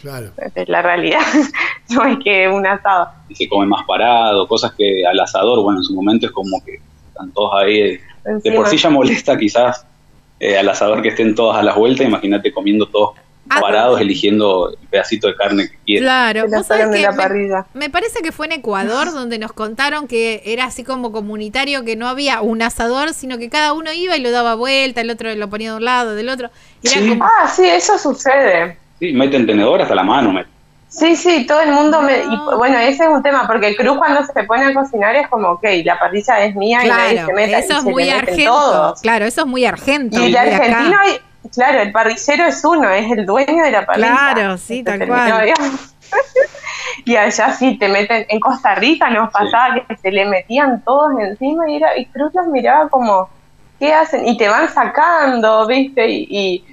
Claro. 0.00 0.30
Esa 0.36 0.60
es 0.62 0.68
la 0.68 0.82
realidad. 0.82 1.20
no 1.90 2.04
es 2.06 2.18
que 2.24 2.48
un 2.48 2.66
asado. 2.66 3.08
y 3.28 3.34
se 3.34 3.48
come 3.48 3.66
más 3.66 3.84
parado, 3.86 4.46
cosas 4.48 4.72
que 4.76 5.04
al 5.06 5.18
asador, 5.20 5.62
bueno, 5.62 5.80
en 5.80 5.84
su 5.84 5.94
momento 5.94 6.26
es 6.26 6.32
como 6.32 6.62
que 6.64 6.80
están 7.08 7.30
todos 7.32 7.52
ahí. 7.54 7.80
De, 7.80 8.00
de 8.42 8.52
por 8.52 8.68
sí 8.68 8.76
ya 8.76 8.90
molesta 8.90 9.36
quizás 9.38 9.86
eh, 10.38 10.58
al 10.58 10.68
asador 10.68 11.02
que 11.02 11.08
estén 11.08 11.34
todos 11.34 11.56
a 11.56 11.62
las 11.62 11.76
vueltas, 11.76 12.06
imagínate 12.06 12.52
comiendo 12.52 12.86
todos 12.86 13.10
Ah, 13.52 13.58
parados, 13.60 14.00
eligiendo 14.00 14.70
el 14.80 14.86
pedacito 14.88 15.26
de 15.26 15.34
carne 15.34 15.68
que 15.68 15.76
quieren. 15.84 16.04
Claro, 16.04 16.46
la 16.46 16.58
vos 16.58 16.66
sabés 16.68 16.88
que 16.90 17.00
la 17.02 17.10
me- 17.10 17.16
parrilla. 17.16 17.66
Me 17.74 17.90
parece 17.90 18.20
que 18.22 18.30
fue 18.30 18.46
en 18.46 18.52
Ecuador 18.52 19.10
donde 19.12 19.38
nos 19.40 19.52
contaron 19.52 20.06
que 20.06 20.40
era 20.44 20.66
así 20.66 20.84
como 20.84 21.10
comunitario, 21.10 21.84
que 21.84 21.96
no 21.96 22.06
había 22.06 22.42
un 22.42 22.62
asador, 22.62 23.12
sino 23.12 23.38
que 23.38 23.48
cada 23.48 23.72
uno 23.72 23.92
iba 23.92 24.16
y 24.16 24.20
lo 24.20 24.30
daba 24.30 24.54
vuelta, 24.54 25.00
el 25.00 25.10
otro 25.10 25.34
lo 25.34 25.50
ponía 25.50 25.70
de 25.72 25.76
un 25.78 25.84
lado, 25.84 26.14
del 26.14 26.28
otro. 26.28 26.50
Era 26.84 26.92
Sí. 26.92 27.08
como, 27.08 27.24
Ah, 27.24 27.48
sí, 27.48 27.64
eso 27.66 27.98
sucede. 27.98 28.78
Sí, 29.00 29.12
meten 29.12 29.46
tenedor 29.46 29.82
hasta 29.82 29.94
la 29.96 30.02
mano. 30.04 30.32
meten. 30.32 30.52
Sí, 30.88 31.14
sí, 31.16 31.46
todo 31.46 31.60
el 31.60 31.70
mundo 31.72 32.02
me... 32.02 32.18
y, 32.18 32.26
No. 32.26 32.58
bueno, 32.58 32.78
ese 32.78 33.04
es 33.04 33.08
un 33.10 33.22
tema, 33.22 33.46
porque 33.46 33.76
Cruz 33.76 33.96
cuando 33.96 34.24
se 34.24 34.42
pone 34.44 34.64
a 34.66 34.74
cocinar 34.74 35.14
es 35.16 35.28
como, 35.28 35.50
ok, 35.50 35.64
la 35.84 35.98
parrilla 35.98 36.40
es 36.44 36.54
mía 36.56 36.84
y 36.84 36.88
nadie 36.88 37.12
claro, 37.12 37.26
se 37.28 37.32
meta. 37.34 37.50
y 37.58 37.60
eso 37.62 37.72
es 37.78 37.82
se 37.84 37.90
muy 37.90 38.10
argento. 38.10 38.50
todos. 38.52 39.00
Claro, 39.00 39.24
eso 39.24 39.40
es 39.42 39.46
muy 39.46 39.64
argento. 39.64 40.20
Y 40.20 40.26
el 40.26 40.36
argentino, 40.36 40.96
hay- 41.00 41.20
claro, 41.54 41.80
el 41.80 41.92
parrillero 41.92 42.44
es 42.46 42.64
uno, 42.64 42.90
es 42.90 43.10
el 43.12 43.24
dueño 43.24 43.62
de 43.64 43.70
la 43.70 43.86
parrilla. 43.86 44.08
Claro, 44.08 44.58
sí, 44.58 44.78
Se 44.78 44.82
tal 44.82 45.06
cual. 45.06 45.52
y 47.04 47.16
allá 47.16 47.52
sí 47.52 47.78
te 47.78 47.88
meten, 47.88 48.26
en 48.28 48.40
Costa 48.40 48.74
Rica 48.74 49.08
nos 49.10 49.30
pasaba 49.30 49.76
que 49.86 49.96
se 49.96 50.10
le 50.10 50.24
metían 50.26 50.82
todos 50.82 51.12
encima 51.20 51.70
y, 51.70 51.76
era, 51.76 51.96
y 51.96 52.06
Cruz 52.06 52.32
los 52.34 52.46
miraba 52.48 52.88
como, 52.88 53.28
¿qué 53.78 53.94
hacen? 53.94 54.26
Y 54.26 54.36
te 54.36 54.48
van 54.48 54.68
sacando, 54.68 55.66
¿viste? 55.68 56.08
Y, 56.08 56.26
y 56.28 56.64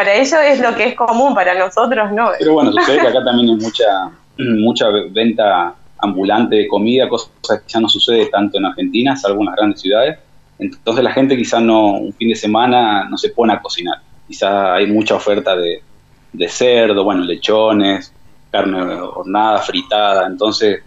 para 0.00 0.14
ellos 0.14 0.40
es 0.46 0.60
lo 0.60 0.74
que 0.74 0.84
es 0.84 0.94
común, 0.94 1.34
para 1.34 1.54
nosotros 1.54 2.10
no. 2.12 2.30
Pero 2.38 2.54
bueno, 2.54 2.72
sucede 2.72 3.00
que 3.00 3.08
acá 3.08 3.22
también 3.22 3.50
hay 3.50 3.56
mucha, 3.56 4.10
mucha 4.38 4.86
venta 5.10 5.74
ambulante 5.98 6.56
de 6.56 6.68
comida, 6.68 7.06
cosas 7.06 7.30
que 7.46 7.68
ya 7.70 7.80
no 7.80 7.88
sucede 7.88 8.24
tanto 8.30 8.56
en 8.56 8.64
Argentina, 8.64 9.14
salvo 9.14 9.40
en 9.40 9.46
las 9.46 9.56
grandes 9.56 9.82
ciudades. 9.82 10.18
Entonces 10.58 11.04
la 11.04 11.12
gente 11.12 11.36
quizás 11.36 11.60
no, 11.60 11.98
un 11.98 12.14
fin 12.14 12.30
de 12.30 12.34
semana 12.34 13.04
no 13.10 13.18
se 13.18 13.28
pone 13.28 13.52
a 13.52 13.60
cocinar. 13.60 13.98
Quizá 14.26 14.74
hay 14.74 14.86
mucha 14.86 15.16
oferta 15.16 15.54
de, 15.54 15.82
de 16.32 16.48
cerdo, 16.48 17.04
bueno, 17.04 17.22
lechones, 17.22 18.10
carne 18.50 18.80
hornada, 18.82 19.58
fritada. 19.58 20.26
Entonces 20.26 20.82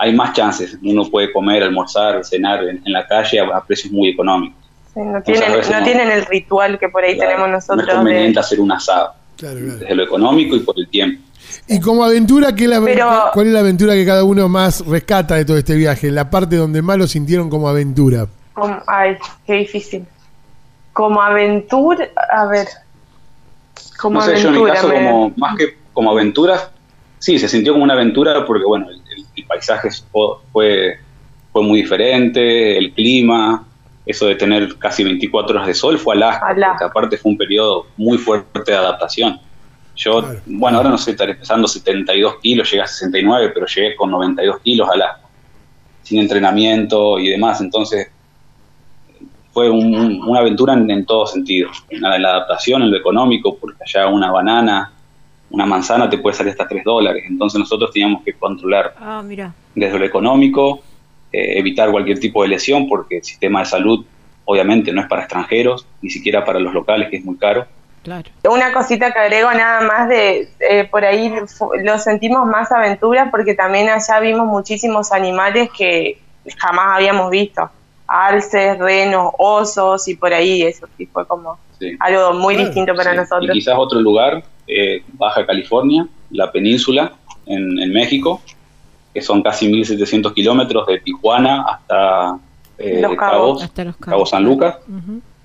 hay 0.00 0.12
más 0.12 0.32
chances. 0.32 0.76
Uno 0.82 1.04
puede 1.04 1.32
comer, 1.32 1.62
almorzar, 1.62 2.24
cenar 2.24 2.64
en, 2.64 2.82
la 2.86 3.06
calle 3.06 3.38
a 3.38 3.60
precios 3.64 3.92
muy 3.92 4.08
económicos. 4.08 4.60
No, 4.94 5.22
tienen, 5.22 5.52
veces 5.52 5.70
no, 5.72 5.78
no. 5.78 5.84
tienen 5.84 6.10
el 6.10 6.24
ritual 6.26 6.78
que 6.78 6.88
por 6.88 7.02
ahí 7.02 7.14
Claro, 7.14 7.30
tenemos 7.30 7.50
no 7.50 7.58
es 7.58 7.68
nosotros. 7.68 7.96
conveniente 7.96 8.34
de, 8.34 8.40
hacer 8.40 8.60
un 8.60 8.72
asado, 8.72 9.12
Claro, 9.36 9.58
claro. 9.58 9.78
desde 9.78 9.94
lo 9.94 10.02
económico 10.04 10.54
y 10.56 10.60
por 10.60 10.74
el 10.78 10.88
tiempo. 10.88 11.22
Y 11.68 11.80
como 11.80 12.04
aventura, 12.04 12.54
¿qué 12.54 12.64
es 12.64 12.70
la, 12.70 12.80
Pero- 12.82 13.10
¿cuál 13.32 13.46
es 13.46 13.52
la 13.52 13.60
aventura 13.60 13.94
que 13.94 14.04
cada 14.04 14.24
uno 14.24 14.48
más 14.48 14.84
rescata 14.86 15.34
de 15.36 15.44
todo 15.44 15.56
este 15.56 15.74
viaje? 15.76 16.10
La 16.10 16.28
parte 16.30 16.56
donde 16.56 16.82
más 16.82 16.98
lo 16.98 17.06
sintieron 17.06 17.48
como 17.50 17.68
aventura. 17.68 18.26
como- 18.54 18.80
ay, 18.86 19.16
qué 19.46 19.54
difícil. 19.54 20.04
Como 20.92 21.22
aventura, 21.22 22.06
a 22.30 22.46
ver. 22.46 22.68
Como 23.98 24.20
no 24.20 24.26
sé, 24.26 24.36
yo 24.36 24.48
en 24.48 24.54
mi 24.54 24.60
aventura. 24.60 24.74
caso, 24.74 24.88
me- 24.88 24.94
como, 25.10 25.32
más 25.36 25.56
que 25.56 25.76
como 25.94 26.10
aventura, 26.10 26.70
sí, 27.18 27.38
se 27.38 27.48
sintió 27.48 27.72
como 27.72 27.84
una 27.84 27.94
aventura 27.94 28.44
porque, 28.44 28.64
bueno, 28.66 28.90
el, 28.90 28.96
el- 28.96 29.26
el 29.36 29.44
paisaje 29.46 29.88
fue, 30.52 30.98
fue 31.52 31.62
muy 31.62 31.80
diferente, 31.82 32.76
el 32.78 32.92
clima, 32.92 33.64
eso 34.04 34.26
de 34.26 34.34
tener 34.34 34.76
casi 34.78 35.04
24 35.04 35.54
horas 35.54 35.66
de 35.68 35.74
sol 35.74 35.98
fue 35.98 36.14
Alaska, 36.16 36.46
Alaska. 36.48 36.72
porque 36.72 36.84
aparte 36.84 37.16
fue 37.18 37.30
un 37.32 37.38
periodo 37.38 37.86
muy 37.96 38.18
fuerte 38.18 38.72
de 38.72 38.76
adaptación. 38.76 39.40
Yo, 39.94 40.20
Claro. 40.22 40.40
bueno, 40.46 40.78
ahora 40.78 40.90
no 40.90 40.98
sé, 40.98 41.12
estaré 41.12 41.34
pesando 41.34 41.68
72 41.68 42.36
kilos, 42.42 42.70
llegué 42.70 42.82
a 42.82 42.86
69, 42.86 43.50
pero 43.54 43.66
llegué 43.66 43.94
con 43.94 44.10
92 44.10 44.60
kilos 44.62 44.88
a 44.88 44.92
Alaska, 44.94 45.20
sin 46.02 46.18
entrenamiento 46.18 47.18
y 47.18 47.28
demás, 47.28 47.60
entonces 47.60 48.08
fue 49.52 49.68
un- 49.68 49.94
un- 49.94 50.22
una 50.28 50.40
aventura 50.40 50.72
en, 50.72 50.90
en 50.90 51.04
todos 51.04 51.32
sentidos, 51.32 51.84
en 51.90 52.00
la, 52.00 52.16
en 52.16 52.22
la 52.22 52.30
adaptación, 52.30 52.82
en 52.82 52.90
lo 52.90 52.96
económico, 52.96 53.56
porque 53.58 53.82
allá 53.84 54.08
una 54.08 54.30
banana, 54.32 54.92
una 55.50 55.66
manzana 55.66 56.08
te 56.08 56.16
puede 56.18 56.34
salir 56.34 56.52
hasta 56.52 56.66
3 56.66 56.82
dólares. 56.84 57.24
Entonces 57.28 57.58
nosotros 57.60 57.90
teníamos 57.92 58.22
que 58.24 58.32
controlar 58.32 58.94
Ah, 58.98 59.22
mira. 59.22 59.52
desde 59.74 59.98
lo 59.98 60.06
económico, 60.06 60.80
eh, 61.32 61.58
evitar 61.58 61.90
cualquier 61.90 62.18
tipo 62.20 62.42
de 62.42 62.48
lesión, 62.48 62.88
porque 62.88 63.18
el 63.18 63.24
sistema 63.24 63.60
de 63.60 63.66
salud 63.66 64.04
obviamente 64.44 64.92
no 64.92 65.00
es 65.00 65.06
para 65.08 65.22
extranjeros, 65.22 65.86
ni 66.00 66.10
siquiera 66.10 66.44
para 66.44 66.58
los 66.58 66.74
locales, 66.74 67.08
que 67.10 67.16
es 67.18 67.24
muy 67.24 67.36
caro. 67.38 67.66
Claro. 68.02 68.28
Una 68.50 68.72
cosita 68.72 69.12
que 69.12 69.18
agrego 69.20 69.52
nada 69.52 69.80
más 69.82 70.08
de, 70.08 70.48
eh, 70.58 70.88
por 70.90 71.04
ahí 71.04 71.32
lo 71.84 71.98
sentimos 72.00 72.46
más 72.46 72.72
aventura 72.72 73.30
porque 73.30 73.54
también 73.54 73.88
allá 73.88 74.18
vimos 74.18 74.46
muchísimos 74.46 75.12
animales 75.12 75.70
que 75.76 76.18
jamás 76.58 76.96
habíamos 76.96 77.30
visto. 77.30 77.70
Alces, 78.08 78.76
renos, 78.78 79.30
osos 79.38 80.08
y 80.08 80.16
por 80.16 80.34
ahí 80.34 80.62
eso, 80.62 80.86
y 80.98 81.06
fue 81.06 81.24
como 81.26 81.58
Sí. 81.78 81.96
algo 82.00 82.34
muy 82.34 82.54
Claro, 82.54 82.66
distinto 82.68 82.94
para 82.94 83.12
Sí. 83.12 83.16
nosotros. 83.16 83.48
Y 83.50 83.52
quizás 83.52 83.74
otro 83.78 84.00
lugar, 84.00 84.42
eh, 84.66 85.02
Baja 85.12 85.46
California, 85.46 86.06
la 86.30 86.50
península 86.50 87.12
en, 87.46 87.78
en 87.78 87.92
México, 87.92 88.42
que 89.12 89.22
son 89.22 89.42
casi 89.42 89.70
1.700 89.70 90.32
kilómetros 90.34 90.86
de 90.86 91.00
Tijuana 91.00 91.62
hasta 91.62 92.38
eh, 92.78 93.00
Los 93.00 93.16
Cabos. 93.16 93.62
Hasta 93.62 93.84
los 93.84 93.96
Cabo 93.96 94.26
San 94.26 94.44
Lucas, 94.44 94.76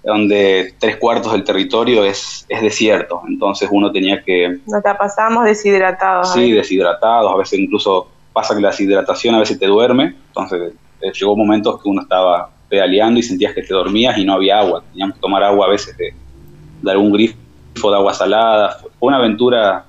donde 0.04 0.74
tres 0.80 0.98
cuartos 0.98 1.34
del 1.34 1.44
territorio 1.44 2.04
es, 2.04 2.46
es 2.48 2.62
desierto. 2.62 3.22
Entonces 3.28 3.70
uno 3.72 3.92
tenía 3.92 4.24
que, 4.24 4.60
Nos 4.66 4.84
la 4.84 4.98
pasamos 4.98 5.46
deshidratados. 5.46 6.34
sí, 6.34 6.52
deshidratados, 6.52 7.32
a 7.34 7.38
veces 7.38 7.60
incluso 7.60 8.10
pasa 8.34 8.56
que 8.56 8.62
la 8.62 8.70
deshidratación 8.70 9.36
a 9.36 9.40
veces 9.40 9.60
te 9.60 9.68
duerme. 9.68 10.16
Entonces 10.28 10.74
eh, 11.02 11.12
llegó 11.12 11.36
momentos 11.36 11.82
que 11.82 11.90
uno 11.90 12.02
estaba 12.02 12.50
pedaleando 12.70 13.20
y 13.20 13.24
sentías 13.24 13.54
que 13.54 13.64
te 13.64 13.74
dormías 13.74 14.18
y 14.18 14.26
no 14.26 14.34
había 14.34 14.60
agua. 14.60 14.84
Teníamos 14.92 15.16
que 15.16 15.22
tomar 15.22 15.44
agua 15.44 15.68
a 15.68 15.70
veces 15.70 15.98
de, 15.98 16.14
de 16.82 16.92
algún 16.92 17.12
grifo 17.12 17.36
de 17.92 17.96
agua 17.96 18.14
salada. 18.14 18.78
Fue 18.80 18.90
fue 19.00 19.08
una 19.10 19.18
aventura, 19.18 19.86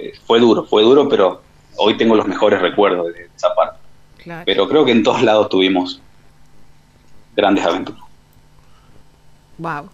eh, 0.00 0.12
fue 0.26 0.40
duro, 0.40 0.64
fue 0.64 0.82
duro, 0.82 1.08
pero 1.08 1.40
hoy 1.76 1.96
tengo 1.96 2.14
los 2.14 2.26
mejores 2.26 2.60
recuerdos 2.60 3.12
de 3.14 3.28
esa 3.34 3.54
parte. 3.54 3.78
Claro. 4.18 4.42
Pero 4.46 4.68
creo 4.68 4.84
que 4.84 4.92
en 4.92 5.02
todos 5.02 5.22
lados 5.22 5.48
tuvimos 5.48 6.00
grandes 7.34 7.64
aventuras. 7.64 8.02
Wow. 9.58 9.88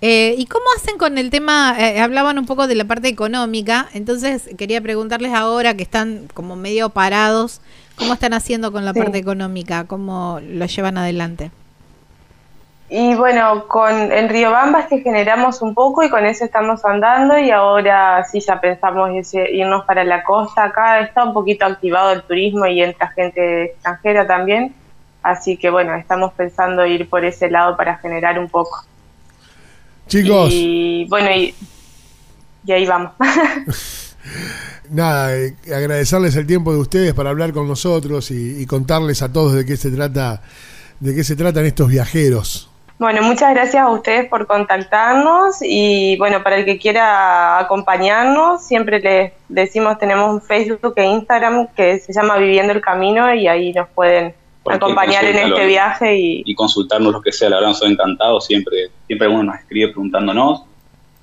Eh, 0.00 0.34
¿Y 0.38 0.46
cómo 0.46 0.64
hacen 0.76 0.96
con 0.96 1.18
el 1.18 1.30
tema? 1.30 1.74
eh, 1.78 2.00
hablaban 2.00 2.38
un 2.38 2.46
poco 2.46 2.66
de 2.68 2.74
la 2.76 2.84
parte 2.84 3.08
económica, 3.08 3.88
entonces 3.94 4.48
quería 4.56 4.80
preguntarles 4.80 5.34
ahora 5.34 5.74
que 5.76 5.82
están 5.82 6.28
como 6.34 6.54
medio 6.54 6.90
parados, 6.90 7.60
¿cómo 7.96 8.14
están 8.14 8.32
haciendo 8.32 8.70
con 8.70 8.84
la 8.84 8.92
Sí. 8.92 9.00
parte 9.00 9.18
económica? 9.18 9.84
¿Cómo 9.86 10.38
lo 10.40 10.66
llevan 10.66 10.98
adelante? 10.98 11.50
Y 12.90 13.14
bueno, 13.14 13.68
con 13.68 14.12
en 14.12 14.30
Riobamba 14.30 14.80
es 14.80 14.86
que 14.86 15.00
generamos 15.00 15.60
un 15.60 15.74
poco 15.74 16.02
y 16.02 16.08
con 16.08 16.24
eso 16.24 16.44
estamos 16.46 16.82
andando 16.86 17.38
y 17.38 17.50
ahora 17.50 18.24
sí 18.24 18.40
ya 18.40 18.58
pensamos 18.60 19.10
irnos 19.34 19.84
para 19.84 20.04
la 20.04 20.24
costa. 20.24 20.64
Acá 20.64 21.00
está 21.00 21.24
un 21.24 21.34
poquito 21.34 21.66
activado 21.66 22.12
el 22.12 22.22
turismo 22.22 22.64
y 22.66 22.82
entra 22.82 23.08
gente 23.08 23.64
extranjera 23.64 24.26
también. 24.26 24.74
Así 25.22 25.58
que 25.58 25.68
bueno, 25.68 25.94
estamos 25.96 26.32
pensando 26.32 26.86
ir 26.86 27.10
por 27.10 27.26
ese 27.26 27.50
lado 27.50 27.76
para 27.76 27.98
generar 27.98 28.38
un 28.38 28.48
poco. 28.48 28.84
Chicos, 30.06 30.48
Y 30.50 31.04
bueno, 31.10 31.30
y, 31.30 31.54
y 32.64 32.72
ahí 32.72 32.86
vamos. 32.86 33.12
nada, 34.90 35.36
eh, 35.36 35.54
agradecerles 35.66 36.34
el 36.36 36.46
tiempo 36.46 36.72
de 36.72 36.78
ustedes 36.78 37.12
para 37.12 37.28
hablar 37.28 37.52
con 37.52 37.68
nosotros 37.68 38.30
y, 38.30 38.62
y 38.62 38.64
contarles 38.64 39.20
a 39.20 39.30
todos 39.30 39.52
de 39.52 39.66
qué 39.66 39.76
se 39.76 39.90
trata, 39.90 40.40
de 41.00 41.14
qué 41.14 41.22
se 41.22 41.36
tratan 41.36 41.66
estos 41.66 41.88
viajeros. 41.88 42.67
Bueno, 42.98 43.22
muchas 43.22 43.54
gracias 43.54 43.80
a 43.80 43.90
ustedes 43.90 44.28
por 44.28 44.48
contactarnos 44.48 45.58
y 45.62 46.16
bueno, 46.18 46.42
para 46.42 46.56
el 46.56 46.64
que 46.64 46.78
quiera 46.78 47.60
acompañarnos, 47.60 48.66
siempre 48.66 48.98
les 48.98 49.32
decimos, 49.48 49.98
tenemos 49.98 50.28
un 50.34 50.42
Facebook 50.42 50.94
e 50.96 51.06
Instagram 51.06 51.68
que 51.76 52.00
se 52.00 52.12
llama 52.12 52.38
Viviendo 52.38 52.72
el 52.72 52.80
Camino 52.80 53.32
y 53.32 53.46
ahí 53.46 53.72
nos 53.72 53.88
pueden 53.90 54.34
acompañar 54.68 55.24
en 55.24 55.36
este 55.36 55.66
viaje 55.66 56.18
y 56.18 56.42
y 56.44 56.54
consultarnos 56.56 57.12
lo 57.12 57.22
que 57.22 57.30
sea. 57.30 57.48
La 57.48 57.56
verdad, 57.56 57.68
nos 57.68 57.82
encantados. 57.82 58.46
Siempre, 58.46 58.90
siempre 59.06 59.28
uno 59.28 59.44
nos 59.44 59.60
escribe 59.60 59.92
preguntándonos 59.92 60.64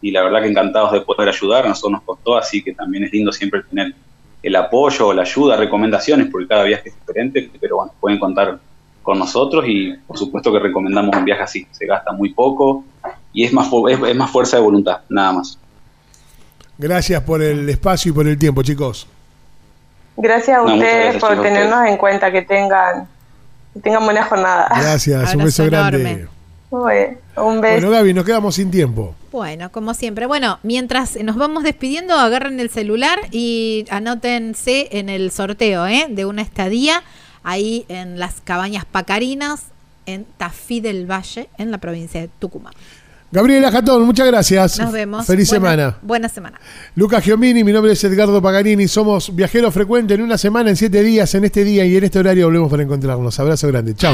y 0.02 0.11
la 0.11 0.23
verdad 0.23 0.43
que 0.43 0.47
encantados 0.47 0.93
de 0.93 1.02
poder 1.02 1.27
ayudar. 1.27 1.65
A 1.65 1.69
nosotros 1.69 1.91
nos 1.91 2.03
costó, 2.03 2.38
así 2.38 2.64
que 2.64 2.73
también 2.73 3.03
es 3.03 3.11
lindo 3.11 3.34
siempre 3.34 3.64
tener 3.64 3.93
el 4.41 4.56
apoyo, 4.56 5.11
la 5.11 5.23
ayuda, 5.23 5.57
recomendaciones, 5.57 6.27
porque 6.31 6.47
cada 6.47 6.64
viaje 6.64 6.89
es 6.89 6.95
diferente, 6.95 7.49
pero 7.60 7.77
bueno, 7.77 7.91
pueden 7.99 8.18
contar 8.18 8.60
con 9.06 9.19
nosotros 9.19 9.64
y 9.68 9.94
por 10.07 10.18
supuesto 10.18 10.52
que 10.52 10.57
recomendamos 10.60 11.15
un 11.15 11.23
viaje 11.23 11.44
así. 11.44 11.68
Se 11.72 11.86
gasta 11.86 12.11
muy 12.11 12.34
poco 12.34 12.84
y 13.32 13.45
es 13.45 13.53
más, 13.53 13.69
es, 13.90 13.99
es 14.02 14.15
más 14.15 14.32
fuerza 14.32 14.57
de 14.57 14.64
voluntad, 14.64 15.02
nada 15.10 15.32
más. 15.34 15.60
Gracias 16.77 17.22
por 17.22 17.41
el 17.41 17.69
espacio 17.69 18.10
y 18.11 18.14
por 18.15 18.27
el 18.27 18.38
tiempo, 18.38 18.64
chicos. 18.64 19.07
gracias 20.18 20.57
a 20.57 20.61
No, 20.65 20.73
ustedes 20.73 21.03
gracias, 21.14 21.22
por 21.22 21.30
chicos, 21.32 21.44
tenernos 21.45 21.88
en 21.88 21.98
cuenta, 21.98 22.32
que 22.32 22.41
tengan, 22.41 23.07
que 23.76 23.80
tengan 23.80 24.03
buena 24.03 24.26
jornada. 24.26 24.68
Gracias, 24.72 25.15
un 25.36 25.41
Abrazo 25.41 25.45
beso 25.45 25.65
grande. 25.65 26.02
enorme. 26.02 26.27
Bueno, 26.72 27.18
un 27.38 27.61
beso. 27.61 27.73
Bueno, 27.76 27.90
Gaby, 27.91 28.14
nos 28.15 28.26
quedamos 28.26 28.56
sin 28.56 28.72
tiempo. 28.72 29.14
Bueno, 29.32 29.72
como 29.72 29.94
siempre. 29.94 30.26
Bueno, 30.26 30.57
mientras 30.64 31.15
nos 31.23 31.36
vamos 31.38 31.64
despidiendo, 31.64 32.15
agarren 32.15 32.60
el 32.60 32.69
celular 32.72 33.19
y 33.32 33.86
anótense 33.91 34.90
en 34.91 35.07
el 35.10 35.30
sorteo 35.32 35.86
¿eh? 35.86 36.07
de 36.10 36.26
una 36.26 36.41
estadía 36.41 37.03
ahí 37.45 37.85
en 37.88 38.19
las 38.19 38.41
cabañas 38.43 38.84
Pacarinas, 38.84 39.61
en 40.05 40.26
Tafí 40.38 40.81
del 40.81 41.09
Valle, 41.09 41.47
en 41.57 41.72
la 41.72 41.77
provincia 41.77 42.19
de 42.19 42.30
Tucumán. 42.39 42.73
Gabriela 43.31 43.72
Jatón, 43.72 44.03
muchas 44.05 44.27
gracias. 44.27 44.80
Nos 44.80 44.91
vemos. 44.93 45.26
Feliz 45.26 45.49
Buena- 45.49 45.69
semana. 45.72 45.97
Buena 46.01 46.30
semana. 46.30 46.59
Lucas 46.95 47.23
Giomini, 47.23 47.63
mi 47.63 47.73
nombre 47.73 47.91
es 47.91 48.03
Edgardo 48.03 48.41
Paganini, 48.41 48.88
somos 48.88 49.35
viajeros 49.35 49.73
frecuentes 49.73 50.17
en 50.17 50.23
una 50.23 50.38
semana, 50.38 50.69
en 50.69 50.76
siete 50.76 51.03
días, 51.03 51.34
en 51.35 51.43
este 51.45 51.63
día 51.63 51.85
y 51.85 51.97
en 51.97 52.03
este 52.03 52.19
horario 52.19 52.45
volvemos 52.45 52.69
para 52.69 52.84
encontrarnos. 52.84 53.38
Abrazo 53.39 53.67
grande, 53.67 53.93
chao. 53.95 54.13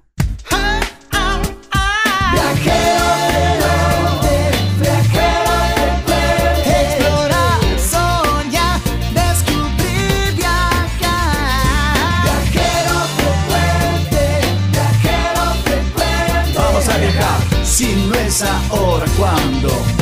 Es 18.43 18.71
ahora 18.71 19.05
cuando, 19.17 19.67
cuando. 19.67 20.00